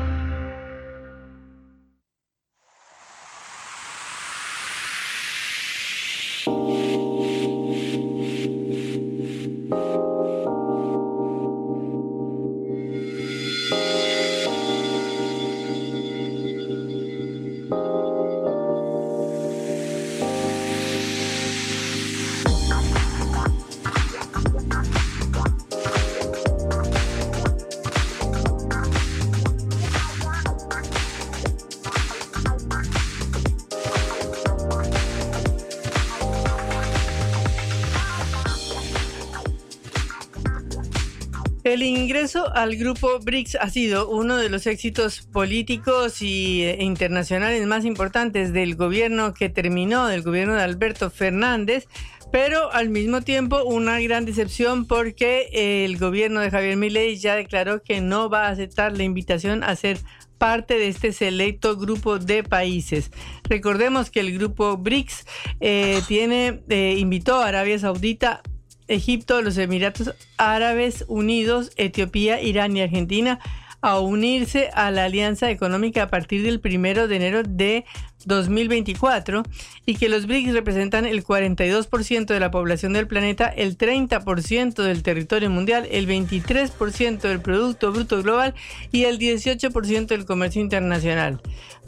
El 41.71 41.85
ingreso 41.85 42.53
al 42.53 42.75
grupo 42.75 43.21
BRICS 43.21 43.55
ha 43.61 43.71
sido 43.71 44.09
uno 44.09 44.37
de 44.37 44.49
los 44.49 44.67
éxitos 44.67 45.21
políticos 45.21 46.21
y 46.21 46.65
eh, 46.65 46.79
internacionales 46.81 47.65
más 47.65 47.85
importantes 47.85 48.53
del 48.53 48.75
gobierno 48.75 49.35
que 49.35 49.51
terminó, 49.51 50.09
del 50.09 50.23
gobierno 50.23 50.55
de 50.55 50.63
Alberto 50.63 51.11
Fernández, 51.11 51.87
pero 52.33 52.73
al 52.73 52.89
mismo 52.89 53.21
tiempo 53.21 53.63
una 53.63 54.01
gran 54.01 54.25
decepción 54.25 54.85
porque 54.85 55.85
el 55.85 55.97
gobierno 55.97 56.41
de 56.41 56.51
Javier 56.51 56.77
Milei 56.77 57.17
ya 57.19 57.37
declaró 57.37 57.85
que 57.85 58.01
no 58.01 58.29
va 58.29 58.49
a 58.49 58.51
aceptar 58.51 58.97
la 58.97 59.05
invitación 59.05 59.63
a 59.63 59.77
ser 59.77 59.99
parte 60.39 60.77
de 60.77 60.89
este 60.89 61.13
selecto 61.13 61.77
grupo 61.77 62.19
de 62.19 62.43
países. 62.43 63.13
Recordemos 63.45 64.11
que 64.11 64.19
el 64.19 64.37
grupo 64.37 64.77
BRICS 64.77 65.25
eh, 65.61 66.03
tiene, 66.09 66.63
eh, 66.69 66.97
invitó 66.99 67.37
a 67.37 67.47
Arabia 67.47 67.79
Saudita 67.79 68.43
Egipto, 68.91 69.41
los 69.41 69.57
Emiratos 69.57 70.15
Árabes 70.37 71.05
Unidos, 71.09 71.71
Etiopía, 71.77 72.43
Irán 72.43 72.77
y 72.77 72.83
Argentina 72.83 73.39
a 73.83 73.99
unirse 73.99 74.69
a 74.75 74.91
la 74.91 75.05
alianza 75.05 75.51
económica 75.51 76.03
a 76.03 76.09
partir 76.09 76.43
del 76.43 76.61
primero 76.61 77.09
de 77.09 77.17
enero 77.17 77.43
de 77.43 77.85
2024 78.27 79.43
y 79.87 79.97
que 79.97 80.09
los 80.09 80.27
BRICS 80.27 80.53
representan 80.53 81.07
el 81.07 81.25
42% 81.25 82.27
de 82.27 82.41
la 82.41 82.51
población 82.51 82.93
del 82.93 83.07
planeta, 83.07 83.47
el 83.47 83.77
30% 83.77 84.83
del 84.83 85.03
territorio 85.03 85.51
mundial, 85.51 85.87
el 85.91 86.07
23% 86.07 87.21
del 87.21 87.41
Producto 87.41 87.93
Bruto 87.93 88.23
Global 88.23 88.55
y 88.93 89.05
el 89.05 89.19
18% 89.19 90.07
del 90.07 90.25
comercio 90.25 90.61
internacional. 90.61 91.41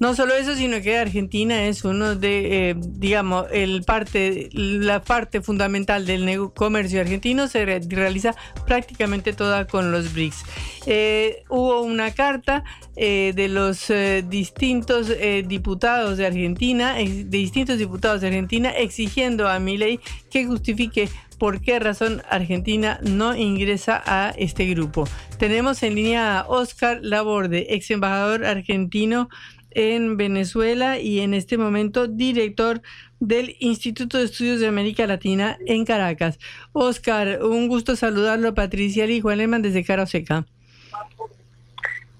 No 0.03 0.17
solo 0.17 0.35
eso, 0.35 0.57
sino 0.57 0.81
que 0.83 0.99
Argentina 0.99 1.67
es 1.67 1.85
uno 1.85 2.17
de, 2.17 2.71
eh, 2.71 2.75
digamos, 2.77 3.47
el 3.53 3.85
parte, 3.85 4.49
la 4.53 5.01
parte 5.01 5.43
fundamental 5.43 6.07
del 6.07 6.51
comercio 6.55 7.01
argentino 7.01 7.47
se 7.47 7.65
realiza 7.65 8.35
prácticamente 8.67 9.33
toda 9.33 9.67
con 9.69 9.93
los 9.93 10.13
BRICS. 10.13 10.45
Eh, 10.87 11.45
hubo 11.49 11.83
una 11.83 12.13
carta 12.13 12.65
eh, 12.97 13.33
de 13.37 13.47
los 13.47 13.93
distintos 14.29 15.07
diputados 15.47 16.19
de 16.19 16.22
Argentina, 16.27 16.94
de 16.94 17.24
distintos 17.24 17.78
diputados 17.78 18.20
de 18.20 18.28
Argentina, 18.28 18.70
exigiendo 18.70 19.49
a 19.49 19.59
Milei 19.59 20.01
que 20.31 20.47
justifique 20.47 21.09
por 21.39 21.61
qué 21.61 21.78
razón 21.78 22.23
Argentina 22.31 23.01
no 23.03 23.35
ingresa 23.35 24.03
a 24.07 24.31
este 24.36 24.66
grupo. 24.66 25.09
Tenemos 25.39 25.82
en 25.82 25.97
línea 25.97 26.39
a 26.39 26.47
Oscar 26.47 27.01
Laborde, 27.03 27.66
ex 27.70 27.90
embajador 27.90 28.44
argentino 28.44 29.28
en 29.74 30.16
Venezuela 30.16 30.99
y 30.99 31.20
en 31.20 31.35
este 31.35 31.59
momento 31.59 32.07
director 32.07 32.82
del 33.20 33.57
Instituto 33.61 34.19
de 34.19 34.24
Estudios 34.24 34.61
de 34.61 34.69
América 34.69 35.07
Latina 35.07 35.59
en 35.66 35.85
Caracas. 35.85 36.39
Oscar, 36.73 37.43
un 37.43 37.69
gusto 37.69 37.97
saludarlo, 37.97 38.55
Patricia 38.55 39.07
y 39.07 39.20
Juan 39.20 39.39
Lehmann 39.39 39.62
desde 39.62 39.85
Cara 39.85 40.07
Seca. 40.07 40.47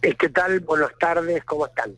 Eh, 0.03 0.15
¿Qué 0.19 0.29
tal? 0.29 0.61
Buenas 0.61 0.91
tardes, 0.99 1.45
¿cómo 1.45 1.67
están? 1.67 1.95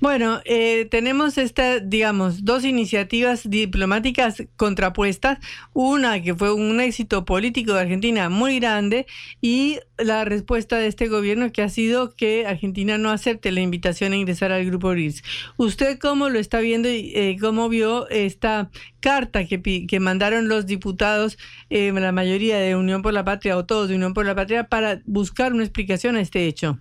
Bueno, 0.00 0.40
eh, 0.46 0.86
tenemos 0.90 1.36
esta, 1.36 1.78
digamos, 1.78 2.46
dos 2.46 2.64
iniciativas 2.64 3.48
diplomáticas 3.48 4.42
contrapuestas. 4.56 5.38
Una 5.74 6.22
que 6.22 6.34
fue 6.34 6.54
un 6.54 6.80
éxito 6.80 7.26
político 7.26 7.74
de 7.74 7.80
Argentina 7.80 8.30
muy 8.30 8.60
grande 8.60 9.06
y 9.42 9.78
la 9.98 10.24
respuesta 10.24 10.78
de 10.78 10.86
este 10.86 11.08
gobierno 11.08 11.52
que 11.52 11.60
ha 11.60 11.68
sido 11.68 12.16
que 12.16 12.46
Argentina 12.46 12.96
no 12.96 13.10
acepte 13.10 13.52
la 13.52 13.60
invitación 13.60 14.12
a 14.12 14.16
ingresar 14.16 14.52
al 14.52 14.64
grupo 14.64 14.88
BRICS. 14.88 15.22
¿Usted 15.58 15.98
cómo 15.98 16.30
lo 16.30 16.38
está 16.38 16.60
viendo 16.60 16.88
y 16.88 17.12
eh, 17.14 17.36
cómo 17.38 17.68
vio 17.68 18.08
esta 18.08 18.70
carta 19.00 19.46
que, 19.46 19.86
que 19.86 20.00
mandaron 20.00 20.48
los 20.48 20.64
diputados, 20.66 21.36
eh, 21.68 21.92
la 21.92 22.12
mayoría 22.12 22.58
de 22.58 22.74
Unión 22.74 23.02
por 23.02 23.12
la 23.12 23.24
Patria 23.24 23.58
o 23.58 23.66
todos 23.66 23.90
de 23.90 23.96
Unión 23.96 24.14
por 24.14 24.24
la 24.24 24.34
Patria, 24.34 24.64
para 24.64 25.02
buscar 25.04 25.52
una 25.52 25.64
explicación 25.64 26.16
a 26.16 26.22
este 26.22 26.46
hecho? 26.46 26.80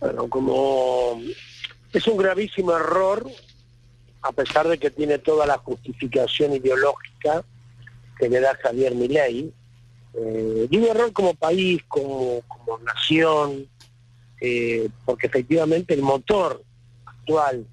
Bueno, 0.00 0.28
como 0.30 1.20
es 1.92 2.06
un 2.06 2.16
gravísimo 2.16 2.72
error, 2.72 3.30
a 4.22 4.32
pesar 4.32 4.66
de 4.66 4.78
que 4.78 4.90
tiene 4.90 5.18
toda 5.18 5.46
la 5.46 5.58
justificación 5.58 6.54
ideológica 6.54 7.44
que 8.18 8.28
le 8.28 8.40
da 8.40 8.58
Javier 8.62 8.94
Milei, 8.94 9.52
eh, 10.14 10.68
y 10.70 10.76
un 10.76 10.84
error 10.84 11.12
como 11.12 11.34
país, 11.34 11.82
como, 11.86 12.42
como 12.48 12.78
nación, 12.78 13.68
eh, 14.40 14.88
porque 15.04 15.26
efectivamente 15.26 15.94
el 15.94 16.02
motor 16.02 16.62
actual 17.04 17.66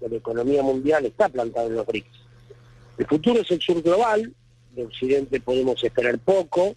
de 0.00 0.08
la 0.08 0.16
economía 0.16 0.62
mundial 0.62 1.04
está 1.04 1.28
plantado 1.28 1.68
en 1.68 1.76
los 1.76 1.86
BRICS. 1.86 2.24
El 2.98 3.06
futuro 3.06 3.40
es 3.40 3.50
el 3.50 3.60
sur 3.60 3.82
global, 3.82 4.32
de 4.74 4.84
Occidente 4.84 5.40
podemos 5.40 5.82
esperar 5.84 6.18
poco, 6.18 6.74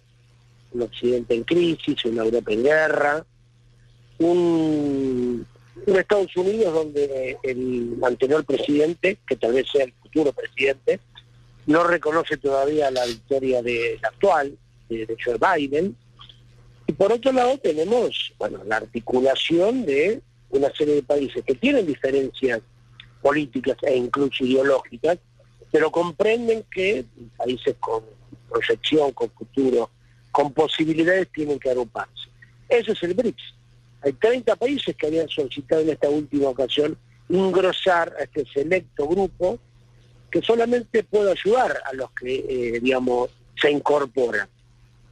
un 0.72 0.82
Occidente 0.82 1.34
en 1.34 1.44
crisis, 1.44 2.04
una 2.04 2.24
Europa 2.24 2.52
en 2.52 2.62
guerra, 2.62 3.26
un, 4.18 5.46
Estados 5.86 6.36
Unidos 6.36 6.74
donde 6.74 7.38
el 7.42 7.96
anterior 8.02 8.44
presidente, 8.44 9.18
que 9.26 9.36
tal 9.36 9.54
vez 9.54 9.66
sea 9.70 9.84
el 9.84 9.92
futuro 9.94 10.32
presidente, 10.32 11.00
no 11.66 11.84
reconoce 11.84 12.36
todavía 12.36 12.90
la 12.90 13.04
victoria 13.06 13.62
del 13.62 13.98
actual, 14.04 14.56
de, 14.88 15.06
de 15.06 15.16
Joe 15.22 15.38
Biden. 15.38 15.96
Y 16.86 16.92
por 16.92 17.12
otro 17.12 17.32
lado 17.32 17.58
tenemos 17.58 18.32
bueno, 18.38 18.62
la 18.64 18.76
articulación 18.76 19.84
de 19.84 20.20
una 20.50 20.70
serie 20.74 20.96
de 20.96 21.02
países 21.02 21.44
que 21.44 21.54
tienen 21.54 21.86
diferencias 21.86 22.60
políticas 23.20 23.76
e 23.82 23.96
incluso 23.96 24.44
ideológicas, 24.44 25.18
pero 25.70 25.90
comprenden 25.90 26.64
que 26.70 27.04
países 27.36 27.76
con 27.80 28.02
proyección, 28.48 29.12
con 29.12 29.30
futuro, 29.30 29.90
con 30.32 30.52
posibilidades 30.52 31.28
tienen 31.32 31.58
que 31.58 31.70
agruparse. 31.70 32.28
Eso 32.68 32.92
es 32.92 33.02
el 33.02 33.14
BRICS. 33.14 33.57
Hay 34.02 34.12
30 34.12 34.56
países 34.56 34.94
que 34.96 35.06
habían 35.06 35.28
solicitado 35.28 35.82
en 35.82 35.90
esta 35.90 36.08
última 36.08 36.48
ocasión 36.48 36.96
engrosar 37.28 38.14
a 38.18 38.22
este 38.22 38.46
selecto 38.46 39.08
grupo 39.08 39.58
que 40.30 40.42
solamente 40.42 41.02
puede 41.04 41.32
ayudar 41.32 41.80
a 41.84 41.92
los 41.94 42.10
que, 42.12 42.36
eh, 42.48 42.80
digamos, 42.80 43.30
se 43.60 43.70
incorporan, 43.70 44.48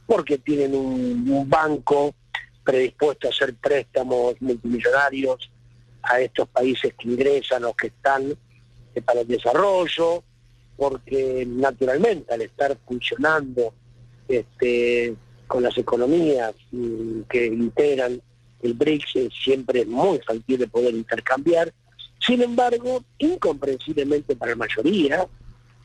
porque 0.05 0.37
tienen 0.37 0.73
un, 0.75 1.49
banco 1.49 2.13
predispuesto 2.63 3.27
a 3.27 3.31
hacer 3.31 3.55
préstamos 3.55 4.35
multimillonarios 4.41 5.49
a 6.03 6.19
estos 6.19 6.47
países 6.49 6.93
que 6.93 7.07
ingresan 7.07 7.63
o 7.65 7.73
que 7.73 7.87
están 7.87 8.31
eh, 8.95 9.01
para 9.01 9.21
el 9.21 9.27
desarrollo, 9.27 10.23
porque 10.75 11.45
naturalmente 11.47 12.33
al 12.33 12.41
estar 12.43 12.77
funcionando 12.85 13.73
este, 14.27 15.15
con 15.47 15.63
las 15.63 15.77
economías 15.77 16.53
mm, 16.71 17.21
que 17.29 17.45
integran 17.47 18.21
el 18.61 18.73
BRICS 18.73 19.33
siempre 19.43 19.81
es 19.81 19.87
muy 19.87 20.19
fácil 20.19 20.57
de 20.57 20.67
poder 20.67 20.93
intercambiar. 20.93 21.73
Sin 22.19 22.41
embargo, 22.41 23.03
incomprensiblemente 23.19 24.35
para 24.35 24.51
la 24.51 24.57
mayoría, 24.57 25.27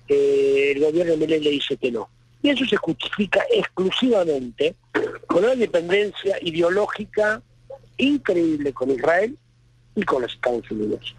eh, 0.08 0.72
el 0.74 0.80
gobierno 0.80 1.12
de 1.12 1.18
Milei 1.18 1.40
le 1.40 1.50
dice 1.50 1.76
que 1.76 1.90
no. 1.90 2.08
Y 2.42 2.50
eso 2.50 2.64
se 2.64 2.76
justifica 2.76 3.44
exclusivamente 3.52 4.74
con 5.26 5.44
una 5.44 5.54
dependencia 5.54 6.36
ideológica 6.42 7.42
increíble 7.98 8.72
con 8.72 8.90
Israel 8.90 9.36
y 9.94 10.02
con 10.02 10.22
los 10.22 10.32
Estados 10.32 10.68
Unidos. 10.70 11.14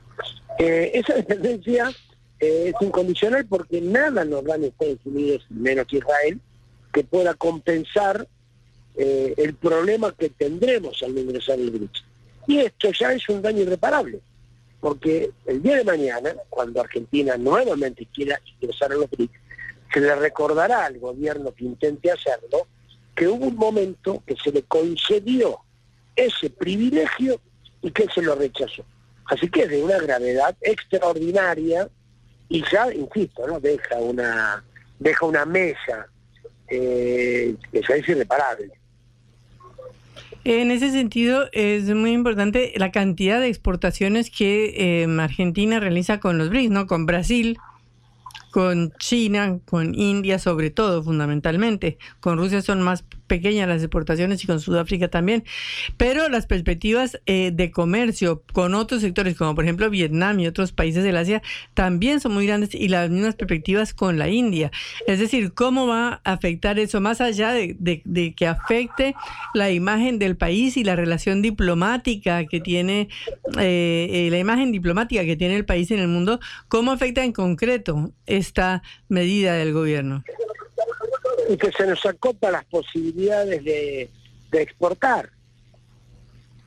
Eh, 0.59 0.91
esa 0.93 1.13
dependencia 1.13 1.91
eh, 2.39 2.73
es 2.73 2.85
incondicional 2.85 3.45
porque 3.45 3.79
nada 3.79 4.25
nos 4.25 4.43
dan 4.43 4.63
Estados 4.63 4.99
Unidos, 5.05 5.45
menos 5.49 5.87
Israel, 5.91 6.39
que 6.91 7.03
pueda 7.03 7.33
compensar 7.35 8.27
eh, 8.95 9.33
el 9.37 9.55
problema 9.55 10.13
que 10.13 10.29
tendremos 10.29 11.01
al 11.03 11.17
ingresar 11.17 11.59
el 11.59 11.71
BRICS. 11.71 12.03
Y 12.47 12.59
esto 12.59 12.91
ya 12.91 13.13
es 13.13 13.27
un 13.29 13.41
daño 13.41 13.61
irreparable, 13.61 14.19
porque 14.79 15.31
el 15.45 15.61
día 15.61 15.77
de 15.77 15.83
mañana, 15.83 16.35
cuando 16.49 16.81
Argentina 16.81 17.37
nuevamente 17.37 18.07
quiera 18.13 18.39
ingresar 18.59 18.91
a 18.91 18.95
los 18.95 19.09
BRICS, 19.09 19.39
se 19.93 19.99
le 19.99 20.15
recordará 20.15 20.85
al 20.85 20.99
gobierno 20.99 21.53
que 21.53 21.65
intente 21.65 22.11
hacerlo 22.11 22.67
que 23.15 23.27
hubo 23.27 23.45
un 23.45 23.55
momento 23.55 24.23
que 24.25 24.35
se 24.35 24.51
le 24.51 24.63
concedió 24.63 25.59
ese 26.15 26.49
privilegio 26.49 27.39
y 27.81 27.91
que 27.91 28.07
se 28.13 28.21
lo 28.21 28.35
rechazó. 28.35 28.83
Así 29.25 29.49
que 29.49 29.63
es 29.63 29.69
de 29.69 29.83
una 29.83 29.99
gravedad 29.99 30.55
extraordinaria 30.61 31.87
y 32.49 32.63
ya, 32.71 32.91
insisto, 32.93 33.47
¿no? 33.47 33.59
deja 33.59 33.97
una 33.97 34.63
deja 34.99 35.25
una 35.25 35.45
mesa 35.45 36.07
eh, 36.67 37.55
que 37.71 37.81
ya 37.87 37.95
es 37.95 38.07
irreparable. 38.07 38.71
En 40.45 40.71
ese 40.71 40.91
sentido, 40.91 41.45
es 41.53 41.85
muy 41.95 42.11
importante 42.11 42.73
la 42.75 42.91
cantidad 42.91 43.39
de 43.39 43.47
exportaciones 43.47 44.29
que 44.29 45.03
eh, 45.03 45.17
Argentina 45.19 45.79
realiza 45.79 46.19
con 46.19 46.37
los 46.37 46.49
BRICS, 46.49 46.71
¿no? 46.71 46.87
Con 46.87 47.05
Brasil, 47.05 47.57
con 48.51 48.91
China, 48.99 49.59
con 49.65 49.95
India 49.95 50.39
sobre 50.39 50.69
todo, 50.69 51.01
fundamentalmente. 51.01 51.97
Con 52.19 52.37
Rusia 52.37 52.61
son 52.61 52.81
más 52.81 53.03
pequeñas 53.27 53.67
las 53.67 53.81
exportaciones 53.81 54.43
y 54.43 54.47
con 54.47 54.59
Sudáfrica 54.59 55.07
también. 55.07 55.43
Pero 55.97 56.29
las 56.29 56.45
perspectivas 56.45 57.19
eh, 57.25 57.51
de 57.53 57.71
comercio 57.71 58.43
con 58.53 58.73
otros 58.75 59.01
sectores, 59.01 59.35
como 59.35 59.55
por 59.55 59.63
ejemplo 59.63 59.89
Vietnam 59.89 60.39
y 60.39 60.47
otros 60.47 60.71
países 60.71 61.03
del 61.03 61.17
Asia, 61.17 61.41
también 61.73 62.19
son 62.19 62.33
muy 62.33 62.47
grandes 62.47 62.73
y 62.75 62.87
las 62.87 63.09
mismas 63.09 63.35
perspectivas 63.35 63.93
con 63.93 64.17
la 64.17 64.29
India. 64.29 64.71
Es 65.07 65.19
decir, 65.19 65.53
¿cómo 65.53 65.87
va 65.87 66.21
a 66.23 66.33
afectar 66.33 66.79
eso 66.79 67.01
más 67.01 67.21
allá 67.21 67.51
de, 67.53 68.33
que 68.35 68.47
afecte 68.47 69.15
la 69.53 69.71
imagen 69.71 70.19
del 70.19 70.35
país 70.35 70.77
y 70.77 70.83
la 70.83 70.95
relación 70.95 71.41
diplomática 71.41 72.45
que 72.45 72.59
tiene, 72.59 73.09
eh, 73.59 74.09
eh, 74.11 74.27
la 74.31 74.39
imagen 74.39 74.71
diplomática 74.71 75.23
que 75.25 75.35
tiene 75.35 75.55
el 75.55 75.65
país 75.65 75.91
en 75.91 75.99
el 75.99 76.07
mundo? 76.07 76.39
¿Cómo 76.67 76.91
afecta 76.91 77.23
en 77.23 77.31
concreto 77.33 78.11
esta 78.25 78.83
medida 79.07 79.53
del 79.53 79.73
gobierno? 79.73 80.23
Y 81.49 81.57
que 81.57 81.71
se 81.71 81.85
nos 81.85 82.05
acopa 82.05 82.51
las 82.51 82.65
posibilidades 82.65 83.63
de, 83.63 84.09
de 84.51 84.61
exportar. 84.61 85.29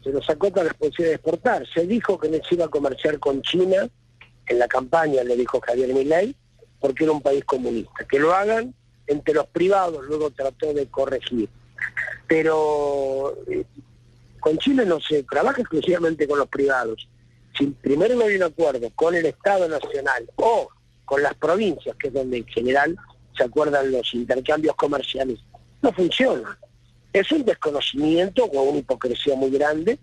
Se 0.03 0.11
nos 0.11 0.29
acopa 0.29 0.63
las 0.63 0.75
posibilidades 0.75 1.11
de 1.11 1.15
exportar. 1.15 1.67
Se 1.73 1.87
dijo 1.87 2.19
que 2.19 2.29
no 2.29 2.39
se 2.49 2.55
iba 2.55 2.67
a 2.67 2.69
comerciar 2.69 3.19
con 3.19 3.43
China, 3.43 3.89
en 4.47 4.59
la 4.59 4.69
campaña 4.69 5.25
lo 5.25 5.35
dijo 5.35 5.61
Javier 5.61 5.93
Milei, 5.93 6.35
porque 6.81 7.05
era 7.05 7.13
un 7.13 7.23
país 7.23 7.45
comunista. 7.45 8.05
Que 8.09 8.19
lo 8.19 8.33
hagan 8.33 8.75
entre 9.07 9.35
los 9.35 9.47
privados, 9.47 10.05
luego 10.05 10.31
trató 10.31 10.73
de 10.73 10.87
corregir. 10.87 11.49
Pero 12.27 13.37
eh, 13.49 13.65
con 14.41 14.59
China 14.59 14.85
no 14.85 15.01
se 15.01 15.23
trabaja 15.25 15.61
exclusivamente 15.61 16.29
con 16.29 16.39
los 16.39 16.49
privados. 16.49 17.09
Si 17.57 17.67
primero 17.67 18.15
no 18.15 18.25
hay 18.25 18.37
un 18.37 18.43
acuerdo 18.45 18.91
con 18.95 19.15
el 19.15 19.27
Estado 19.27 19.69
Nacional 19.69 20.31
o 20.37 20.69
con 21.05 21.23
las 21.23 21.35
provincias, 21.35 21.97
que 21.97 22.09
es 22.09 22.15
donde 22.15 22.39
en 22.39 22.47
general 22.47 22.97
se 23.37 23.45
acuerdan 23.45 23.91
los 23.93 24.13
intercambios 24.15 24.75
comerciales, 24.77 25.39
no 25.83 25.93
funciona. 25.93 26.59
Es 27.13 27.31
un 27.33 27.45
desconocimiento 27.45 28.45
o 28.45 28.63
una 28.63 28.79
hipocresía 28.79 29.35
muy 29.37 29.51
grande, 29.51 29.99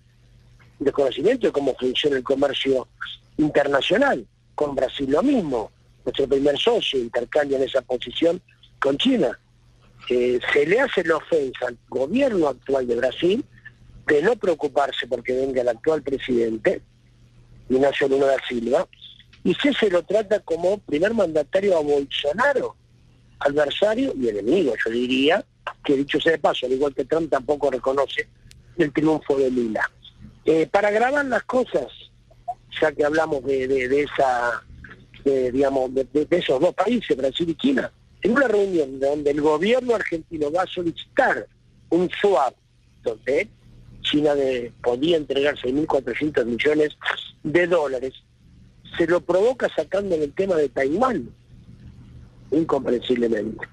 un 0.79 0.85
desconocimiento 0.85 1.47
de 1.47 1.53
cómo 1.53 1.75
funciona 1.75 2.17
el 2.17 2.23
comercio 2.23 2.87
internacional. 3.37 4.25
Con 4.55 4.75
Brasil 4.75 5.09
lo 5.09 5.23
mismo, 5.23 5.71
nuestro 6.05 6.27
primer 6.27 6.57
socio 6.57 6.99
intercambia 6.99 7.57
en 7.57 7.63
esa 7.63 7.81
posición 7.81 8.41
con 8.79 8.97
China. 8.97 9.39
Eh, 10.09 10.39
se 10.51 10.65
le 10.65 10.79
hace 10.79 11.03
la 11.03 11.17
ofensa 11.17 11.67
al 11.67 11.77
gobierno 11.87 12.47
actual 12.49 12.85
de 12.85 12.95
Brasil 12.95 13.45
de 14.05 14.21
no 14.21 14.35
preocuparse 14.35 15.07
porque 15.07 15.33
venga 15.33 15.61
el 15.61 15.69
actual 15.69 16.03
presidente, 16.03 16.81
Ignacio 17.69 18.07
Lula 18.09 18.27
da 18.27 18.37
Silva, 18.47 18.87
y 19.43 19.53
si 19.55 19.73
se 19.73 19.89
lo 19.89 20.03
trata 20.03 20.39
como 20.41 20.77
primer 20.79 21.13
mandatario 21.13 21.77
a 21.77 21.81
Bolsonaro, 21.81 22.75
adversario 23.39 24.13
y 24.19 24.29
enemigo, 24.29 24.73
yo 24.83 24.91
diría, 24.91 25.45
que 25.83 25.95
dicho 25.95 26.19
sea 26.19 26.33
de 26.33 26.39
paso, 26.39 26.65
al 26.65 26.73
igual 26.73 26.93
que 26.93 27.05
Trump 27.05 27.29
tampoco 27.29 27.69
reconoce 27.69 28.27
el 28.77 28.91
triunfo 28.91 29.37
de 29.37 29.51
Lula. 29.51 29.89
Eh, 30.45 30.67
para 30.67 30.91
grabar 30.91 31.25
las 31.25 31.43
cosas, 31.43 31.87
ya 32.81 32.91
que 32.91 33.05
hablamos 33.05 33.43
de, 33.45 34.03
esa, 34.03 34.63
de, 35.23 35.51
digamos, 35.51 35.93
de, 35.93 36.27
esos 36.29 36.59
dos 36.59 36.73
países, 36.73 37.15
Brasil 37.15 37.49
y 37.49 37.55
China, 37.55 37.91
en 38.21 38.31
una 38.31 38.47
reunión 38.47 38.99
donde 38.99 39.31
el 39.31 39.41
gobierno 39.41 39.95
argentino 39.95 40.51
va 40.51 40.63
a 40.63 40.67
solicitar 40.67 41.47
un 41.89 42.09
swap, 42.21 42.55
donde 43.03 43.49
China 44.01 44.33
podía 44.81 45.17
entregar 45.17 45.55
6.400 45.55 46.45
millones 46.45 46.97
de 47.43 47.67
dólares, 47.67 48.13
se 48.97 49.07
lo 49.07 49.21
provoca 49.21 49.69
sacando 49.75 50.15
el 50.15 50.33
tema 50.33 50.55
de 50.55 50.69
Taiwán, 50.69 51.29
incomprensiblemente. 52.53 53.65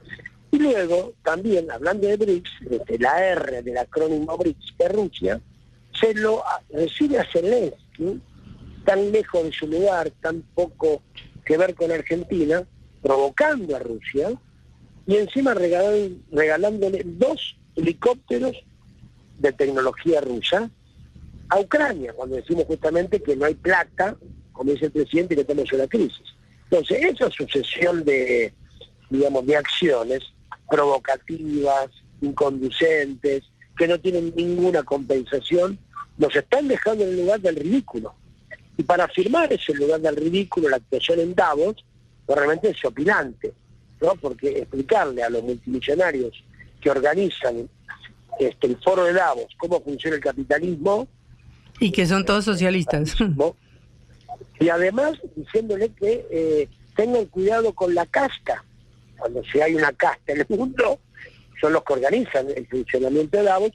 Y 0.52 0.58
luego, 0.58 1.14
también, 1.22 1.70
hablando 1.70 2.08
de 2.08 2.16
BRICS, 2.16 2.50
desde 2.60 2.98
la 2.98 3.24
R 3.24 3.62
del 3.62 3.78
acrónimo 3.78 4.36
BRICS 4.36 4.74
de 4.78 4.88
Rusia, 4.88 5.40
se 5.98 6.14
lo 6.14 6.44
a- 6.44 6.62
recibe 6.70 7.18
a 7.18 7.30
Zelensky, 7.30 8.20
tan 8.84 9.12
lejos 9.12 9.44
de 9.44 9.52
su 9.52 9.66
lugar, 9.66 10.10
tan 10.20 10.42
poco 10.54 11.02
que 11.44 11.56
ver 11.56 11.74
con 11.74 11.92
Argentina, 11.92 12.64
provocando 13.02 13.76
a 13.76 13.78
Rusia, 13.78 14.32
y 15.06 15.16
encima 15.16 15.54
regalándole 15.54 17.02
dos 17.04 17.56
helicópteros 17.76 18.56
de 19.38 19.52
tecnología 19.52 20.20
rusa 20.20 20.70
a 21.48 21.58
Ucrania, 21.60 22.12
cuando 22.12 22.36
decimos 22.36 22.64
justamente 22.66 23.20
que 23.22 23.36
no 23.36 23.44
hay 23.44 23.54
plata, 23.54 24.16
como 24.52 24.72
dice 24.72 24.86
el 24.86 24.92
presidente, 24.92 25.34
que 25.34 25.40
estamos 25.42 25.72
en 25.72 25.78
la 25.78 25.86
crisis. 25.88 26.22
Entonces, 26.70 27.04
esa 27.04 27.30
sucesión 27.30 28.04
de, 28.04 28.52
digamos, 29.10 29.46
de 29.46 29.56
acciones 29.56 30.22
provocativas, 30.68 31.90
inconducentes, 32.20 33.42
que 33.76 33.88
no 33.88 33.98
tienen 33.98 34.32
ninguna 34.36 34.82
compensación, 34.82 35.78
nos 36.16 36.34
están 36.34 36.68
dejando 36.68 37.04
en 37.04 37.10
el 37.10 37.16
lugar 37.18 37.40
del 37.40 37.56
ridículo. 37.56 38.14
Y 38.76 38.82
para 38.82 39.04
afirmar 39.04 39.52
ese 39.52 39.74
lugar 39.74 40.00
del 40.00 40.16
ridículo, 40.16 40.68
la 40.68 40.76
actuación 40.76 41.20
en 41.20 41.34
Davos, 41.34 41.76
pues 42.24 42.38
realmente 42.38 42.70
es 42.70 42.84
opinante. 42.84 43.52
¿no? 44.00 44.14
Porque 44.14 44.58
explicarle 44.58 45.22
a 45.22 45.30
los 45.30 45.42
multimillonarios 45.42 46.42
que 46.80 46.90
organizan 46.90 47.68
este, 48.38 48.66
el 48.66 48.76
foro 48.78 49.04
de 49.04 49.12
Davos 49.12 49.46
cómo 49.58 49.82
funciona 49.82 50.16
el 50.16 50.22
capitalismo 50.22 51.06
Y 51.78 51.92
que 51.92 52.06
son 52.06 52.24
todos 52.24 52.44
socialistas. 52.44 53.16
y 54.58 54.68
además 54.68 55.18
diciéndole 55.36 55.90
que 55.90 56.26
eh, 56.30 56.68
tengan 56.96 57.26
cuidado 57.26 57.72
con 57.74 57.94
la 57.94 58.06
casta. 58.06 58.64
Cuando 59.20 59.44
si 59.44 59.60
hay 59.60 59.74
una 59.74 59.92
casta 59.92 60.32
en 60.32 60.40
el 60.40 60.46
mundo, 60.48 60.98
son 61.60 61.72
los 61.74 61.84
que 61.84 61.92
organizan 61.92 62.48
el 62.56 62.66
funcionamiento 62.66 63.36
de 63.38 63.44
Davos, 63.44 63.70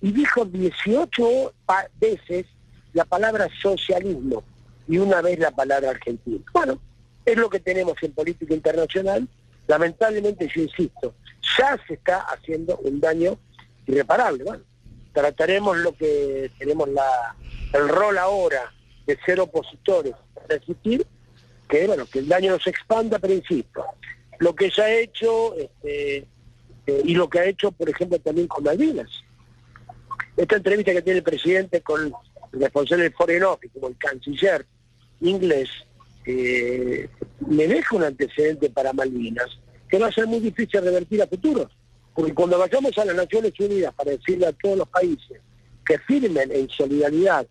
y 0.00 0.12
dijo 0.12 0.44
18 0.44 1.52
pa- 1.66 1.88
veces 1.98 2.46
la 2.92 3.04
palabra 3.04 3.48
socialismo 3.60 4.42
y 4.86 4.98
una 4.98 5.20
vez 5.20 5.38
la 5.38 5.50
palabra 5.50 5.90
argentina. 5.90 6.38
Bueno, 6.52 6.78
es 7.24 7.36
lo 7.36 7.48
que 7.50 7.58
tenemos 7.60 7.94
en 8.02 8.12
política 8.12 8.54
internacional. 8.54 9.26
Lamentablemente, 9.66 10.48
yo 10.54 10.62
insisto, 10.62 11.14
ya 11.58 11.78
se 11.86 11.94
está 11.94 12.20
haciendo 12.20 12.76
un 12.78 13.00
daño 13.00 13.38
irreparable. 13.86 14.44
Bueno, 14.44 14.62
trataremos 15.12 15.76
lo 15.78 15.96
que 15.96 16.50
tenemos 16.58 16.88
la, 16.90 17.34
el 17.72 17.88
rol 17.88 18.18
ahora 18.18 18.72
de 19.06 19.18
ser 19.24 19.40
opositores, 19.40 20.14
resistir, 20.48 21.06
que 21.68 21.86
bueno, 21.86 22.04
que 22.06 22.18
el 22.18 22.28
daño 22.28 22.52
no 22.52 22.60
se 22.60 22.70
expanda, 22.70 23.18
pero 23.18 23.32
insisto, 23.32 23.84
lo 24.44 24.54
que 24.54 24.70
se 24.70 24.82
ha 24.82 24.94
hecho 24.94 25.56
este, 25.56 26.16
eh, 26.86 27.02
y 27.02 27.14
lo 27.14 27.30
que 27.30 27.38
ha 27.38 27.46
hecho, 27.46 27.72
por 27.72 27.88
ejemplo, 27.88 28.18
también 28.18 28.46
con 28.46 28.62
Malvinas. 28.62 29.08
Esta 30.36 30.56
entrevista 30.56 30.92
que 30.92 31.00
tiene 31.00 31.20
el 31.20 31.24
presidente 31.24 31.80
con 31.80 32.02
el 32.04 32.12
responsable 32.52 33.04
del 33.04 33.14
Foreign 33.14 33.44
Office, 33.44 33.72
como 33.72 33.88
el 33.88 33.96
canciller 33.96 34.66
inglés, 35.22 35.70
eh, 36.26 37.08
me 37.46 37.66
deja 37.66 37.96
un 37.96 38.04
antecedente 38.04 38.68
para 38.68 38.92
Malvinas 38.92 39.48
que 39.88 39.98
va 39.98 40.08
a 40.08 40.12
ser 40.12 40.26
muy 40.26 40.40
difícil 40.40 40.82
revertir 40.82 41.22
a 41.22 41.26
futuro. 41.26 41.70
Porque 42.14 42.34
cuando 42.34 42.58
vayamos 42.58 42.98
a 42.98 43.04
las 43.06 43.16
Naciones 43.16 43.58
Unidas 43.58 43.94
para 43.94 44.10
decirle 44.10 44.46
a 44.46 44.52
todos 44.52 44.76
los 44.76 44.88
países 44.88 45.40
que 45.86 45.98
firmen 46.00 46.52
en 46.52 46.68
solidaridad 46.68 47.46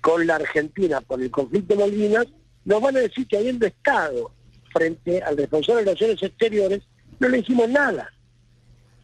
con 0.00 0.24
la 0.28 0.36
Argentina 0.36 1.00
por 1.00 1.20
el 1.20 1.32
conflicto 1.32 1.74
de 1.74 1.80
Malvinas, 1.80 2.26
nos 2.64 2.80
van 2.80 2.96
a 2.98 3.00
decir 3.00 3.26
que 3.26 3.36
habiendo 3.36 3.66
estado 3.66 4.30
frente 4.72 5.22
al 5.22 5.36
responsable 5.36 5.80
de 5.80 5.84
Relaciones 5.86 6.22
Exteriores, 6.22 6.80
no 7.18 7.28
le 7.28 7.38
hicimos 7.38 7.68
nada. 7.68 8.12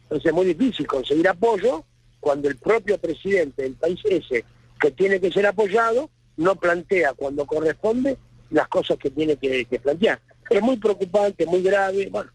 Entonces 0.03 0.27
es 0.27 0.33
muy 0.33 0.45
difícil 0.45 0.87
conseguir 0.87 1.27
apoyo 1.27 1.83
cuando 2.19 2.49
el 2.49 2.57
propio 2.57 2.97
presidente 2.97 3.63
del 3.63 3.73
país 3.73 3.99
ese, 4.05 4.45
que 4.79 4.91
tiene 4.91 5.19
que 5.19 5.31
ser 5.31 5.45
apoyado, 5.45 6.09
no 6.37 6.55
plantea 6.55 7.13
cuando 7.13 7.45
corresponde 7.45 8.17
las 8.49 8.67
cosas 8.67 8.97
que 8.97 9.09
tiene 9.09 9.35
que, 9.35 9.79
plantear. 9.81 10.19
Es 10.49 10.61
muy 10.61 10.77
preocupante, 10.77 11.45
muy 11.45 11.61
grave. 11.61 12.07
Bueno, 12.09 12.31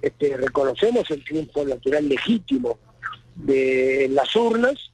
este, 0.00 0.36
reconocemos 0.36 1.10
el 1.10 1.24
triunfo 1.24 1.64
natural 1.64 2.08
legítimo 2.08 2.78
de 3.34 4.08
las 4.12 4.34
urnas, 4.36 4.92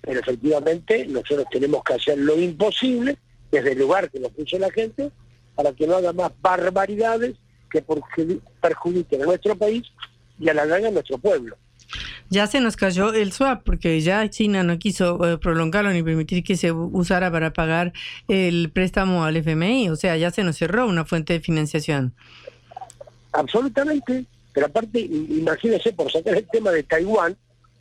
pero 0.00 0.20
efectivamente 0.20 1.06
nosotros 1.06 1.46
tenemos 1.50 1.82
que 1.84 1.94
hacer 1.94 2.18
lo 2.18 2.40
imposible 2.40 3.18
desde 3.50 3.72
el 3.72 3.78
lugar 3.78 4.10
que 4.10 4.20
nos 4.20 4.32
puso 4.32 4.58
la 4.58 4.70
gente 4.70 5.10
para 5.54 5.72
que 5.72 5.86
no 5.86 5.96
haga 5.96 6.12
más 6.12 6.32
barbaridades 6.40 7.36
que 7.70 7.84
perju- 7.84 8.40
perjudiquen 8.60 9.22
a 9.22 9.26
nuestro 9.26 9.56
país 9.56 9.82
y 10.38 10.48
a 10.48 10.54
la 10.54 10.64
larga 10.64 10.88
a 10.88 10.90
nuestro 10.90 11.18
pueblo. 11.18 11.56
Ya 12.30 12.46
se 12.46 12.60
nos 12.60 12.76
cayó 12.76 13.12
el 13.12 13.32
swap 13.32 13.62
porque 13.62 14.00
ya 14.00 14.28
China 14.30 14.62
no 14.62 14.78
quiso 14.78 15.24
eh, 15.26 15.38
prolongarlo 15.38 15.90
ni 15.92 16.02
permitir 16.02 16.42
que 16.42 16.56
se 16.56 16.72
usara 16.72 17.30
para 17.30 17.52
pagar 17.52 17.92
el 18.26 18.70
préstamo 18.72 19.24
al 19.24 19.36
FMI. 19.36 19.90
O 19.90 19.96
sea, 19.96 20.16
ya 20.16 20.30
se 20.30 20.42
nos 20.42 20.56
cerró 20.56 20.88
una 20.88 21.04
fuente 21.04 21.34
de 21.34 21.40
financiación. 21.40 22.14
Absolutamente. 23.32 24.24
Pero 24.52 24.66
aparte, 24.66 25.00
imagínense, 25.00 25.92
por 25.92 26.10
sacar 26.10 26.36
el 26.36 26.46
tema 26.46 26.70
de 26.70 26.84
Taiwán, 26.84 27.36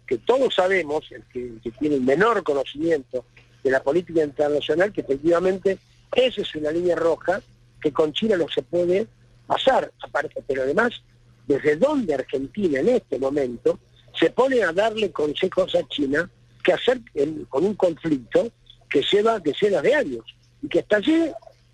que 0.07 0.17
todos 0.17 0.55
sabemos, 0.55 1.05
el 1.11 1.23
que, 1.31 1.51
que 1.63 1.71
tiene 1.71 1.95
el 1.95 2.01
menor 2.01 2.43
conocimiento 2.43 3.25
de 3.63 3.71
la 3.71 3.81
política 3.81 4.23
internacional, 4.23 4.91
que 4.91 5.01
efectivamente 5.01 5.77
esa 6.15 6.41
es 6.41 6.55
una 6.55 6.71
línea 6.71 6.95
roja 6.95 7.41
que 7.83 7.91
con 7.91 8.13
China 8.13 8.37
no 8.37 8.47
se 8.47 8.61
puede 8.63 9.07
pasar. 9.45 9.91
Aparte, 10.01 10.41
pero 10.47 10.63
además, 10.63 10.91
desde 11.45 11.75
donde 11.75 12.13
Argentina 12.15 12.79
en 12.79 12.89
este 12.89 13.19
momento 13.19 13.77
se 14.17 14.29
pone 14.31 14.63
a 14.63 14.71
darle 14.71 15.11
consejos 15.11 15.75
a 15.75 15.85
China 15.89 16.29
que 16.63 16.71
hacer 16.73 17.01
en- 17.13 17.43
con 17.45 17.65
un 17.65 17.75
conflicto 17.75 18.49
que 18.89 19.01
lleva 19.11 19.39
decenas 19.39 19.83
de 19.83 19.93
años 19.95 20.23
y 20.61 20.69
que 20.69 20.79
está 20.79 20.97
allí 20.97 21.25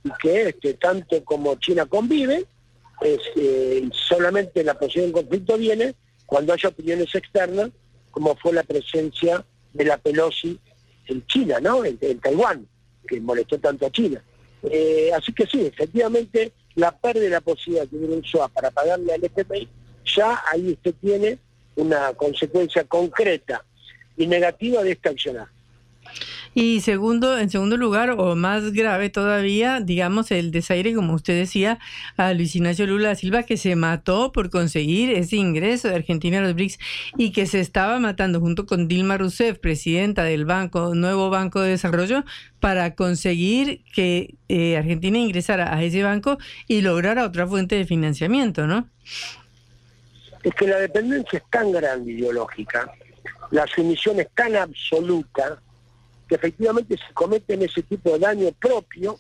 y 0.04 0.10
que 0.22 0.50
este, 0.50 0.74
tanto 0.76 1.24
como 1.24 1.56
China 1.56 1.86
convive, 1.86 2.46
eh, 3.02 3.88
solamente 3.92 4.64
la 4.64 4.74
posición 4.78 5.08
de 5.08 5.12
conflicto 5.14 5.58
viene 5.58 5.94
cuando 6.26 6.54
haya 6.54 6.70
opiniones 6.70 7.14
externas, 7.14 7.70
como 8.12 8.36
fue 8.38 8.54
la 8.54 8.64
presencia 8.64 9.46
de 9.74 9.86
la 9.86 9.98
Pelosi 9.98 10.60
en 11.06 11.26
China, 11.28 11.60
¿no? 11.62 11.86
En, 11.86 11.98
en 12.02 12.20
Taiwán, 12.20 12.68
que 13.08 13.20
molestó 13.22 13.60
tanto 13.60 13.86
a 13.86 13.92
China. 13.92 14.24
Eh, 14.64 15.12
así 15.16 15.32
que 15.34 15.46
sí, 15.46 15.66
efectivamente, 15.66 16.52
la 16.76 16.92
pérdida 16.92 17.24
de 17.24 17.30
la 17.30 17.42
posibilidad 17.42 17.88
tener 17.88 18.10
un 18.10 18.24
SOA 18.24 18.48
para 18.50 18.72
pagarle 18.72 19.14
al 19.14 19.24
FMI, 19.24 19.68
ya 20.06 20.42
ahí 20.52 20.72
usted 20.72 20.94
tiene 21.02 21.40
una 21.76 22.14
consecuencia 22.14 22.84
concreta 22.84 23.64
y 24.18 24.28
negativa 24.28 24.84
de 24.84 24.92
este 24.92 25.10
accionar. 25.10 25.48
Y 26.56 26.82
segundo, 26.82 27.38
en 27.38 27.50
segundo 27.50 27.78
lugar, 27.78 28.12
o 28.12 28.36
más 28.36 28.74
grave 28.74 29.10
todavía, 29.10 29.80
digamos, 29.80 30.32
el 30.32 30.52
desaire, 30.52 30.94
como 30.94 31.14
usted 31.14 31.38
decía, 31.38 31.80
a 32.18 32.34
Luis 32.34 32.56
Ignacio 32.56 32.88
Lula 32.88 33.16
Silva, 33.16 33.44
que 33.44 33.56
se 33.58 33.76
mató 33.76 34.32
por 34.32 34.50
conseguir 34.50 35.12
ese 35.12 35.36
ingreso 35.36 35.88
de 35.88 35.96
Argentina 35.96 36.40
a 36.40 36.42
los 36.42 36.56
BRICS 36.56 36.80
y 37.18 37.32
que 37.32 37.46
se 37.46 37.60
estaba 37.60 38.00
matando 38.00 38.40
junto 38.40 38.66
con 38.66 38.88
Dilma 38.88 39.18
Rousseff, 39.18 39.60
presidenta 39.60 40.24
del 40.24 40.46
banco, 40.46 40.96
nuevo 40.96 41.30
Banco 41.30 41.62
de 41.62 41.70
Desarrollo, 41.70 42.24
para 42.60 42.96
conseguir 42.96 43.82
que 43.94 44.36
eh, 44.50 44.76
Argentina 44.76 45.18
ingresara 45.18 45.74
a 45.74 45.84
ese 45.84 46.04
banco 46.04 46.38
y 46.68 46.82
lograra 46.82 47.26
otra 47.26 47.48
fuente 47.48 47.76
de 47.76 47.86
financiamiento, 47.86 48.68
¿no? 48.68 48.88
es 50.44 50.54
que 50.56 50.68
la 50.68 50.78
dependencia 50.78 51.40
es 51.40 51.46
tan 51.50 51.72
grande 51.72 52.12
ideológica, 52.14 52.92
la 53.52 53.66
sumisión 53.68 54.20
es 54.20 54.30
tan 54.34 54.56
absoluta, 54.56 55.62
que 56.30 56.36
efectivamente 56.36 56.96
se 56.96 57.14
cometen 57.14 57.64
ese 57.64 57.82
tipo 57.82 58.12
de 58.12 58.20
daño 58.20 58.52
propio, 58.52 59.20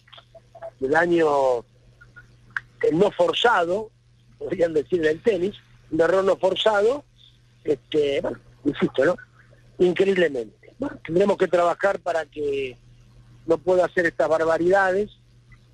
de 0.79 0.87
daño 0.87 1.59
eh, 1.59 2.93
no 2.93 3.09
forzado, 3.09 3.89
podrían 4.37 4.73
decir 4.73 4.99
en 4.99 5.07
el 5.07 5.23
tenis, 5.23 5.55
un 5.89 5.99
error 5.99 6.23
no 6.23 6.37
forzado, 6.37 7.03
este, 7.63 8.21
insisto, 8.63 9.05
¿no? 9.05 9.15
Increíblemente. 9.79 10.75
Tendremos 11.03 11.37
que 11.37 11.47
trabajar 11.47 11.99
para 11.99 12.25
que 12.25 12.77
no 13.47 13.57
pueda 13.57 13.85
hacer 13.85 14.05
estas 14.05 14.29
barbaridades 14.29 15.09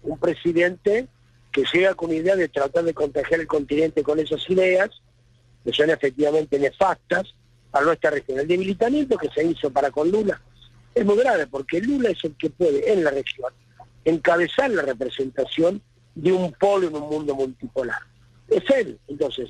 un 0.03 0.17
presidente 0.17 1.07
que 1.51 1.65
llega 1.73 1.95
con 1.95 2.13
idea 2.13 2.35
de 2.35 2.47
tratar 2.47 2.85
de 2.85 2.93
contagiar 2.93 3.41
el 3.41 3.47
continente 3.47 4.03
con 4.03 4.19
esas 4.19 4.49
ideas, 4.49 4.89
que 5.63 5.73
son 5.73 5.89
efectivamente 5.89 6.57
nefastas 6.59 7.35
para 7.71 7.85
nuestra 7.85 8.11
región. 8.11 8.39
El 8.39 8.47
debilitamiento 8.47 9.17
que 9.17 9.29
se 9.29 9.43
hizo 9.43 9.69
para 9.69 9.91
con 9.91 10.09
Lula 10.09 10.39
es 10.95 11.05
muy 11.05 11.17
grave, 11.17 11.45
porque 11.47 11.81
Lula 11.81 12.09
es 12.09 12.23
el 12.23 12.35
que 12.35 12.49
puede 12.49 12.91
en 12.91 13.03
la 13.03 13.11
región 13.11 13.51
encabezar 14.05 14.69
la 14.71 14.81
representación 14.83 15.81
de 16.15 16.31
un 16.31 16.51
polo 16.53 16.87
en 16.87 16.95
un 16.95 17.09
mundo 17.09 17.35
multipolar. 17.35 17.99
Es 18.47 18.63
él, 18.69 18.99
entonces, 19.07 19.49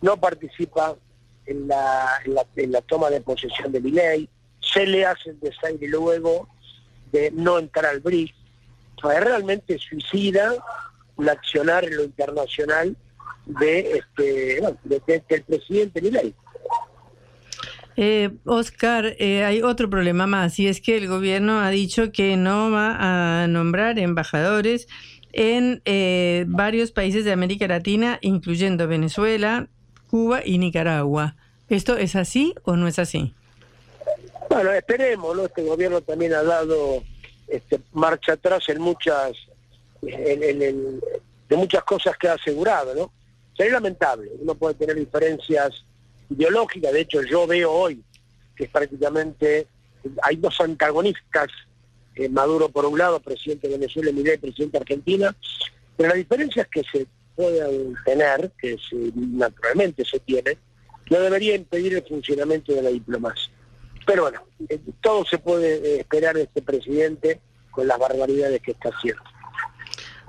no 0.00 0.16
participa 0.18 0.96
en 1.46 1.68
la, 1.68 2.08
en 2.24 2.34
la, 2.34 2.46
en 2.56 2.72
la 2.72 2.80
toma 2.82 3.10
de 3.10 3.20
posesión 3.20 3.70
de 3.72 3.80
mi 3.80 3.90
ley, 3.92 4.28
se 4.60 4.86
le 4.86 5.04
hace 5.06 5.30
el 5.30 5.40
desaire 5.40 5.86
luego 5.88 6.48
de 7.12 7.30
no 7.32 7.58
entrar 7.58 7.86
al 7.86 8.00
BRICS. 8.00 8.34
O 9.02 9.08
sea, 9.10 9.20
realmente 9.20 9.78
suicida 9.78 10.54
el 11.18 11.28
accionar 11.28 11.84
en 11.84 11.96
lo 11.96 12.04
internacional 12.04 12.96
de 13.46 13.98
este 13.98 14.60
bueno, 14.60 14.76
de- 14.84 15.02
de- 15.06 15.24
del 15.28 15.42
presidente 15.44 16.00
Milei. 16.00 16.34
Eh, 17.96 18.30
Oscar, 18.44 19.16
eh, 19.18 19.44
hay 19.44 19.62
otro 19.62 19.88
problema 19.88 20.26
más 20.26 20.58
y 20.58 20.66
es 20.68 20.80
que 20.82 20.96
el 20.98 21.08
gobierno 21.08 21.60
ha 21.60 21.70
dicho 21.70 22.12
que 22.12 22.36
no 22.36 22.70
va 22.70 22.96
a 23.42 23.46
nombrar 23.46 23.98
embajadores 23.98 24.86
en 25.32 25.80
eh, 25.86 26.44
varios 26.46 26.92
países 26.92 27.24
de 27.24 27.32
América 27.32 27.66
Latina, 27.66 28.18
incluyendo 28.20 28.86
Venezuela, 28.86 29.68
Cuba 30.10 30.40
y 30.44 30.58
Nicaragua. 30.58 31.36
¿Esto 31.68 31.96
es 31.96 32.16
así 32.16 32.54
o 32.64 32.76
no 32.76 32.86
es 32.86 32.98
así? 32.98 33.34
Bueno, 34.50 34.72
esperemos, 34.72 35.36
¿no? 35.36 35.46
Este 35.46 35.62
gobierno 35.62 36.00
también 36.00 36.34
ha 36.34 36.42
dado 36.42 37.02
este, 37.48 37.80
marcha 37.92 38.34
atrás 38.34 38.68
en 38.68 38.80
muchas 38.80 39.32
en- 40.02 40.62
en- 40.62 41.00
de 41.48 41.56
muchas 41.56 41.82
cosas 41.84 42.16
que 42.18 42.28
ha 42.28 42.34
asegurado, 42.34 42.94
¿no? 42.94 43.12
Sería 43.56 43.72
lamentable, 43.74 44.30
uno 44.40 44.54
puede 44.54 44.74
tener 44.74 44.96
diferencias 44.96 45.84
ideológicas, 46.30 46.92
de 46.92 47.00
hecho 47.00 47.22
yo 47.22 47.46
veo 47.46 47.72
hoy 47.72 48.02
que 48.56 48.64
es 48.64 48.70
prácticamente, 48.70 49.68
hay 50.22 50.36
dos 50.36 50.60
antagonistas, 50.60 51.48
eh, 52.16 52.28
Maduro 52.28 52.70
por 52.70 52.86
un 52.86 52.98
lado, 52.98 53.20
presidente 53.20 53.68
de 53.68 53.78
Venezuela, 53.78 54.10
y 54.10 54.38
presidente 54.38 54.78
de 54.78 54.82
Argentina, 54.82 55.36
pero 55.96 56.08
la 56.08 56.14
diferencia 56.16 56.62
es 56.62 56.68
que 56.68 56.82
se 56.90 57.06
puedan 57.36 57.94
tener, 58.04 58.50
que 58.58 58.76
naturalmente 59.14 60.04
se 60.04 60.18
tienen, 60.20 60.58
no 61.10 61.20
debería 61.20 61.54
impedir 61.54 61.94
el 61.94 62.02
funcionamiento 62.02 62.74
de 62.74 62.82
la 62.82 62.88
diplomacia. 62.88 63.52
Pero 64.06 64.22
bueno, 64.22 64.42
eh, 64.68 64.80
todo 65.02 65.24
se 65.24 65.38
puede 65.38 65.76
eh, 65.76 66.00
esperar 66.00 66.34
de 66.34 66.44
este 66.44 66.62
presidente 66.62 67.40
con 67.70 67.86
las 67.86 67.98
barbaridades 67.98 68.60
que 68.62 68.72
está 68.72 68.88
haciendo. 68.88 69.22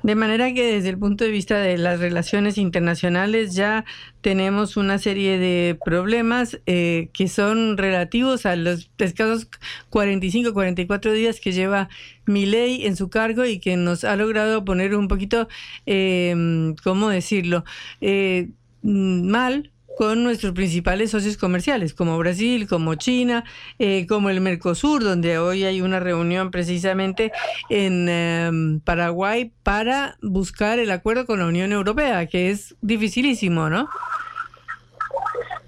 De 0.04 0.16
manera 0.16 0.54
que 0.54 0.64
desde 0.74 0.90
el 0.90 1.00
punto 1.00 1.26
de 1.26 1.32
vista 1.32 1.58
de 1.60 1.78
las 1.78 2.00
relaciones 2.00 2.58
internacionales 2.58 3.56
ya 3.56 3.84
tenemos 4.22 4.78
una 4.78 5.00
serie 5.00 5.40
de 5.40 5.78
problemas 5.84 6.60
eh, 6.66 7.10
que 7.14 7.28
son 7.28 7.78
relativos 7.78 8.46
a 8.46 8.56
los 8.56 8.90
escasos 9.00 9.50
45, 9.90 10.54
44 10.54 11.12
días 11.14 11.40
que 11.40 11.52
lleva 11.52 11.90
Milei 12.26 12.86
en 12.86 12.96
su 12.96 13.10
cargo 13.10 13.46
y 13.46 13.60
que 13.60 13.76
nos 13.76 14.04
ha 14.04 14.16
logrado 14.16 14.64
poner 14.64 14.96
un 14.96 15.08
poquito, 15.08 15.48
eh, 15.86 16.74
¿cómo 16.84 17.10
decirlo?, 17.10 17.64
Eh, 18.00 18.50
mm, 18.84 19.30
mal 19.30 19.72
con 19.98 20.24
nuestros 20.24 20.54
principales 20.54 21.12
socios 21.12 21.38
comerciales, 21.38 21.94
como 21.94 22.18
Brasil, 22.20 22.68
como 22.68 22.96
China, 22.96 23.44
eh, 23.80 24.06
como 24.08 24.30
el 24.30 24.42
Mercosur, 24.42 25.04
donde 25.04 25.40
hoy 25.40 25.64
hay 25.64 25.82
una 25.82 26.00
reunión 26.00 26.52
precisamente 26.52 27.32
en 27.70 28.08
em, 28.08 28.80
Paraguay 28.80 29.52
para 29.64 30.18
buscar 30.22 30.78
el 30.78 30.92
acuerdo 30.92 31.26
con 31.26 31.40
la 31.40 31.48
Unión 31.48 31.72
Europea, 31.72 32.28
que 32.28 32.52
es 32.52 32.76
dificilísimo, 32.82 33.70
¿no? 33.70 33.90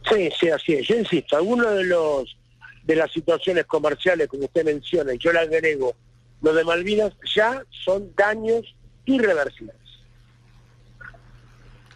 Sí, 0.10 0.30
sí, 0.40 0.50
así 0.50 0.74
es. 0.74 0.88
Yo 0.88 0.96
insisto, 0.96 1.36
algunos 1.36 1.76
de 1.76 1.84
los 1.86 2.36
de 2.84 2.96
las 2.96 3.12
situaciones 3.12 3.66
comerciales 3.66 4.28
como 4.28 4.46
usted 4.46 4.66
menciona, 4.66 5.14
y 5.14 5.18
yo 5.20 5.32
le 5.32 5.40
agrego, 5.40 5.96
lo 6.42 6.54
de 6.54 6.64
Malvinas 6.64 7.14
ya 7.36 7.64
son 7.86 8.12
daños 8.16 8.76
irreversibles. 9.06 9.76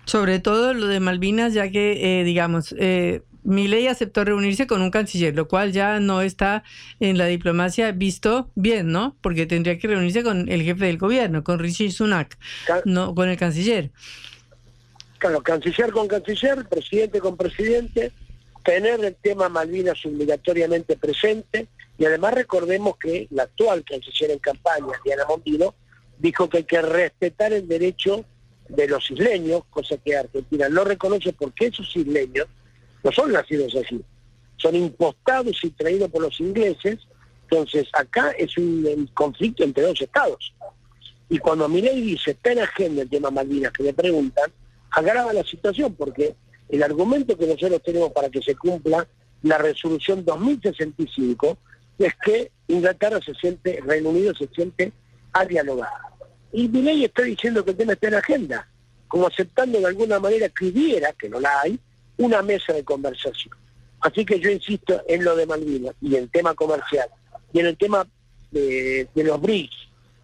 Sobre 0.06 0.40
todo 0.40 0.74
lo 0.74 0.88
de 0.88 1.00
Malvinas, 1.00 1.54
ya 1.54 1.70
que, 1.72 2.22
eh, 2.22 2.24
digamos, 2.24 2.76
eh, 2.78 3.22
Milei 3.44 3.88
aceptó 3.88 4.24
reunirse 4.24 4.68
con 4.68 4.82
un 4.82 4.92
canciller, 4.92 5.36
lo 5.36 5.48
cual 5.48 5.72
ya 5.72 6.00
no 6.00 6.22
está 6.22 6.64
en 7.00 7.18
la 7.18 7.26
diplomacia 7.26 7.92
visto 7.92 8.50
bien, 8.56 8.92
¿no? 8.92 9.16
Porque 9.22 9.46
tendría 9.46 9.78
que 9.78 9.88
reunirse 9.88 10.24
con 10.24 10.50
el 10.50 10.64
jefe 10.64 10.86
del 10.86 10.98
gobierno, 10.98 11.44
con 11.44 11.60
Rishi 11.60 11.92
Sunak, 11.92 12.38
no 12.86 13.14
con 13.14 13.30
el 13.30 13.38
canciller. 13.38 13.92
Claro, 15.18 15.42
canciller 15.42 15.92
con 15.92 16.08
canciller, 16.08 16.66
presidente 16.68 17.20
con 17.20 17.38
presidente, 17.38 18.12
tener 18.64 19.04
el 19.04 19.16
tema 19.16 19.50
Malvinas 19.50 20.06
obligatoriamente 20.06 20.96
presente 20.98 21.68
y 21.98 22.06
además 22.06 22.34
recordemos 22.34 22.98
que 22.98 23.28
la 23.32 23.44
actual 23.44 23.84
canciller 23.84 24.32
en 24.32 24.40
campaña, 24.40 24.94
Diana 25.04 25.24
Mondino, 25.28 25.76
dijo 26.18 26.50
que 26.50 26.58
hay 26.58 26.64
que 26.64 26.82
respetar 26.82 27.54
el 27.54 27.68
derecho 27.68 28.26
de 28.76 28.88
los 28.88 29.10
isleños, 29.12 29.64
cosa 29.70 29.98
que 29.98 30.16
Argentina 30.16 30.68
no 30.70 30.84
reconoce 30.84 31.34
porque 31.34 31.68
esos 31.68 31.96
isleños 31.96 32.48
no 33.04 33.12
son 33.12 33.32
nacidos 33.32 33.76
allí, 33.76 34.02
son 34.58 34.76
impostados 34.76 35.64
y 35.64 35.70
traídos 35.72 36.10
por 36.10 36.22
los 36.22 36.40
ingleses, 36.40 37.00
entonces 37.44 37.88
acá 37.94 38.32
es 38.32 38.58
un, 38.58 39.10
conflicto 39.14 39.64
entre 39.64 39.84
dos 39.84 40.02
estados. 40.02 40.54
Y 41.30 41.38
cuando 41.38 41.68
Milei 41.70 42.02
dice, 42.02 42.32
está 42.32 42.52
en 42.52 42.60
agenda 42.60 43.04
el 43.04 43.10
tema 43.10 43.30
Malvinas, 43.30 43.72
que 43.72 43.84
le 43.84 43.94
preguntan, 43.94 44.52
agrava 44.92 45.34
la 45.34 45.44
situación, 45.44 45.94
porque 45.96 46.36
el 46.70 46.82
argumento 46.82 47.38
que 47.38 47.48
nosotros 47.48 47.82
tenemos 47.84 48.12
para 48.12 48.30
que 48.30 48.42
se 48.42 48.56
cumpla 48.56 49.08
la 49.44 49.58
resolución 49.58 50.24
2065 50.26 51.58
es 52.00 52.14
que 52.26 52.52
Inglaterra 52.68 53.20
se 53.24 53.34
siente, 53.36 53.82
Reino 53.86 54.10
Unido 54.10 54.34
se 54.34 54.48
siente 54.48 54.92
a 55.34 55.46
dialogar. 55.46 55.90
Y 56.54 56.68
Milei 56.70 57.04
está 57.04 57.24
diciendo 57.24 57.66
que 57.66 57.72
el 57.72 57.78
tema 57.78 57.94
está 57.94 58.08
en 58.08 58.14
agenda, 58.16 58.68
como 59.08 59.28
aceptando 59.28 59.80
de 59.80 59.88
alguna 59.88 60.20
manera 60.20 60.48
que 60.50 60.66
hubiera, 60.66 61.12
que 61.14 61.28
no 61.28 61.40
la 61.40 61.62
hay, 61.62 61.80
una 62.18 62.42
mesa 62.44 62.74
de 62.74 62.84
conversación. 62.84 63.56
Así 64.00 64.24
que 64.24 64.40
yo 64.40 64.50
insisto 64.50 65.02
en 65.08 65.24
lo 65.24 65.36
de 65.36 65.46
Malvinas 65.46 65.96
y 66.00 66.16
en 66.16 66.24
el 66.24 66.30
tema 66.30 66.54
comercial 66.54 67.08
y 67.52 67.60
en 67.60 67.66
el 67.68 67.78
tema 67.78 68.06
de, 68.52 69.08
de 69.16 69.24
los 69.24 69.42
BRICS, 69.42 69.76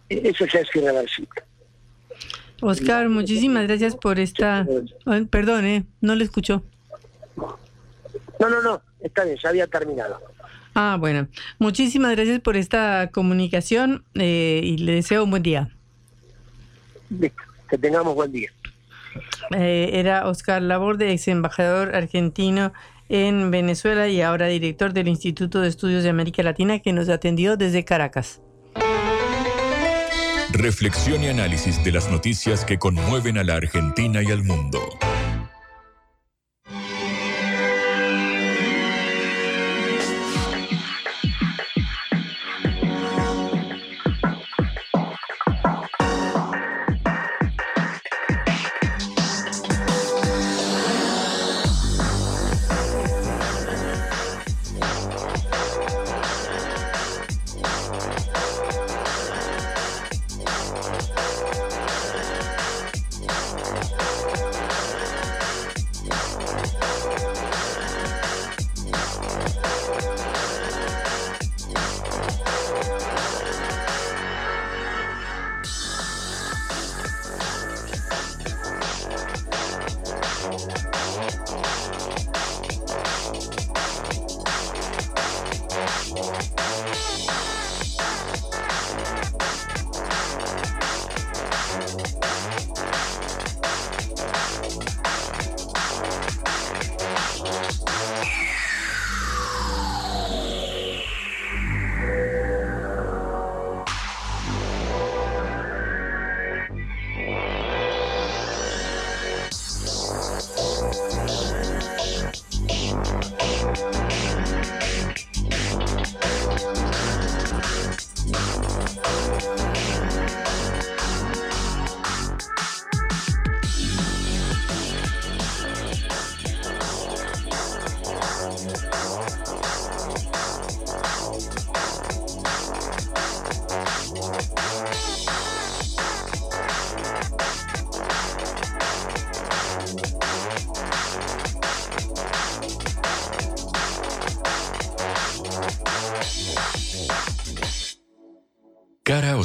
eh, 0.08 0.22
eso 0.24 0.46
ya 0.46 0.60
es 0.60 0.68
irreversible. 0.74 1.42
Oscar, 2.60 3.08
muchísimas 3.08 3.66
gracias 3.66 3.96
por 3.96 4.20
esta... 4.20 4.66
Ay, 5.06 5.24
Perdón, 5.24 5.64
eh, 5.64 5.84
no 6.00 6.14
le 6.14 6.24
escuchó. 6.24 6.62
No, 7.36 8.48
no, 8.48 8.62
no, 8.62 8.82
está 9.00 9.24
bien, 9.24 9.36
ya 9.42 9.48
había 9.48 9.66
terminado. 9.66 10.20
Ah, 10.74 10.96
bueno. 11.00 11.26
Muchísimas 11.58 12.12
gracias 12.12 12.40
por 12.40 12.56
esta 12.56 13.10
comunicación 13.12 14.04
eh, 14.14 14.60
y 14.62 14.78
le 14.78 14.92
deseo 14.92 15.24
un 15.24 15.30
buen 15.30 15.42
día. 15.42 15.70
Listo, 17.10 17.42
que 17.68 17.78
tengamos 17.78 18.14
buen 18.14 18.32
día. 18.32 18.50
Eh, 19.56 19.90
era 19.94 20.26
Oscar 20.28 20.62
Laborde, 20.62 21.12
ex 21.12 21.28
embajador 21.28 21.94
argentino 21.94 22.72
en 23.08 23.50
Venezuela 23.50 24.08
y 24.08 24.22
ahora 24.22 24.46
director 24.46 24.92
del 24.92 25.08
Instituto 25.08 25.60
de 25.60 25.68
Estudios 25.68 26.04
de 26.04 26.10
América 26.10 26.42
Latina 26.42 26.78
que 26.78 26.92
nos 26.92 27.08
atendió 27.08 27.56
desde 27.56 27.84
Caracas. 27.84 28.40
Reflexión 30.52 31.22
y 31.22 31.28
análisis 31.28 31.82
de 31.82 31.92
las 31.92 32.10
noticias 32.10 32.64
que 32.64 32.78
conmueven 32.78 33.38
a 33.38 33.44
la 33.44 33.54
Argentina 33.54 34.22
y 34.22 34.30
al 34.30 34.44
mundo. 34.44 34.80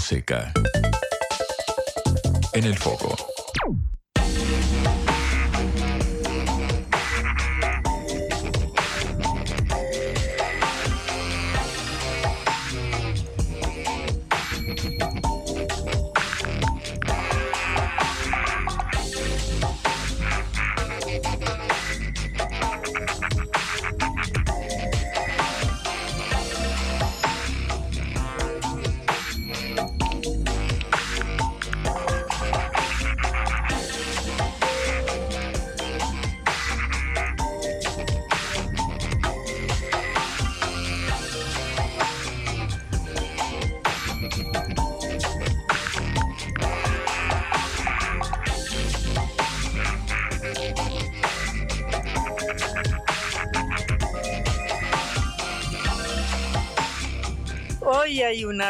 Seca. 0.06 0.54
En 2.54 2.64
el 2.64 2.78
foco. 2.78 3.35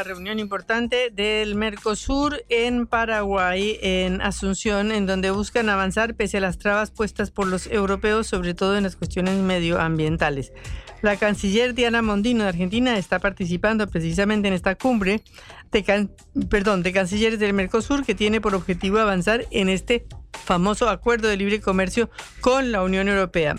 Reunión 0.06 0.40
importante 0.40 1.10
del 1.12 1.56
Mercosur 1.56 2.44
en 2.48 2.88
Paraguay, 2.88 3.78
en 3.82 4.22
Asunción, 4.22 4.92
en 4.92 5.06
donde 5.06 5.32
buscan 5.32 5.68
avanzar 5.70 6.16
pese 6.16 6.38
a 6.38 6.42
las 6.42 6.58
trabas 6.58 6.92
puestas 6.92 7.32
por 7.32 7.48
los 7.48 7.68
europeos, 7.68 8.28
sobre 8.28 8.54
todo 8.54 8.78
en 8.78 8.84
las 8.84 8.96
cuestiones 8.96 9.36
medioambientales. 9.36 10.54
La 11.02 11.18
canciller 11.18 11.74
Diana 11.74 12.02
Mondino 12.02 12.44
de 12.44 12.50
Argentina 12.50 12.98
está 12.98 13.20
participando 13.20 13.88
precisamente 13.88 14.48
en 14.48 14.54
esta 14.54 14.76
cumbre 14.76 15.24
de, 15.72 16.10
perdón, 16.50 16.84
de 16.84 16.94
cancilleres 16.94 17.40
del 17.40 17.54
Mercosur 17.54 18.06
que 18.06 18.16
tiene 18.16 18.40
por 18.40 18.56
objetivo 18.56 19.00
avanzar 19.00 19.46
en 19.52 19.70
este 19.70 20.06
famoso 20.46 20.88
acuerdo 20.88 21.28
de 21.28 21.38
libre 21.38 21.62
comercio 21.62 22.10
con 22.42 22.72
la 22.72 22.84
Unión 22.84 23.08
Europea. 23.08 23.56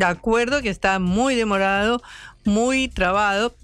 Acuerdo 0.00 0.62
que 0.62 0.70
está 0.70 0.98
muy 0.98 1.34
demorado, 1.34 2.02
muy 2.44 2.88
trabado, 2.88 3.54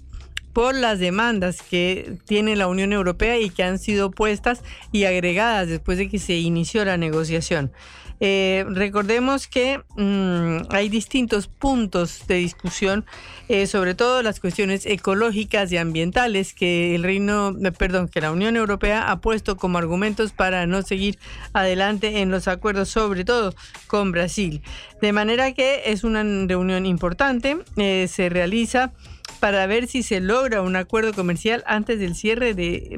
por 0.57 0.73
las 0.73 0.97
demandas 0.97 1.61
que 1.61 2.17
tiene 2.25 2.55
la 2.55 2.65
Unión 2.65 2.91
Europea 2.91 3.39
y 3.39 3.51
que 3.51 3.61
han 3.61 3.77
sido 3.77 4.09
puestas 4.09 4.63
y 4.91 5.03
agregadas 5.03 5.67
después 5.67 5.99
de 5.99 6.09
que 6.09 6.17
se 6.17 6.33
inició 6.37 6.83
la 6.83 6.97
negociación. 6.97 7.71
Eh, 8.19 8.65
recordemos 8.67 9.47
que 9.47 9.79
mm, 9.95 10.73
hay 10.73 10.89
distintos 10.89 11.47
puntos 11.47 12.25
de 12.25 12.37
discusión, 12.37 13.05
eh, 13.49 13.67
sobre 13.67 13.93
todo 13.93 14.23
las 14.23 14.39
cuestiones 14.39 14.87
ecológicas 14.87 15.71
y 15.71 15.77
ambientales 15.77 16.55
que 16.55 16.95
el 16.95 17.03
Reino, 17.03 17.55
eh, 17.63 17.71
perdón, 17.71 18.07
que 18.07 18.19
la 18.19 18.31
Unión 18.31 18.55
Europea 18.55 19.11
ha 19.11 19.21
puesto 19.21 19.57
como 19.57 19.77
argumentos 19.77 20.31
para 20.31 20.65
no 20.65 20.81
seguir 20.81 21.19
adelante 21.53 22.21
en 22.21 22.31
los 22.31 22.47
acuerdos, 22.47 22.89
sobre 22.89 23.25
todo 23.25 23.53
con 23.85 24.11
Brasil. 24.11 24.63
De 25.03 25.13
manera 25.13 25.53
que 25.53 25.83
es 25.85 26.03
una 26.03 26.23
reunión 26.23 26.87
importante, 26.87 27.57
se 27.75 28.29
realiza 28.29 28.91
para 29.39 29.65
ver 29.67 29.87
si 29.87 30.03
se 30.03 30.19
logra 30.19 30.61
un 30.61 30.75
acuerdo 30.75 31.13
comercial 31.13 31.63
antes 31.67 31.99
del 31.99 32.15
cierre 32.15 32.53
de, 32.53 32.95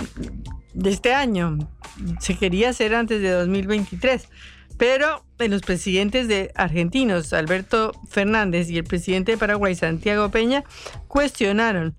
este 0.86 1.14
año. 1.14 1.58
Se 2.20 2.38
quería 2.38 2.70
hacer 2.70 2.96
antes 2.96 3.22
de 3.22 3.30
2023. 3.32 4.28
Pero 4.78 5.26
los 5.38 5.62
presidentes 5.62 6.30
de 6.30 6.52
argentinos, 6.56 7.34
Alberto 7.34 7.92
Fernández 8.10 8.70
y 8.70 8.78
el 8.78 8.86
presidente 8.86 9.34
de 9.34 9.38
Paraguay, 9.38 9.76
Santiago 9.76 10.30
Peña, 10.30 10.64
cuestionaron 11.10 11.96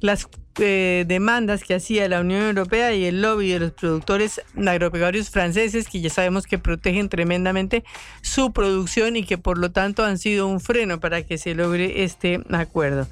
las 0.00 0.28
eh, 0.58 1.04
demandas 1.08 1.64
que 1.64 1.74
hacía 1.74 2.08
la 2.08 2.20
Unión 2.20 2.42
Europea 2.42 2.92
y 2.94 3.04
el 3.06 3.22
lobby 3.22 3.50
de 3.50 3.58
los 3.58 3.72
productores 3.72 4.40
agropecuarios 4.56 5.30
franceses, 5.30 5.88
que 5.88 6.00
ya 6.00 6.10
sabemos 6.10 6.46
que 6.46 6.58
protegen 6.58 7.08
tremendamente 7.08 7.82
su 8.22 8.52
producción 8.52 9.16
y 9.16 9.24
que 9.24 9.38
por 9.38 9.58
lo 9.58 9.72
tanto 9.72 10.04
han 10.04 10.18
sido 10.18 10.46
un 10.46 10.60
freno 10.60 11.00
para 11.00 11.22
que 11.22 11.38
se 11.38 11.54
logre 11.54 12.04
este 12.04 12.40
acuerdo. 12.50 13.08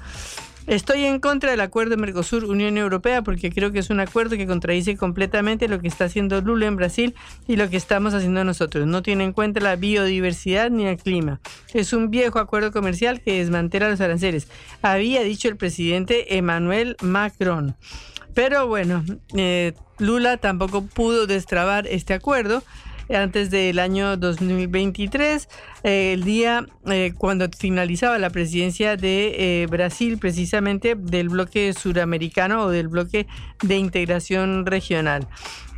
Estoy 0.65 1.03
en 1.03 1.19
contra 1.19 1.51
del 1.51 1.59
acuerdo 1.59 1.97
Mercosur-Unión 1.97 2.77
Europea 2.77 3.21
porque 3.21 3.51
creo 3.51 3.73
que 3.73 3.79
es 3.79 3.89
un 3.89 3.99
acuerdo 3.99 4.37
que 4.37 4.47
contradice 4.47 4.95
completamente 4.95 5.67
lo 5.67 5.81
que 5.81 5.89
está 5.89 6.05
haciendo 6.05 6.39
Lula 6.39 6.67
en 6.67 6.77
Brasil 6.77 7.15
y 7.47 7.57
lo 7.57 7.69
que 7.69 7.75
estamos 7.75 8.13
haciendo 8.13 8.45
nosotros. 8.45 8.87
No 8.87 9.03
tiene 9.03 9.25
en 9.25 9.33
cuenta 9.33 9.59
la 9.59 9.75
biodiversidad 9.75 10.69
ni 10.69 10.85
el 10.85 10.97
clima. 10.97 11.41
Es 11.73 11.91
un 11.91 12.09
viejo 12.09 12.39
acuerdo 12.39 12.71
comercial 12.71 13.19
que 13.19 13.39
desmantela 13.39 13.89
los 13.89 13.99
aranceles. 13.99 14.47
Había 14.81 15.21
dicho 15.23 15.49
el 15.49 15.57
presidente 15.57 16.37
Emmanuel 16.37 16.95
Macron. 17.01 17.75
Pero 18.33 18.65
bueno, 18.65 19.03
eh, 19.35 19.73
Lula 19.99 20.37
tampoco 20.37 20.85
pudo 20.85 21.27
destrabar 21.27 21.87
este 21.87 22.13
acuerdo 22.13 22.63
antes 23.09 23.49
del 23.51 23.79
año 23.79 24.17
2023, 24.17 25.49
eh, 25.83 26.13
el 26.13 26.23
día 26.23 26.65
eh, 26.85 27.13
cuando 27.17 27.47
finalizaba 27.57 28.17
la 28.17 28.29
presidencia 28.29 28.95
de 28.95 29.63
eh, 29.63 29.67
Brasil, 29.67 30.17
precisamente 30.17 30.95
del 30.95 31.29
bloque 31.29 31.73
suramericano 31.73 32.63
o 32.63 32.69
del 32.69 32.87
bloque 32.87 33.27
de 33.61 33.77
integración 33.77 34.65
regional. 34.65 35.27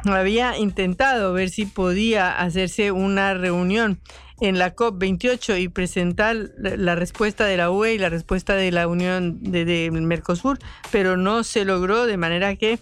Había 0.05 0.57
intentado 0.57 1.33
ver 1.33 1.49
si 1.49 1.65
podía 1.65 2.37
hacerse 2.39 2.91
una 2.91 3.33
reunión 3.33 3.99
en 4.41 4.59
la 4.59 4.75
COP28 4.75 5.61
y 5.61 5.69
presentar 5.69 6.35
la 6.57 6.95
respuesta 6.95 7.45
de 7.45 7.57
la 7.57 7.71
UE 7.71 7.93
y 7.93 7.97
la 7.97 8.09
respuesta 8.09 8.53
de 8.55 8.71
la 8.71 8.87
Unión 8.87 9.41
de, 9.41 9.65
de 9.65 9.89
Mercosur, 9.91 10.59
pero 10.91 11.17
no 11.17 11.43
se 11.43 11.65
logró 11.65 12.05
de 12.05 12.17
manera 12.17 12.55
que 12.55 12.79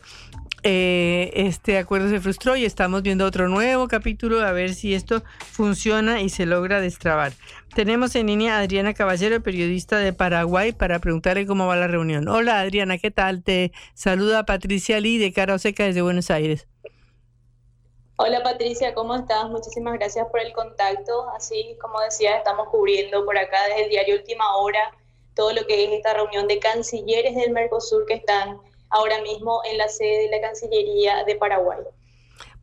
eh, 0.64 1.32
este 1.36 1.78
acuerdo 1.78 2.10
se 2.10 2.20
frustró 2.20 2.56
y 2.56 2.66
estamos 2.66 3.02
viendo 3.04 3.26
otro 3.26 3.50
nuevo 3.50 3.88
capítulo 3.88 4.42
a 4.42 4.52
ver 4.52 4.74
si 4.74 4.94
esto 4.94 5.24
funciona 5.52 6.22
y 6.22 6.30
se 6.30 6.46
logra 6.46 6.80
destrabar. 6.80 7.34
Tenemos 7.76 8.16
en 8.16 8.28
línea 8.28 8.58
a 8.58 8.60
Adriana 8.60 8.94
Caballero, 8.94 9.42
periodista 9.42 9.98
de 9.98 10.14
Paraguay, 10.14 10.72
para 10.72 11.00
preguntarle 11.00 11.46
cómo 11.46 11.68
va 11.68 11.76
la 11.76 11.88
reunión. 11.88 12.28
Hola 12.28 12.60
Adriana, 12.60 12.98
¿qué 12.98 13.12
tal? 13.12 13.44
Te 13.44 13.72
saluda 13.94 14.46
Patricia 14.46 15.00
Lee 15.00 15.18
de 15.18 15.34
Cara 15.34 15.56
Oseca 15.56 15.84
desde 15.84 16.02
Buenos 16.02 16.32
Aires. 16.32 16.68
Hola 18.16 18.44
Patricia, 18.44 18.94
¿cómo 18.94 19.16
estás? 19.16 19.50
Muchísimas 19.50 19.96
gracias 19.96 20.28
por 20.32 20.40
el 20.40 20.54
contacto. 20.54 21.30
Así 21.36 21.78
como 21.82 22.00
decía, 22.00 22.38
estamos 22.38 22.70
cubriendo 22.70 23.26
por 23.26 23.38
acá 23.38 23.58
desde 23.68 23.84
el 23.84 23.90
diario 23.90 24.16
Última 24.16 24.56
Hora 24.58 24.92
todo 25.36 25.52
lo 25.54 25.66
que 25.66 25.84
es 25.84 25.92
esta 25.92 26.14
reunión 26.14 26.48
de 26.48 26.60
cancilleres 26.60 27.36
del 27.36 27.52
Mercosur 27.52 28.06
que 28.06 28.14
están 28.14 28.60
ahora 28.94 29.22
mismo 29.22 29.62
en 29.70 29.78
la 29.78 29.90
sede 29.90 30.24
de 30.24 30.30
la 30.30 30.42
Cancillería 30.42 31.24
de 31.26 31.36
Paraguay. 31.36 31.80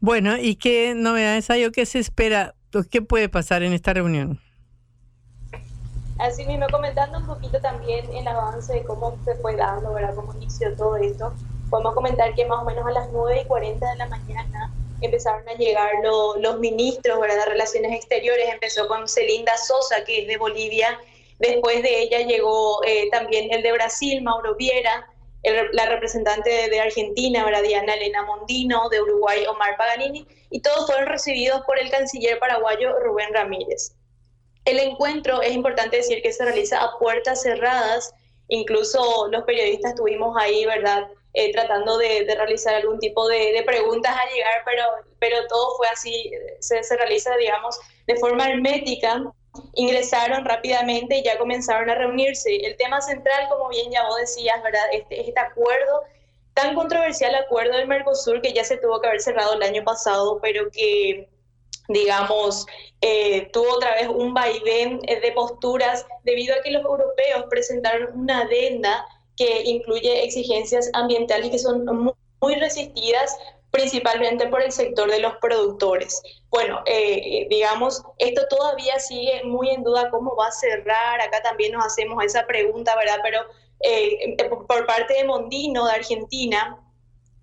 Bueno, 0.00 0.38
¿y 0.38 0.56
qué 0.56 0.94
novedades 0.94 1.50
hay 1.50 1.64
o 1.66 1.72
qué 1.72 1.84
se 1.84 1.98
espera? 1.98 2.54
¿Qué 2.90 3.02
puede 3.02 3.28
pasar 3.28 3.62
en 3.62 3.72
esta 3.72 3.92
reunión? 3.92 4.40
Así 6.18 6.44
mismo, 6.46 6.66
comentando 6.70 7.18
un 7.18 7.26
poquito 7.26 7.60
también 7.60 8.04
el 8.14 8.26
avance 8.28 8.72
de 8.72 8.84
cómo 8.84 9.18
se 9.24 9.34
fue 9.36 9.56
dando, 9.56 9.92
¿verdad? 9.92 10.14
Cómo 10.14 10.34
inició 10.34 10.74
todo 10.76 10.96
esto. 10.96 11.32
Podemos 11.68 11.94
comentar 11.94 12.34
que 12.34 12.46
más 12.46 12.62
o 12.62 12.64
menos 12.64 12.86
a 12.86 12.90
las 12.92 13.10
9 13.10 13.42
y 13.42 13.46
40 13.46 13.90
de 13.90 13.96
la 13.96 14.06
mañana 14.06 14.72
empezaron 15.00 15.48
a 15.48 15.54
llegar 15.54 15.90
los 16.02 16.58
ministros 16.58 17.20
¿verdad? 17.20 17.44
de 17.44 17.50
Relaciones 17.52 17.92
Exteriores. 17.92 18.48
Empezó 18.52 18.86
con 18.86 19.08
Celinda 19.08 19.56
Sosa, 19.56 20.04
que 20.04 20.22
es 20.22 20.28
de 20.28 20.36
Bolivia. 20.36 20.98
Después 21.38 21.82
de 21.82 22.02
ella 22.02 22.20
llegó 22.20 22.84
eh, 22.84 23.08
también 23.10 23.52
el 23.52 23.62
de 23.62 23.72
Brasil, 23.72 24.22
Mauro 24.22 24.54
Viera 24.56 25.06
la 25.42 25.86
representante 25.86 26.68
de, 26.68 26.80
Argentina, 26.80 27.46
Diana 27.62 27.94
Elena 27.94 28.22
Mondino, 28.24 28.88
de 28.90 29.00
Uruguay, 29.00 29.44
Omar 29.46 29.76
Paganini, 29.76 30.26
y 30.50 30.60
todos 30.60 30.86
fueron 30.86 31.06
recibidos 31.06 31.62
por 31.66 31.78
el 31.78 31.90
canciller 31.90 32.38
paraguayo 32.38 32.98
Rubén 33.00 33.32
Ramírez. 33.32 33.94
El 34.64 34.78
encuentro, 34.78 35.40
es 35.40 35.52
importante 35.52 35.96
decir 35.96 36.20
que 36.22 36.32
se 36.32 36.44
realiza 36.44 36.82
a 36.82 36.98
puertas 36.98 37.42
cerradas, 37.42 38.14
incluso 38.48 39.28
los 39.28 39.44
periodistas 39.44 39.92
estuvimos 39.92 40.36
ahí, 40.38 40.66
¿verdad? 40.66 41.08
Eh, 41.32 41.52
tratando 41.52 41.96
de, 41.96 42.26
realizar 42.36 42.74
algún 42.74 42.98
tipo 42.98 43.26
de, 43.28 43.62
preguntas 43.64 44.14
a 44.14 44.30
llegar, 44.34 44.62
pero, 44.66 44.84
pero 45.18 45.46
todo 45.46 45.76
fue 45.76 45.86
así, 45.88 46.30
se, 46.58 46.82
se 46.82 46.96
realiza, 46.96 47.34
digamos, 47.36 47.78
de 48.06 48.16
forma 48.16 48.48
hermética 48.48 49.32
ingresaron 49.74 50.44
rápidamente 50.44 51.18
y 51.18 51.22
ya 51.22 51.38
comenzaron 51.38 51.90
a 51.90 51.94
reunirse. 51.94 52.56
El 52.56 52.76
tema 52.76 53.00
central, 53.00 53.48
como 53.48 53.68
bien 53.68 53.90
ya 53.90 54.06
vos 54.06 54.16
decías, 54.16 54.62
¿verdad? 54.62 54.84
Este, 54.92 55.20
este 55.28 55.40
acuerdo, 55.40 56.02
tan 56.54 56.74
controversial 56.74 57.34
acuerdo 57.34 57.76
del 57.76 57.88
Mercosur 57.88 58.40
que 58.42 58.52
ya 58.52 58.64
se 58.64 58.76
tuvo 58.76 59.00
que 59.00 59.08
haber 59.08 59.20
cerrado 59.20 59.54
el 59.54 59.62
año 59.62 59.84
pasado, 59.84 60.38
pero 60.40 60.70
que 60.70 61.28
digamos, 61.88 62.66
eh, 63.00 63.50
tuvo 63.52 63.74
otra 63.74 63.94
vez 63.94 64.08
un 64.08 64.32
vaivén 64.32 65.00
eh, 65.08 65.20
de 65.20 65.32
posturas 65.32 66.06
debido 66.22 66.54
a 66.54 66.62
que 66.62 66.70
los 66.70 66.84
europeos 66.84 67.46
presentaron 67.48 68.16
una 68.16 68.42
adenda 68.42 69.04
que 69.36 69.62
incluye 69.64 70.24
exigencias 70.24 70.88
ambientales 70.92 71.50
que 71.50 71.58
son 71.58 71.84
muy 72.40 72.54
resistidas 72.56 73.36
principalmente 73.70 74.46
por 74.48 74.62
el 74.62 74.72
sector 74.72 75.10
de 75.10 75.20
los 75.20 75.36
productores. 75.36 76.20
Bueno, 76.48 76.82
eh, 76.86 77.46
digamos, 77.48 78.02
esto 78.18 78.42
todavía 78.48 78.98
sigue 78.98 79.44
muy 79.44 79.70
en 79.70 79.82
duda 79.82 80.10
cómo 80.10 80.34
va 80.36 80.48
a 80.48 80.52
cerrar. 80.52 81.20
Acá 81.20 81.42
también 81.42 81.72
nos 81.72 81.86
hacemos 81.86 82.24
esa 82.24 82.46
pregunta, 82.46 82.96
¿verdad? 82.96 83.20
Pero 83.22 83.40
eh, 83.80 84.36
por 84.66 84.86
parte 84.86 85.14
de 85.14 85.24
Mondino, 85.24 85.86
de 85.86 85.92
Argentina, 85.92 86.78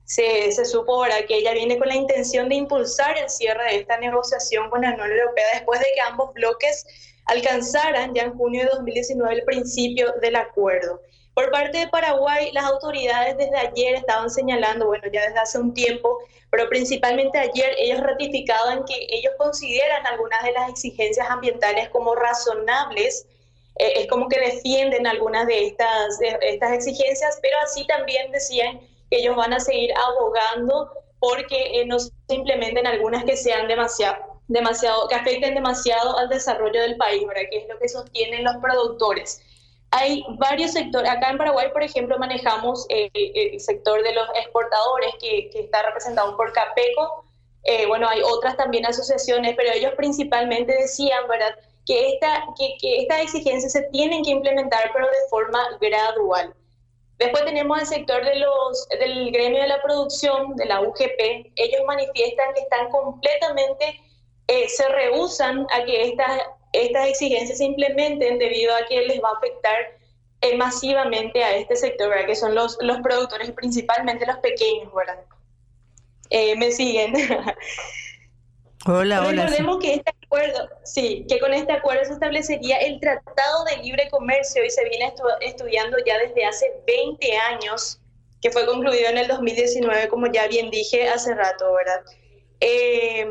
se, 0.04 0.52
se 0.52 0.66
supo 0.66 1.04
que 1.28 1.36
ella 1.36 1.54
viene 1.54 1.78
con 1.78 1.90
la 1.90 1.95
intención 1.95 2.48
de 2.48 2.56
impulsar 2.56 3.18
el 3.18 3.30
cierre 3.30 3.64
de 3.66 3.76
esta 3.78 3.98
negociación 3.98 4.70
con 4.70 4.82
la 4.82 4.94
Unión 4.94 5.12
Europea 5.12 5.45
después 5.54 5.80
de 5.82 5.88
que 5.94 6.02
ambos 6.02 6.34
bloques 6.34 6.86
alcanzaran 7.26 8.14
ya 8.14 8.24
en 8.24 8.38
junio 8.38 8.64
de 8.64 8.70
2019 8.70 9.36
el 9.36 9.44
principio 9.44 10.14
del 10.22 10.38
acuerdo. 10.38 11.02
Por 11.38 11.51
parte 11.51 11.77
de 11.77 11.88
Paraguay, 11.89 12.49
las 12.51 12.64
autoridades 12.64 13.38
desde 13.38 13.55
ayer 13.55 13.93
estaban 13.93 14.27
señalando, 14.27 14.88
bueno, 14.88 15.03
ya 15.14 15.22
desde 15.22 15.38
hace 15.38 15.59
un 15.59 15.72
tiempo, 15.72 16.18
pero 16.49 16.68
principalmente 16.68 17.38
ayer, 17.38 17.76
ellos 17.77 17.99
ratificaban 17.99 18.84
que 18.85 19.05
ellos 19.07 19.34
consideran 19.38 20.07
algunas 20.07 20.43
de 20.43 20.53
las 20.53 20.68
exigencias 20.68 21.30
ambientales 21.30 21.89
como 21.89 22.15
razonables. 22.15 23.27
Eh, 23.76 23.93
es 23.97 24.07
como 24.07 24.27
que 24.30 24.39
defienden 24.39 25.05
algunas 25.05 25.45
de 25.45 25.68
estas, 25.68 26.18
estas 26.41 26.72
exigencias, 26.72 27.38
pero 27.39 27.55
así 27.64 27.85
también 27.85 28.31
decían 28.31 28.80
que 29.11 29.18
ellos 29.18 29.35
van 29.35 29.53
a 29.53 29.59
seguir 29.59 29.93
abogando 29.95 30.91
porque 31.19 31.81
eh, 31.81 31.85
no 31.85 31.99
se 31.99 32.09
implementen 32.30 32.88
algunas 32.88 33.23
que 33.26 33.38
sean 33.38 33.68
demasiado, 33.68 34.41
demasiado, 34.47 35.07
que 35.07 35.14
afecten 35.14 35.53
demasiado 35.53 36.18
al 36.18 36.30
desarrollo 36.30 36.81
del 36.81 36.97
país, 36.97 37.27
¿verdad? 37.27 37.43
que 37.51 37.57
es 37.59 37.69
lo 37.69 37.77
que 37.77 37.89
sostienen 37.89 38.43
los 38.43 38.55
productores. 38.57 39.43
Hay 39.98 40.24
varios 40.38 40.72
sectores. 40.72 41.10
Acá 41.10 41.32
en 41.32 41.38
Paraguay, 41.38 41.69
por 41.72 41.84
ejemplo, 41.84 42.18
manejamos 42.18 42.86
eh, 42.90 43.10
el 43.14 43.60
sector 43.60 44.03
de 44.03 44.14
los 44.14 44.28
exportadores 44.36 45.14
que, 45.19 45.49
que 45.52 45.61
está 45.61 45.84
representado 45.84 46.36
por 46.38 46.53
CAPECO. 46.53 47.26
Eh, 47.64 47.86
bueno, 47.88 48.07
hay 48.07 48.22
otras 48.22 48.56
también 48.56 48.86
asociaciones, 48.86 49.56
pero 49.57 49.72
ellos 49.74 49.94
principalmente 49.98 50.74
decían, 50.74 51.28
¿verdad?, 51.28 51.53
que, 51.86 52.10
esta, 52.10 52.45
que, 52.57 52.78
que 52.80 53.02
estas 53.02 53.22
exigencias 53.22 53.72
se 53.72 53.84
tienen 53.91 54.24
que 54.24 54.32
implementar, 54.32 54.91
pero 54.94 55.06
de 55.06 55.30
forma 55.30 55.60
gradual. 55.80 56.53
Después 57.18 57.45
tenemos 57.45 57.80
el 57.80 57.88
sector 57.88 58.24
de 58.24 58.36
los, 58.36 58.88
del 58.99 59.32
gremio 59.32 59.61
de 59.61 59.69
la 59.69 59.82
producción, 59.82 60.56
de 60.56 60.65
la 60.65 60.82
UGP. 60.82 61.52
Ellos 61.56 61.82
manifiestan 61.88 62.53
que 62.53 62.61
están 62.61 62.90
completamente, 62.90 63.99
eh, 64.48 64.69
se 64.69 64.88
rehusan 64.90 65.65
a 65.74 65.84
que 65.84 66.10
estas, 66.10 66.41
estas 66.73 67.07
exigencias 67.07 67.57
se 67.57 67.65
implementen 67.65 68.38
debido 68.38 68.73
a 68.76 68.85
que 68.88 69.02
les 69.02 69.22
va 69.22 69.30
a 69.30 69.38
afectar 69.38 69.98
eh, 70.41 70.56
masivamente 70.56 71.44
a 71.44 71.56
este 71.56 71.76
sector, 71.76 72.10
¿verdad? 72.10 72.27
que 72.27 72.35
son 72.35 72.53
los, 72.53 72.77
los 72.81 72.99
productores, 73.02 73.52
principalmente 73.52 74.26
los 74.26 74.38
pequeños, 74.38 74.94
¿verdad? 74.94 75.19
Eh, 76.30 76.56
¿Me 76.57 76.72
siguen? 76.72 77.14
Hola, 78.85 79.26
hola. 79.26 79.44
Recordemos 79.44 79.80
que 79.80 79.95
este 79.95 80.11
acuerdo, 80.23 80.69
sí, 80.85 81.26
que 81.27 81.39
con 81.39 81.53
este 81.53 81.73
acuerdo 81.73 82.06
se 82.06 82.14
establecería 82.14 82.77
el 82.77 83.02
Tratado 83.02 83.65
de 83.65 83.84
Libre 83.84 84.07
Comercio 84.10 84.64
y 84.64 84.69
se 84.69 84.88
viene 84.88 85.07
estu 85.07 85.23
estudiando 85.41 85.98
ya 86.06 86.18
desde 86.19 86.45
hace 86.45 86.65
20 86.85 87.38
años, 87.38 87.99
que 88.41 88.49
fue 88.49 88.65
concluido 88.65 89.10
en 89.10 89.18
el 89.18 89.27
2019, 89.27 90.07
como 90.07 90.31
ya 90.31 90.48
bien 90.48 90.69
dije 90.69 91.10
hace 91.10 91.34
rato, 91.35 91.73
¿verdad? 91.73 92.02
Eh, 92.61 93.27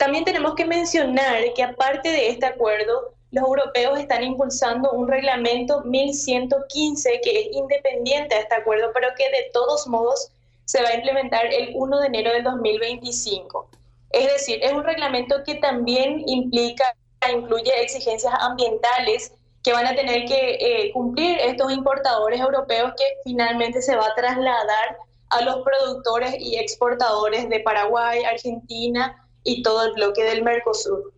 también 0.00 0.24
tenemos 0.24 0.54
que 0.54 0.64
mencionar 0.64 1.52
que 1.54 1.62
aparte 1.62 2.08
de 2.08 2.30
este 2.30 2.46
acuerdo, 2.46 3.12
los 3.32 3.44
europeos 3.44 3.98
están 3.98 4.24
impulsando 4.24 4.90
un 4.92 5.06
reglamento 5.06 5.82
1115 5.82 7.20
que 7.22 7.40
es 7.40 7.48
independiente 7.52 8.34
a 8.34 8.38
este 8.38 8.54
acuerdo, 8.54 8.92
pero 8.94 9.08
que 9.14 9.24
de 9.24 9.50
todos 9.52 9.86
modos 9.86 10.30
se 10.64 10.82
va 10.82 10.88
a 10.88 10.94
implementar 10.94 11.44
el 11.52 11.72
1 11.74 12.00
de 12.00 12.06
enero 12.06 12.32
del 12.32 12.44
2025. 12.44 13.68
Es 14.12 14.32
decir, 14.32 14.60
es 14.62 14.72
un 14.72 14.84
reglamento 14.84 15.44
que 15.44 15.56
también 15.56 16.26
implica, 16.26 16.96
incluye 17.30 17.70
exigencias 17.82 18.32
ambientales 18.40 19.34
que 19.62 19.74
van 19.74 19.86
a 19.86 19.94
tener 19.94 20.24
que 20.24 20.54
eh, 20.54 20.92
cumplir 20.94 21.36
estos 21.40 21.70
importadores 21.70 22.40
europeos 22.40 22.94
que 22.96 23.04
finalmente 23.22 23.82
se 23.82 23.96
va 23.96 24.06
a 24.06 24.14
trasladar 24.14 24.96
a 25.28 25.42
los 25.42 25.62
productores 25.62 26.36
y 26.38 26.56
exportadores 26.56 27.50
de 27.50 27.60
Paraguay, 27.60 28.24
Argentina 28.24 29.26
y 29.44 29.62
todo 29.62 29.86
el 29.86 29.92
bloque 29.94 30.22
del 30.22 30.42
Mercosur. 30.42 31.12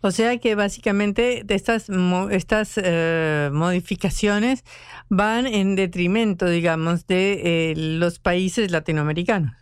O 0.00 0.10
sea 0.10 0.36
que 0.36 0.54
básicamente 0.54 1.44
estas, 1.48 1.86
estas 2.30 2.72
eh, 2.76 3.48
modificaciones 3.52 4.62
van 5.08 5.46
en 5.46 5.76
detrimento, 5.76 6.44
digamos, 6.46 7.06
de 7.06 7.70
eh, 7.70 7.74
los 7.74 8.18
países 8.18 8.70
latinoamericanos. 8.70 9.54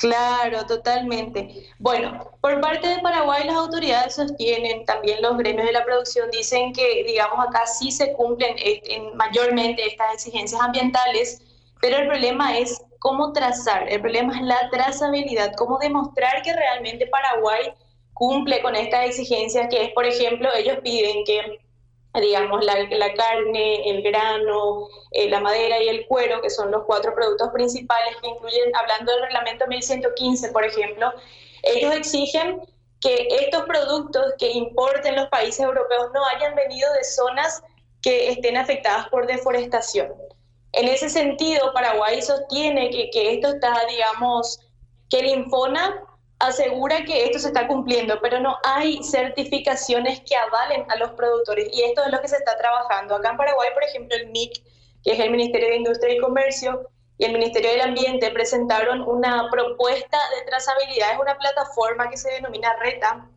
Claro, 0.00 0.64
totalmente. 0.64 1.66
Bueno, 1.78 2.30
por 2.40 2.58
parte 2.60 2.88
de 2.88 3.00
Paraguay 3.00 3.44
las 3.44 3.56
autoridades 3.56 4.14
sostienen, 4.14 4.86
también 4.86 5.20
los 5.20 5.36
gremios 5.36 5.66
de 5.66 5.72
la 5.72 5.84
producción 5.84 6.30
dicen 6.30 6.72
que, 6.72 7.04
digamos, 7.04 7.44
acá 7.46 7.66
sí 7.66 7.90
se 7.90 8.12
cumplen 8.14 8.56
eh, 8.58 8.80
en, 8.84 9.14
mayormente 9.16 9.86
estas 9.86 10.14
exigencias 10.14 10.58
ambientales, 10.60 11.42
pero 11.82 11.98
el 11.98 12.06
problema 12.06 12.56
es 12.56 12.80
cómo 13.00 13.32
trazar, 13.32 13.88
el 13.88 14.00
problema 14.00 14.36
es 14.36 14.42
la 14.42 14.70
trazabilidad, 14.70 15.52
cómo 15.56 15.78
demostrar 15.78 16.42
que 16.42 16.54
realmente 16.54 17.06
Paraguay 17.08 17.74
cumple 18.14 18.62
con 18.62 18.76
estas 18.76 19.06
exigencias, 19.06 19.68
que 19.68 19.84
es, 19.84 19.92
por 19.92 20.06
ejemplo, 20.06 20.48
ellos 20.54 20.78
piden 20.82 21.24
que 21.24 21.60
digamos, 22.18 22.64
la, 22.64 22.74
carne, 23.14 23.88
el 23.88 24.02
grano, 24.02 24.88
eh, 25.12 25.28
la 25.28 25.40
madera 25.40 25.80
y 25.80 25.88
el 25.88 26.06
cuero, 26.06 26.40
que 26.42 26.50
son 26.50 26.70
los 26.70 26.82
cuatro 26.84 27.14
productos 27.14 27.50
principales 27.50 28.16
que 28.20 28.28
incluyen, 28.28 28.74
hablando 28.74 29.12
del 29.12 29.22
reglamento 29.22 29.66
1115, 29.68 30.50
por 30.50 30.64
ejemplo, 30.64 31.12
ellos 31.62 31.94
exigen 31.94 32.62
que 33.00 33.28
estos 33.30 33.62
productos 33.62 34.34
que 34.38 34.50
importen 34.50 35.14
los 35.14 35.28
países 35.28 35.60
europeos 35.60 36.10
no 36.12 36.26
hayan 36.26 36.54
venido 36.56 36.92
de 36.94 37.04
zonas 37.04 37.62
que 38.02 38.30
estén 38.30 38.56
afectadas 38.56 39.08
por 39.08 39.26
deforestación. 39.26 40.12
En 40.72 40.88
ese 40.88 41.10
sentido, 41.10 41.72
Paraguay 41.72 42.22
sostiene 42.22 42.90
que, 42.90 43.10
que 43.10 43.34
esto 43.34 43.48
está, 43.48 43.74
digamos, 43.88 44.60
que 45.08 45.20
el 45.20 45.26
Infona 45.26 46.04
asegura 46.40 47.04
que 47.04 47.24
esto 47.24 47.38
se 47.38 47.48
está 47.48 47.66
cumpliendo, 47.66 48.18
pero 48.22 48.40
no 48.40 48.56
hay 48.64 49.02
certificaciones 49.02 50.20
que 50.20 50.34
avalen 50.36 50.90
a 50.90 50.96
los 50.96 51.10
productores 51.10 51.68
y 51.72 51.82
esto 51.82 52.02
es 52.04 52.12
lo 52.12 52.20
que 52.20 52.28
se 52.28 52.36
está 52.36 52.56
trabajando. 52.56 53.16
Acá 53.16 53.30
en 53.30 53.36
Paraguay, 53.36 53.68
por 53.74 53.84
ejemplo, 53.84 54.16
el 54.16 54.30
MIC, 54.30 54.62
que 55.04 55.12
es 55.12 55.20
el 55.20 55.30
Ministerio 55.30 55.68
de 55.68 55.76
Industria 55.76 56.14
y 56.14 56.18
Comercio, 56.18 56.88
y 57.18 57.26
el 57.26 57.32
Ministerio 57.32 57.70
del 57.70 57.82
Ambiente 57.82 58.30
presentaron 58.30 59.02
una 59.02 59.50
propuesta 59.50 60.18
de 60.34 60.46
trazabilidad, 60.46 61.12
es 61.12 61.20
una 61.20 61.36
plataforma 61.36 62.08
que 62.08 62.16
se 62.16 62.30
denomina 62.30 62.74
RETA, 62.76 63.28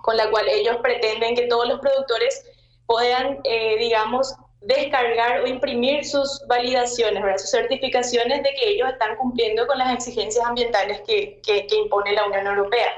con 0.00 0.16
la 0.16 0.30
cual 0.30 0.48
ellos 0.48 0.78
pretenden 0.82 1.34
que 1.34 1.46
todos 1.46 1.68
los 1.68 1.78
productores 1.80 2.46
puedan, 2.86 3.40
eh, 3.44 3.76
digamos, 3.78 4.34
descargar 4.66 5.40
o 5.40 5.46
imprimir 5.46 6.04
sus 6.04 6.44
validaciones, 6.48 7.22
¿verdad? 7.22 7.38
sus 7.38 7.50
certificaciones 7.50 8.42
de 8.42 8.50
que 8.54 8.68
ellos 8.70 8.88
están 8.90 9.16
cumpliendo 9.16 9.66
con 9.66 9.78
las 9.78 9.94
exigencias 9.94 10.44
ambientales 10.44 11.00
que, 11.06 11.40
que, 11.44 11.66
que, 11.66 11.76
impone 11.76 12.12
la 12.12 12.26
Unión 12.26 12.46
Europea. 12.46 12.92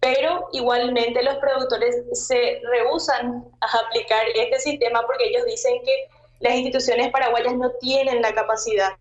Pero 0.00 0.48
igualmente 0.52 1.22
los 1.24 1.36
productores 1.38 1.96
se 2.12 2.60
rehusan 2.70 3.44
a 3.60 3.78
aplicar 3.86 4.22
este 4.34 4.60
sistema 4.60 5.02
porque 5.06 5.28
ellos 5.28 5.44
dicen 5.46 5.80
que 5.84 6.08
las 6.38 6.54
instituciones 6.54 7.10
paraguayas 7.10 7.54
no 7.56 7.70
tienen 7.80 8.22
la 8.22 8.32
capacidad 8.32 8.96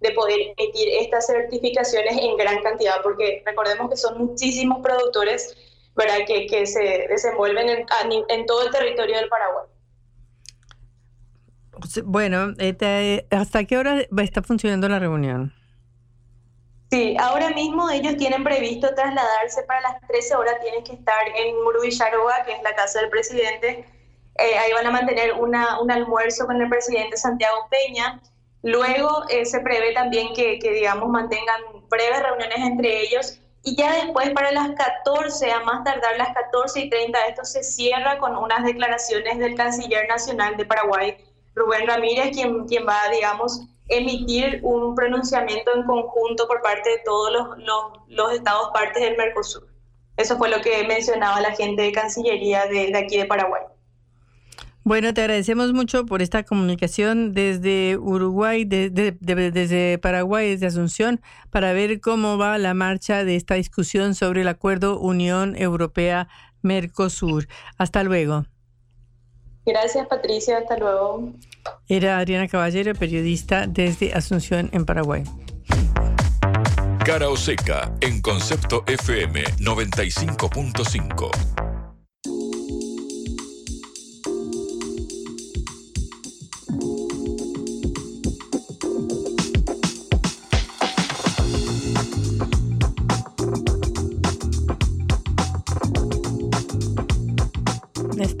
de 0.00 0.10
poder 0.10 0.40
emitir 0.56 0.88
estas 1.00 1.28
certificaciones 1.28 2.18
en 2.18 2.36
gran 2.36 2.60
cantidad, 2.62 3.00
porque 3.04 3.40
recordemos 3.46 3.88
que 3.88 3.96
son 3.96 4.18
muchísimos 4.18 4.82
productores 4.82 5.56
¿verdad? 5.94 6.18
Que, 6.26 6.46
que 6.46 6.66
se 6.66 7.06
desenvuelven 7.08 7.68
en, 7.68 7.86
en 8.28 8.46
todo 8.46 8.62
el 8.66 8.70
territorio 8.70 9.16
del 9.16 9.28
Paraguay. 9.28 9.66
Bueno, 12.04 12.54
este, 12.58 13.26
¿hasta 13.30 13.64
qué 13.64 13.78
hora 13.78 14.02
está 14.18 14.42
funcionando 14.42 14.88
la 14.88 14.98
reunión? 14.98 15.52
Sí, 16.90 17.16
ahora 17.18 17.48
mismo 17.50 17.88
ellos 17.88 18.16
tienen 18.18 18.44
previsto 18.44 18.94
trasladarse 18.94 19.62
para 19.62 19.80
las 19.80 20.00
13 20.08 20.34
horas, 20.36 20.60
tienen 20.60 20.84
que 20.84 20.92
estar 20.92 21.26
en 21.34 21.62
Murubicharoa, 21.62 22.44
que 22.44 22.52
es 22.52 22.62
la 22.62 22.74
casa 22.74 23.00
del 23.00 23.08
presidente. 23.08 23.86
Eh, 24.38 24.58
ahí 24.58 24.72
van 24.72 24.86
a 24.86 24.90
mantener 24.90 25.32
una, 25.32 25.80
un 25.80 25.90
almuerzo 25.90 26.44
con 26.46 26.60
el 26.60 26.68
presidente 26.68 27.16
Santiago 27.16 27.66
Peña. 27.70 28.20
Luego 28.62 29.24
eh, 29.30 29.46
se 29.46 29.60
prevé 29.60 29.94
también 29.94 30.34
que, 30.34 30.58
que, 30.58 30.70
digamos, 30.72 31.08
mantengan 31.08 31.62
breves 31.88 32.22
reuniones 32.22 32.58
entre 32.58 33.00
ellos. 33.00 33.38
Y 33.64 33.76
ya 33.76 33.94
después, 33.94 34.30
para 34.30 34.52
las 34.52 34.70
14, 34.72 35.50
a 35.50 35.60
más 35.60 35.84
tardar 35.84 36.18
las 36.18 36.34
14 36.34 36.80
y 36.80 36.90
30, 36.90 37.18
esto 37.26 37.44
se 37.44 37.62
cierra 37.62 38.18
con 38.18 38.36
unas 38.36 38.64
declaraciones 38.64 39.38
del 39.38 39.54
canciller 39.54 40.08
nacional 40.08 40.56
de 40.56 40.66
Paraguay, 40.66 41.16
Rubén 41.54 41.86
Ramírez, 41.86 42.30
quien, 42.32 42.66
quien 42.66 42.86
va, 42.86 42.98
digamos, 43.12 43.60
emitir 43.88 44.60
un 44.62 44.94
pronunciamiento 44.94 45.74
en 45.74 45.84
conjunto 45.84 46.46
por 46.46 46.62
parte 46.62 46.90
de 46.90 46.98
todos 47.04 47.32
los, 47.32 47.48
los, 48.08 48.32
estados 48.32 48.70
partes 48.72 49.02
del 49.02 49.16
Mercosur. 49.16 49.68
Eso 50.16 50.36
fue 50.38 50.48
lo 50.48 50.60
que 50.60 50.86
mencionaba 50.86 51.40
la 51.40 51.52
gente 51.52 51.82
de 51.82 51.92
Cancillería 51.92 52.66
de, 52.66 52.96
aquí 52.96 53.18
de 53.18 53.26
Paraguay. 53.26 53.62
Bueno, 54.84 55.14
te 55.14 55.20
agradecemos 55.20 55.72
mucho 55.72 56.06
por 56.06 56.22
esta 56.22 56.42
comunicación 56.42 57.34
desde 57.34 57.96
Uruguay, 57.96 58.64
de, 58.64 58.90
desde 58.90 59.98
Paraguay, 59.98 60.50
desde 60.50 60.66
Asunción, 60.66 61.20
para 61.50 61.72
ver 61.72 62.00
cómo 62.00 62.36
va 62.36 62.58
la 62.58 62.74
marcha 62.74 63.24
de 63.24 63.36
esta 63.36 63.54
discusión 63.54 64.16
sobre 64.16 64.40
el 64.40 64.48
acuerdo 64.48 64.98
Unión 64.98 65.54
Europea-Mercosur. 65.56 67.46
Hasta 67.78 68.02
luego. 68.02 68.44
Gracias, 69.64 70.06
Patricia. 70.06 70.58
Hasta 70.58 70.76
luego. 70.76 71.32
Era 71.88 72.18
Adriana 72.18 72.48
Caballero, 72.48 72.94
periodista 72.94 73.66
desde 73.66 74.14
Asunción, 74.14 74.70
en 74.72 74.84
Paraguay. 74.84 75.24
Cara 77.04 77.28
o 77.28 77.36
seca, 77.36 77.92
en 78.00 78.22
Concepto 78.22 78.84
FM 78.86 79.42
95.5. 79.58 81.71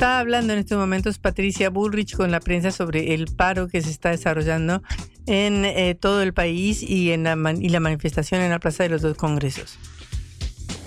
Está 0.02 0.18
hablando 0.18 0.52
en 0.52 0.58
estos 0.58 0.76
momentos 0.78 1.20
Patricia 1.20 1.70
Bullrich 1.70 2.16
con 2.16 2.32
la 2.32 2.40
prensa 2.40 2.72
sobre 2.72 3.14
el 3.14 3.26
paro 3.26 3.68
que 3.68 3.80
se 3.82 3.90
está 3.90 4.10
desarrollando 4.10 4.82
en 5.26 5.64
eh, 5.64 5.94
todo 5.94 6.22
el 6.22 6.34
país 6.34 6.82
y, 6.82 7.12
en 7.12 7.22
la, 7.22 7.36
y 7.56 7.68
la 7.68 7.78
manifestación 7.78 8.40
en 8.40 8.50
la 8.50 8.58
Plaza 8.58 8.82
de 8.82 8.88
los 8.88 9.02
dos 9.02 9.16
Congresos. 9.16 9.78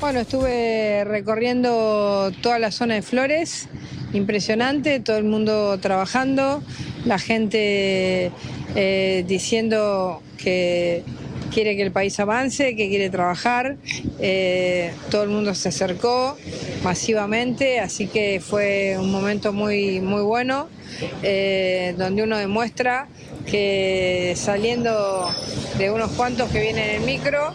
Bueno, 0.01 0.19
estuve 0.19 1.05
recorriendo 1.05 2.29
toda 2.41 2.59
la 2.59 2.71
zona 2.71 2.95
de 2.95 3.03
Flores 3.03 3.69
impresionante, 4.11 4.99
todo 4.99 5.17
el 5.17 5.23
mundo 5.23 5.79
trabajando, 5.79 6.61
la 7.05 7.17
gente 7.17 8.33
eh, 8.75 9.23
diciendo 9.25 10.21
que 10.37 11.05
quiere 11.55 11.77
que 11.77 11.83
el 11.83 11.93
país 11.93 12.19
avance, 12.19 12.75
que 12.75 12.89
quiere 12.89 13.09
trabajar. 13.09 13.77
Eh, 14.19 14.91
todo 15.09 15.23
el 15.23 15.29
mundo 15.29 15.55
se 15.55 15.69
acercó 15.69 16.37
masivamente, 16.83 17.79
así 17.79 18.07
que 18.07 18.41
fue 18.41 18.97
un 18.99 19.09
momento 19.09 19.53
muy, 19.53 20.01
muy 20.01 20.21
bueno, 20.21 20.67
eh, 21.23 21.95
donde 21.97 22.23
uno 22.23 22.37
demuestra 22.37 23.07
que 23.49 24.33
saliendo 24.35 25.31
de 25.77 25.91
unos 25.91 26.11
cuantos 26.11 26.49
que 26.51 26.59
vienen 26.59 26.89
en 26.89 26.95
el 26.97 27.01
micro, 27.03 27.53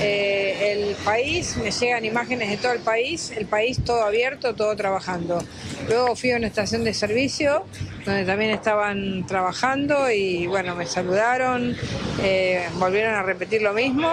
eh, 0.00 0.72
el 0.72 0.94
país, 1.04 1.56
me 1.56 1.70
llegan 1.70 2.04
imágenes 2.04 2.48
de 2.50 2.56
todo 2.56 2.72
el 2.72 2.80
país, 2.80 3.32
el 3.36 3.46
país 3.46 3.78
todo 3.84 4.02
abierto, 4.04 4.54
todo 4.54 4.74
trabajando. 4.76 5.42
Luego 5.88 6.16
fui 6.16 6.30
a 6.32 6.36
una 6.36 6.46
estación 6.46 6.84
de 6.84 6.94
servicio 6.94 7.64
donde 8.04 8.24
también 8.24 8.50
estaban 8.50 9.26
trabajando 9.26 10.10
y 10.10 10.46
bueno, 10.46 10.74
me 10.74 10.86
saludaron, 10.86 11.76
eh, 12.22 12.66
volvieron 12.78 13.14
a 13.14 13.22
repetir 13.22 13.60
lo 13.60 13.74
mismo 13.74 14.10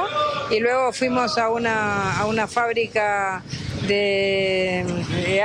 y 0.52 0.60
luego 0.60 0.92
fuimos 0.92 1.38
a 1.38 1.50
una, 1.50 2.20
a 2.20 2.26
una 2.26 2.48
fábrica 2.48 3.44
de, 3.88 4.84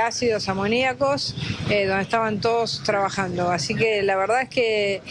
ácidos 0.03 0.49
amoníacos 0.49 1.35
eh, 1.69 1.85
donde 1.85 2.03
estaban 2.03 2.41
todos 2.41 2.81
trabajando. 2.83 3.49
Así 3.49 3.75
que 3.75 4.01
la 4.01 4.17
verdad 4.17 4.41
es 4.41 4.49
que 4.49 5.01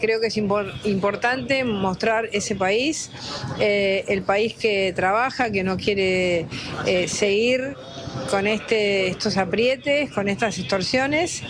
creo 0.00 0.20
que 0.20 0.26
es 0.26 0.36
impor- 0.36 0.72
importante 0.84 1.62
mostrar 1.62 2.28
ese 2.32 2.56
país, 2.56 3.10
el 3.60 4.22
país 4.22 4.55
que 4.56 4.92
trabaja, 4.94 5.50
que 5.50 5.62
no 5.62 5.76
quiere 5.76 6.46
eh, 6.86 7.08
seguir 7.08 7.76
con 8.30 8.46
este, 8.46 9.08
estos 9.08 9.36
aprietes, 9.36 10.10
con 10.10 10.28
estas 10.28 10.58
extorsiones. 10.58 11.42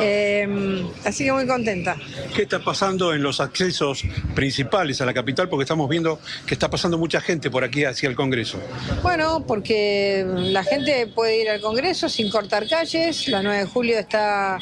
Eh, 0.00 0.82
así 1.04 1.24
que 1.24 1.32
muy 1.32 1.46
contenta. 1.46 1.96
¿Qué 2.34 2.42
está 2.42 2.60
pasando 2.60 3.12
en 3.14 3.22
los 3.22 3.40
accesos 3.40 4.04
principales 4.34 5.00
a 5.00 5.06
la 5.06 5.12
capital? 5.12 5.48
Porque 5.48 5.64
estamos 5.64 5.88
viendo 5.88 6.20
que 6.46 6.54
está 6.54 6.70
pasando 6.70 6.98
mucha 6.98 7.20
gente 7.20 7.50
por 7.50 7.64
aquí 7.64 7.84
hacia 7.84 8.08
el 8.08 8.16
Congreso. 8.16 8.58
Bueno, 9.02 9.44
porque 9.46 10.24
la 10.26 10.64
gente 10.64 11.06
puede 11.06 11.42
ir 11.42 11.50
al 11.50 11.60
Congreso 11.60 12.08
sin 12.08 12.30
cortar 12.30 12.68
calles, 12.68 13.28
la 13.28 13.42
9 13.42 13.58
de 13.58 13.66
julio 13.66 13.98
está 13.98 14.58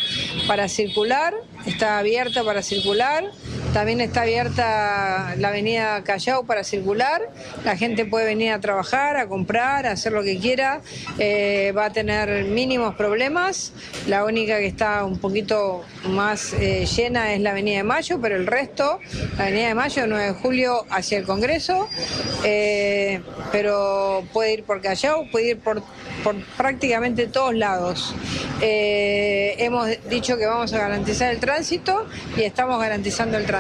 para 0.47 0.69
circular, 0.69 1.35
está 1.67 1.99
abierta 1.99 2.43
para 2.45 2.63
circular, 2.63 3.25
también 3.73 4.01
está 4.01 4.23
abierta 4.23 5.35
la 5.37 5.49
avenida 5.49 6.03
Callao 6.03 6.45
para 6.45 6.65
circular, 6.65 7.23
la 7.65 7.77
gente 7.77 8.05
puede 8.05 8.27
venir 8.27 8.53
a 8.53 8.61
trabajar, 8.61 9.17
a 9.17 9.29
comprar, 9.29 9.87
a 9.87 9.93
hacer 9.93 10.13
lo 10.13 10.25
que 10.25 10.39
quiera, 10.39 10.81
eh, 11.19 11.73
va 11.77 11.87
a 11.87 11.93
tener 11.93 12.45
mínimos 12.47 12.97
problemas, 12.97 13.73
la 14.09 14.25
única 14.25 14.59
que 14.59 14.67
está 14.67 15.05
un 15.05 15.19
poquito 15.19 15.85
más 16.09 16.53
eh, 16.55 16.85
llena 16.87 17.33
es 17.33 17.41
la 17.41 17.51
avenida 17.51 17.79
de 17.79 17.85
Mayo, 17.85 18.19
pero 18.21 18.37
el 18.37 18.47
resto, 18.47 18.99
la 19.39 19.45
avenida 19.45 19.69
de 19.69 19.75
Mayo, 19.75 20.07
9 20.07 20.25
de 20.25 20.33
julio 20.33 20.87
hacia 20.91 21.19
el 21.19 21.25
Congreso, 21.25 21.89
eh, 22.45 23.21
pero 23.53 24.25
puede 24.33 24.55
ir 24.55 24.65
por 24.65 24.81
Callao, 24.81 25.31
puede 25.31 25.51
ir 25.51 25.59
por, 25.59 25.83
prácticamente 26.57 27.29
todos 27.29 27.55
lados. 27.55 28.15
Hemos 28.63 29.89
dicho 30.09 30.37
que 30.37 30.47
vamos 30.47 30.73
a 30.75 30.79
garantizar 30.79 31.33
el 31.33 31.41
tránsito 31.41 32.07
y 32.37 32.43
estamos 32.43 32.79
garantizando 32.79 33.39
el 33.39 33.47
tránsito. 33.47 33.60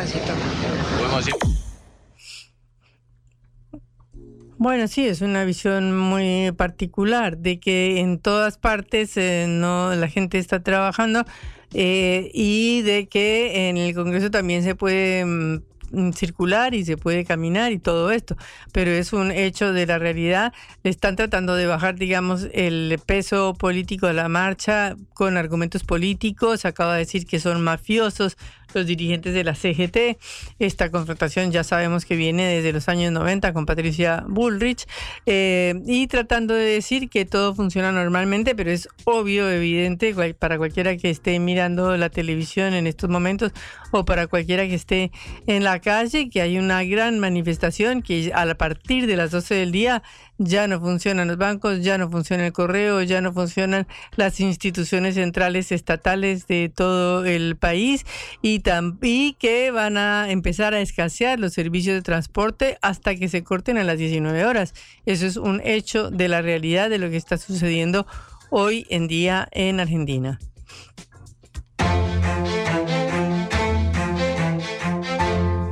Bueno, 4.58 4.88
sí, 4.88 5.06
es 5.06 5.22
una 5.22 5.44
visión 5.44 5.98
muy 5.98 6.52
particular 6.52 7.38
de 7.38 7.58
que 7.58 7.98
en 8.00 8.18
todas 8.18 8.58
partes 8.58 9.16
eh, 9.16 9.46
no 9.48 9.94
la 9.94 10.06
gente 10.08 10.38
está 10.38 10.62
trabajando 10.62 11.24
eh, 11.72 12.30
y 12.34 12.82
de 12.82 13.08
que 13.08 13.70
en 13.70 13.78
el 13.78 13.94
Congreso 13.94 14.30
también 14.30 14.62
se 14.62 14.74
puede 14.74 15.24
mm, 15.24 16.12
circular 16.12 16.74
y 16.74 16.84
se 16.84 16.96
puede 16.96 17.24
caminar 17.24 17.72
y 17.72 17.78
todo 17.78 18.10
esto, 18.10 18.36
pero 18.72 18.90
es 18.90 19.12
un 19.12 19.30
hecho 19.32 19.72
de 19.72 19.86
la 19.86 19.98
realidad. 19.98 20.52
Le 20.82 20.90
están 20.90 21.16
tratando 21.16 21.54
de 21.54 21.66
bajar, 21.66 21.96
digamos, 21.96 22.48
el 22.52 23.00
peso 23.06 23.54
político 23.54 24.06
de 24.06 24.14
la 24.14 24.28
marcha 24.28 24.96
con 25.14 25.36
argumentos 25.36 25.84
políticos. 25.84 26.64
Acaba 26.64 26.94
de 26.94 27.00
decir 27.00 27.26
que 27.26 27.40
son 27.40 27.62
mafiosos 27.62 28.36
los 28.74 28.86
dirigentes 28.86 29.34
de 29.34 29.44
la 29.44 29.54
CGT. 29.54 30.18
Esta 30.58 30.90
confrontación 30.90 31.52
ya 31.52 31.64
sabemos 31.64 32.04
que 32.04 32.16
viene 32.16 32.46
desde 32.46 32.72
los 32.72 32.88
años 32.88 33.12
90 33.12 33.52
con 33.52 33.66
Patricia 33.66 34.24
Bullrich 34.28 34.86
eh, 35.26 35.80
y 35.86 36.06
tratando 36.06 36.54
de 36.54 36.64
decir 36.64 37.08
que 37.08 37.24
todo 37.24 37.54
funciona 37.54 37.92
normalmente, 37.92 38.54
pero 38.54 38.70
es 38.70 38.88
obvio, 39.04 39.50
evidente 39.50 40.14
para 40.38 40.58
cualquiera 40.58 40.96
que 40.96 41.10
esté 41.10 41.38
mirando 41.38 41.96
la 41.96 42.10
televisión 42.10 42.74
en 42.74 42.86
estos 42.86 43.10
momentos 43.10 43.52
o 43.90 44.04
para 44.04 44.26
cualquiera 44.26 44.66
que 44.66 44.74
esté 44.74 45.10
en 45.46 45.64
la 45.64 45.80
calle 45.80 46.30
que 46.30 46.40
hay 46.40 46.58
una 46.58 46.84
gran 46.84 47.18
manifestación 47.18 48.02
que 48.02 48.32
a 48.34 48.54
partir 48.54 49.06
de 49.06 49.16
las 49.16 49.30
12 49.30 49.54
del 49.54 49.72
día 49.72 50.02
ya 50.40 50.66
no 50.66 50.80
funcionan 50.80 51.28
los 51.28 51.36
bancos, 51.36 51.82
ya 51.82 51.98
no 51.98 52.10
funciona 52.10 52.46
el 52.46 52.52
correo, 52.52 53.02
ya 53.02 53.20
no 53.20 53.32
funcionan 53.32 53.86
las 54.16 54.40
instituciones 54.40 55.14
centrales 55.14 55.70
estatales 55.70 56.46
de 56.46 56.72
todo 56.74 57.26
el 57.26 57.56
país 57.56 58.06
y, 58.40 58.62
y 59.02 59.34
que 59.34 59.70
van 59.70 59.98
a 59.98 60.30
empezar 60.30 60.72
a 60.72 60.80
escasear 60.80 61.38
los 61.38 61.52
servicios 61.52 61.94
de 61.94 62.02
transporte 62.02 62.78
hasta 62.80 63.14
que 63.16 63.28
se 63.28 63.44
corten 63.44 63.76
a 63.76 63.84
las 63.84 63.98
19 63.98 64.46
horas. 64.46 64.72
Eso 65.04 65.26
es 65.26 65.36
un 65.36 65.60
hecho 65.62 66.10
de 66.10 66.28
la 66.28 66.40
realidad 66.40 66.88
de 66.88 66.98
lo 66.98 67.10
que 67.10 67.18
está 67.18 67.36
sucediendo 67.36 68.06
hoy 68.48 68.86
en 68.88 69.08
día 69.08 69.46
en 69.52 69.78
Argentina. 69.78 70.38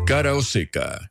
Cara 0.05 0.35
o 0.35 0.43
seca. 0.43 1.11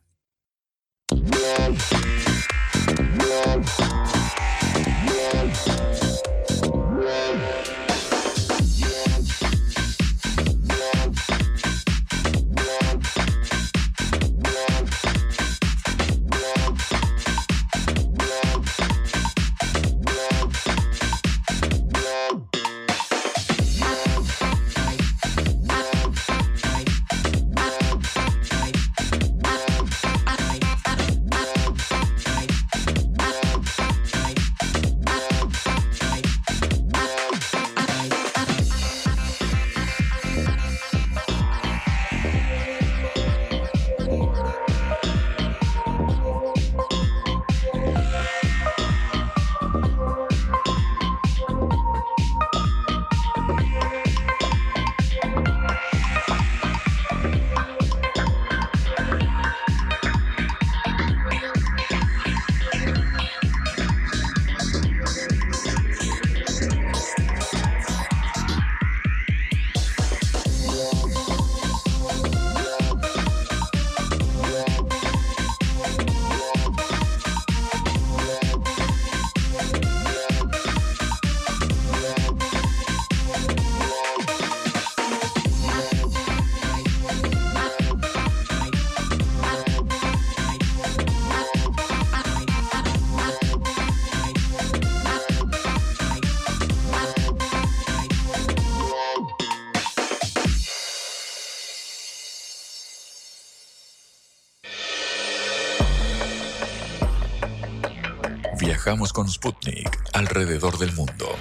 Con 108.88 109.28
Sputnik 109.28 110.00
alrededor 110.14 110.78
del 110.78 110.94
mundo. 110.94 111.36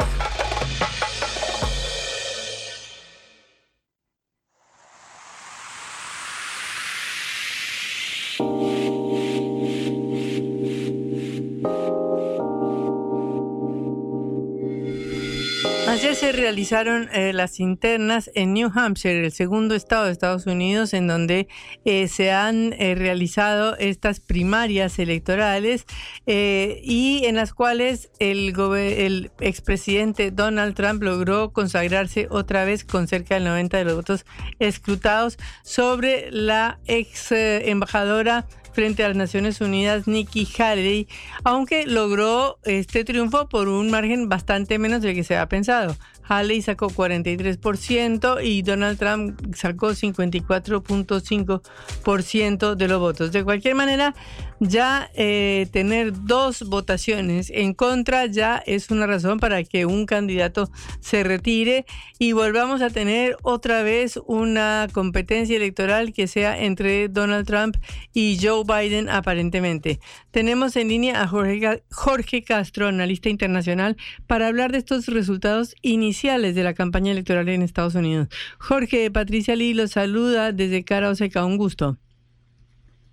Realizaron 16.57 17.07
eh, 17.13 17.33
las 17.33 17.59
internas 17.59 18.31
en 18.33 18.53
New 18.55 18.71
Hampshire, 18.73 19.23
el 19.23 19.31
segundo 19.31 19.75
estado 19.75 20.05
de 20.05 20.11
Estados 20.11 20.47
Unidos, 20.47 20.95
en 20.95 21.05
donde 21.05 21.47
eh, 21.85 22.07
se 22.07 22.31
han 22.31 22.73
eh, 22.73 22.95
realizado 22.95 23.77
estas 23.77 24.19
primarias 24.19 24.97
electorales 24.97 25.85
y 26.25 27.21
en 27.25 27.35
las 27.35 27.53
cuales 27.53 28.09
el, 28.17 28.55
el 28.75 29.31
expresidente 29.39 30.31
Donald 30.31 30.73
Trump 30.73 31.03
logró 31.03 31.53
consagrarse 31.53 32.27
otra 32.31 32.65
vez 32.65 32.83
con 32.83 33.07
cerca 33.07 33.35
del 33.35 33.43
90 33.43 33.77
de 33.77 33.85
los 33.85 33.95
votos 33.95 34.25
escrutados 34.57 35.37
sobre 35.63 36.31
la 36.31 36.79
ex 36.87 37.31
embajadora 37.31 38.47
frente 38.77 39.03
a 39.03 39.07
las 39.07 39.17
Naciones 39.17 39.59
Unidas, 39.59 40.07
Nikki 40.07 40.47
Haley, 40.55 41.07
aunque 41.43 41.87
logró 41.87 42.59
este 42.63 43.03
triunfo 43.03 43.49
por 43.49 43.69
un 43.69 43.89
margen 43.89 44.29
bastante 44.29 44.77
menos 44.77 45.01
del 45.01 45.15
que 45.15 45.23
se 45.23 45.35
había 45.35 45.49
pensado. 45.49 45.97
Haley 46.27 46.61
sacó 46.61 46.89
43% 46.89 48.43
y 48.43 48.61
Donald 48.61 48.99
Trump 48.99 49.55
sacó 49.55 49.91
54.5% 49.91 52.75
de 52.75 52.87
los 52.87 52.99
votos. 52.99 53.31
De 53.31 53.43
cualquier 53.43 53.73
manera, 53.75 54.13
ya 54.59 55.11
eh, 55.13 55.67
tener 55.71 56.11
dos 56.25 56.63
votaciones 56.63 57.51
en 57.53 57.73
contra 57.73 58.25
ya 58.25 58.61
es 58.65 58.91
una 58.91 59.07
razón 59.07 59.39
para 59.39 59.63
que 59.63 59.85
un 59.85 60.05
candidato 60.05 60.69
se 60.99 61.23
retire 61.23 61.85
y 62.19 62.33
volvamos 62.33 62.81
a 62.81 62.89
tener 62.89 63.37
otra 63.43 63.83
vez 63.83 64.19
una 64.25 64.89
competencia 64.91 65.55
electoral 65.55 66.11
que 66.11 66.27
sea 66.27 66.61
entre 66.61 67.07
Donald 67.07 67.45
Trump 67.45 67.77
y 68.13 68.37
Joe 68.41 68.65
Biden 68.65 69.07
aparentemente. 69.09 70.01
Tenemos 70.31 70.75
en 70.75 70.89
línea 70.89 71.21
a 71.21 71.27
Jorge, 71.27 71.83
Jorge 71.91 72.41
Castro, 72.43 72.87
analista 72.87 73.29
internacional, 73.29 73.95
para 74.25 74.47
hablar 74.47 74.71
de 74.71 74.79
estos 74.79 75.05
resultados 75.07 75.75
iniciales 75.81 76.16
de 76.23 76.63
la 76.63 76.73
campaña 76.73 77.11
electoral 77.11 77.47
en 77.49 77.61
Estados 77.61 77.93
Unidos. 77.95 78.27
Jorge, 78.57 79.11
Patricia 79.11 79.55
Lee 79.55 79.73
los 79.75 79.91
saluda 79.91 80.51
desde 80.51 80.83
Cara 80.83 81.09
Oseca, 81.09 81.45
un 81.45 81.57
gusto. 81.57 81.97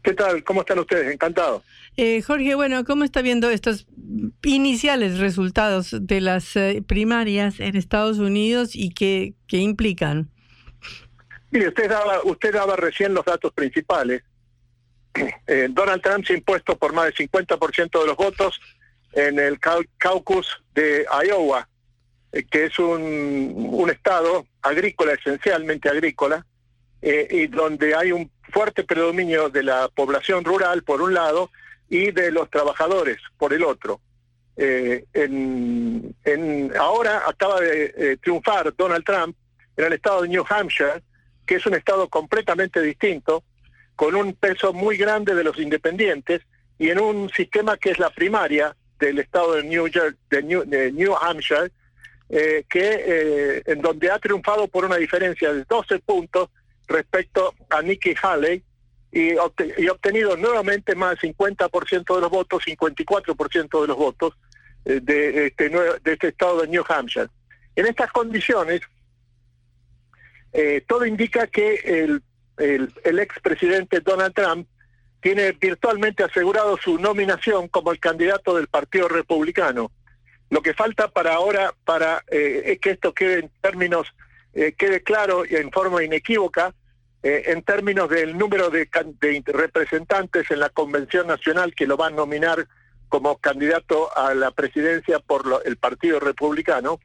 ¿Qué 0.03 0.13
tal? 0.15 0.43
¿Cómo 0.45 0.61
están 0.61 0.79
ustedes? 0.79 1.13
Encantado. 1.13 1.63
Eh, 1.97 2.23
Jorge, 2.23 2.55
bueno, 2.55 2.85
¿cómo 2.85 3.05
está 3.05 3.21
viendo 3.23 3.51
estos 3.51 3.87
iniciales 4.43 5.19
resultados 5.19 5.95
de 6.01 6.21
las 6.21 6.57
eh, 6.57 6.83
primarias 6.87 7.61
en 7.61 7.77
Estados 7.77 8.19
Unidos 8.19 8.75
y 8.75 8.91
qué, 8.91 9.35
qué 9.47 9.59
implican? 9.59 10.31
Mire, 11.51 11.69
usted 11.69 11.89
daba, 11.91 12.23
usted 12.25 12.53
daba 12.53 12.75
recién 12.77 13.13
los 13.15 13.25
datos 13.25 13.53
principales. 13.53 14.23
Eh, 15.47 15.69
Donald 15.71 16.03
Trump 16.03 16.25
se 16.27 16.33
ha 16.33 16.37
impuesto 16.39 16.77
por 16.77 16.93
más 16.93 17.05
del 17.05 17.15
50% 17.29 18.01
de 18.01 18.07
los 18.07 18.17
votos 18.17 18.61
en 19.13 19.39
el 19.39 19.61
cau- 19.61 19.87
caucus 19.97 20.49
de 20.75 21.07
Iowa, 21.29 21.69
que 22.51 22.65
es 22.65 22.79
un, 22.79 23.55
un 23.73 23.91
estado 23.91 24.47
agrícola, 24.63 25.13
esencialmente 25.13 25.89
agrícola, 25.89 26.45
eh, 27.03 27.29
y 27.31 27.47
donde 27.49 27.95
hay 27.95 28.13
un 28.13 28.31
fuerte 28.53 28.85
predominio 28.85 29.49
de 29.51 29.63
la 29.63 29.89
población 29.89 30.45
rural, 30.45 30.83
por 30.83 31.01
un 31.03 31.15
lado, 31.15 31.51
y 31.89 32.11
de 32.11 32.31
los 32.31 32.49
trabajadores, 32.51 33.19
por 33.39 33.53
el 33.53 33.63
otro. 33.63 34.01
Eh, 34.57 35.05
en, 35.13 36.15
en- 36.25 36.73
ahora 36.79 37.23
acaba 37.27 37.61
de 37.61 37.93
eh, 37.97 38.17
triunfar 38.23 38.75
Donald 38.77 39.05
Trump 39.05 39.37
en 39.77 39.85
el 39.87 39.93
estado 39.95 40.23
de 40.23 40.29
New 40.29 40.45
Hampshire, 40.49 41.03
que 41.47 41.57
es 41.57 41.67
un 41.67 41.75
estado 41.75 42.09
completamente 42.09 42.81
distinto, 42.81 43.43
con 43.97 44.15
un 44.15 44.33
peso 44.35 44.73
muy 44.73 44.97
grande 44.97 45.35
de 45.35 45.45
los 45.45 45.59
independientes 45.59 46.41
y 46.79 46.91
en 46.91 46.99
un 47.01 47.29
sistema 47.31 47.77
que 47.77 47.91
es 47.91 47.99
la 47.99 48.11
primaria 48.11 48.75
del 48.99 49.19
estado 49.19 49.55
de 49.55 49.65
New, 49.65 49.87
Jer- 49.89 50.17
de 50.31 50.43
New, 50.43 50.65
de 50.65 50.91
New 50.93 51.15
Hampshire, 51.15 51.71
eh, 52.37 52.65
que 52.69 52.81
eh, 53.07 53.63
en 53.67 53.81
donde 53.81 54.11
ha 54.11 54.19
triunfado 54.19 54.67
por 54.67 54.85
una 54.85 54.97
diferencia 54.97 55.53
de 55.53 55.63
12 55.69 56.01
puntos 56.01 56.51
respecto 56.89 57.55
a 57.71 57.81
Nikki 57.81 58.13
Haley 58.21 58.61
y, 59.13 59.35
obte- 59.37 59.73
y 59.79 59.89
obtenido 59.89 60.37
nuevamente 60.37 60.97
más 60.97 61.21
del 61.21 61.33
50% 61.37 62.13
de 62.17 62.21
los 62.21 62.31
votos, 62.31 62.65
54% 62.67 63.81
de 63.83 63.87
los 63.87 63.97
votos 63.97 64.35
eh, 64.85 64.99
de, 65.01 65.47
este, 65.47 65.69
de 65.69 66.13
este 66.13 66.29
estado 66.29 66.63
de 66.63 66.67
New 66.69 66.83
Hampshire. 66.89 67.29
En 67.77 67.87
estas 67.87 68.11
condiciones, 68.11 68.81
todo 70.87 71.05
indica 71.07 71.47
que 71.49 71.75
el, 71.85 72.23
el, 72.59 72.93
el 73.05 73.19
expresidente 73.19 74.01
Donald 74.01 74.35
Trump 74.35 74.69
tiene 75.21 75.53
virtualmente 75.53 76.23
asegurado 76.23 76.77
su 76.77 76.99
nominación 76.99 77.69
como 77.69 77.91
el 77.93 77.99
candidato 77.99 78.55
del 78.57 78.69
Partido 78.69 79.09
Republicano. 79.09 79.91
Lo 80.51 80.63
que 80.63 80.75
falta 80.75 81.09
para 81.09 81.35
ahora, 81.35 81.75
para 81.85 82.23
eh, 82.31 82.63
es 82.67 82.81
que 82.81 82.91
esto 82.91 83.13
quede 83.13 83.41
en 83.41 83.51
términos, 83.61 84.07
eh, 84.53 84.73
quede 84.77 85.03
claro 85.03 85.45
y 85.45 85.57
en 85.57 85.71
forma 85.73 86.03
inequívoca, 86.05 86.75
eh, 87.23 87.45
en 87.47 87.63
términos 87.63 88.09
del 88.11 88.37
número 88.37 88.71
de, 88.71 88.89
representantes 89.47 90.51
en 90.51 90.61
la 90.61 90.69
Convención 90.69 91.27
Nacional 91.27 91.75
que 91.75 91.87
lo 91.87 91.97
van 91.97 92.13
a 92.13 92.17
nominar 92.17 92.67
como 93.09 93.39
candidato 93.39 94.17
a 94.17 94.35
la 94.35 94.51
presidencia 94.51 95.19
por 95.19 95.63
el 95.65 95.77
Partido 95.77 96.21
Republicano, 96.21 97.01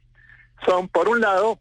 son, 0.65 0.89
por 0.89 1.07
un 1.07 1.21
lado, 1.21 1.59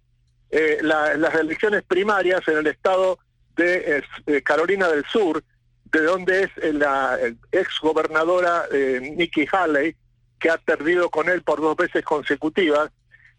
la- 0.81 1.15
las 1.17 1.35
elecciones 1.35 1.83
primarias 1.85 2.41
en 2.49 2.57
el 2.59 2.67
estado 2.67 3.19
de 3.57 4.03
Carolina 4.43 4.89
del 4.89 5.05
Sur, 5.05 5.45
de 5.93 6.03
donde 6.03 6.45
es 6.45 6.75
la 6.75 7.19
ex 7.53 7.69
gobernadora 7.81 8.65
Nikki 8.73 9.47
Haley, 9.53 9.95
que 10.39 10.51
ha 10.51 10.59
perdido 10.59 11.11
con 11.11 11.29
él 11.29 11.43
por 11.43 11.61
dos 11.61 11.77
veces 11.77 12.05
consecutivas, 12.05 12.91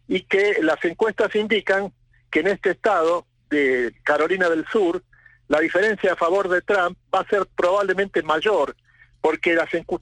y 0.08 0.22
que 0.24 0.58
las 0.62 0.84
encuestas 0.86 1.34
indican 1.36 1.94
que 2.32 2.40
en 2.40 2.48
este 2.48 2.72
estado 2.72 3.26
de 3.50 3.94
Carolina 4.04 4.50
del 4.50 4.66
Sur, 4.68 5.04
la 5.48 5.60
diferencia 5.60 6.14
a 6.14 6.16
favor 6.16 6.50
de 6.50 6.62
Trump 6.62 6.98
va 7.14 7.20
a 7.22 7.28
ser 7.28 7.48
probablemente 7.56 8.22
mayor, 8.24 8.76
porque 9.22 9.56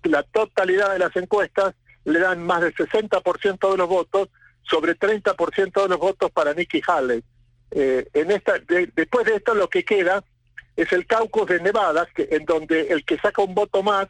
la 0.03 0.23
totalidad 0.23 0.91
de 0.93 0.99
las 0.99 1.15
encuestas 1.15 1.73
le 2.05 2.19
dan 2.19 2.45
más 2.45 2.61
del 2.61 2.73
60% 2.75 3.71
de 3.71 3.77
los 3.77 3.87
votos 3.87 4.29
sobre 4.63 4.97
30% 4.97 5.81
de 5.83 5.89
los 5.89 5.97
votos 5.99 6.31
para 6.31 6.53
Nikki 6.53 6.81
Haley. 6.85 7.23
Eh, 7.71 8.07
en 8.13 8.31
esta, 8.31 8.59
de- 8.59 8.91
después 8.95 9.25
de 9.25 9.35
esto 9.35 9.53
lo 9.53 9.69
que 9.69 9.83
queda 9.83 10.23
es 10.75 10.91
el 10.93 11.05
caucus 11.05 11.47
de 11.47 11.59
Nevada, 11.61 12.07
en 12.15 12.45
donde 12.45 12.87
el 12.89 13.03
que 13.03 13.17
saca 13.17 13.41
un 13.41 13.55
voto 13.55 13.81
más 13.83 14.07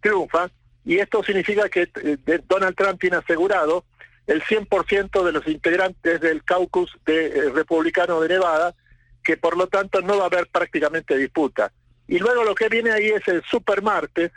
triunfa, 0.00 0.50
y 0.88 1.00
esto 1.00 1.22
significa 1.22 1.68
que 1.68 1.82
eh, 2.02 2.40
Donald 2.48 2.74
Trump 2.74 2.98
tiene 2.98 3.18
asegurado 3.18 3.84
el 4.26 4.42
100% 4.42 5.22
de 5.22 5.32
los 5.32 5.46
integrantes 5.46 6.18
del 6.18 6.42
caucus 6.44 6.90
de, 7.04 7.26
eh, 7.26 7.50
republicano 7.50 8.22
de 8.22 8.30
Nevada, 8.30 8.74
que 9.22 9.36
por 9.36 9.58
lo 9.58 9.66
tanto 9.66 10.00
no 10.00 10.16
va 10.16 10.24
a 10.24 10.26
haber 10.28 10.46
prácticamente 10.46 11.14
disputa. 11.18 11.70
Y 12.06 12.18
luego 12.18 12.42
lo 12.42 12.54
que 12.54 12.70
viene 12.70 12.90
ahí 12.90 13.08
es 13.08 13.28
el 13.28 13.42
super 13.44 13.82
martes 13.82 14.32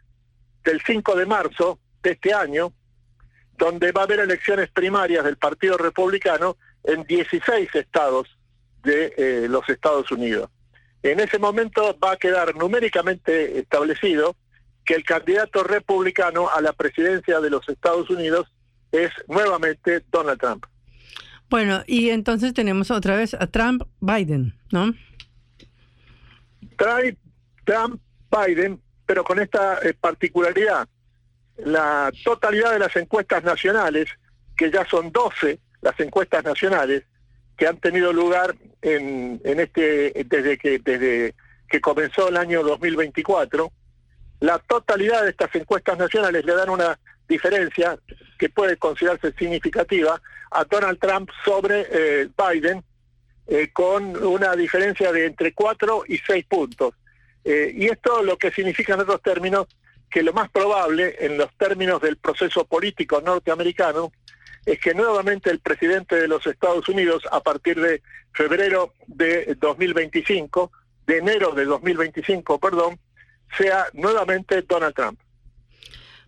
del 0.65 0.81
5 0.85 1.15
de 1.15 1.25
marzo 1.25 1.79
de 2.03 2.11
este 2.11 2.33
año, 2.33 2.73
donde 3.57 3.93
va 3.93 4.01
a 4.01 4.03
haber 4.03 4.19
elecciones 4.19 4.69
primarias 4.71 5.23
del 5.23 5.37
Partido 5.37 5.77
Republicano 5.77 6.57
en 6.83 7.05
16 7.05 7.73
estados 7.75 8.27
de 8.83 9.13
eh, 9.15 9.47
los 9.47 9.69
Estados 9.69 10.11
Unidos. 10.11 10.49
En 11.01 11.21
ese 11.21 11.39
momento 11.39 11.97
va 11.97 12.11
a 12.11 12.17
quedar 12.17 12.57
numéricamente 12.57 13.57
establecido 13.57 14.35
que 14.85 14.95
el 14.95 15.03
candidato 15.03 15.63
republicano 15.63 16.49
a 16.49 16.61
la 16.61 16.73
presidencia 16.73 17.39
de 17.39 17.49
los 17.49 17.67
Estados 17.69 18.09
Unidos 18.09 18.51
es 18.91 19.11
nuevamente 19.27 20.03
Donald 20.11 20.39
Trump. 20.39 20.65
Bueno, 21.49 21.83
y 21.85 22.09
entonces 22.09 22.53
tenemos 22.53 22.91
otra 22.91 23.15
vez 23.15 23.33
a 23.33 23.47
Trump, 23.47 23.83
Biden, 23.99 24.53
¿no? 24.71 24.93
Trae 26.77 27.17
Trump, 27.65 28.01
Biden, 28.31 28.81
pero 29.05 29.23
con 29.23 29.39
esta 29.39 29.79
eh, 29.79 29.93
particularidad. 29.93 30.87
La 31.57 32.11
totalidad 32.23 32.71
de 32.71 32.79
las 32.79 32.95
encuestas 32.95 33.43
nacionales, 33.43 34.07
que 34.55 34.71
ya 34.71 34.85
son 34.85 35.11
12 35.11 35.59
las 35.81 35.99
encuestas 35.99 36.43
nacionales 36.43 37.03
que 37.57 37.67
han 37.67 37.77
tenido 37.77 38.13
lugar 38.13 38.55
en, 38.81 39.41
en 39.43 39.59
este 39.59 40.13
desde 40.25 40.57
que 40.57 40.79
desde 40.79 41.35
que 41.67 41.81
comenzó 41.81 42.29
el 42.29 42.37
año 42.37 42.63
2024, 42.63 43.71
la 44.41 44.57
totalidad 44.59 45.23
de 45.23 45.29
estas 45.29 45.53
encuestas 45.55 45.97
nacionales 45.97 46.43
le 46.43 46.55
dan 46.55 46.69
una 46.69 46.99
diferencia 47.27 47.97
que 48.37 48.49
puede 48.49 48.75
considerarse 48.75 49.31
significativa 49.33 50.19
a 50.49 50.65
Donald 50.65 50.99
Trump 50.99 51.29
sobre 51.45 51.87
eh, 51.89 52.27
Biden 52.35 52.83
eh, 53.47 53.69
con 53.71 54.17
una 54.23 54.55
diferencia 54.55 55.11
de 55.11 55.27
entre 55.27 55.53
4 55.53 56.03
y 56.07 56.17
6 56.17 56.45
puntos. 56.45 56.95
Eh, 57.43 57.71
y 57.75 57.85
esto 57.85 58.23
lo 58.23 58.37
que 58.37 58.51
significa 58.51 58.95
en 58.95 59.01
otros 59.01 59.21
términos 59.21 59.67
que 60.09 60.23
lo 60.23 60.33
más 60.33 60.49
probable 60.49 61.15
en 61.19 61.37
los 61.37 61.55
términos 61.57 62.01
del 62.01 62.17
proceso 62.17 62.65
político 62.65 63.21
norteamericano 63.21 64.11
es 64.65 64.79
que 64.79 64.93
nuevamente 64.93 65.51
el 65.51 65.59
presidente 65.59 66.15
de 66.15 66.27
los 66.27 66.45
Estados 66.47 66.89
Unidos 66.89 67.23
a 67.31 67.41
partir 67.41 67.79
de 67.79 68.01
febrero 68.33 68.93
de 69.05 69.55
2025, 69.59 70.71
de 71.05 71.17
enero 71.19 71.51
de 71.51 71.65
2025, 71.65 72.59
perdón, 72.59 72.99
sea 73.57 73.85
nuevamente 73.93 74.61
Donald 74.67 74.93
Trump. 74.95 75.19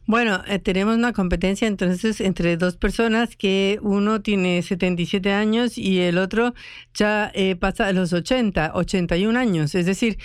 Bueno, 0.05 0.43
eh, 0.47 0.59
tenemos 0.59 0.97
una 0.97 1.13
competencia 1.13 1.65
entonces 1.65 2.19
entre 2.19 2.57
dos 2.57 2.75
personas 2.75 3.37
que 3.37 3.79
uno 3.81 4.21
tiene 4.21 4.61
77 4.61 5.31
años 5.31 5.77
y 5.77 6.01
el 6.01 6.17
otro 6.17 6.53
ya 6.93 7.31
eh, 7.33 7.55
pasa 7.55 7.87
a 7.87 7.93
los 7.93 8.11
80, 8.11 8.71
81 8.75 9.39
años. 9.39 9.75
Es 9.75 9.85
decir, 9.85 10.17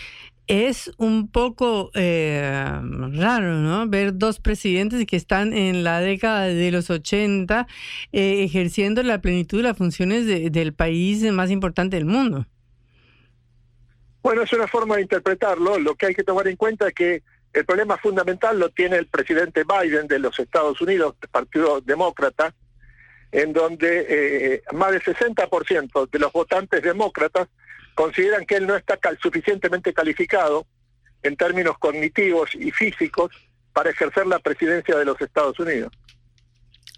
es 0.48 0.90
un 0.98 1.28
poco 1.28 1.92
eh, 1.94 2.42
raro, 3.12 3.54
¿no? 3.60 3.86
Ver 3.86 4.16
dos 4.18 4.40
presidentes 4.40 5.06
que 5.06 5.14
están 5.16 5.52
en 5.52 5.84
la 5.84 6.00
década 6.00 6.46
de 6.46 6.72
los 6.72 6.90
80 6.90 7.68
eh, 8.10 8.42
ejerciendo 8.42 9.04
la 9.04 9.20
plenitud 9.20 9.58
de 9.58 9.62
las 9.64 9.76
funciones 9.76 10.26
de- 10.26 10.50
del 10.50 10.72
país 10.74 11.22
más 11.30 11.50
importante 11.52 11.96
del 11.96 12.06
mundo. 12.06 12.46
Bueno, 14.28 14.42
es 14.42 14.52
una 14.52 14.68
forma 14.68 14.96
de 14.96 15.00
interpretarlo. 15.00 15.78
Lo 15.78 15.94
que 15.94 16.04
hay 16.04 16.14
que 16.14 16.22
tomar 16.22 16.46
en 16.48 16.56
cuenta 16.56 16.88
es 16.88 16.92
que 16.92 17.22
el 17.54 17.64
problema 17.64 17.96
fundamental 17.96 18.58
lo 18.58 18.68
tiene 18.68 18.96
el 18.96 19.06
presidente 19.06 19.64
Biden 19.64 20.06
de 20.06 20.18
los 20.18 20.38
Estados 20.38 20.78
Unidos, 20.82 21.14
del 21.18 21.30
Partido 21.30 21.80
Demócrata, 21.80 22.54
en 23.32 23.54
donde 23.54 24.06
eh, 24.06 24.62
más 24.74 24.90
del 24.90 25.02
60% 25.02 26.10
de 26.10 26.18
los 26.18 26.30
votantes 26.30 26.82
demócratas 26.82 27.48
consideran 27.94 28.44
que 28.44 28.56
él 28.56 28.66
no 28.66 28.76
está 28.76 28.98
suficientemente 29.18 29.94
calificado 29.94 30.66
en 31.22 31.34
términos 31.34 31.78
cognitivos 31.78 32.54
y 32.54 32.70
físicos 32.70 33.30
para 33.72 33.88
ejercer 33.88 34.26
la 34.26 34.40
presidencia 34.40 34.98
de 34.98 35.06
los 35.06 35.18
Estados 35.22 35.58
Unidos. 35.58 35.90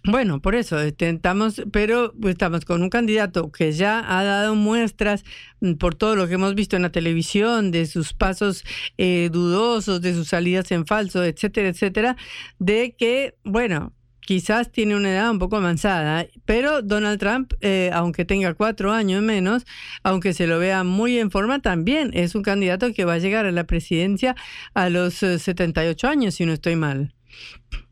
Bueno, 0.04 0.40
por 0.40 0.54
eso 0.54 0.80
estamos, 0.80 1.62
pero 1.72 2.14
pues, 2.18 2.32
estamos 2.32 2.64
con 2.64 2.82
un 2.82 2.88
candidato 2.88 3.52
que 3.52 3.72
ya 3.72 4.02
ha 4.06 4.24
dado 4.24 4.54
muestras 4.54 5.24
mm, 5.60 5.74
por 5.74 5.94
todo 5.94 6.16
lo 6.16 6.26
que 6.26 6.34
hemos 6.34 6.54
visto 6.54 6.76
en 6.76 6.82
la 6.82 6.90
televisión, 6.90 7.70
de 7.70 7.84
sus 7.84 8.14
pasos 8.14 8.64
eh, 8.96 9.28
dudosos, 9.30 10.00
de 10.00 10.14
sus 10.14 10.28
salidas 10.28 10.72
en 10.72 10.86
falso, 10.86 11.22
etcétera, 11.22 11.68
etcétera, 11.68 12.16
de 12.58 12.94
que, 12.96 13.34
bueno, 13.44 13.92
quizás 14.20 14.72
tiene 14.72 14.96
una 14.96 15.10
edad 15.10 15.30
un 15.30 15.38
poco 15.38 15.56
avanzada, 15.56 16.26
pero 16.46 16.80
Donald 16.80 17.18
Trump, 17.18 17.52
eh, 17.60 17.90
aunque 17.92 18.24
tenga 18.24 18.54
cuatro 18.54 18.92
años 18.92 19.22
menos, 19.22 19.66
aunque 20.02 20.32
se 20.32 20.46
lo 20.46 20.58
vea 20.58 20.82
muy 20.82 21.18
en 21.18 21.30
forma, 21.30 21.60
también 21.60 22.10
es 22.14 22.34
un 22.34 22.42
candidato 22.42 22.94
que 22.94 23.04
va 23.04 23.14
a 23.14 23.18
llegar 23.18 23.44
a 23.44 23.52
la 23.52 23.64
presidencia 23.64 24.34
a 24.72 24.88
los 24.88 25.22
eh, 25.22 25.38
78 25.38 26.08
años, 26.08 26.36
si 26.36 26.46
no 26.46 26.54
estoy 26.54 26.76
mal. 26.76 27.12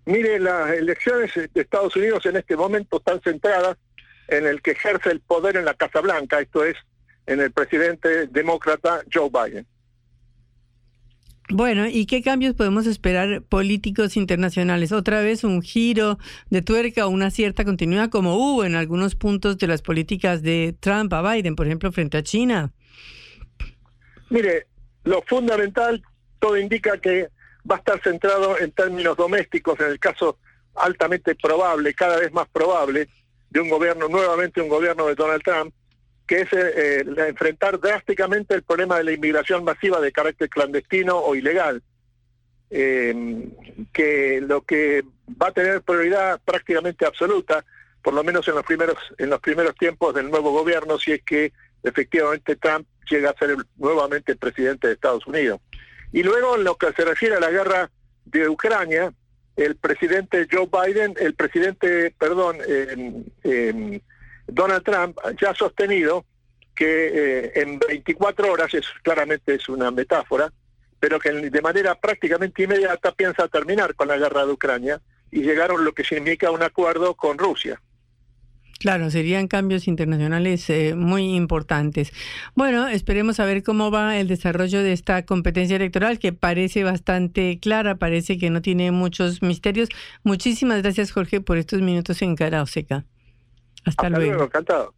Mire, 0.09 0.41
las 0.41 0.71
elecciones 0.71 1.35
de 1.35 1.61
Estados 1.61 1.95
Unidos 1.95 2.25
en 2.25 2.37
este 2.37 2.57
momento 2.57 2.97
están 2.97 3.21
centradas 3.21 3.77
en 4.29 4.47
el 4.47 4.63
que 4.63 4.71
ejerce 4.71 5.11
el 5.11 5.21
poder 5.21 5.59
en 5.59 5.67
la 5.67 5.75
Casa 5.75 6.01
Blanca, 6.01 6.41
esto 6.41 6.65
es, 6.65 6.77
en 7.27 7.41
el 7.41 7.53
presidente 7.53 8.27
demócrata 8.29 9.03
Joe 9.13 9.29
Biden. 9.29 9.67
Bueno, 11.51 11.87
¿y 11.87 12.07
qué 12.07 12.23
cambios 12.23 12.55
podemos 12.55 12.87
esperar 12.87 13.43
políticos 13.43 14.17
internacionales? 14.17 14.93
¿Otra 14.93 15.21
vez 15.21 15.45
un 15.45 15.61
giro 15.61 16.19
de 16.49 16.63
tuerca 16.63 17.07
o 17.07 17.11
una 17.11 17.31
cierta 17.31 17.67
continuidad 17.67 18.09
como 18.09 18.37
hubo 18.37 18.65
en 18.65 18.77
algunos 18.77 19.15
puntos 19.15 19.59
de 19.59 19.67
las 19.67 19.83
políticas 19.83 20.41
de 20.41 20.75
Trump 20.81 21.13
a 21.13 21.35
Biden, 21.35 21.55
por 21.55 21.67
ejemplo, 21.67 21.93
frente 21.93 22.17
a 22.17 22.23
China? 22.23 22.73
Mire, 24.31 24.69
lo 25.05 25.21
fundamental, 25.27 26.03
todo 26.39 26.57
indica 26.57 26.97
que 26.97 27.29
va 27.71 27.77
a 27.77 27.79
estar 27.79 28.01
centrado 28.03 28.59
en 28.59 28.73
términos 28.73 29.17
domésticos, 29.17 29.79
en 29.81 29.87
el 29.87 29.99
caso 29.99 30.39
altamente 30.75 31.35
probable, 31.35 31.95
cada 31.95 32.19
vez 32.19 32.33
más 32.33 32.49
probable, 32.49 33.09
de 33.51 33.61
un 33.61 33.69
gobierno, 33.69 34.09
nuevamente 34.09 34.61
un 34.61 34.69
gobierno 34.69 35.07
de 35.07 35.15
Donald 35.15 35.43
Trump, 35.43 35.75
que 36.27 36.43
es 36.43 36.53
eh, 36.53 37.01
eh, 37.01 37.05
enfrentar 37.29 37.81
drásticamente 37.81 38.55
el 38.55 38.63
problema 38.63 38.99
de 38.99 39.05
la 39.05 39.13
inmigración 39.13 39.65
masiva 39.65 40.01
de 40.01 40.13
carácter 40.13 40.49
clandestino 40.49 41.19
o 41.19 41.35
ilegal. 41.35 41.83
Eh, 42.71 43.49
que 43.95 44.43
lo 44.43 44.61
que 44.61 45.03
va 45.43 45.49
a 45.49 45.53
tener 45.53 45.81
prioridad 45.81 46.39
prácticamente 46.45 47.07
absoluta, 47.07 47.65
por 48.03 48.13
lo 48.13 48.23
menos 48.23 48.47
en 48.47 48.57
los 48.57 48.65
primeros 48.65 48.99
en 49.17 49.31
los 49.31 49.41
primeros 49.41 49.75
tiempos 49.75 50.15
del 50.15 50.31
nuevo 50.31 50.53
gobierno, 50.53 50.99
si 50.99 51.13
es 51.13 51.23
que 51.23 51.53
efectivamente 51.83 52.57
Trump 52.57 52.87
llega 53.11 53.31
a 53.31 53.39
ser 53.39 53.57
nuevamente 53.77 54.37
presidente 54.37 54.87
de 54.87 54.95
Estados 54.95 55.27
Unidos. 55.27 55.61
Y 56.13 56.23
luego 56.23 56.57
en 56.57 56.65
lo 56.65 56.77
que 56.77 56.93
se 56.93 57.05
refiere 57.05 57.37
a 57.37 57.41
la 57.41 57.51
guerra 57.51 57.91
de 58.25 58.49
Ucrania, 58.49 59.13
el 59.57 59.77
presidente 59.77 60.47
Joe 60.51 60.69
Biden, 60.71 61.15
el 61.19 61.35
presidente, 61.35 62.15
perdón, 62.19 62.59
Donald 64.47 64.85
Trump 64.85 65.19
ya 65.41 65.51
ha 65.51 65.55
sostenido 65.55 66.25
que 66.79 67.09
eh, 67.13 67.53
en 67.57 67.81
24 67.81 68.53
horas, 68.53 68.73
es 68.73 68.87
claramente 69.03 69.55
es 69.55 69.69
una 69.69 69.91
metáfora, 69.91 70.53
pero 71.01 71.19
que 71.19 71.33
de 71.33 71.61
manera 71.61 71.97
prácticamente 71.97 72.63
inmediata 72.63 73.11
piensa 73.11 73.49
terminar 73.49 73.97
con 73.97 74.07
la 74.07 74.17
guerra 74.17 74.47
de 74.47 74.53
Ucrania 74.53 75.01
y 75.33 75.43
llegaron 75.43 75.85
lo 75.85 75.93
que 75.93 76.05
significa 76.05 76.53
un 76.53 76.63
acuerdo 76.63 77.15
con 77.15 77.37
Rusia. 77.37 77.81
Claro, 78.79 79.11
serían 79.11 79.49
cambios 79.49 79.89
internacionales 79.89 80.71
eh, 80.71 80.95
muy 80.95 81.35
importantes. 81.35 82.13
Bueno, 82.55 82.87
esperemos 82.87 83.41
a 83.41 83.45
ver 83.45 83.65
cómo 83.65 83.91
va 83.91 84.17
el 84.19 84.29
desarrollo 84.29 84.83
de 84.83 84.93
esta 84.93 85.25
competencia 85.25 85.77
electoral 85.77 86.21
que 86.21 86.33
parece 86.33 86.85
bastante 86.85 87.59
clara, 87.61 87.97
parece 87.97 88.39
que 88.39 88.51
no 88.51 88.63
tiene 88.63 88.93
muchos 88.93 89.43
misterios. 89.43 89.89
Muchísimas 90.23 90.83
gracias, 90.83 91.11
Jorge, 91.11 91.41
por 91.41 91.59
estos 91.59 91.83
minutos 91.83 92.23
en 92.23 92.37
Cara 92.37 92.63
Oseca. 92.63 93.05
Hasta, 93.85 94.07
Hasta 94.07 94.11
luego. 94.11 94.27
luego, 94.27 94.45
encantado. 94.45 94.95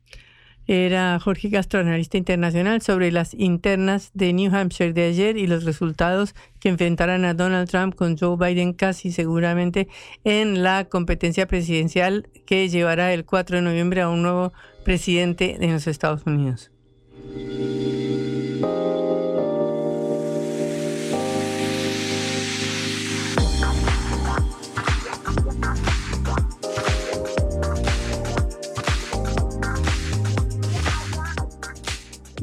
Era 0.72 1.18
Jorge 1.18 1.50
Castro, 1.50 1.80
analista 1.80 2.16
internacional, 2.16 2.80
sobre 2.80 3.10
las 3.10 3.34
internas 3.34 4.12
de 4.14 4.32
New 4.32 4.54
Hampshire 4.54 4.92
de 4.92 5.02
ayer 5.02 5.36
y 5.36 5.48
los 5.48 5.64
resultados 5.64 6.36
que 6.60 6.68
enfrentarán 6.68 7.24
a 7.24 7.34
Donald 7.34 7.68
Trump 7.68 7.96
con 7.96 8.16
Joe 8.16 8.36
Biden 8.36 8.72
casi 8.72 9.10
seguramente 9.10 9.88
en 10.22 10.62
la 10.62 10.84
competencia 10.84 11.48
presidencial 11.48 12.28
que 12.46 12.68
llevará 12.68 13.12
el 13.12 13.24
4 13.24 13.56
de 13.56 13.62
noviembre 13.62 14.00
a 14.00 14.10
un 14.10 14.22
nuevo 14.22 14.52
presidente 14.84 15.56
de 15.58 15.66
los 15.72 15.88
Estados 15.88 16.22
Unidos. 16.24 16.70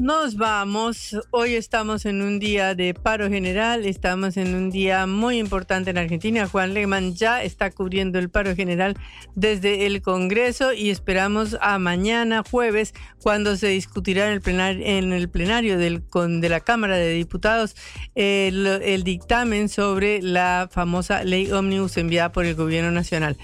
Nos 0.00 0.36
vamos. 0.36 1.16
Hoy 1.32 1.54
estamos 1.54 2.06
en 2.06 2.22
un 2.22 2.38
día 2.38 2.76
de 2.76 2.94
paro 2.94 3.28
general, 3.28 3.84
estamos 3.84 4.36
en 4.36 4.54
un 4.54 4.70
día 4.70 5.08
muy 5.08 5.38
importante 5.38 5.90
en 5.90 5.98
Argentina. 5.98 6.46
Juan 6.46 6.72
Lehmann 6.72 7.16
ya 7.16 7.42
está 7.42 7.72
cubriendo 7.72 8.20
el 8.20 8.30
paro 8.30 8.54
general 8.54 8.96
desde 9.34 9.86
el 9.86 10.00
Congreso 10.00 10.72
y 10.72 10.90
esperamos 10.90 11.56
a 11.60 11.80
mañana 11.80 12.44
jueves 12.48 12.94
cuando 13.20 13.56
se 13.56 13.68
discutirá 13.68 14.28
en 14.28 14.34
el, 14.34 14.40
plenar, 14.40 14.76
en 14.76 15.12
el 15.12 15.28
plenario 15.28 15.78
del, 15.78 16.04
con, 16.04 16.40
de 16.40 16.48
la 16.48 16.60
Cámara 16.60 16.96
de 16.96 17.14
Diputados 17.14 17.74
el, 18.14 18.66
el 18.66 19.02
dictamen 19.02 19.68
sobre 19.68 20.22
la 20.22 20.68
famosa 20.70 21.24
ley 21.24 21.50
ómnibus 21.50 21.96
enviada 21.96 22.30
por 22.30 22.44
el 22.44 22.54
Gobierno 22.54 22.92
Nacional. 22.92 23.36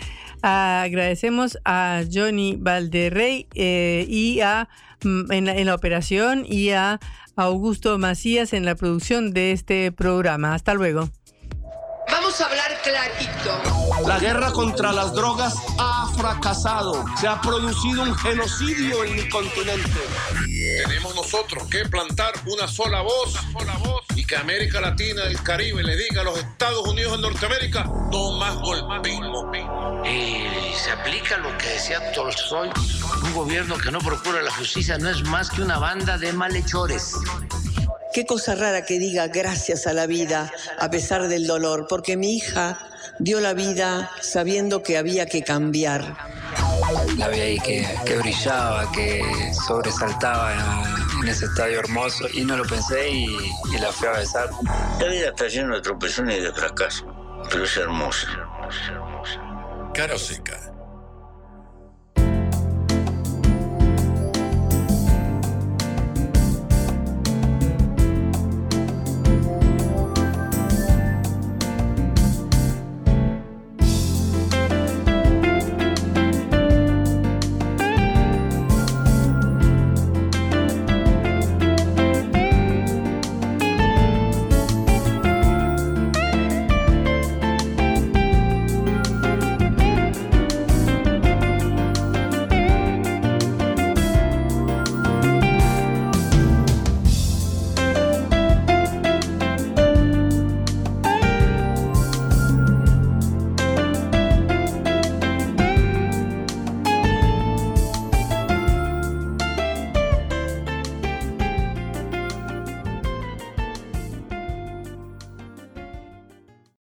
Agradecemos 0.47 1.59
a 1.65 2.03
Johnny 2.13 2.57
Valderrey 2.61 3.49
eh, 3.55 4.05
y 4.07 4.41
a 4.41 4.69
mm, 5.03 5.33
en 5.33 5.45
la, 5.47 5.57
en 5.57 5.65
la 5.65 5.75
operación 5.75 6.45
y 6.47 6.69
a 6.69 7.01
Augusto 7.35 7.97
Macías 7.97 8.53
en 8.53 8.67
la 8.67 8.75
producción 8.75 9.33
de 9.33 9.53
este 9.53 9.91
programa. 9.91 10.53
Hasta 10.53 10.75
luego. 10.75 11.09
Vamos 12.11 12.39
a 12.43 12.45
hablar 12.45 12.79
clarito. 12.83 14.07
La 14.07 14.19
guerra 14.19 14.53
contra 14.53 14.93
las 14.93 15.15
drogas 15.15 15.55
ha 15.79 16.13
fracasado. 16.15 17.07
Se 17.19 17.27
ha 17.27 17.41
producido 17.41 18.03
un 18.03 18.15
genocidio 18.15 19.03
en 19.05 19.17
mi 19.17 19.29
continente. 19.31 19.91
Tenemos 20.87 21.15
nosotros 21.15 21.67
que 21.71 21.87
plantar 21.89 22.35
una 22.47 22.69
sola 22.69 23.01
voz, 23.01 23.35
y 24.25 24.27
que 24.27 24.37
América 24.37 24.81
Latina, 24.81 25.25
el 25.25 25.43
Caribe, 25.43 25.83
le 25.83 25.97
diga 25.97 26.21
a 26.21 26.25
los 26.25 26.39
Estados 26.39 26.87
Unidos 26.89 27.13
de 27.13 27.19
Norteamérica, 27.19 27.85
no 27.85 28.33
más 28.39 28.55
golpismo. 28.57 29.51
Y 30.05 30.75
se 30.77 30.91
aplica 30.91 31.37
lo 31.39 31.57
que 31.59 31.69
decía 31.69 32.13
Tolstoy, 32.13 32.71
un 33.23 33.35
gobierno 33.35 33.77
que 33.79 33.91
no 33.91 33.99
procura 34.01 34.43
la 34.43 34.51
justicia 34.51 34.99
no 34.99 35.09
es 35.09 35.23
más 35.25 35.51
que 35.51 35.63
una 35.63 35.79
banda 35.79 36.19
de 36.19 36.33
malhechores. 36.33 37.15
Qué 38.13 38.27
cosa 38.27 38.55
rara 38.55 38.85
que 38.85 38.99
diga 38.99 39.29
gracias 39.29 39.87
a 39.87 39.93
la 39.93 40.07
vida 40.07 40.53
a 40.79 40.91
pesar 40.91 41.29
del 41.29 41.47
dolor, 41.47 41.87
porque 41.89 42.17
mi 42.17 42.37
hija 42.37 42.79
dio 43.19 43.41
la 43.41 43.55
vida 43.55 44.11
sabiendo 44.21 44.83
que 44.83 44.99
había 44.99 45.27
que 45.27 45.43
cambiar. 45.43 46.17
La 47.17 47.29
vi 47.29 47.41
ahí 47.41 47.59
que, 47.61 47.87
que 48.05 48.17
brillaba, 48.19 48.91
que 48.93 49.23
sobresaltaba 49.67 50.55
en 51.23 51.29
ese 51.29 51.47
estadio 51.47 51.81
hermoso 51.81 52.27
y 52.33 52.45
no 52.45 52.57
lo 52.57 52.65
pensé 52.65 53.11
y, 53.11 53.27
y 53.73 53.79
la 53.79 53.93
fui 53.93 54.09
a 54.09 54.13
besar. 54.13 54.51
La 55.01 55.07
vida 55.07 55.29
está 55.29 55.49
llena 55.49 55.77
de 55.77 55.83
tropezones 55.83 56.39
y 56.39 56.43
de 56.43 56.53
fracasos, 56.53 57.07
pero 57.51 57.65
es 57.65 57.77
hermosa. 57.77 58.29
Cara 59.95 60.19
Seca 60.19 60.74